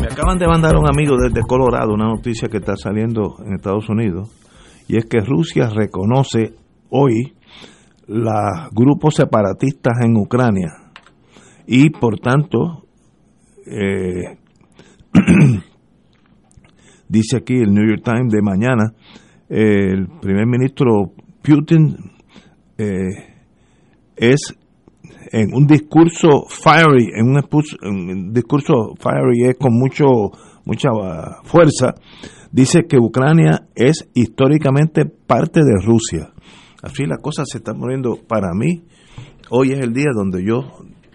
Me 0.00 0.06
acaban 0.08 0.38
de 0.38 0.48
mandar 0.48 0.76
un 0.76 0.88
amigo 0.88 1.14
desde 1.16 1.46
Colorado 1.46 1.94
una 1.94 2.06
noticia 2.06 2.48
que 2.48 2.56
está 2.56 2.74
saliendo 2.76 3.36
en 3.46 3.54
Estados 3.54 3.88
Unidos 3.88 4.28
y 4.88 4.96
es 4.96 5.04
que 5.04 5.20
Rusia 5.20 5.68
reconoce 5.68 6.54
hoy 6.90 7.34
los 8.08 8.68
grupos 8.72 9.14
separatistas 9.14 9.94
en 10.02 10.16
Ucrania 10.16 10.72
y 11.68 11.90
por 11.90 12.18
tanto 12.18 12.82
eh, 13.64 14.38
dice 17.08 17.36
aquí 17.38 17.54
el 17.54 17.72
New 17.72 17.86
York 17.86 18.02
Times 18.04 18.32
de 18.32 18.42
mañana, 18.42 18.92
el 19.48 20.08
primer 20.20 20.46
ministro 20.46 21.12
Putin 21.42 21.96
eh, 22.78 23.34
es 24.16 24.54
en 25.32 25.54
un 25.54 25.66
discurso 25.66 26.44
fiery, 26.48 27.08
en 27.14 27.28
un, 27.28 27.36
expus- 27.36 27.76
en 27.82 27.94
un 27.94 28.32
discurso 28.32 28.94
fiery 28.98 29.50
es 29.50 29.56
con 29.58 29.72
mucho 29.74 30.04
mucha 30.64 30.88
ah, 31.02 31.40
fuerza, 31.44 31.94
dice 32.50 32.84
que 32.88 32.96
Ucrania 32.98 33.66
es 33.74 34.08
históricamente 34.14 35.04
parte 35.04 35.60
de 35.60 35.74
Rusia. 35.84 36.32
Así 36.82 37.04
las 37.06 37.18
cosas 37.20 37.46
se 37.50 37.58
están 37.58 37.78
poniendo 37.78 38.16
para 38.26 38.54
mí. 38.54 38.84
Hoy 39.50 39.72
es 39.72 39.80
el 39.80 39.92
día 39.92 40.10
donde 40.14 40.42
yo 40.44 40.60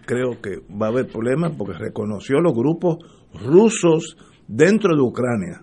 creo 0.06 0.40
que 0.42 0.58
va 0.76 0.88
a 0.88 0.90
haber 0.90 1.08
problemas 1.08 1.54
porque 1.58 1.74
reconoció 1.74 2.40
los 2.42 2.54
grupos 2.54 2.98
rusos 3.44 4.18
dentro 4.48 4.96
de 4.96 5.02
Ucrania. 5.02 5.62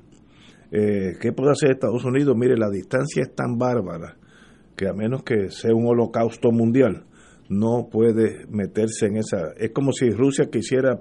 Eh, 0.70 1.16
¿Qué 1.20 1.32
puede 1.32 1.52
hacer 1.52 1.72
Estados 1.72 2.04
Unidos? 2.04 2.36
Mire, 2.36 2.56
la 2.56 2.70
distancia 2.70 3.22
es 3.22 3.34
tan 3.34 3.56
bárbara 3.56 4.16
que 4.76 4.88
a 4.88 4.92
menos 4.92 5.22
que 5.22 5.50
sea 5.50 5.74
un 5.74 5.86
holocausto 5.86 6.50
mundial, 6.50 7.04
no 7.48 7.88
puede 7.90 8.46
meterse 8.48 9.06
en 9.06 9.16
esa... 9.16 9.52
Es 9.56 9.70
como 9.72 9.92
si 9.92 10.10
Rusia 10.10 10.46
quisiera 10.50 11.00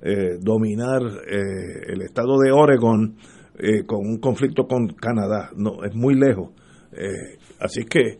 eh, 0.00 0.38
dominar 0.40 1.02
eh, 1.02 1.92
el 1.92 2.02
estado 2.02 2.38
de 2.38 2.52
Oregon 2.52 3.16
eh, 3.58 3.84
con 3.84 4.00
un 4.00 4.18
conflicto 4.18 4.66
con 4.66 4.88
Canadá. 4.88 5.50
No, 5.56 5.84
es 5.84 5.94
muy 5.94 6.14
lejos. 6.14 6.50
Eh, 6.92 7.38
así 7.60 7.84
que 7.84 8.18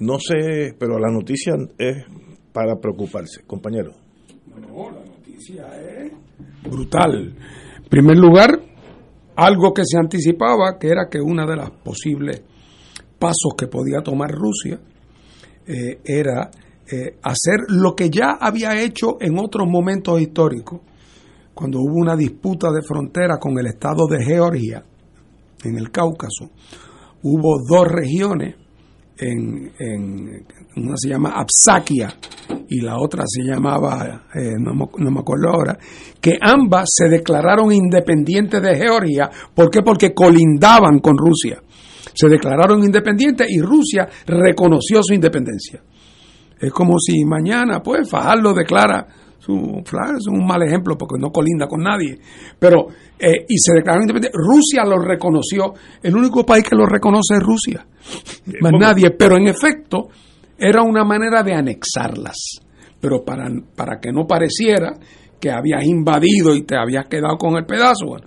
no 0.00 0.18
sé, 0.18 0.74
pero 0.78 0.98
la 0.98 1.10
noticia 1.10 1.54
es 1.78 2.04
para 2.52 2.76
preocuparse, 2.76 3.42
compañero. 3.46 3.92
No, 4.60 4.90
la 4.90 5.04
noticia 5.04 5.66
es 5.80 6.12
brutal. 6.68 7.34
En 7.82 7.88
primer 7.88 8.18
lugar, 8.18 8.60
algo 9.36 9.72
que 9.72 9.82
se 9.84 9.98
anticipaba, 9.98 10.78
que 10.78 10.88
era 10.88 11.08
que 11.10 11.20
una 11.20 11.46
de 11.46 11.56
las 11.56 11.70
posibles 11.70 12.42
pasos 13.18 13.54
que 13.56 13.66
podía 13.66 14.00
tomar 14.02 14.30
Rusia 14.30 14.80
eh, 15.66 16.00
era 16.04 16.50
eh, 16.90 17.16
hacer 17.22 17.60
lo 17.68 17.94
que 17.94 18.10
ya 18.10 18.36
había 18.40 18.80
hecho 18.82 19.16
en 19.20 19.38
otros 19.38 19.66
momentos 19.68 20.20
históricos, 20.20 20.80
cuando 21.54 21.78
hubo 21.78 21.94
una 21.94 22.16
disputa 22.16 22.70
de 22.70 22.82
frontera 22.82 23.38
con 23.38 23.58
el 23.58 23.66
estado 23.66 24.06
de 24.06 24.22
Georgia, 24.24 24.84
en 25.64 25.78
el 25.78 25.90
Cáucaso, 25.90 26.50
hubo 27.22 27.58
dos 27.66 27.88
regiones, 27.88 28.56
en, 29.18 29.72
en- 29.78 30.46
una 30.76 30.96
se 30.96 31.08
llama 31.08 31.30
Absakia 31.36 32.12
y 32.68 32.80
la 32.80 32.98
otra 32.98 33.22
se 33.26 33.42
llamaba, 33.42 34.24
eh, 34.34 34.52
no, 34.58 34.72
no 34.72 35.10
me 35.10 35.20
acuerdo 35.20 35.50
ahora, 35.50 35.78
que 36.20 36.36
ambas 36.40 36.88
se 36.92 37.08
declararon 37.08 37.70
independientes 37.72 38.60
de 38.60 38.76
Georgia. 38.76 39.30
¿Por 39.54 39.70
qué? 39.70 39.82
Porque 39.82 40.12
colindaban 40.12 40.98
con 40.98 41.16
Rusia. 41.16 41.62
Se 42.12 42.28
declararon 42.28 42.82
independientes 42.82 43.48
y 43.50 43.60
Rusia 43.60 44.08
reconoció 44.26 45.00
su 45.02 45.14
independencia. 45.14 45.80
Es 46.60 46.72
como 46.72 46.98
si 46.98 47.24
mañana, 47.24 47.80
pues, 47.82 48.08
Fajardo 48.08 48.54
declara 48.54 49.06
su 49.44 49.82
es 49.84 50.26
un 50.26 50.46
mal 50.46 50.62
ejemplo 50.62 50.96
porque 50.96 51.20
no 51.20 51.30
colinda 51.30 51.66
con 51.66 51.82
nadie, 51.82 52.18
pero 52.58 52.86
eh, 53.18 53.44
y 53.48 53.56
se 53.58 53.74
declaró 53.74 54.00
independiente. 54.00 54.36
Rusia 54.38 54.84
lo 54.84 54.98
reconoció. 54.98 55.74
El 56.02 56.16
único 56.16 56.46
país 56.46 56.64
que 56.64 56.74
lo 56.74 56.86
reconoce 56.86 57.34
es 57.34 57.42
Rusia, 57.42 57.86
más 58.60 58.72
nadie. 58.78 59.10
Pero 59.10 59.36
en 59.36 59.48
efecto 59.48 60.08
era 60.56 60.82
una 60.82 61.04
manera 61.04 61.42
de 61.42 61.52
anexarlas, 61.52 62.36
pero 63.00 63.22
para 63.22 63.50
para 63.74 64.00
que 64.00 64.12
no 64.12 64.26
pareciera 64.26 64.94
que 65.38 65.50
habías 65.50 65.84
invadido 65.84 66.54
y 66.54 66.62
te 66.62 66.76
habías 66.76 67.06
quedado 67.06 67.36
con 67.36 67.56
el 67.56 67.66
pedazo. 67.66 68.06
Bueno, 68.06 68.26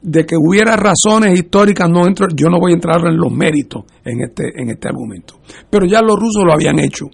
de 0.00 0.24
que 0.26 0.36
hubiera 0.36 0.76
razones 0.76 1.38
históricas, 1.38 1.88
no 1.88 2.06
entro, 2.06 2.26
yo 2.34 2.48
no 2.48 2.58
voy 2.58 2.72
a 2.72 2.74
entrar 2.74 3.00
en 3.06 3.16
los 3.16 3.32
méritos 3.32 3.84
en 4.04 4.22
este, 4.22 4.44
en 4.54 4.70
este 4.70 4.88
argumento. 4.88 5.40
Pero 5.70 5.86
ya 5.86 6.00
los 6.02 6.18
rusos 6.18 6.44
lo 6.44 6.52
habían 6.52 6.78
hecho. 6.78 7.06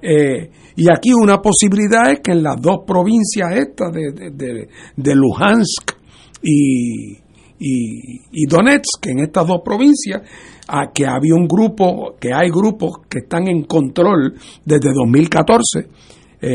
Eh, 0.00 0.50
y 0.80 0.88
aquí 0.90 1.12
una 1.12 1.38
posibilidad 1.42 2.12
es 2.12 2.20
que 2.20 2.30
en 2.30 2.42
las 2.44 2.54
dos 2.62 2.84
provincias 2.86 3.52
estas 3.52 3.92
de, 3.92 4.12
de, 4.30 4.68
de- 4.96 5.14
Luhansk 5.16 5.90
y, 6.40 7.14
y, 7.58 8.20
y 8.30 8.46
Donetsk, 8.48 9.04
en 9.08 9.18
estas 9.18 9.44
dos 9.44 9.60
provincias, 9.64 10.22
a 10.68 10.92
que 10.94 11.04
había 11.04 11.34
un 11.34 11.48
grupo, 11.48 12.14
que 12.20 12.32
hay 12.32 12.48
grupos 12.50 12.98
que 13.10 13.18
están 13.24 13.48
en 13.48 13.64
control 13.64 14.34
desde 14.64 14.90
2014 14.94 15.88
eh, 16.42 16.50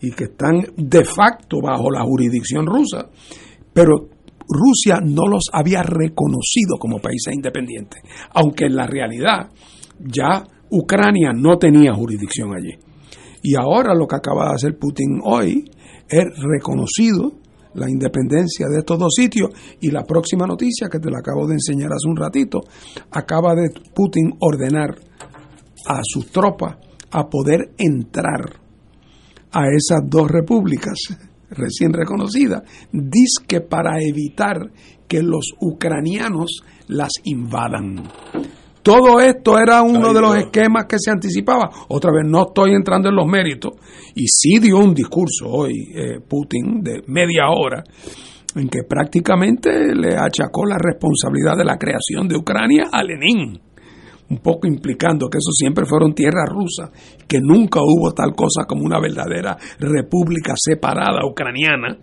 y 0.00 0.12
que 0.12 0.24
están 0.24 0.62
de 0.76 1.04
facto 1.04 1.60
bajo 1.60 1.90
la 1.90 2.04
jurisdicción 2.04 2.66
rusa, 2.66 3.08
pero 3.72 4.10
Rusia 4.48 5.00
no 5.02 5.26
los 5.26 5.44
había 5.52 5.82
reconocido 5.82 6.76
como 6.78 7.00
países 7.00 7.34
independientes, 7.34 8.00
aunque 8.32 8.66
en 8.66 8.76
la 8.76 8.86
realidad 8.86 9.50
ya 9.98 10.44
Ucrania 10.70 11.32
no 11.34 11.58
tenía 11.58 11.92
jurisdicción 11.94 12.54
allí. 12.54 12.89
Y 13.42 13.54
ahora 13.56 13.94
lo 13.94 14.06
que 14.06 14.16
acaba 14.16 14.48
de 14.48 14.54
hacer 14.54 14.78
Putin 14.78 15.20
hoy 15.24 15.70
es 16.08 16.24
reconocido 16.42 17.32
la 17.74 17.88
independencia 17.88 18.66
de 18.68 18.78
estos 18.78 18.98
dos 18.98 19.14
sitios 19.14 19.50
y 19.80 19.90
la 19.90 20.04
próxima 20.04 20.46
noticia 20.46 20.88
que 20.90 20.98
te 20.98 21.10
la 21.10 21.18
acabo 21.18 21.46
de 21.46 21.54
enseñar 21.54 21.92
hace 21.92 22.08
un 22.08 22.16
ratito, 22.16 22.60
acaba 23.10 23.54
de 23.54 23.70
Putin 23.94 24.32
ordenar 24.40 24.96
a 25.86 26.00
sus 26.02 26.30
tropas 26.30 26.76
a 27.10 27.28
poder 27.28 27.72
entrar 27.78 28.60
a 29.52 29.62
esas 29.68 30.00
dos 30.08 30.28
repúblicas 30.30 30.98
recién 31.50 31.92
reconocidas, 31.92 32.62
que 33.46 33.60
para 33.60 34.00
evitar 34.00 34.70
que 35.08 35.22
los 35.22 35.54
ucranianos 35.60 36.62
las 36.86 37.10
invadan. 37.24 38.08
Todo 38.82 39.20
esto 39.20 39.58
era 39.58 39.82
uno 39.82 40.12
de 40.14 40.20
los 40.20 40.36
esquemas 40.36 40.86
que 40.86 40.96
se 40.98 41.10
anticipaba. 41.10 41.70
Otra 41.88 42.10
vez, 42.12 42.24
no 42.26 42.46
estoy 42.48 42.72
entrando 42.72 43.08
en 43.10 43.16
los 43.16 43.26
méritos. 43.26 43.72
Y 44.14 44.26
sí 44.26 44.58
dio 44.58 44.78
un 44.78 44.94
discurso 44.94 45.46
hoy 45.48 45.92
eh, 45.94 46.20
Putin 46.26 46.82
de 46.82 47.02
media 47.06 47.50
hora 47.50 47.84
en 48.56 48.68
que 48.68 48.80
prácticamente 48.88 49.94
le 49.94 50.16
achacó 50.16 50.64
la 50.66 50.76
responsabilidad 50.78 51.56
de 51.56 51.64
la 51.64 51.76
creación 51.78 52.26
de 52.26 52.36
Ucrania 52.36 52.88
a 52.90 53.02
Lenin. 53.04 53.60
Un 54.30 54.38
poco 54.38 54.66
implicando 54.68 55.28
que 55.28 55.38
eso 55.38 55.50
siempre 55.52 55.84
fueron 55.86 56.14
tierras 56.14 56.48
rusas, 56.48 56.90
que 57.26 57.40
nunca 57.40 57.80
hubo 57.82 58.12
tal 58.12 58.32
cosa 58.36 58.64
como 58.66 58.84
una 58.84 59.00
verdadera 59.00 59.56
república 59.80 60.52
separada 60.56 61.26
ucraniana 61.28 61.98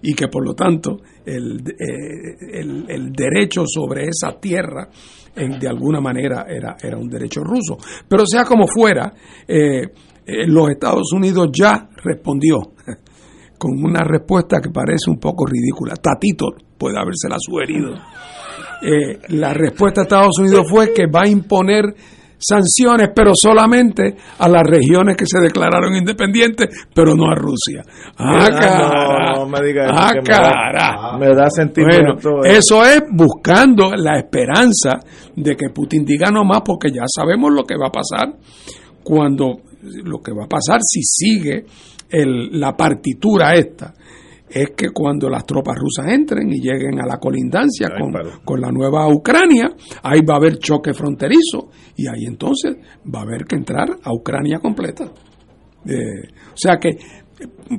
y 0.00 0.14
que 0.14 0.28
por 0.28 0.46
lo 0.46 0.54
tanto 0.54 0.98
el, 1.26 1.58
eh, 1.60 2.36
el- 2.60 2.84
el 2.88 3.12
derecho 3.12 3.64
sobre 3.66 4.04
esa 4.04 4.38
tierra 4.40 4.88
en- 5.36 5.58
de 5.58 5.68
alguna 5.68 6.00
manera 6.00 6.44
era, 6.48 6.76
era 6.82 6.96
un 6.96 7.08
derecho 7.08 7.42
ruso. 7.42 7.76
Pero 8.08 8.24
sea 8.26 8.44
como 8.44 8.66
fuera, 8.66 9.12
eh, 9.46 9.82
eh, 10.26 10.46
los 10.46 10.70
Estados 10.70 11.12
Unidos 11.12 11.50
ya 11.52 11.88
respondió 12.04 12.58
con 13.58 13.72
una 13.84 14.02
respuesta 14.04 14.60
que 14.60 14.70
parece 14.70 15.08
un 15.10 15.18
poco 15.18 15.46
ridícula. 15.46 15.94
Tatito 15.96 16.46
puede 16.78 16.98
habérsela 16.98 17.36
sugerido. 17.38 17.94
Eh, 18.82 19.20
la 19.28 19.54
respuesta 19.54 20.00
de 20.00 20.04
Estados 20.06 20.38
Unidos 20.40 20.66
fue 20.68 20.92
que 20.92 21.06
va 21.06 21.20
a 21.22 21.28
imponer 21.28 21.84
sanciones, 22.42 23.10
pero 23.14 23.32
solamente 23.34 24.16
a 24.38 24.48
las 24.48 24.62
regiones 24.62 25.16
que 25.16 25.26
se 25.26 25.38
declararon 25.40 25.94
independientes, 25.96 26.68
pero 26.94 27.14
no 27.14 27.26
a 27.30 27.34
Rusia. 27.34 27.82
Ah, 28.18 28.48
cara. 28.50 29.34
no, 29.34 29.44
no 29.44 29.46
me 29.48 29.66
diga 29.66 29.84
eso, 29.84 29.94
Ah, 29.96 30.10
me 30.14 30.22
da- 30.32 31.18
me 31.18 31.34
da 31.34 31.50
sentimiento, 31.50 32.18
Bueno, 32.30 32.44
eh. 32.44 32.56
eso 32.58 32.84
es 32.84 33.02
buscando 33.10 33.92
la 33.96 34.18
esperanza 34.18 35.00
de 35.36 35.56
que 35.56 35.70
Putin 35.70 36.04
diga 36.04 36.30
no 36.30 36.44
más, 36.44 36.62
porque 36.64 36.90
ya 36.90 37.04
sabemos 37.06 37.52
lo 37.52 37.64
que 37.64 37.76
va 37.76 37.86
a 37.88 37.92
pasar 37.92 38.34
cuando 39.02 39.58
lo 40.04 40.18
que 40.22 40.32
va 40.32 40.44
a 40.44 40.48
pasar 40.48 40.78
si 40.82 41.02
sigue 41.02 41.64
el- 42.10 42.60
la 42.60 42.76
partitura 42.76 43.54
esta 43.54 43.94
es 44.52 44.70
que 44.76 44.90
cuando 44.90 45.28
las 45.28 45.46
tropas 45.46 45.76
rusas 45.78 46.12
entren 46.12 46.50
y 46.52 46.60
lleguen 46.60 47.00
a 47.00 47.06
la 47.06 47.18
colindancia 47.18 47.88
Ay, 47.90 48.00
con, 48.00 48.12
con 48.44 48.60
la 48.60 48.70
nueva 48.70 49.08
Ucrania, 49.08 49.70
ahí 50.02 50.20
va 50.20 50.34
a 50.34 50.36
haber 50.38 50.58
choque 50.58 50.92
fronterizo 50.92 51.70
y 51.96 52.06
ahí 52.06 52.24
entonces 52.26 52.76
va 53.12 53.20
a 53.20 53.22
haber 53.22 53.44
que 53.44 53.56
entrar 53.56 53.88
a 54.02 54.12
Ucrania 54.12 54.58
completa. 54.58 55.04
Eh, 55.84 56.28
o 56.52 56.56
sea 56.56 56.76
que 56.76 56.90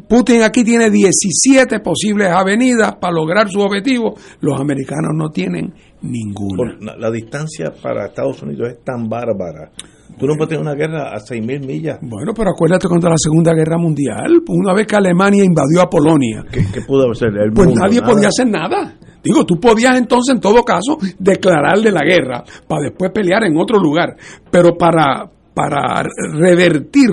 Putin 0.08 0.42
aquí 0.42 0.64
tiene 0.64 0.90
17 0.90 1.80
posibles 1.80 2.28
avenidas 2.30 2.96
para 2.96 3.14
lograr 3.14 3.50
su 3.50 3.60
objetivo, 3.60 4.16
los 4.42 4.60
americanos 4.60 5.12
no 5.16 5.30
tienen 5.30 5.74
ninguna. 6.02 6.76
La 6.98 7.12
distancia 7.12 7.72
para 7.82 8.08
Estados 8.08 8.42
Unidos 8.42 8.70
es 8.72 8.84
tan 8.84 9.08
bárbara. 9.08 9.72
Tú 10.18 10.28
no 10.28 10.36
puedes 10.36 10.50
tener 10.50 10.62
una 10.62 10.76
guerra 10.76 11.10
a 11.10 11.18
6.000 11.18 11.66
millas. 11.66 12.00
Bueno, 12.02 12.34
pero 12.36 12.52
acuérdate 12.52 12.88
contra 12.88 13.10
la 13.10 13.18
Segunda 13.18 13.54
Guerra 13.54 13.78
Mundial, 13.78 14.42
una 14.48 14.74
vez 14.74 14.88
que 14.88 14.96
Alemania 14.96 15.44
invadió 15.44 15.82
a 15.82 15.90
Polonia, 15.90 16.44
¿Qué, 16.52 16.66
qué 16.74 16.82
pudo 16.82 17.12
hacer 17.12 17.30
el 17.30 17.52
pues 17.52 17.70
nadie 17.74 18.00
Nada. 18.00 18.14
podía 18.14 18.28
hacer 18.28 18.48
nada. 18.48 18.98
Digo, 19.24 19.46
tú 19.46 19.60
podías 19.60 19.98
entonces, 19.98 20.36
en 20.36 20.42
todo 20.42 20.64
caso, 20.64 20.98
declararle 21.18 21.92
la 21.92 22.02
guerra 22.04 22.44
para 22.68 22.84
después 22.90 23.12
pelear 23.12 23.44
en 23.46 23.58
otro 23.58 23.80
lugar. 23.80 24.16
Pero 24.52 24.78
para, 24.78 25.30
para 25.54 26.04
revertir 26.34 27.10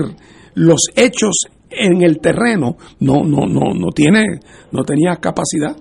los 0.55 0.81
hechos 0.95 1.45
en 1.69 2.01
el 2.03 2.19
terreno, 2.19 2.75
no, 2.99 3.23
no, 3.23 3.45
no, 3.47 3.73
no 3.73 3.91
tiene, 3.95 4.25
no 4.71 4.83
tenía 4.83 5.15
capacidad. 5.15 5.75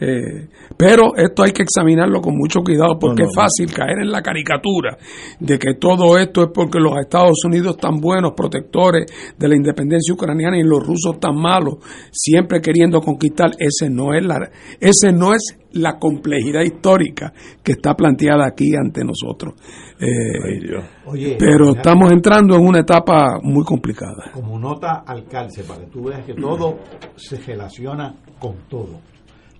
Eh, 0.00 0.48
pero 0.76 1.16
esto 1.16 1.42
hay 1.42 1.52
que 1.52 1.62
examinarlo 1.62 2.20
con 2.20 2.36
mucho 2.36 2.60
cuidado 2.60 2.98
porque 2.98 3.22
No, 3.22 3.26
no, 3.26 3.30
es 3.30 3.36
fácil 3.36 3.74
caer 3.74 3.98
en 4.00 4.10
la 4.10 4.22
caricatura 4.22 4.96
de 5.40 5.58
que 5.58 5.74
todo 5.74 6.18
esto 6.18 6.42
es 6.42 6.48
porque 6.54 6.78
los 6.78 6.96
Estados 6.98 7.44
Unidos 7.44 7.76
tan 7.76 7.96
buenos 8.00 8.32
protectores 8.36 9.06
de 9.36 9.48
la 9.48 9.56
independencia 9.56 10.14
ucraniana 10.14 10.58
y 10.58 10.62
los 10.62 10.86
rusos 10.86 11.18
tan 11.18 11.36
malos 11.36 11.78
siempre 12.12 12.60
queriendo 12.60 13.00
conquistar. 13.00 13.50
Ese 13.58 13.90
no 13.90 14.14
es 14.14 14.24
la 14.24 14.38
ese 14.80 15.12
no 15.12 15.34
es 15.34 15.58
la 15.72 15.98
complejidad 15.98 16.62
histórica 16.62 17.32
que 17.62 17.72
está 17.72 17.94
planteada 17.94 18.46
aquí 18.46 18.74
ante 18.74 19.02
nosotros. 19.04 19.54
Eh, 20.00 20.80
Oye, 21.06 21.36
pero 21.38 21.72
estamos 21.76 22.10
entrando 22.12 22.56
en 22.56 22.66
una 22.66 22.80
etapa 22.80 23.38
muy 23.42 23.64
complicada. 23.64 24.30
Como 24.32 24.58
nota 24.58 25.02
al 25.06 25.26
calce, 25.26 25.64
para 25.64 25.80
que 25.80 25.86
tú 25.86 26.04
veas 26.04 26.24
que 26.24 26.34
todo 26.34 26.78
se 27.16 27.36
relaciona 27.38 28.14
con 28.38 28.68
todo. 28.68 29.00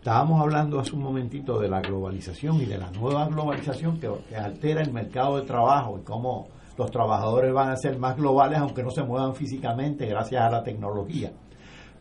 Estábamos 0.09 0.40
hablando 0.40 0.80
hace 0.80 0.97
un 0.97 1.02
momentito 1.02 1.60
de 1.60 1.68
la 1.68 1.82
globalización 1.82 2.62
y 2.62 2.64
de 2.64 2.78
la 2.78 2.90
nueva 2.93 3.26
globalización 3.28 4.01
que, 4.01 4.09
altera 4.35 4.80
el 4.80 4.90
mercado 4.90 5.36
de 5.36 5.43
trabajo 5.43 5.98
y 5.98 6.02
cómo 6.02 6.48
los 6.78 6.90
trabajadores 6.90 7.52
van 7.52 7.68
a 7.68 7.76
ser 7.76 7.98
más 7.98 8.16
globales 8.16 8.59
aunque 8.59 8.82
no 8.82 8.90
se 8.90 9.02
muevan 9.02 9.35
físicamente 9.35 10.06
gracias 10.06 10.40
a 10.40 10.48
la 10.48 10.62
tecnología. 10.64 11.30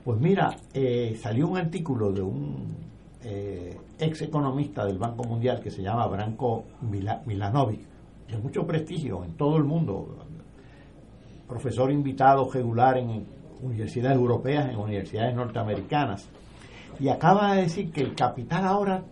Pues 0.05 0.21
mira, 0.21 0.55
eh, 0.73 1.19
salió 1.21 1.49
un 1.49 1.57
artículo 1.57 2.13
de 2.13 2.21
un 2.21 2.77
eh, 3.23 3.77
ex 3.99 4.21
economista 4.21 4.85
del 4.85 4.99
Banco 4.99 5.25
Mundial 5.25 5.59
que 5.59 5.69
se 5.69 5.81
llama 5.81 6.07
Branko 6.07 6.63
Mila- 6.89 7.21
Milanovic, 7.25 7.81
de 8.29 8.37
mucho 8.37 8.65
prestigio 8.65 9.25
en 9.25 9.33
todo 9.33 9.57
el 9.57 9.65
mundo, 9.65 10.15
profesor 11.45 11.91
invitado 11.91 12.49
regular 12.49 12.99
en 12.99 13.25
universidades 13.61 14.17
europeas, 14.17 14.69
en 14.69 14.77
universidades 14.77 15.35
norteamericanas, 15.35 16.29
y 16.99 17.09
acaba 17.09 17.55
de 17.55 17.63
decir 17.63 17.91
que 17.91 18.01
el 18.01 18.15
capital 18.15 18.65
ahora 18.65 19.03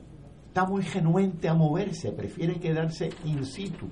está 0.48 0.66
muy 0.66 0.84
genuente 0.84 1.50
a 1.50 1.54
moverse, 1.54 2.12
prefiere 2.12 2.56
quedarse 2.56 3.10
in 3.26 3.46
situ. 3.46 3.88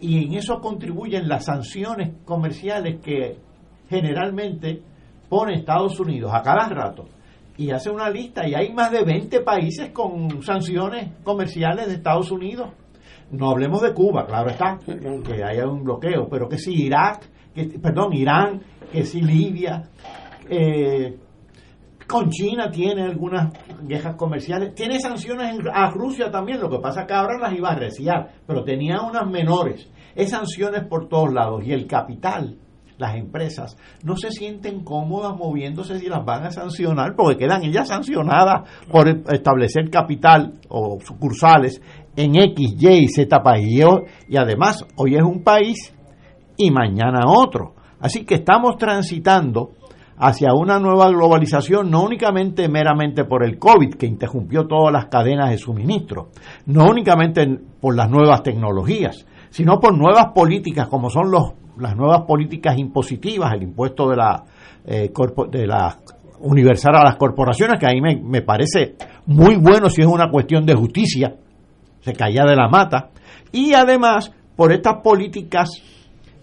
Y 0.00 0.24
en 0.24 0.34
eso 0.34 0.60
contribuyen 0.60 1.26
las 1.26 1.46
sanciones 1.46 2.14
comerciales 2.24 3.00
que 3.00 3.38
generalmente 3.88 4.82
pone 5.28 5.54
Estados 5.54 5.98
Unidos 5.98 6.32
a 6.34 6.42
cada 6.42 6.68
rato. 6.68 7.06
Y 7.56 7.70
hace 7.70 7.90
una 7.90 8.10
lista 8.10 8.46
y 8.46 8.54
hay 8.54 8.72
más 8.74 8.90
de 8.92 9.02
20 9.02 9.40
países 9.40 9.90
con 9.90 10.42
sanciones 10.42 11.12
comerciales 11.24 11.86
de 11.86 11.94
Estados 11.94 12.30
Unidos. 12.30 12.68
No 13.30 13.50
hablemos 13.50 13.80
de 13.80 13.94
Cuba, 13.94 14.26
claro 14.26 14.50
está, 14.50 14.78
que 14.84 15.42
haya 15.42 15.66
un 15.66 15.82
bloqueo, 15.82 16.28
pero 16.28 16.48
que 16.48 16.58
si 16.58 16.74
Irak, 16.74 17.26
que, 17.54 17.64
perdón, 17.80 18.12
Irán, 18.12 18.60
que 18.92 19.04
si 19.04 19.22
Libia, 19.22 19.82
eh, 20.48 21.16
con 22.06 22.30
China 22.30 22.70
tiene 22.70 23.02
algunas 23.02 23.52
quejas 23.86 24.14
comerciales, 24.16 24.74
tiene 24.74 25.00
sanciones 25.00 25.58
a 25.72 25.90
Rusia 25.90 26.30
también, 26.30 26.60
lo 26.60 26.70
que 26.70 26.78
pasa 26.78 27.02
es 27.02 27.06
que 27.06 27.14
ahora 27.14 27.38
las 27.38 27.52
iba 27.52 27.70
a 27.70 27.74
reciar, 27.74 28.34
pero 28.46 28.64
tenía 28.64 29.00
unas 29.02 29.28
menores. 29.28 29.88
Es 30.14 30.30
sanciones 30.30 30.84
por 30.84 31.08
todos 31.08 31.32
lados 31.32 31.64
y 31.64 31.72
el 31.72 31.86
capital, 31.86 32.56
las 32.98 33.16
empresas, 33.16 33.76
no 34.02 34.16
se 34.16 34.30
sienten 34.30 34.82
cómodas 34.82 35.36
moviéndose 35.36 35.98
si 35.98 36.08
las 36.08 36.24
van 36.24 36.44
a 36.44 36.50
sancionar, 36.50 37.14
porque 37.14 37.36
quedan 37.36 37.62
ellas 37.64 37.88
sancionadas 37.88 38.68
por 38.90 39.08
establecer 39.08 39.90
capital 39.90 40.54
o 40.68 40.98
sucursales 41.00 41.82
en 42.16 42.36
X, 42.36 42.76
Y 42.78 42.88
y 42.88 43.08
Z 43.08 43.42
país. 43.42 43.84
Y 44.28 44.36
además, 44.38 44.86
hoy 44.96 45.16
es 45.16 45.22
un 45.22 45.42
país 45.42 45.94
y 46.56 46.70
mañana 46.70 47.20
otro. 47.26 47.74
Así 48.00 48.24
que 48.24 48.36
estamos 48.36 48.76
transitando 48.78 49.72
hacia 50.18 50.54
una 50.54 50.78
nueva 50.78 51.08
globalización, 51.10 51.90
no 51.90 52.02
únicamente 52.02 52.68
meramente 52.68 53.24
por 53.24 53.44
el 53.44 53.58
COVID, 53.58 53.94
que 53.94 54.06
interrumpió 54.06 54.66
todas 54.66 54.92
las 54.92 55.06
cadenas 55.06 55.50
de 55.50 55.58
suministro, 55.58 56.30
no 56.66 56.84
únicamente 56.88 57.46
por 57.80 57.94
las 57.94 58.10
nuevas 58.10 58.42
tecnologías, 58.42 59.26
sino 59.50 59.78
por 59.78 59.96
nuevas 59.96 60.28
políticas, 60.34 60.88
como 60.88 61.10
son 61.10 61.30
los, 61.30 61.52
las 61.78 61.94
nuevas 61.96 62.22
políticas 62.22 62.78
impositivas, 62.78 63.52
el 63.52 63.62
impuesto 63.62 64.08
de 64.08 64.16
la, 64.16 64.44
eh, 64.86 65.10
corpo- 65.12 65.46
de 65.46 65.66
la 65.66 65.98
universal 66.40 66.94
a 66.96 67.04
las 67.04 67.16
corporaciones, 67.16 67.78
que 67.78 67.86
a 67.86 67.90
mí 67.90 68.00
me, 68.00 68.16
me 68.16 68.42
parece 68.42 68.96
muy 69.26 69.56
bueno 69.56 69.88
si 69.90 70.02
es 70.02 70.06
una 70.06 70.30
cuestión 70.30 70.64
de 70.64 70.74
justicia, 70.74 71.34
se 72.00 72.12
caía 72.12 72.44
de 72.44 72.56
la 72.56 72.68
mata, 72.68 73.10
y 73.52 73.74
además 73.74 74.32
por 74.54 74.72
estas 74.72 75.02
políticas 75.02 75.70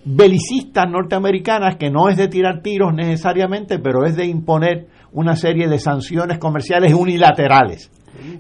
belicistas 0.06 0.90
norteamericanas 0.90 1.78
que 1.78 1.90
no 1.90 2.10
es 2.10 2.18
de 2.18 2.28
tirar 2.28 2.62
tiros 2.62 2.94
necesariamente, 2.94 3.80
pero 3.80 4.06
es 4.06 4.16
de 4.16 4.26
imponer 4.26 4.88
una 5.12 5.36
serie 5.36 5.68
de 5.68 5.80
sanciones 5.80 6.40
comerciales 6.40 6.94
unilaterales. 6.94 7.92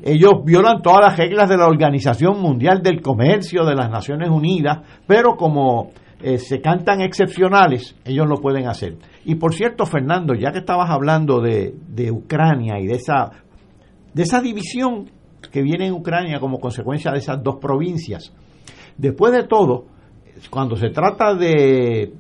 Ellos 0.04 0.34
violan 0.46 0.82
todas 0.82 1.02
las 1.02 1.18
reglas 1.18 1.50
de 1.50 1.58
la 1.58 1.68
Organización 1.68 2.42
Mundial 2.42 2.82
del 2.82 3.02
Comercio, 3.02 3.66
de 3.66 3.76
las 3.76 3.90
Naciones 3.90 4.30
Unidas, 4.30 4.80
pero 5.08 5.36
como 5.36 5.92
eh, 6.22 6.38
se 6.38 6.62
cantan 6.62 7.02
excepcionales, 7.02 7.96
ellos 8.06 8.28
lo 8.28 8.38
pueden 8.38 8.68
hacer. 8.68 8.98
Y 9.26 9.36
por 9.36 9.54
cierto, 9.54 9.86
Fernando, 9.86 10.34
ya 10.36 10.52
que 10.52 10.60
estabas 10.60 10.90
hablando 10.90 11.42
de, 11.42 11.74
de 11.90 12.12
Ucrania 12.12 12.80
y 12.80 12.88
de 12.88 12.96
esa, 12.96 13.32
de 14.14 14.24
esa 14.24 14.42
división 14.42 15.10
que 15.52 15.62
viene 15.62 15.88
en 15.88 15.94
Ucrania 15.94 16.40
como 16.40 16.60
consecuencia 16.60 17.12
de 17.12 17.18
esas 17.18 17.44
dos 17.44 17.56
provincias, 17.60 18.34
después 18.98 19.34
de 19.34 19.44
todo, 19.44 19.86
cuando 20.50 20.76
se 20.76 20.90
trata 20.90 21.36
de 21.36 22.14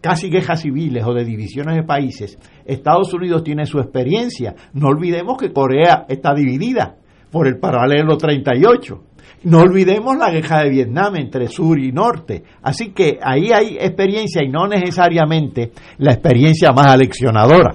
casi 0.00 0.28
guerras 0.28 0.60
civiles 0.60 1.04
o 1.06 1.14
de 1.14 1.24
divisiones 1.24 1.76
de 1.76 1.82
países, 1.84 2.38
Estados 2.64 3.12
Unidos 3.14 3.44
tiene 3.44 3.66
su 3.66 3.78
experiencia. 3.78 4.54
No 4.74 4.88
olvidemos 4.88 5.38
que 5.38 5.52
Corea 5.52 6.04
está 6.08 6.34
dividida 6.34 6.96
por 7.30 7.46
el 7.46 7.58
paralelo 7.58 8.16
38. 8.16 9.04
No 9.44 9.60
olvidemos 9.60 10.16
la 10.16 10.30
guerra 10.30 10.62
de 10.62 10.70
Vietnam 10.70 11.16
entre 11.16 11.48
sur 11.48 11.78
y 11.78 11.90
norte. 11.90 12.44
Así 12.62 12.92
que 12.92 13.18
ahí 13.22 13.50
hay 13.52 13.76
experiencia 13.78 14.42
y 14.44 14.48
no 14.48 14.68
necesariamente 14.68 15.72
la 15.98 16.12
experiencia 16.12 16.72
más 16.72 16.86
aleccionadora. 16.88 17.74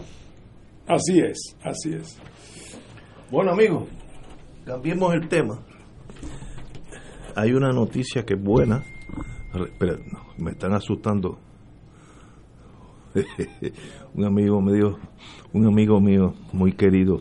así 0.88 1.20
es 1.20 1.58
así 1.64 1.94
es 1.94 2.18
Bueno, 3.30 3.52
amigos, 3.52 3.90
cambiemos 4.66 5.14
el 5.14 5.28
tema. 5.28 5.60
Hay 7.36 7.52
una 7.52 7.70
noticia 7.70 8.24
que 8.24 8.36
es 8.36 8.42
buena. 8.42 8.84
Espera, 9.66 9.98
no, 9.98 10.20
me 10.38 10.52
están 10.52 10.74
asustando. 10.74 11.38
un 14.14 14.26
amigo 14.26 14.62
me 14.62 14.74
dijo, 14.74 14.98
un 15.54 15.66
amigo 15.66 16.00
mío 16.00 16.34
muy 16.54 16.74
querido, 16.74 17.20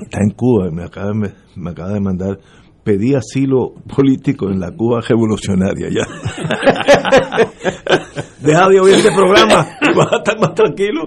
está 0.00 0.18
en 0.20 0.30
Cuba 0.30 0.68
y 0.68 0.74
me 0.74 0.84
acaba 0.84 1.12
de, 1.12 1.32
me 1.56 1.70
acaba 1.70 1.92
de 1.92 2.00
mandar, 2.00 2.38
pedí 2.82 3.14
asilo 3.14 3.74
político 3.94 4.50
en 4.50 4.58
la 4.58 4.72
Cuba 4.72 5.00
revolucionaria 5.00 5.88
ya. 5.90 6.06
Deja 8.40 8.68
de 8.68 8.80
oír 8.80 8.94
este 8.94 9.12
programa 9.12 9.66
vas 9.94 10.12
a 10.12 10.16
estar 10.16 10.38
más 10.38 10.54
tranquilo. 10.54 11.06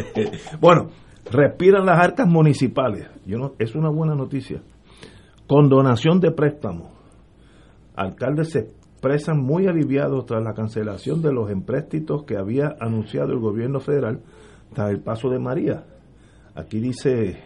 bueno, 0.60 0.90
respiran 1.30 1.86
las 1.86 1.98
arcas 1.98 2.28
municipales. 2.28 3.08
Yo 3.26 3.38
no, 3.38 3.52
es 3.58 3.74
una 3.74 3.90
buena 3.90 4.14
noticia. 4.14 4.62
Con 5.46 5.68
donación 5.68 6.20
de 6.20 6.30
préstamos. 6.30 6.97
Alcaldes 7.98 8.50
se 8.50 8.58
expresan 8.60 9.42
muy 9.42 9.66
aliviados 9.66 10.24
tras 10.24 10.40
la 10.42 10.54
cancelación 10.54 11.20
de 11.20 11.32
los 11.32 11.50
empréstitos 11.50 12.22
que 12.22 12.36
había 12.36 12.76
anunciado 12.78 13.32
el 13.32 13.40
gobierno 13.40 13.80
federal 13.80 14.20
tras 14.72 14.90
el 14.90 15.00
paso 15.00 15.28
de 15.30 15.40
María. 15.40 15.84
Aquí 16.54 16.78
dice, 16.78 17.42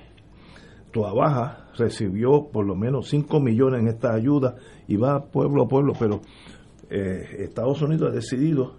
Baja 0.94 1.68
recibió 1.78 2.48
por 2.52 2.66
lo 2.66 2.76
menos 2.76 3.08
5 3.08 3.40
millones 3.40 3.80
en 3.80 3.88
esta 3.88 4.12
ayuda 4.12 4.56
y 4.86 4.96
va 4.96 5.24
pueblo 5.24 5.62
a 5.62 5.68
pueblo, 5.68 5.94
pero 5.98 6.20
eh, 6.90 7.22
Estados 7.38 7.80
Unidos 7.80 8.10
ha 8.10 8.14
decidido 8.14 8.74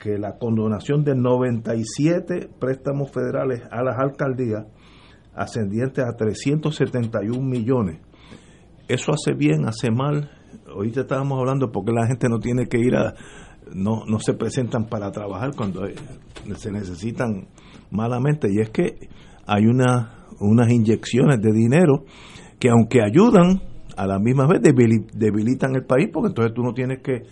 que 0.00 0.18
la 0.18 0.36
condonación 0.36 1.04
de 1.04 1.14
97 1.14 2.50
préstamos 2.58 3.12
federales 3.12 3.62
a 3.70 3.84
las 3.84 4.00
alcaldías 4.00 4.66
ascendientes 5.32 6.04
a 6.04 6.16
371 6.16 7.40
millones. 7.40 8.00
Eso 8.88 9.12
hace 9.12 9.32
bien, 9.32 9.64
hace 9.68 9.92
mal. 9.92 10.41
Ahorita 10.68 11.02
estábamos 11.02 11.38
hablando 11.38 11.70
porque 11.70 11.92
la 11.92 12.06
gente 12.06 12.28
no 12.28 12.38
tiene 12.38 12.66
que 12.66 12.78
ir 12.78 12.94
a, 12.96 13.14
no, 13.74 14.04
no 14.06 14.18
se 14.18 14.34
presentan 14.34 14.86
para 14.86 15.10
trabajar 15.10 15.54
cuando 15.56 15.82
se 16.56 16.72
necesitan 16.72 17.48
malamente. 17.90 18.48
Y 18.50 18.60
es 18.60 18.70
que 18.70 19.08
hay 19.46 19.66
una, 19.66 20.26
unas 20.40 20.70
inyecciones 20.70 21.40
de 21.40 21.52
dinero 21.52 22.04
que 22.58 22.70
aunque 22.70 23.02
ayudan, 23.02 23.60
a 23.96 24.06
la 24.06 24.18
misma 24.18 24.46
vez 24.46 24.60
debilitan 24.62 25.74
el 25.74 25.84
país 25.84 26.08
porque 26.12 26.28
entonces 26.28 26.54
tú 26.54 26.62
no 26.62 26.72
tienes 26.72 27.02
que 27.02 27.22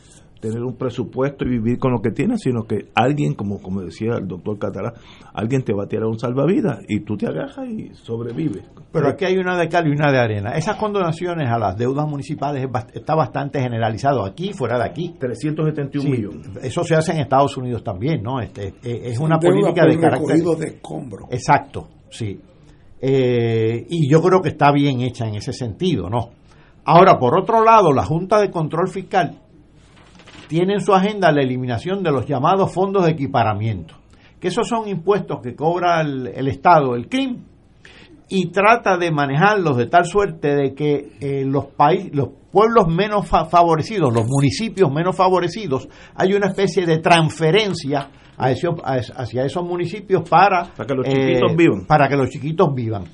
tener 0.41 0.63
un 0.63 0.75
presupuesto 0.77 1.45
y 1.45 1.51
vivir 1.51 1.79
con 1.79 1.93
lo 1.93 2.01
que 2.01 2.11
tienes, 2.11 2.41
sino 2.41 2.65
que 2.65 2.89
alguien, 2.95 3.35
como, 3.35 3.61
como 3.61 3.83
decía 3.83 4.15
el 4.19 4.27
doctor 4.27 4.59
Catalá, 4.59 4.95
alguien 5.35 5.63
te 5.63 5.75
va 5.75 5.85
a 5.85 5.87
tirar 5.87 6.07
un 6.07 6.19
salvavidas 6.19 6.81
y 6.89 7.01
tú 7.01 7.17
te 7.17 7.27
agajas 7.27 7.69
y 7.69 7.91
sobrevives. 7.95 8.65
Pero 8.91 9.09
aquí 9.09 9.27
hay 9.27 9.37
una 9.37 9.57
de 9.57 9.69
cal 9.69 9.87
y 9.87 9.91
una 9.91 10.11
de 10.11 10.19
arena. 10.19 10.53
Esas 10.53 10.77
condonaciones 10.77 11.49
a 11.51 11.59
las 11.59 11.77
deudas 11.77 12.09
municipales 12.09 12.67
está 12.95 13.15
bastante 13.15 13.61
generalizado 13.61 14.25
aquí, 14.25 14.53
fuera 14.53 14.79
de 14.79 14.85
aquí. 14.85 15.15
371 15.19 16.11
millones. 16.11 16.51
Eso 16.63 16.83
se 16.83 16.97
hace 16.97 17.13
en 17.13 17.21
Estados 17.21 17.57
Unidos 17.57 17.85
también, 17.85 18.23
¿no? 18.23 18.41
Este, 18.41 18.75
eh, 18.83 19.03
es 19.05 19.19
una 19.19 19.39
política 19.39 19.85
de 19.87 19.99
carácter... 19.99 20.43
de 20.43 20.67
escombro. 20.67 21.29
Exacto, 21.31 21.89
sí. 22.11 22.41
Eh, 23.03 23.87
y 23.89 24.11
yo 24.11 24.21
creo 24.21 24.41
que 24.41 24.51
está 24.51 24.73
bien 24.73 25.01
hecha 25.03 25.27
en 25.27 25.37
ese 25.37 25.53
sentido, 25.53 26.09
¿no? 26.09 26.31
Ahora, 26.85 27.19
por 27.19 27.39
otro 27.39 27.63
lado, 27.63 27.93
la 27.93 28.05
Junta 28.05 28.41
de 28.41 28.51
Control 28.51 28.89
Fiscal 28.89 29.39
tiene 30.51 30.75
en 30.75 30.81
su 30.81 30.93
agenda 30.93 31.31
la 31.31 31.43
eliminación 31.43 32.03
de 32.03 32.11
los 32.11 32.27
llamados 32.27 32.75
fondos 32.75 33.05
de 33.05 33.13
equiparamiento, 33.13 33.95
que 34.41 34.49
esos 34.49 34.67
son 34.67 34.89
impuestos 34.89 35.39
que 35.41 35.55
cobra 35.55 36.01
el, 36.01 36.49
Estado, 36.49 36.97
el 36.97 37.09
CRIM, 37.09 37.45
y 38.29 38.47
trata 38.51 38.99
de 38.99 39.13
manejarlos 39.13 39.77
de 39.77 39.87
tal 39.87 40.07
suerte 40.07 40.57
de 40.57 40.75
que 40.75 41.13
eh, 41.21 41.45
los, 41.47 41.67
países, 41.67 42.13
los 42.13 42.31
pueblos 42.51 42.89
menos 42.89 43.29
favorecidos, 43.29 44.13
los 44.13 44.27
municipios 44.27 44.93
menos 44.93 45.15
favorecidos, 45.15 45.89
hay 46.17 46.33
una 46.33 46.49
especie 46.49 46.85
de 46.85 46.99
transferencia 46.99 48.11
a 48.37 48.49
hacia 48.49 49.45
esos 49.45 49.63
municipios 49.63 50.29
para, 50.29 50.73
para 50.75 50.87
que 50.87 50.95
los 50.95 51.07
chiquitos 51.07 51.53
eh, 51.53 51.57
vivan. 51.57 51.87
Para 51.87 52.09
que 52.09 52.17
los 52.17 52.29
chiquitos 52.29 52.75
vivan. 52.75 53.05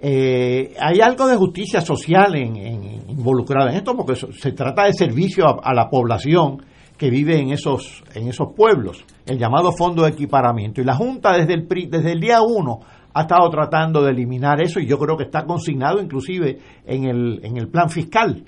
Eh, 0.00 0.74
hay 0.78 1.00
algo 1.00 1.26
de 1.26 1.36
justicia 1.36 1.80
social 1.80 2.36
en, 2.36 2.54
en, 2.54 3.10
involucrada 3.10 3.70
en 3.70 3.78
esto 3.78 3.96
porque 3.96 4.14
se 4.14 4.52
trata 4.52 4.84
de 4.84 4.92
servicio 4.92 5.46
a, 5.46 5.74
la 5.74 5.88
población 5.88 6.58
que 6.96 7.10
vive 7.10 7.38
en 7.38 7.50
esos, 7.50 8.02
en 8.14 8.28
esos 8.28 8.48
pueblos, 8.54 9.04
el 9.26 9.38
llamado 9.38 9.72
fondo 9.72 10.02
de 10.02 10.10
equiparamiento. 10.10 10.80
Y 10.80 10.84
la 10.84 10.94
Junta 10.94 11.32
desde 11.32 11.54
el, 11.54 11.68
desde 11.68 12.12
el 12.12 12.20
día 12.20 12.40
uno 12.42 12.80
ha 13.12 13.22
estado 13.22 13.48
tratando 13.50 14.02
de 14.02 14.10
eliminar 14.10 14.60
eso 14.60 14.80
y 14.80 14.86
yo 14.86 14.98
creo 14.98 15.16
que 15.16 15.24
está 15.24 15.44
consignado 15.44 16.00
inclusive 16.00 16.58
en 16.84 17.04
el, 17.04 17.40
en 17.42 17.56
el 17.56 17.68
plan 17.68 17.88
fiscal. 17.88 18.44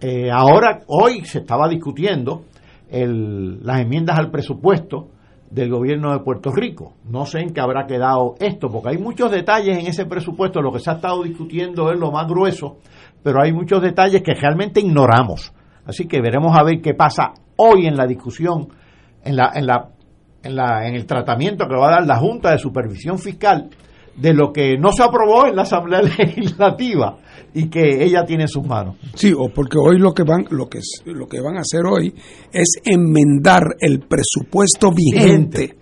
Eh, 0.00 0.30
ahora, 0.30 0.80
hoy 0.88 1.24
se 1.24 1.38
estaba 1.38 1.68
discutiendo 1.68 2.44
el, 2.90 3.64
las 3.64 3.80
enmiendas 3.80 4.18
al 4.18 4.30
presupuesto 4.30 5.08
del 5.50 5.70
gobierno 5.70 6.12
de 6.12 6.20
Puerto 6.20 6.50
Rico. 6.50 6.94
No 7.08 7.26
sé 7.26 7.40
en 7.40 7.52
qué 7.52 7.60
habrá 7.60 7.86
quedado 7.86 8.34
esto, 8.40 8.68
porque 8.68 8.90
hay 8.90 8.98
muchos 8.98 9.30
detalles 9.30 9.78
en 9.78 9.86
ese 9.86 10.06
presupuesto, 10.06 10.62
lo 10.62 10.72
que 10.72 10.78
se 10.78 10.90
ha 10.90 10.94
estado 10.94 11.22
discutiendo 11.22 11.90
es 11.92 11.98
lo 11.98 12.10
más 12.10 12.26
grueso, 12.26 12.78
pero 13.22 13.42
hay 13.42 13.52
muchos 13.52 13.82
detalles 13.82 14.22
que 14.22 14.34
realmente 14.34 14.80
ignoramos. 14.80 15.52
Así 15.86 16.06
que 16.06 16.20
veremos 16.20 16.56
a 16.56 16.62
ver 16.62 16.80
qué 16.80 16.94
pasa 16.94 17.32
hoy 17.56 17.86
en 17.86 17.96
la 17.96 18.06
discusión, 18.06 18.68
en, 19.24 19.36
la, 19.36 19.52
en, 19.54 19.66
la, 19.66 19.88
en, 20.42 20.56
la, 20.56 20.86
en 20.86 20.94
el 20.94 21.06
tratamiento 21.06 21.66
que 21.66 21.76
va 21.76 21.88
a 21.88 21.92
dar 21.92 22.06
la 22.06 22.16
Junta 22.16 22.50
de 22.50 22.58
Supervisión 22.58 23.18
Fiscal 23.18 23.70
de 24.16 24.34
lo 24.34 24.52
que 24.52 24.76
no 24.78 24.92
se 24.92 25.02
aprobó 25.02 25.46
en 25.46 25.56
la 25.56 25.62
Asamblea 25.62 26.02
Legislativa 26.18 27.16
y 27.54 27.68
que 27.68 28.04
ella 28.04 28.24
tiene 28.24 28.44
en 28.44 28.48
sus 28.48 28.66
manos. 28.66 28.96
Sí, 29.14 29.32
o 29.36 29.48
porque 29.48 29.78
hoy 29.78 29.98
lo 29.98 30.12
que 30.12 30.22
van 30.22 30.46
lo 30.50 30.68
que 30.68 30.80
lo 31.06 31.26
que 31.26 31.40
van 31.40 31.56
a 31.56 31.60
hacer 31.60 31.82
hoy 31.86 32.14
es 32.52 32.80
enmendar 32.84 33.62
el 33.80 34.00
presupuesto 34.00 34.90
vigente 34.92 35.76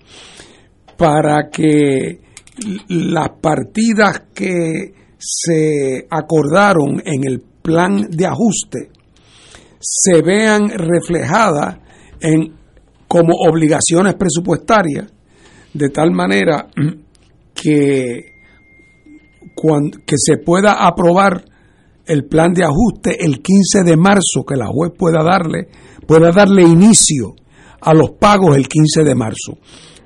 para 0.96 1.48
que 1.50 2.20
las 2.88 3.30
partidas 3.40 4.22
que 4.34 4.92
se 5.18 6.06
acordaron 6.10 7.02
en 7.04 7.24
el 7.24 7.42
plan 7.62 8.08
de 8.10 8.26
ajuste 8.26 8.90
se 9.80 10.20
vean 10.20 10.68
reflejadas 10.68 11.78
en 12.20 12.54
como 13.08 13.34
obligaciones 13.48 14.14
presupuestarias 14.14 15.10
de 15.72 15.88
tal 15.88 16.12
manera 16.12 16.68
que, 17.54 18.32
que 20.06 20.16
se 20.16 20.36
pueda 20.36 20.86
aprobar 20.86 21.44
el 22.06 22.26
plan 22.26 22.52
de 22.52 22.64
ajuste 22.64 23.24
el 23.24 23.40
15 23.40 23.84
de 23.84 23.96
marzo, 23.96 24.44
que 24.46 24.56
la 24.56 24.66
juez 24.66 24.92
pueda 24.96 25.22
darle, 25.22 25.68
pueda 26.06 26.30
darle 26.32 26.62
inicio 26.62 27.34
a 27.80 27.94
los 27.94 28.10
pagos 28.12 28.56
el 28.56 28.68
15 28.68 29.04
de 29.04 29.14
marzo. 29.14 29.58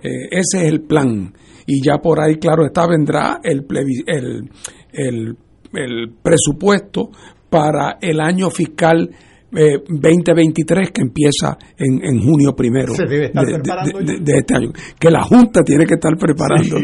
Eh, 0.02 0.28
ese 0.30 0.66
es 0.66 0.72
el 0.72 0.82
plan. 0.82 1.32
Y 1.66 1.82
ya 1.82 1.98
por 1.98 2.20
ahí, 2.20 2.36
claro 2.36 2.66
está, 2.66 2.86
vendrá 2.86 3.40
el, 3.42 3.66
el, 4.06 4.50
el, 4.92 5.38
el 5.72 6.12
presupuesto 6.22 7.10
para 7.48 7.98
el 8.00 8.20
año 8.20 8.50
fiscal 8.50 9.10
2023 9.54 10.88
eh, 10.88 10.92
que 10.92 11.02
empieza 11.02 11.56
en, 11.76 12.04
en 12.04 12.20
junio 12.20 12.54
primero 12.54 12.92
de, 12.94 13.26
este 13.26 14.54
año. 14.54 14.72
Que 14.98 15.10
la 15.10 15.22
Junta 15.22 15.62
tiene 15.62 15.86
que 15.86 15.94
estar 15.94 16.16
preparando, 16.16 16.76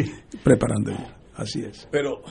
preparando. 0.42 0.92
Así 1.34 1.60
es. 1.60 1.88
Pero 1.90 2.22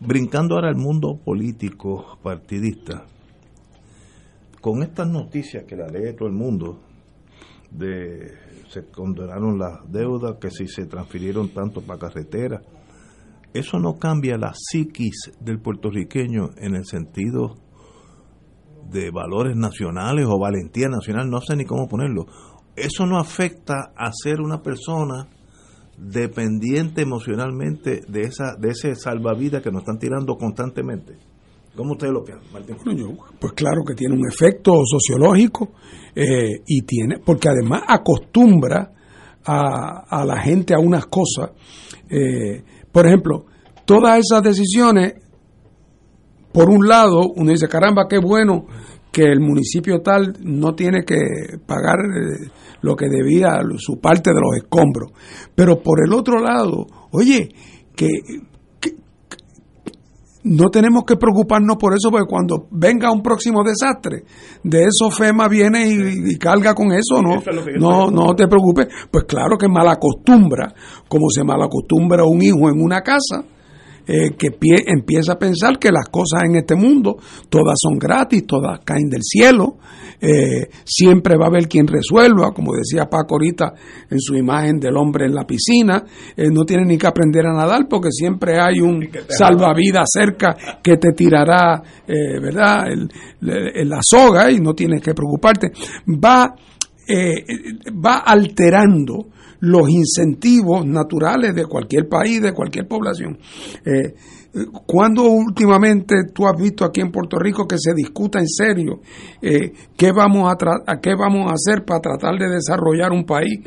brincando 0.00 0.54
ahora 0.54 0.68
al 0.68 0.76
mundo 0.76 1.18
político 1.24 2.18
partidista, 2.22 3.04
con 4.60 4.82
estas 4.82 5.08
noticias 5.08 5.64
que 5.64 5.76
la 5.76 5.86
lee 5.88 6.14
todo 6.16 6.28
el 6.28 6.34
mundo, 6.34 6.80
de 7.70 8.50
se 8.70 8.84
condenaron 8.86 9.58
las 9.58 9.90
deudas, 9.90 10.36
que 10.40 10.50
si 10.50 10.68
se 10.68 10.86
transfirieron 10.86 11.48
tanto 11.48 11.80
para 11.80 11.98
carretera, 11.98 12.62
eso 13.52 13.80
no 13.80 13.94
cambia 13.94 14.38
la 14.38 14.52
psiquis 14.54 15.32
del 15.40 15.58
puertorriqueño 15.58 16.50
en 16.56 16.76
el 16.76 16.84
sentido 16.84 17.56
de 18.90 19.10
valores 19.10 19.56
nacionales 19.56 20.26
o 20.28 20.38
valentía 20.38 20.88
nacional, 20.88 21.30
no 21.30 21.40
sé 21.40 21.56
ni 21.56 21.64
cómo 21.64 21.88
ponerlo. 21.88 22.26
Eso 22.76 23.06
no 23.06 23.18
afecta 23.18 23.92
a 23.96 24.10
ser 24.12 24.40
una 24.40 24.62
persona 24.62 25.28
dependiente 25.98 27.02
emocionalmente 27.02 28.00
de 28.08 28.22
esa 28.22 28.56
de 28.58 28.70
ese 28.70 28.94
salvavidas 28.94 29.62
que 29.62 29.70
nos 29.70 29.82
están 29.82 29.98
tirando 29.98 30.36
constantemente. 30.36 31.18
¿Cómo 31.76 31.92
usted 31.92 32.08
lo 32.08 32.24
piensa, 32.24 32.44
Martín? 32.52 32.76
pues 33.38 33.52
claro 33.52 33.82
que 33.86 33.94
tiene 33.94 34.14
un 34.14 34.26
efecto 34.26 34.72
sociológico 34.84 35.70
eh, 36.14 36.62
y 36.66 36.82
tiene, 36.82 37.18
porque 37.24 37.48
además 37.48 37.82
acostumbra 37.86 38.92
a, 39.44 40.04
a 40.08 40.24
la 40.24 40.40
gente 40.42 40.74
a 40.74 40.78
unas 40.78 41.06
cosas. 41.06 41.52
Eh, 42.08 42.64
por 42.90 43.06
ejemplo, 43.06 43.46
todas 43.84 44.18
esas 44.18 44.42
decisiones, 44.42 45.14
por 46.52 46.68
un 46.68 46.88
lado, 46.88 47.22
uno 47.36 47.50
dice, 47.50 47.68
caramba, 47.68 48.06
qué 48.08 48.18
bueno 48.18 48.66
que 49.12 49.24
el 49.24 49.40
municipio 49.40 50.00
tal 50.02 50.36
no 50.42 50.74
tiene 50.74 51.04
que 51.04 51.16
pagar 51.66 51.98
eh, 51.98 52.50
lo 52.82 52.96
que 52.96 53.08
debía, 53.08 53.60
su 53.78 54.00
parte 54.00 54.30
de 54.30 54.40
los 54.40 54.56
escombros. 54.56 55.10
Pero 55.54 55.82
por 55.82 55.98
el 56.04 56.12
otro 56.12 56.40
lado, 56.40 56.86
oye, 57.12 57.48
que, 57.94 58.08
no 60.42 60.70
tenemos 60.70 61.04
que 61.04 61.16
preocuparnos 61.16 61.76
por 61.76 61.92
eso, 61.92 62.10
porque 62.10 62.26
cuando 62.28 62.66
venga 62.70 63.12
un 63.12 63.22
próximo 63.22 63.62
desastre, 63.62 64.24
de 64.62 64.84
eso 64.84 65.10
FEMA 65.10 65.48
viene 65.48 65.86
y, 65.86 66.38
carga 66.38 66.74
con 66.74 66.92
eso, 66.92 67.20
¿no? 67.20 67.42
no, 67.78 68.10
no 68.10 68.34
te 68.34 68.46
preocupes. 68.46 68.88
Pues 69.10 69.24
claro 69.24 69.58
que 69.58 69.68
malacostumbra, 69.68 70.72
como 71.08 71.28
se 71.28 71.44
malacostumbra 71.44 72.24
un 72.24 72.42
hijo 72.42 72.70
en 72.70 72.80
una 72.80 73.02
casa, 73.02 73.44
eh, 74.12 74.32
que 74.36 74.48
pie- 74.50 74.82
empieza 74.86 75.34
a 75.34 75.38
pensar 75.38 75.78
que 75.78 75.92
las 75.92 76.08
cosas 76.10 76.42
en 76.44 76.56
este 76.56 76.74
mundo 76.74 77.16
todas 77.48 77.76
son 77.80 77.96
gratis, 77.96 78.44
todas 78.46 78.80
caen 78.84 79.08
del 79.08 79.22
cielo, 79.22 79.76
eh, 80.20 80.68
siempre 80.84 81.36
va 81.36 81.44
a 81.44 81.48
haber 81.48 81.68
quien 81.68 81.86
resuelva, 81.86 82.52
como 82.52 82.72
decía 82.74 83.08
Paco 83.08 83.36
ahorita 83.36 83.72
en 84.10 84.18
su 84.20 84.34
imagen 84.36 84.80
del 84.80 84.96
hombre 84.96 85.26
en 85.26 85.34
la 85.34 85.46
piscina, 85.46 86.04
eh, 86.36 86.48
no 86.50 86.64
tiene 86.64 86.84
ni 86.84 86.98
que 86.98 87.06
aprender 87.06 87.46
a 87.46 87.54
nadar 87.54 87.86
porque 87.88 88.10
siempre 88.10 88.58
hay 88.60 88.80
un 88.80 89.08
salvavidas 89.28 90.08
cerca 90.12 90.56
que 90.82 90.96
te 90.96 91.12
tirará, 91.12 91.80
eh, 92.06 92.40
¿verdad?, 92.40 92.88
el- 92.90 93.08
el- 93.74 93.88
la 93.88 94.00
soga 94.02 94.50
y 94.50 94.58
no 94.58 94.74
tienes 94.74 95.00
que 95.02 95.14
preocuparte. 95.14 95.70
Va 96.06 96.54
eh, 97.08 97.44
va 97.92 98.18
alterando 98.18 99.26
los 99.60 99.88
incentivos 99.88 100.86
naturales 100.86 101.54
de 101.54 101.66
cualquier 101.66 102.08
país, 102.08 102.40
de 102.42 102.52
cualquier 102.52 102.88
población. 102.88 103.38
Eh, 103.84 104.14
¿Cuándo 104.84 105.22
últimamente 105.30 106.16
tú 106.34 106.44
has 106.46 106.60
visto 106.60 106.84
aquí 106.84 107.00
en 107.00 107.12
Puerto 107.12 107.38
Rico 107.38 107.68
que 107.68 107.76
se 107.78 107.94
discuta 107.94 108.40
en 108.40 108.48
serio 108.48 109.00
eh, 109.40 109.72
qué, 109.96 110.10
vamos 110.10 110.50
a 110.52 110.56
tra- 110.56 111.00
qué 111.00 111.14
vamos 111.14 111.48
a 111.50 111.54
hacer 111.54 111.84
para 111.84 112.00
tratar 112.00 112.36
de 112.36 112.48
desarrollar 112.48 113.12
un 113.12 113.24
país 113.24 113.60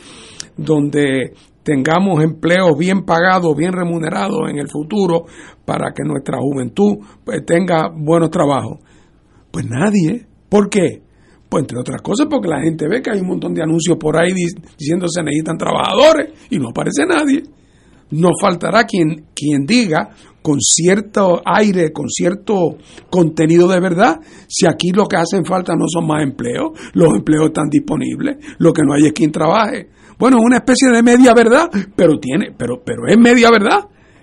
donde 0.57 1.33
tengamos 1.63 2.21
empleos 2.21 2.77
bien 2.77 3.05
pagados, 3.05 3.55
bien 3.55 3.71
remunerados 3.71 4.49
en 4.49 4.57
el 4.57 4.67
futuro 4.67 5.23
para 5.63 5.93
que 5.93 6.03
nuestra 6.03 6.37
juventud 6.39 6.97
pues, 7.23 7.45
tenga 7.45 7.89
buenos 7.95 8.29
trabajos? 8.29 8.79
Pues 9.51 9.65
nadie. 9.69 10.25
¿Por 10.49 10.69
qué? 10.69 11.01
Pues 11.53 11.65
entre 11.65 11.77
otras 11.79 12.01
cosas 12.01 12.25
porque 12.27 12.47
la 12.47 12.61
gente 12.61 12.87
ve 12.87 12.99
que 13.03 13.11
hay 13.11 13.19
un 13.19 13.27
montón 13.27 13.53
de 13.53 13.61
anuncios 13.61 13.95
por 13.99 14.17
ahí 14.17 14.33
di- 14.33 14.59
diciendo 14.75 15.05
se 15.07 15.21
necesitan 15.21 15.55
trabajadores 15.55 16.29
y 16.49 16.57
no 16.57 16.69
aparece 16.69 17.05
nadie. 17.05 17.43
No 18.09 18.29
faltará 18.41 18.85
quien, 18.85 19.25
quien 19.35 19.63
diga 19.67 20.09
con 20.41 20.59
cierto 20.59 21.43
aire, 21.45 21.91
con 21.93 22.09
cierto 22.09 22.77
contenido 23.07 23.67
de 23.67 23.79
verdad, 23.79 24.19
si 24.47 24.65
aquí 24.65 24.91
lo 24.93 25.05
que 25.05 25.17
hacen 25.17 25.45
falta 25.45 25.75
no 25.75 25.85
son 25.87 26.07
más 26.07 26.23
empleos, 26.23 26.71
los 26.93 27.13
empleos 27.15 27.45
están 27.45 27.69
disponibles, 27.69 28.37
lo 28.57 28.73
que 28.73 28.81
no 28.83 28.93
hay 28.95 29.05
es 29.05 29.13
quien 29.13 29.31
trabaje. 29.31 29.89
Bueno, 30.17 30.37
es 30.39 30.43
una 30.43 30.57
especie 30.57 30.89
de 30.89 31.03
media 31.03 31.35
verdad, 31.35 31.69
pero 31.95 32.17
tiene, 32.19 32.47
pero, 32.57 32.81
pero 32.83 33.05
es 33.07 33.17
media 33.19 33.51
verdad. 33.51 33.79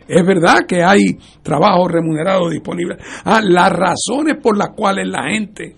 Es 0.08 0.26
verdad 0.26 0.66
que 0.66 0.82
hay 0.82 1.16
trabajo 1.44 1.86
remunerado 1.86 2.50
disponible. 2.50 2.96
Ah, 3.24 3.40
las 3.40 3.70
razones 3.70 4.36
por 4.42 4.58
las 4.58 4.70
cuales 4.74 5.06
la 5.08 5.22
gente 5.30 5.76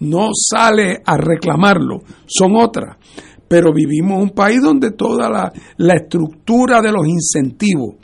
no 0.00 0.28
sale 0.34 1.00
a 1.04 1.16
reclamarlo 1.16 2.02
son 2.26 2.56
otras. 2.56 2.96
Pero 3.48 3.72
vivimos 3.72 4.22
un 4.22 4.30
país 4.30 4.60
donde 4.62 4.92
toda 4.92 5.28
la, 5.28 5.52
la 5.78 5.94
estructura 5.94 6.80
de 6.80 6.92
los 6.92 7.06
incentivos 7.06 7.96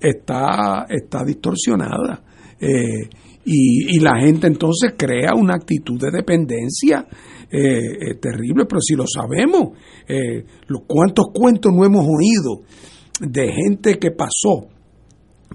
está, 0.00 0.86
está 0.88 1.24
distorsionada. 1.24 2.22
Eh, 2.60 3.08
y, 3.44 3.98
la 4.00 4.18
gente 4.20 4.46
entonces 4.46 4.92
crea 4.98 5.32
una 5.34 5.54
actitud 5.54 5.98
de 5.98 6.10
dependencia 6.10 7.06
eh, 7.50 7.78
eh, 8.10 8.14
terrible, 8.20 8.66
pero 8.68 8.80
si 8.80 8.94
lo 8.94 9.04
sabemos, 9.06 9.70
eh, 10.06 10.44
lo- 10.66 10.80
¿cuántos 10.86 11.26
cuentos 11.32 11.72
no 11.72 11.84
hemos 11.84 12.04
oído 12.04 12.62
de 13.20 13.50
gente 13.52 13.98
que 13.98 14.10
pasó 14.10 14.66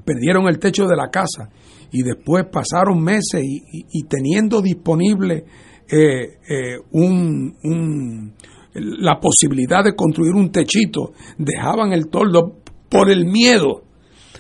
perdieron 0.03 0.47
el 0.47 0.57
techo 0.57 0.87
de 0.87 0.95
la 0.95 1.09
casa 1.09 1.49
y 1.91 2.01
después 2.01 2.45
pasaron 2.51 3.01
meses 3.03 3.41
y 3.43 4.03
teniendo 4.05 4.61
disponible 4.61 5.45
eh, 5.89 6.37
eh, 6.49 6.77
un, 6.91 7.55
un- 7.63 8.33
la 8.75 9.19
posibilidad 9.19 9.83
de 9.83 9.95
construir 9.95 10.33
un 10.33 10.51
techito, 10.51 11.13
dejaban 11.37 11.93
el 11.93 12.07
toldo 12.07 12.57
por 12.89 13.09
el 13.11 13.25
miedo 13.25 13.83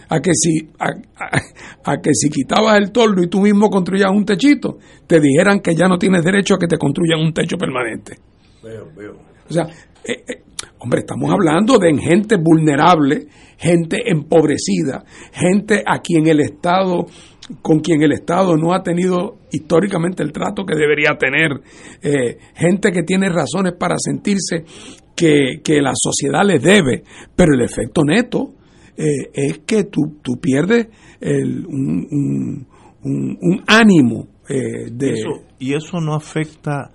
a 0.09 0.19
que 0.19 0.31
si 0.33 0.69
a, 0.79 0.87
a- 1.23 1.91
a 1.91 1.97
que 2.01 2.09
si 2.13 2.29
quitabas 2.29 2.77
el 2.77 2.91
toldo 2.91 3.21
y 3.23 3.27
tú 3.27 3.41
mismo 3.41 3.69
construías 3.69 4.11
un 4.11 4.25
techito, 4.25 4.77
te 5.07 5.19
dijeran 5.19 5.59
que 5.59 5.75
ya 5.75 5.87
no 5.87 5.97
tienes 5.97 6.23
derecho 6.23 6.55
a 6.55 6.59
que 6.59 6.67
te 6.67 6.77
construyan 6.77 7.19
un 7.21 7.33
techo 7.33 7.57
permanente. 7.57 8.17
Veo, 8.63 8.89
veo. 8.95 9.13
O 9.49 9.53
sea, 9.53 9.63
eh, 10.03 10.23
eh, 10.27 10.43
hombre, 10.79 11.01
estamos 11.01 11.29
hablando 11.31 11.77
de 11.77 11.95
gente 11.97 12.37
vulnerable, 12.37 13.27
gente 13.57 13.97
empobrecida, 14.09 15.03
gente 15.31 15.83
a 15.85 15.99
quien 15.99 16.27
el 16.27 16.39
Estado, 16.39 17.05
con 17.61 17.79
quien 17.79 18.01
el 18.03 18.11
Estado 18.13 18.55
no 18.57 18.73
ha 18.73 18.83
tenido 18.83 19.37
históricamente 19.51 20.23
el 20.23 20.31
trato 20.31 20.65
que 20.65 20.75
debería 20.75 21.17
tener, 21.17 21.51
eh, 22.01 22.37
gente 22.55 22.91
que 22.91 23.03
tiene 23.03 23.29
razones 23.29 23.73
para 23.77 23.95
sentirse 23.97 24.63
que, 25.15 25.59
que 25.63 25.81
la 25.81 25.91
sociedad 25.95 26.43
les 26.45 26.61
debe, 26.61 27.03
pero 27.35 27.53
el 27.53 27.61
efecto 27.61 28.03
neto 28.03 28.53
eh, 28.97 29.29
es 29.33 29.59
que 29.65 29.85
tú, 29.85 30.19
tú 30.21 30.33
pierdes 30.41 30.87
el- 31.19 31.65
un, 31.65 32.07
un- 32.11 32.67
un- 33.03 33.37
un 33.41 33.63
ánimo 33.67 34.27
eh, 34.47 34.89
de... 34.91 35.11
Eso- 35.13 35.43
y 35.59 35.73
eso 35.73 35.99
no 36.01 36.13
afecta 36.15 36.91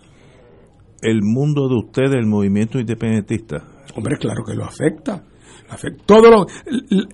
el 1.02 1.20
mundo 1.22 1.68
de 1.68 1.76
ustedes, 1.76 2.14
el 2.14 2.26
movimiento 2.26 2.78
independentista. 2.78 3.64
Hombre, 3.94 4.16
claro 4.18 4.42
que 4.44 4.54
lo 4.54 4.64
afecta. 4.64 5.24
Afecta. 5.70 6.02
Todo 6.06 6.30
lo- 6.30 6.46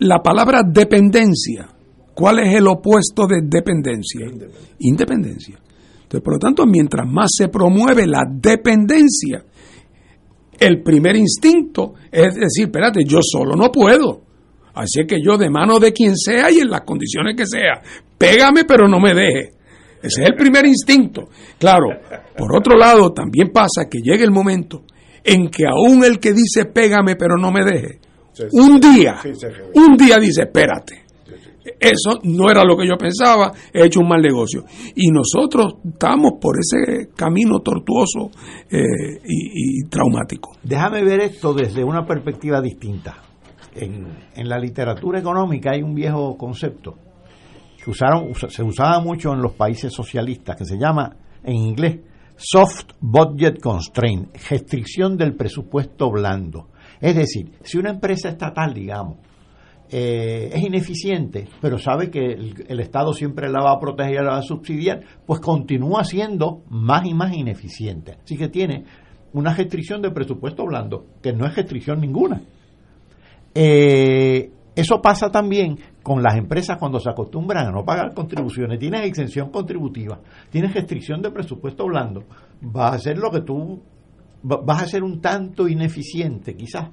la 0.01 0.21
palabra 0.23 0.63
dependencia, 0.65 1.69
¿cuál 2.15 2.41
es 2.41 2.55
el 2.55 2.67
opuesto 2.67 3.27
de 3.27 3.41
dependencia? 3.43 4.27
Independencia. 4.79 5.59
Entonces, 6.03 6.23
por 6.23 6.35
lo 6.35 6.39
tanto, 6.39 6.67
mientras 6.67 7.07
más 7.07 7.31
se 7.37 7.49
promueve 7.49 8.07
la 8.07 8.23
dependencia, 8.31 9.45
el 10.59 10.83
primer 10.83 11.17
instinto 11.17 11.95
es 12.11 12.35
decir, 12.35 12.67
espérate, 12.67 13.05
yo 13.05 13.19
solo 13.23 13.57
no 13.57 13.71
puedo. 13.71 14.23
Así 14.75 15.07
que 15.07 15.17
yo 15.25 15.37
de 15.37 15.51
mano 15.51 15.79
de 15.79 15.93
quien 15.93 16.17
sea 16.17 16.51
y 16.51 16.59
en 16.59 16.71
las 16.71 16.83
condiciones 16.83 17.37
que 17.37 17.47
sea, 17.47 17.81
pégame 18.19 18.65
pero 18.65 18.89
no 18.89 18.99
me 18.99 19.15
deje. 19.15 19.53
Ese 20.03 20.23
es 20.23 20.29
el 20.29 20.35
primer 20.37 20.67
instinto. 20.67 21.29
Claro, 21.59 21.87
por 22.37 22.57
otro 22.57 22.77
lado, 22.77 23.13
también 23.13 23.51
pasa 23.53 23.89
que 23.91 24.01
llega 24.03 24.25
el 24.25 24.31
momento 24.31 24.85
en 25.23 25.49
que 25.49 25.65
aún 25.67 26.05
el 26.05 26.19
que 26.19 26.33
dice 26.33 26.67
pégame 26.67 27.17
pero 27.17 27.37
no 27.37 27.51
me 27.51 27.65
deje, 27.65 28.01
un 28.53 28.81
día, 28.81 29.17
un 29.75 29.97
día 29.97 30.17
dice 30.19 30.43
espérate. 30.43 31.04
Eso 31.81 32.21
no 32.25 32.51
era 32.51 32.63
lo 32.65 32.77
que 32.77 32.87
yo 32.87 32.97
pensaba, 32.97 33.53
he 33.73 33.87
hecho 33.87 34.01
un 34.01 34.09
mal 34.09 34.21
negocio. 34.21 34.65
Y 34.95 35.11
nosotros 35.11 35.77
estamos 35.85 36.33
por 36.41 36.57
ese 36.59 37.09
camino 37.17 37.61
tortuoso 37.61 38.31
eh, 38.71 39.21
y, 39.25 39.81
y 39.81 39.89
traumático. 39.89 40.53
Déjame 40.63 41.03
ver 41.03 41.21
esto 41.21 41.55
desde 41.55 41.83
una 41.83 42.05
perspectiva 42.07 42.61
distinta. 42.61 43.17
En, 43.75 44.07
en 44.37 44.49
la 44.49 44.59
literatura 44.59 45.19
económica 45.19 45.73
hay 45.73 45.83
un 45.83 45.95
viejo 45.95 46.37
concepto 46.37 46.95
que 47.83 47.91
usaron, 47.91 48.31
usa- 48.31 48.49
se 48.49 48.63
usaba 48.63 49.01
mucho 49.01 49.33
en 49.33 49.43
los 49.43 49.53
países 49.55 49.93
socialistas, 49.93 50.57
que 50.57 50.65
se 50.65 50.79
llama 50.79 51.17
en 51.43 51.55
inglés 51.57 52.01
soft 52.37 52.93
budget 53.01 53.61
constraint, 53.61 54.35
restricción 54.51 55.17
del 55.17 55.35
presupuesto 55.35 56.11
blando. 56.11 56.69
Es 57.01 57.15
decir, 57.17 57.53
si 57.63 57.79
una 57.79 57.91
empresa 57.91 58.29
estatal, 58.29 58.73
digamos, 58.75 59.19
eh, 59.97 60.51
es 60.53 60.61
ineficiente, 60.61 61.47
pero 61.61 61.79
sabe 61.79 62.11
que 62.11 62.33
el, 62.33 62.81
Estado 62.81 63.13
siempre 63.13 63.49
la 63.49 63.63
va 63.63 63.71
a 63.75 63.79
proteger 63.79 64.25
la 64.25 64.33
va 64.33 64.39
a 64.39 64.43
subsidiar, 64.43 65.03
pues 65.25 65.39
continúa 65.39 66.03
siendo 66.03 66.65
más 66.69 67.07
y 67.07 67.15
más 67.15 67.33
ineficiente. 67.33 68.17
Así 68.25 68.37
que 68.37 68.49
tiene 68.49 68.85
una 69.35 69.55
restricción 69.55 70.03
de 70.03 70.11
presupuesto 70.11 70.67
blando, 70.67 71.07
que 71.23 71.33
no 71.33 71.47
es 71.47 71.55
restricción 71.55 72.01
ninguna. 72.01 72.43
Eh, 73.55 74.51
eso 74.75 75.01
pasa 75.01 75.31
también 75.31 75.79
con 76.03 76.25
las 76.25 76.35
empresas 76.35 76.77
cuando 76.79 76.99
se 76.99 77.11
acostumbran 77.11 77.69
a 77.69 77.71
no 77.71 77.85
pagar 77.85 78.15
contribuciones. 78.15 78.81
Tienes 78.81 79.07
exención 79.07 79.51
contributiva, 79.51 80.19
tienes 80.51 80.75
restricción 80.75 81.23
de 81.23 81.31
presupuesto 81.31 81.87
blando. 81.87 82.25
Vas 82.61 82.91
a 82.91 82.97
hacer 82.97 83.17
lo 83.17 83.31
que 83.31 83.43
tú 83.43 83.81
va- 84.45 84.61
vas 84.61 84.83
a 84.83 84.87
ser 84.89 85.05
un 85.05 85.21
tanto 85.21 85.69
ineficiente, 85.69 86.57
quizás, 86.57 86.89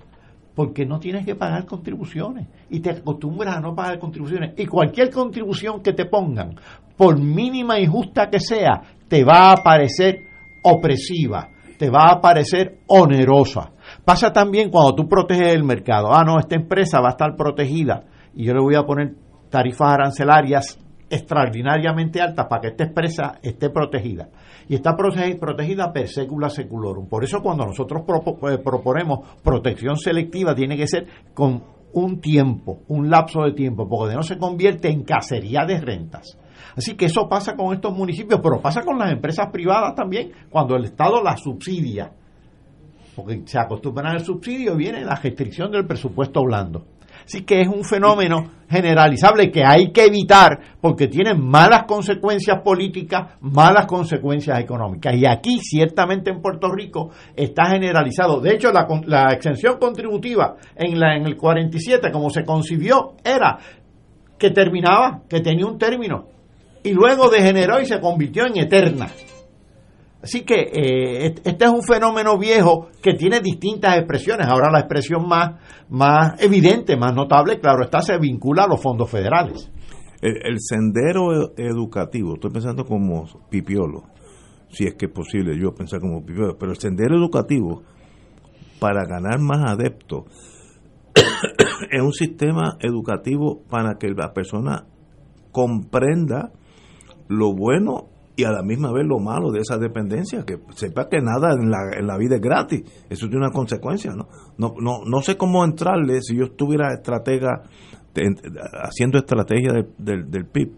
porque 0.55 0.85
no 0.85 0.99
tienes 0.99 1.25
que 1.25 1.35
pagar 1.35 1.65
contribuciones 1.65 2.47
y 2.69 2.79
te 2.79 2.91
acostumbras 2.91 3.57
a 3.57 3.61
no 3.61 3.75
pagar 3.75 3.99
contribuciones. 3.99 4.53
Y 4.57 4.65
cualquier 4.65 5.09
contribución 5.09 5.81
que 5.81 5.93
te 5.93 6.05
pongan, 6.05 6.55
por 6.97 7.19
mínima 7.19 7.79
y 7.79 7.85
justa 7.85 8.29
que 8.29 8.39
sea, 8.39 8.81
te 9.07 9.23
va 9.23 9.51
a 9.51 9.55
parecer 9.63 10.19
opresiva, 10.63 11.49
te 11.77 11.89
va 11.89 12.11
a 12.11 12.21
parecer 12.21 12.79
onerosa. 12.87 13.71
Pasa 14.05 14.31
también 14.31 14.69
cuando 14.69 14.95
tú 14.95 15.07
proteges 15.07 15.53
el 15.53 15.63
mercado. 15.63 16.13
Ah, 16.13 16.23
no, 16.23 16.39
esta 16.39 16.55
empresa 16.55 17.01
va 17.01 17.09
a 17.09 17.11
estar 17.11 17.35
protegida 17.35 18.03
y 18.35 18.45
yo 18.45 18.53
le 18.53 18.61
voy 18.61 18.75
a 18.75 18.83
poner 18.83 19.15
tarifas 19.49 19.93
arancelarias 19.93 20.77
extraordinariamente 21.11 22.21
altas 22.21 22.47
para 22.47 22.61
que 22.61 22.67
esta 22.69 22.85
empresa 22.85 23.39
esté 23.43 23.69
protegida. 23.69 24.29
Y 24.67 24.75
está 24.75 24.95
prote- 24.95 25.37
protegida 25.37 25.91
per 25.91 26.07
secula 26.07 26.49
seculorum. 26.49 27.07
Por 27.07 27.23
eso 27.23 27.41
cuando 27.41 27.65
nosotros 27.65 28.01
eh, 28.03 28.57
proponemos 28.63 29.19
protección 29.43 29.97
selectiva 29.97 30.55
tiene 30.55 30.77
que 30.77 30.87
ser 30.87 31.07
con 31.33 31.63
un 31.93 32.21
tiempo, 32.21 32.79
un 32.87 33.09
lapso 33.09 33.43
de 33.43 33.51
tiempo, 33.51 33.87
porque 33.87 34.15
no 34.15 34.23
se 34.23 34.37
convierte 34.37 34.89
en 34.89 35.03
cacería 35.03 35.65
de 35.65 35.79
rentas. 35.79 36.37
Así 36.75 36.95
que 36.95 37.05
eso 37.05 37.27
pasa 37.29 37.55
con 37.55 37.73
estos 37.73 37.95
municipios, 37.95 38.39
pero 38.41 38.61
pasa 38.61 38.81
con 38.81 38.97
las 38.97 39.11
empresas 39.11 39.47
privadas 39.51 39.93
también, 39.93 40.31
cuando 40.49 40.75
el 40.77 40.85
Estado 40.85 41.21
las 41.21 41.41
subsidia 41.41 42.13
porque 43.15 43.41
se 43.45 43.59
acostumbran 43.59 44.13
al 44.13 44.23
subsidio 44.23 44.75
viene 44.75 45.03
la 45.03 45.15
restricción 45.15 45.71
del 45.71 45.85
presupuesto 45.85 46.41
blando. 46.43 46.85
Así 47.25 47.43
que 47.43 47.61
es 47.61 47.67
un 47.67 47.83
fenómeno 47.83 48.51
generalizable 48.69 49.51
que 49.51 49.63
hay 49.65 49.91
que 49.91 50.05
evitar 50.05 50.59
porque 50.79 51.07
tiene 51.07 51.33
malas 51.33 51.83
consecuencias 51.83 52.61
políticas, 52.61 53.37
malas 53.41 53.85
consecuencias 53.85 54.59
económicas. 54.59 55.15
Y 55.15 55.25
aquí, 55.25 55.59
ciertamente 55.59 56.31
en 56.31 56.41
Puerto 56.41 56.71
Rico, 56.71 57.11
está 57.35 57.65
generalizado. 57.69 58.39
De 58.39 58.53
hecho, 58.53 58.71
la, 58.71 59.33
exención 59.33 59.77
contributiva 59.77 60.55
en, 60.75 60.99
la, 60.99 61.15
en 61.15 61.25
el 61.25 61.35
47, 61.35 62.11
como 62.11 62.29
se 62.29 62.45
concibió, 62.45 63.15
era 63.23 63.57
que 64.37 64.49
terminaba, 64.51 65.21
que 65.29 65.41
tenía 65.41 65.65
un 65.65 65.77
término, 65.77 66.25
y 66.83 66.93
luego 66.93 67.29
degeneró 67.29 67.79
y 67.79 67.85
se 67.85 67.99
convirtió 67.99 68.47
en 68.47 68.57
eterna. 68.57 69.07
Así 70.23 70.43
que 70.43 70.69
eh, 70.71 71.33
este 71.43 71.65
es 71.65 71.71
un 71.71 71.81
fenómeno 71.81 72.37
viejo 72.37 72.89
que 73.01 73.13
tiene 73.13 73.39
distintas 73.39 73.97
expresiones. 73.97 74.47
Ahora 74.47 74.71
la 74.71 74.79
expresión 74.79 75.27
más, 75.27 75.59
más 75.89 76.41
evidente, 76.41 76.95
más 76.95 77.15
notable, 77.15 77.59
claro 77.59 77.83
está, 77.83 78.01
se 78.01 78.17
vincula 78.19 78.65
a 78.65 78.67
los 78.67 78.81
fondos 78.81 79.09
federales. 79.09 79.71
El, 80.21 80.37
el 80.43 80.57
sendero 80.59 81.33
e- 81.33 81.63
educativo, 81.63 82.35
estoy 82.35 82.51
pensando 82.51 82.85
como 82.85 83.25
pipiolo, 83.49 84.03
si 84.69 84.85
es 84.85 84.93
que 84.93 85.07
es 85.07 85.11
posible 85.11 85.57
yo 85.59 85.73
pensar 85.73 85.99
como 85.99 86.23
pipiolo, 86.23 86.55
pero 86.55 86.71
el 86.71 86.77
sendero 86.77 87.17
educativo, 87.17 87.81
para 88.79 89.05
ganar 89.05 89.39
más 89.39 89.71
adeptos, 89.71 90.25
es 91.91 92.01
un 92.01 92.13
sistema 92.13 92.77
educativo 92.79 93.63
para 93.69 93.95
que 93.95 94.09
la 94.09 94.33
persona 94.33 94.85
comprenda 95.51 96.51
lo 97.27 97.53
bueno 97.55 98.10
y 98.35 98.43
a 98.43 98.51
la 98.51 98.63
misma 98.63 98.91
vez 98.93 99.05
lo 99.05 99.19
malo 99.19 99.51
de 99.51 99.59
esa 99.59 99.77
dependencia, 99.77 100.43
que 100.45 100.57
sepa 100.75 101.09
que 101.09 101.19
nada 101.21 101.53
en 101.53 101.69
la, 101.69 101.79
en 101.99 102.07
la 102.07 102.17
vida 102.17 102.35
es 102.35 102.41
gratis, 102.41 102.81
eso 103.09 103.27
tiene 103.27 103.45
una 103.45 103.51
consecuencia, 103.51 104.11
¿no? 104.13 104.27
No, 104.57 104.73
no, 104.79 104.99
no 105.05 105.21
sé 105.21 105.35
cómo 105.37 105.63
entrarle 105.65 106.21
si 106.21 106.35
yo 106.37 106.45
estuviera 106.45 106.93
estratega, 106.93 107.63
haciendo 108.83 109.17
estrategia 109.19 109.73
del- 109.73 109.89
del, 109.97 110.29
del 110.31 110.45
PIB 110.45 110.71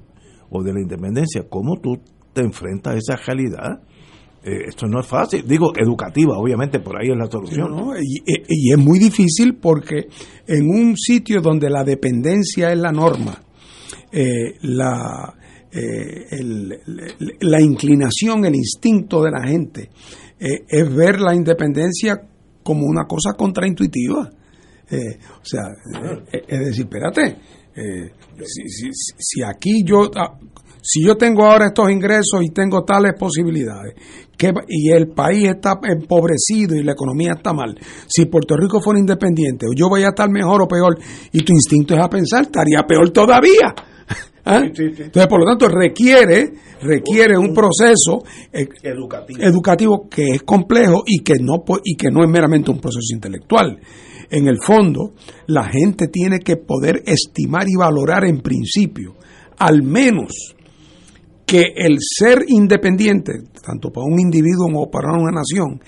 o 0.50 0.64
de 0.64 0.74
la 0.74 0.82
independencia, 0.82 1.44
¿cómo 1.50 1.80
tú 1.80 2.00
te 2.34 2.42
enfrentas 2.42 2.96
a 2.96 2.98
esa 2.98 3.16
realidad? 3.26 3.82
Eh, 4.44 4.66
esto 4.68 4.88
no 4.88 5.00
es 5.00 5.08
fácil, 5.08 5.46
digo, 5.48 5.72
educativa, 5.76 6.38
obviamente, 6.38 6.80
por 6.80 6.98
ahí 7.02 7.10
es 7.10 7.18
la 7.18 7.28
solución. 7.32 7.72
¿no? 7.72 7.94
Y 7.98 8.72
es 8.72 8.78
muy 8.78 9.00
difícil 9.00 9.56
porque 9.56 10.08
en 10.48 10.68
un 10.70 10.98
sitio 10.98 11.42
donde 11.42 11.70
la 11.70 11.84
dependencia 11.84 12.72
es 12.72 12.78
la 12.78 12.92
norma, 12.92 13.42
eh, 14.12 14.56
la, 14.62 15.34
eh, 15.74 16.28
el- 16.32 16.80
la 17.42 17.62
inclinación, 17.62 18.46
el 18.46 18.56
instinto 18.56 19.22
de 19.24 19.32
la 19.32 19.44
gente 19.48 19.90
eh, 20.40 20.66
es 20.68 20.96
ver 20.96 21.20
la 21.20 21.34
independencia 21.36 22.22
como 22.64 22.86
una 22.86 23.06
cosa 23.08 23.34
contraintuitiva. 23.38 24.30
Eh, 24.90 25.18
o 25.42 25.46
sea, 25.46 25.64
eh, 26.32 26.44
es 26.48 26.60
decir, 26.60 26.86
espérate, 26.86 27.38
si, 28.46 28.70
si- 28.70 28.92
si 29.18 29.42
aquí 29.44 29.84
yo, 29.84 30.12
ah, 30.16 30.38
si 30.82 31.04
yo 31.06 31.16
tengo 31.16 31.46
ahora 31.46 31.68
estos 31.68 31.90
ingresos 31.90 32.44
y 32.44 32.50
tengo 32.50 32.84
tales 32.84 33.14
posibilidades, 33.18 33.96
que, 34.38 34.52
y 34.68 34.92
el 34.92 35.08
país 35.08 35.48
está 35.50 35.80
empobrecido 35.84 36.76
y 36.76 36.84
la 36.84 36.92
economía 36.92 37.34
está 37.38 37.54
mal, 37.54 37.76
si 38.08 38.26
Puerto 38.26 38.56
Rico 38.58 38.82
fuera 38.82 39.00
independiente, 39.00 39.66
yo 39.76 39.88
voy 39.90 40.04
a 40.04 40.10
estar 40.10 40.30
mejor 40.30 40.62
o 40.62 40.68
peor, 40.68 40.98
y 41.32 41.40
tu 41.44 41.54
instinto 41.54 41.94
es 41.96 42.02
a 42.04 42.10
pensar, 42.10 42.44
estaría 42.44 42.84
peor 42.88 43.10
todavía. 43.12 43.74
¿Ah? 44.46 44.62
Entonces, 44.66 45.28
por 45.28 45.40
lo 45.40 45.46
tanto, 45.46 45.70
requiere, 45.70 46.54
requiere 46.82 47.38
un 47.38 47.54
proceso 47.54 48.24
eh, 48.52 48.68
Educativo. 48.84 49.42
educativo 49.42 50.10
que 50.10 50.36
es 50.36 50.44
complejo 50.44 51.04
y 51.06 51.20
que 51.20 51.36
no 51.40 51.64
y 51.84 51.96
que 51.96 52.12
no 52.12 52.24
es 52.24 52.30
meramente 52.30 52.70
un 52.72 52.80
proceso 52.80 53.14
intelectual. 53.14 53.80
En 54.30 54.48
el 54.48 54.58
fondo, 54.62 55.14
la 55.48 55.64
gente 55.64 56.08
tiene 56.08 56.40
que 56.40 56.58
poder 56.58 57.04
estimar 57.06 57.66
y 57.70 57.78
valorar 57.78 58.26
en 58.26 58.42
principio, 58.42 59.16
al 59.60 59.84
menos 59.84 60.56
que 61.46 61.66
el 61.76 61.98
ser 62.00 62.46
independiente, 62.48 63.34
tanto 63.64 63.92
para 63.92 64.06
un 64.08 64.20
individuo 64.20 64.66
como 64.66 64.90
para 64.90 65.14
una 65.14 65.32
nación, 65.32 65.80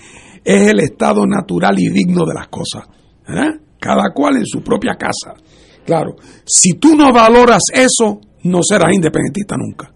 es 0.44 0.68
el 0.68 0.80
estado 0.80 1.26
natural 1.26 1.78
y 1.78 1.88
digno 1.88 2.24
de 2.24 2.34
las 2.34 2.48
cosas. 2.48 2.86
¿eh? 3.28 3.58
Cada 3.80 4.12
cual 4.14 4.36
en 4.36 4.46
su 4.46 4.62
propia 4.62 4.94
casa. 4.94 5.34
Claro, 5.84 6.16
si 6.44 6.74
tú 6.74 6.94
no 6.96 7.12
valoras 7.12 7.62
eso, 7.72 8.20
no 8.46 8.60
serás 8.62 8.92
independentista 8.92 9.56
nunca, 9.56 9.92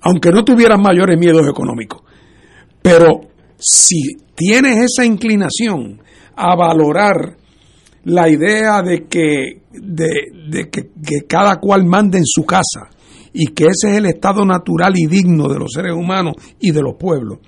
aunque 0.00 0.30
no 0.30 0.44
tuvieras 0.44 0.78
mayores 0.80 1.18
miedos 1.18 1.48
económicos. 1.48 2.02
Pero 2.82 3.20
si 3.58 4.16
tienes 4.34 4.90
esa 4.92 5.04
inclinación 5.04 6.00
a 6.36 6.54
valorar 6.54 7.36
la 8.04 8.28
idea 8.28 8.82
de 8.82 9.06
que, 9.06 9.62
de, 9.72 10.70
que 10.70 11.26
cada 11.26 11.56
cual 11.56 11.84
mande 11.84 12.18
en 12.18 12.26
su 12.26 12.44
casa 12.44 12.90
y 13.32 13.46
que 13.48 13.64
ese 13.64 13.90
es 13.90 13.96
el 13.98 14.06
estado 14.06 14.44
natural 14.44 14.92
y 14.96 15.06
digno 15.06 15.48
de 15.48 15.58
los 15.58 15.72
seres 15.72 15.92
humanos 15.92 16.34
y 16.60 16.70
de 16.70 16.82
los 16.82 16.94
pueblos, 16.96 17.38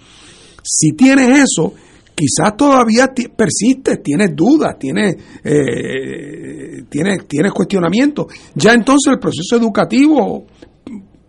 si 0.63 0.93
tienes 0.93 1.45
eso, 1.45 1.75
quizás 2.19 2.57
todavía 2.57 3.13
persistes, 3.37 4.03
tienes 4.03 4.35
dudas, 4.35 4.77
tienes, 4.77 5.15
eh, 5.45 6.83
tienes, 6.89 7.29
tienes 7.29 7.53
cuestionamientos. 7.53 8.27
Ya 8.57 8.75
entonces 8.75 9.13
el 9.13 9.21
proceso 9.21 9.55
educativo 9.55 10.45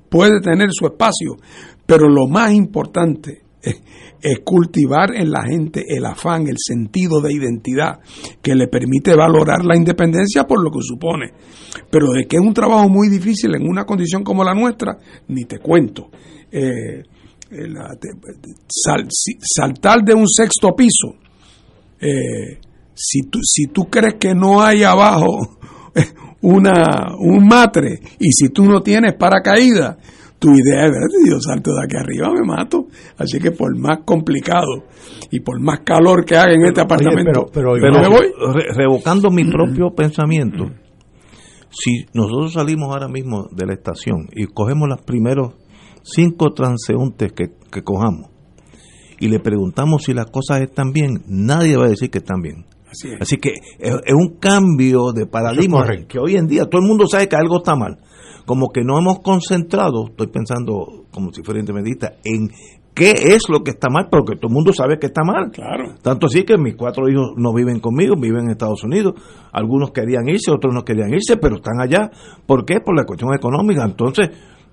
puede 0.09 0.41
tener 0.41 0.69
su 0.71 0.87
espacio, 0.87 1.37
pero 1.85 2.09
lo 2.09 2.27
más 2.27 2.53
importante 2.53 3.43
es, 3.61 3.79
cultivar 4.43 5.15
en 5.15 5.29
la 5.29 5.43
gente 5.43 5.85
el 5.87 6.05
afán, 6.05 6.47
el 6.47 6.57
sentido 6.57 7.21
de 7.21 7.33
identidad 7.33 7.99
que 8.41 8.55
le 8.55 8.67
permite 8.67 9.15
valorar 9.15 9.63
la 9.63 9.77
independencia 9.77 10.45
por 10.45 10.63
lo 10.63 10.71
que 10.71 10.79
supone. 10.81 11.31
Pero 11.91 12.07
de 12.11 12.25
que 12.25 12.37
es 12.37 12.41
un 12.41 12.53
trabajo 12.53 12.89
muy 12.89 13.09
difícil 13.09 13.55
en 13.55 13.69
una 13.69 13.85
condición 13.85 14.23
como 14.23 14.43
la 14.43 14.55
nuestra, 14.55 14.97
ni 15.27 15.45
te 15.45 15.59
cuento. 15.59 16.09
Eh, 16.51 17.03
la- 17.51 17.95
te- 17.99 18.09
sal- 18.67 19.07
si- 19.09 19.37
saltar 19.41 20.03
de 20.03 20.13
un 20.13 20.27
sexto 20.27 20.75
piso, 20.75 21.15
eh, 21.99 22.59
si, 22.93 23.21
tú, 23.29 23.39
si 23.43 23.67
tú 23.67 23.85
crees 23.89 24.15
que 24.15 24.33
no 24.35 24.61
hay 24.61 24.83
abajo 24.83 25.57
una, 26.41 27.15
un 27.19 27.47
matre 27.47 27.99
y 28.19 28.31
si 28.31 28.49
tú 28.49 28.65
no 28.65 28.81
tienes 28.81 29.13
paracaídas, 29.15 29.97
tu 30.39 30.49
idea 30.51 30.85
es, 30.85 30.91
"Espérate, 30.91 31.29
yo 31.29 31.37
salto 31.41 31.71
de 31.71 31.83
aquí 31.83 31.97
arriba, 31.97 32.29
me 32.31 32.45
mato. 32.47 32.87
Así 33.17 33.39
que 33.39 33.51
por 33.51 33.77
más 33.77 33.99
complicado 34.05 34.85
y 35.31 35.41
por 35.41 35.59
más 35.61 35.81
calor 35.81 36.23
que 36.23 36.37
haga 36.37 36.53
en 36.53 36.65
este 36.65 36.79
apartamento, 36.79 37.45
Pero 37.81 37.99
me 38.01 38.07
voy. 38.07 38.31
re- 38.53 38.73
revocando 38.73 39.29
mi 39.31 39.43
propio 39.51 39.89
pensamiento, 39.93 40.69
si 41.69 42.05
nosotros 42.13 42.53
salimos 42.53 42.87
ahora 42.89 43.09
mismo 43.09 43.47
de 43.51 43.65
la 43.65 43.73
estación 43.73 44.27
y 44.33 44.45
cogemos 44.45 44.87
los 44.87 45.01
primeros 45.01 45.55
cinco 46.13 46.53
transeúntes 46.53 47.31
que, 47.33 47.51
que 47.71 47.83
cojamos 47.83 48.29
y 49.19 49.27
le 49.27 49.39
preguntamos 49.39 50.03
si 50.03 50.13
las 50.13 50.27
cosas 50.27 50.61
están 50.61 50.91
bien, 50.91 51.23
nadie 51.27 51.77
va 51.77 51.85
a 51.85 51.89
decir 51.89 52.09
que 52.09 52.19
están 52.19 52.41
bien. 52.41 52.65
Así 52.89 53.09
es. 53.09 53.21
Así 53.21 53.37
que 53.37 53.49
es, 53.77 53.93
es 54.05 54.13
un 54.13 54.37
cambio 54.39 55.11
de 55.13 55.25
paradigma 55.27 55.85
que 56.07 56.19
hoy 56.19 56.35
en 56.35 56.47
día 56.47 56.65
todo 56.65 56.81
el 56.81 56.87
mundo 56.87 57.05
sabe 57.07 57.27
que 57.27 57.35
algo 57.35 57.57
está 57.57 57.75
mal. 57.75 57.99
Como 58.45 58.69
que 58.69 58.81
no 58.83 58.97
hemos 58.97 59.19
concentrado, 59.19 60.07
estoy 60.09 60.27
pensando 60.27 61.05
como 61.11 61.31
si 61.31 61.43
fuera 61.43 61.59
en 61.59 62.49
qué 62.95 63.11
es 63.11 63.43
lo 63.47 63.63
que 63.63 63.71
está 63.71 63.89
mal, 63.89 64.07
pero 64.09 64.23
que 64.25 64.35
todo 64.35 64.47
el 64.47 64.53
mundo 64.53 64.73
sabe 64.73 64.97
que 64.97 65.07
está 65.07 65.21
mal. 65.23 65.51
Claro. 65.51 65.95
Tanto 66.01 66.25
así 66.25 66.43
que 66.43 66.57
mis 66.57 66.75
cuatro 66.75 67.07
hijos 67.07 67.33
no 67.37 67.53
viven 67.53 67.79
conmigo, 67.79 68.15
viven 68.15 68.45
en 68.45 68.51
Estados 68.51 68.83
Unidos. 68.83 69.13
Algunos 69.51 69.91
querían 69.91 70.27
irse, 70.27 70.49
otros 70.51 70.73
no 70.73 70.83
querían 70.83 71.13
irse, 71.13 71.37
pero 71.37 71.57
están 71.57 71.79
allá. 71.79 72.09
¿Por 72.47 72.65
qué? 72.65 72.79
Por 72.83 72.95
la 72.95 73.05
cuestión 73.05 73.33
económica. 73.35 73.83
Entonces, 73.85 74.29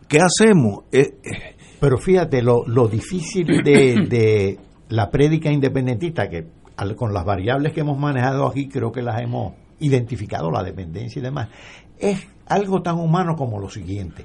¿qué 0.09 0.19
hacemos? 0.20 0.85
Eh, 0.93 1.19
eh, 1.23 1.57
Pero 1.81 1.99
fíjate, 1.99 2.43
lo, 2.43 2.66
lo 2.66 2.89
difícil 2.89 3.47
de, 3.62 4.07
de 4.09 4.59
la 4.89 5.11
prédica 5.11 5.51
independentista, 5.51 6.28
que 6.28 6.47
al- 6.77 6.97
con 6.97 7.12
las 7.12 7.24
variables 7.24 7.73
que 7.73 7.81
hemos 7.81 7.99
manejado 7.99 8.47
aquí, 8.47 8.69
creo 8.69 8.93
que 8.93 9.03
las 9.03 9.20
hemos 9.20 9.55
identificado, 9.81 10.51
la 10.51 10.62
dependencia 10.62 11.20
y 11.20 11.23
demás, 11.23 11.49
es 11.99 12.27
algo 12.47 12.83
tan 12.83 12.99
humano 12.99 13.35
como 13.37 13.59
lo 13.59 13.69
siguiente. 13.69 14.24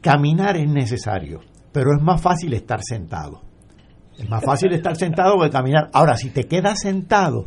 Caminar 0.00 0.56
es 0.56 0.68
necesario, 0.68 1.40
pero 1.72 1.90
es 1.96 2.02
más 2.02 2.20
fácil 2.20 2.52
estar 2.52 2.80
sentado. 2.82 3.40
Es 4.18 4.28
más 4.30 4.44
fácil 4.44 4.72
estar 4.72 4.94
sentado 4.96 5.40
que 5.40 5.50
caminar. 5.50 5.90
Ahora, 5.92 6.16
si 6.16 6.30
te 6.30 6.44
quedas 6.44 6.80
sentado, 6.80 7.46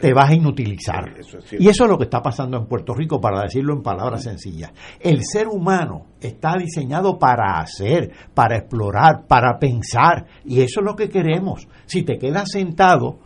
te 0.00 0.12
vas 0.12 0.30
a 0.30 0.34
inutilizar. 0.34 1.12
Y 1.58 1.68
eso 1.68 1.84
es 1.84 1.90
lo 1.90 1.98
que 1.98 2.04
está 2.04 2.22
pasando 2.22 2.56
en 2.56 2.66
Puerto 2.66 2.94
Rico, 2.94 3.20
para 3.20 3.42
decirlo 3.42 3.74
en 3.74 3.82
palabras 3.82 4.22
sencillas. 4.22 4.72
El 5.00 5.24
ser 5.24 5.48
humano 5.48 6.06
está 6.20 6.56
diseñado 6.56 7.18
para 7.18 7.58
hacer, 7.58 8.12
para 8.32 8.58
explorar, 8.58 9.26
para 9.26 9.58
pensar. 9.58 10.26
Y 10.44 10.60
eso 10.60 10.80
es 10.80 10.86
lo 10.86 10.94
que 10.94 11.08
queremos. 11.08 11.66
Si 11.86 12.04
te 12.04 12.16
quedas 12.16 12.50
sentado, 12.52 13.18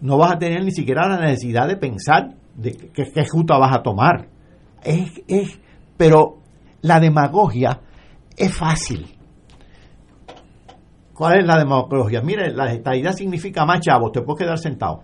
no 0.00 0.16
vas 0.16 0.32
a 0.32 0.38
tener 0.38 0.64
ni 0.64 0.72
siquiera 0.72 1.08
la 1.08 1.18
necesidad 1.18 1.68
de 1.68 1.76
pensar 1.76 2.34
de 2.56 2.72
qué, 2.72 3.04
qué 3.12 3.24
ruta 3.30 3.58
vas 3.58 3.76
a 3.76 3.82
tomar. 3.82 4.28
Es, 4.82 5.12
es, 5.28 5.58
pero 5.98 6.38
la 6.80 7.00
demagogia 7.00 7.80
es 8.34 8.54
fácil. 8.56 9.19
¿Cuál 11.20 11.40
es 11.40 11.46
la 11.46 11.58
demagogia? 11.58 12.22
Mire, 12.22 12.50
la 12.50 12.72
estadidad 12.72 13.12
significa 13.12 13.66
más 13.66 13.80
chavos, 13.80 14.10
te 14.10 14.22
puedes 14.22 14.42
quedar 14.42 14.58
sentado. 14.58 15.02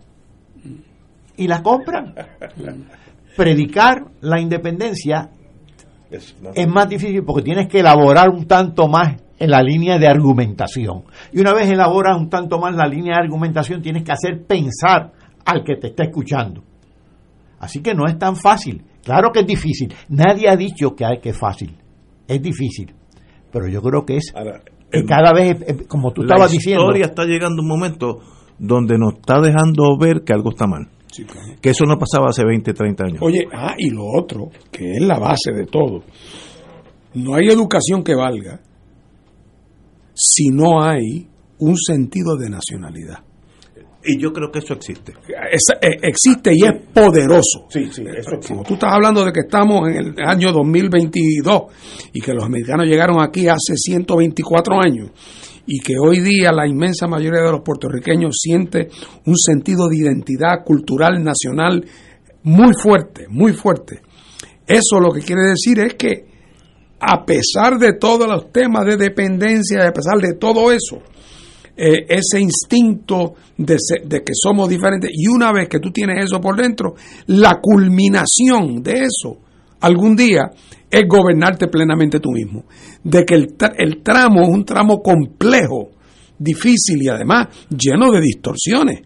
Y 1.37 1.47
la 1.47 1.63
compran. 1.63 2.15
predicar 3.37 4.03
la 4.23 4.41
independencia 4.41 5.29
es 6.11 6.69
más 6.69 6.89
difícil 6.89 7.23
porque 7.23 7.43
tienes 7.43 7.69
que 7.69 7.81
elaborar 7.81 8.31
un 8.31 8.47
tanto 8.47 8.89
más 8.89 9.15
en 9.39 9.51
la 9.51 9.61
línea 9.61 9.99
de 9.99 10.09
argumentación. 10.09 11.05
Y 11.35 11.41
una 11.41 11.53
vez 11.53 11.69
elaboras 11.69 12.17
un 12.17 12.31
tanto 12.31 12.59
más 12.59 12.75
la 12.75 12.87
línea 12.87 13.17
de 13.17 13.25
argumentación, 13.25 13.83
tienes 13.83 14.03
que 14.03 14.13
hacer 14.13 14.43
pensar 14.47 15.13
al 15.45 15.63
que 15.65 15.77
te 15.77 15.89
está 15.89 16.05
escuchando. 16.05 16.65
Así 17.59 17.83
que 17.83 17.93
no 17.93 18.07
es 18.07 18.19
tan 18.19 18.37
fácil. 18.37 18.83
Claro 19.05 19.33
que 19.33 19.41
es 19.41 19.47
difícil. 19.47 19.93
Nadie 20.09 20.49
ha 20.49 20.57
dicho 20.57 20.97
que, 20.97 21.05
hay, 21.05 21.19
que 21.19 21.29
es 21.29 21.39
fácil. 21.39 21.77
Es 22.27 22.41
difícil. 22.41 22.95
Pero 23.53 23.69
yo 23.69 23.83
creo 23.83 24.07
que 24.07 24.17
es 24.17 24.33
cada 25.05 25.33
vez, 25.33 25.57
eh, 25.67 25.87
como 25.87 26.13
tú 26.13 26.23
estabas 26.23 26.51
diciendo... 26.51 26.83
La 26.83 26.87
historia 26.87 27.07
está 27.07 27.25
llegando 27.25 27.63
un 27.63 27.69
momento 27.69 28.21
donde 28.59 28.99
nos 28.99 29.15
está 29.15 29.41
dejando 29.41 29.97
ver 29.99 30.23
que 30.25 30.33
algo 30.33 30.51
está 30.51 30.67
mal. 30.67 30.89
Que 31.61 31.71
eso 31.71 31.85
no 31.85 31.99
pasaba 31.99 32.27
hace 32.29 32.45
20, 32.45 32.73
30 32.73 33.05
años. 33.05 33.19
Oye, 33.23 33.47
ah, 33.53 33.75
y 33.79 33.91
lo 33.91 34.05
otro, 34.05 34.51
que 34.71 34.93
es 34.93 35.03
la 35.03 35.19
base 35.19 35.53
de 35.53 35.67
todo. 35.67 36.03
No 37.15 37.35
hay 37.35 37.49
educación 37.49 38.03
que 38.03 38.15
valga 38.15 38.61
si 40.15 40.49
no 40.49 40.83
hay 40.83 41.29
un 41.59 41.77
sentido 41.77 42.37
de 42.37 42.51
nacionalidad. 42.51 43.19
Y 44.09 44.21
yo 44.21 44.33
creo 44.33 44.51
que 44.51 44.61
eso 44.61 44.75
existe. 44.75 45.13
Eh, 45.13 45.89
existe 46.03 46.53
y 46.55 46.65
es 46.65 46.75
poderoso. 46.93 47.67
Sí, 47.69 47.89
sí, 47.91 48.05
eso 48.17 48.39
Como 48.47 48.63
tú 48.63 48.75
estás 48.75 48.93
hablando 48.93 49.25
de 49.25 49.33
que 49.33 49.41
estamos 49.41 49.89
en 49.89 49.97
el 49.97 50.15
año 50.25 50.53
2022 50.53 51.63
y 52.13 52.21
que 52.21 52.33
los 52.33 52.45
americanos 52.45 52.87
llegaron 52.87 53.21
aquí 53.21 53.49
hace 53.49 53.75
124 53.75 54.75
años 54.81 55.11
y 55.67 55.81
que 55.81 55.95
hoy 55.99 56.21
día 56.21 56.53
la 56.53 56.67
inmensa 56.67 57.09
mayoría 57.09 57.43
de 57.43 57.51
los 57.51 57.63
puertorriqueños 57.63 58.37
siente 58.41 58.89
un 59.27 59.37
sentido 59.37 59.89
de 59.89 59.97
identidad 59.97 60.65
cultural 60.65 61.23
nacional 61.25 61.85
muy 62.45 62.73
fuerte, 62.81 63.27
muy 63.29 63.53
fuerte. 63.53 64.03
Eso 64.67 65.01
lo 65.01 65.11
que 65.11 65.23
quiere 65.23 65.43
decir 65.43 65.81
es 65.81 65.95
que 65.95 66.27
a 67.01 67.25
pesar 67.25 67.79
de 67.79 67.95
todos 67.95 68.29
los 68.29 68.53
temas 68.53 68.87
de 68.87 68.97
dependencia, 68.97 69.87
a 69.87 69.93
pesar 69.93 70.19
de 70.21 70.35
todo 70.35 70.71
eso, 70.71 71.03
eh, 71.77 72.07
ese 72.09 72.41
instinto 72.41 73.35
de, 73.57 73.77
que 74.09 74.33
somos 74.33 74.69
diferentes, 74.69 75.11
y 75.13 75.29
una 75.29 75.53
vez 75.53 75.69
que 75.69 75.79
tú 75.79 75.91
tienes 75.91 76.25
eso 76.25 76.41
por 76.41 76.57
dentro, 76.57 76.95
la 77.27 77.61
culminación 77.61 78.83
de 78.83 79.05
eso, 79.05 79.39
algún 79.81 80.17
día, 80.17 80.51
es 80.91 81.03
gobernarte 81.07 81.69
plenamente 81.69 82.21
tú 82.21 82.31
mismo. 82.31 82.65
De 83.03 83.25
que 83.25 83.35
el, 83.35 83.55
el 83.77 84.03
tramo 84.03 84.43
es 84.43 84.49
un 84.49 84.65
tramo 84.65 85.03
complejo, 85.03 85.91
difícil 86.39 87.03
y 87.03 87.09
además 87.09 87.49
lleno 87.69 88.11
de 88.11 88.21
distorsiones. 88.21 89.03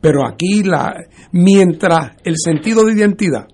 Pero 0.00 0.26
aquí, 0.26 0.62
la, 0.62 0.94
mientras 1.32 2.16
el 2.24 2.34
sentido 2.36 2.84
de 2.84 2.94
identidad 2.94 3.46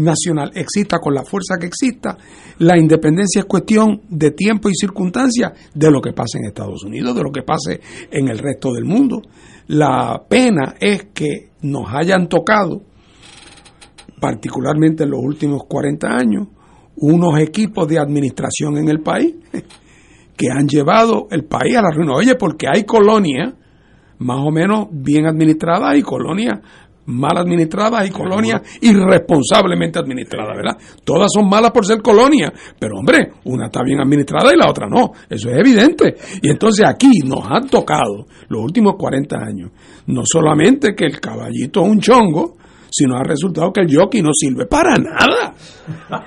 nacional 0.00 0.50
exista 0.54 0.98
con 0.98 1.14
la 1.14 1.24
fuerza 1.24 1.56
que 1.58 1.66
exista, 1.66 2.16
la 2.58 2.78
independencia 2.78 3.40
es 3.40 3.44
cuestión 3.44 4.02
de 4.08 4.32
tiempo 4.32 4.68
y 4.68 4.74
circunstancia 4.74 5.52
de 5.74 5.90
lo 5.90 6.00
que 6.00 6.12
pase 6.12 6.38
en 6.38 6.46
Estados 6.46 6.84
Unidos, 6.84 7.14
de 7.14 7.22
lo 7.22 7.30
que 7.30 7.42
pase 7.42 7.80
en 8.10 8.28
el 8.28 8.38
resto 8.38 8.72
del 8.72 8.84
mundo. 8.84 9.22
La 9.68 10.22
pena 10.28 10.74
es 10.80 11.06
que 11.14 11.50
nos 11.62 11.84
hayan 11.94 12.28
tocado, 12.28 12.82
particularmente 14.20 15.04
en 15.04 15.10
los 15.10 15.20
últimos 15.22 15.62
40 15.68 16.08
años, 16.08 16.48
unos 16.96 17.38
equipos 17.38 17.88
de 17.88 17.98
administración 17.98 18.76
en 18.76 18.88
el 18.88 19.00
país 19.00 19.34
que 20.36 20.50
han 20.50 20.68
llevado 20.68 21.28
el 21.30 21.44
país 21.44 21.76
a 21.76 21.82
la 21.82 21.90
ruina. 21.90 22.14
Oye, 22.14 22.34
porque 22.34 22.66
hay 22.70 22.84
colonias 22.84 23.54
más 24.18 24.38
o 24.40 24.50
menos 24.50 24.88
bien 24.90 25.26
administradas 25.26 25.96
y 25.96 26.02
colonias 26.02 26.60
mal 27.10 27.36
administradas 27.36 28.06
y 28.08 28.10
colonias 28.10 28.62
irresponsablemente 28.80 29.98
administradas, 29.98 30.56
¿verdad? 30.56 30.78
Todas 31.04 31.28
son 31.32 31.48
malas 31.48 31.70
por 31.70 31.84
ser 31.84 32.00
colonias, 32.00 32.52
pero 32.78 32.98
hombre, 32.98 33.32
una 33.44 33.66
está 33.66 33.82
bien 33.82 34.00
administrada 34.00 34.52
y 34.52 34.56
la 34.56 34.70
otra 34.70 34.86
no, 34.88 35.12
eso 35.28 35.50
es 35.50 35.58
evidente. 35.58 36.14
Y 36.42 36.50
entonces 36.50 36.86
aquí 36.86 37.20
nos 37.24 37.44
han 37.48 37.68
tocado 37.68 38.26
los 38.48 38.62
últimos 38.62 38.94
40 38.96 39.36
años, 39.36 39.70
no 40.06 40.22
solamente 40.24 40.94
que 40.94 41.06
el 41.06 41.20
caballito 41.20 41.82
es 41.82 41.88
un 41.88 42.00
chongo, 42.00 42.56
sino 42.90 43.16
ha 43.16 43.22
resultado 43.22 43.72
que 43.72 43.82
el 43.82 43.96
jockey 43.96 44.20
no 44.20 44.30
sirve 44.32 44.66
para 44.66 44.96
nada. 44.96 45.54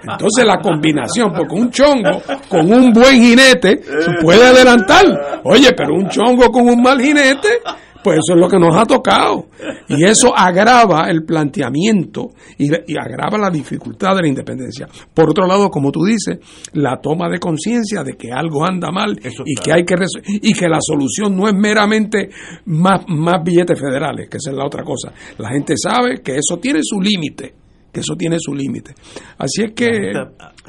Entonces 0.09 0.45
la 0.45 0.59
combinación, 0.59 1.33
porque 1.35 1.55
un 1.55 1.69
chongo 1.69 2.21
con 2.47 2.71
un 2.71 2.93
buen 2.93 3.21
jinete 3.21 3.81
se 3.83 4.11
puede 4.21 4.45
adelantar. 4.45 5.41
Oye, 5.43 5.71
pero 5.75 5.95
un 5.95 6.07
chongo 6.07 6.49
con 6.51 6.67
un 6.67 6.81
mal 6.81 7.01
jinete 7.01 7.59
pues 8.03 8.19
eso 8.19 8.33
es 8.33 8.39
lo 8.39 8.47
que 8.47 8.59
nos 8.59 8.75
ha 8.75 8.85
tocado. 8.85 9.47
Y 9.87 10.03
eso 10.03 10.35
agrava 10.35 11.09
el 11.09 11.23
planteamiento 11.23 12.31
y, 12.57 12.69
agrava 12.97 13.37
la 13.37 13.49
dificultad 13.49 14.15
de 14.15 14.23
la 14.23 14.27
independencia. 14.27 14.87
Por 15.13 15.29
otro 15.29 15.47
lado, 15.47 15.69
como 15.69 15.91
tú 15.91 16.03
dices, 16.03 16.39
la 16.73 16.99
toma 17.01 17.29
de 17.29 17.39
conciencia 17.39 18.03
de 18.03 18.13
que 18.13 18.31
algo 18.31 18.65
anda 18.65 18.91
mal 18.91 19.19
y 19.45 19.55
que 19.55 19.71
hay 19.71 19.85
que 19.85 19.95
y 20.27 20.53
que 20.53 20.67
la 20.67 20.79
solución 20.81 21.35
no 21.35 21.47
es 21.47 21.53
meramente 21.53 22.29
más, 22.65 23.05
más 23.07 23.43
billetes 23.43 23.79
federales, 23.79 24.29
que 24.29 24.37
esa 24.37 24.51
es 24.51 24.57
la 24.57 24.65
otra 24.65 24.83
cosa. 24.83 25.13
La 25.37 25.49
gente 25.49 25.75
sabe 25.77 26.21
que 26.21 26.35
eso 26.37 26.57
tiene 26.57 26.79
su 26.81 26.99
límite 26.99 27.63
que 27.93 27.99
eso 27.99 28.15
tiene 28.17 28.37
su 28.39 28.53
límite. 28.53 28.95
Así 29.37 29.61
es 29.63 29.73
que... 29.73 30.11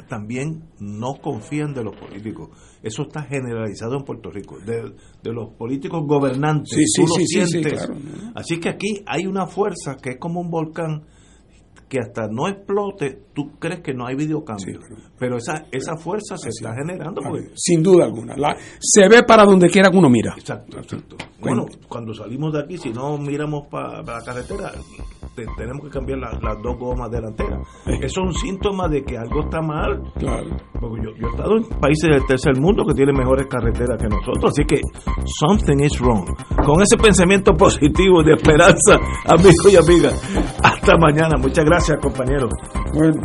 También 0.07 0.61
no 0.79 1.15
confían 1.15 1.73
de 1.73 1.83
los 1.83 1.95
políticos. 1.95 2.49
Eso 2.85 3.01
está 3.01 3.23
generalizado 3.23 3.97
en 3.97 4.03
Puerto 4.03 4.29
Rico. 4.29 4.59
De, 4.59 4.93
los 5.33 5.55
políticos 5.55 6.03
gobernantes. 6.05 6.69
Sí, 6.69 6.83
sí, 6.85 7.25
sí, 7.25 7.47
sí, 7.47 7.61
claro. 7.63 7.95
Así 8.35 8.59
que 8.59 8.69
aquí 8.69 9.01
hay 9.07 9.25
una 9.25 9.47
fuerza 9.47 9.97
que 9.99 10.11
es 10.11 10.17
como 10.19 10.39
un 10.39 10.51
volcán 10.51 11.03
que 11.89 11.97
hasta 11.97 12.27
no 12.29 12.47
explote, 12.47 13.23
tú 13.35 13.51
crees 13.59 13.81
que 13.81 13.93
no 13.93 14.07
hay 14.07 14.15
videocambio. 14.15 14.79
pero, 15.19 15.37
esa 15.37 15.65
esa 15.71 15.95
fuerza 15.95 16.37
se 16.37 16.49
está 16.49 16.73
generando. 16.73 17.21
Sin 17.55 17.83
duda 17.83 18.05
alguna. 18.05 18.35
La, 18.35 18.55
se 18.79 19.07
ve 19.07 19.21
para 19.23 19.43
donde 19.43 19.69
quiera 19.69 19.91
que 19.91 19.97
uno 19.97 20.09
mira. 20.09 20.33
Exacto, 20.37 20.77
Bueno, 21.39 21.65
cuando 21.87 22.13
salimos 22.13 22.53
de 22.53 22.61
aquí, 22.61 22.77
si 22.77 22.89
no 22.91 23.17
miramos 23.17 23.67
para 23.69 24.01
la 24.01 24.21
carretera, 24.23 24.71
tenemos 25.57 25.83
que 25.83 25.89
cambiar 25.89 26.19
las 26.19 26.61
dos 26.63 26.77
gomas 26.77 27.11
delanteras. 27.11 27.59
Eso 27.85 28.05
es 28.05 28.17
un 28.17 28.33
síntoma 28.33 28.87
de 28.87 29.03
que 29.03 29.17
algo 29.17 29.41
está 29.41 29.61
mal. 29.61 30.01
Claro. 30.17 30.57
Porque 30.79 31.05
yo, 31.05 31.11
yo 31.17 31.27
he 31.27 31.31
estado 31.31 31.57
en 31.57 31.63
países 31.79 32.09
del 32.09 32.25
tercer 32.25 32.59
mundo 32.59 32.83
que 32.85 32.93
tienen 32.93 33.15
mejores 33.15 33.45
carreteras 33.47 34.01
que 34.01 34.07
nosotros. 34.07 34.51
Así 34.51 34.65
que 34.65 34.81
something 35.39 35.83
is 35.83 35.99
wrong. 35.99 36.25
Con 36.65 36.81
ese 36.81 36.97
pensamiento 36.97 37.53
positivo 37.53 38.23
de 38.23 38.33
esperanza, 38.33 38.99
amigos 39.27 39.71
y 39.71 39.75
amigas. 39.75 40.21
Hasta 40.63 40.97
mañana. 40.97 41.35
Muchas 41.37 41.63
gracias 41.63 41.75
gracias, 41.75 41.99
compañero. 42.01 42.49
Bueno, 42.93 43.24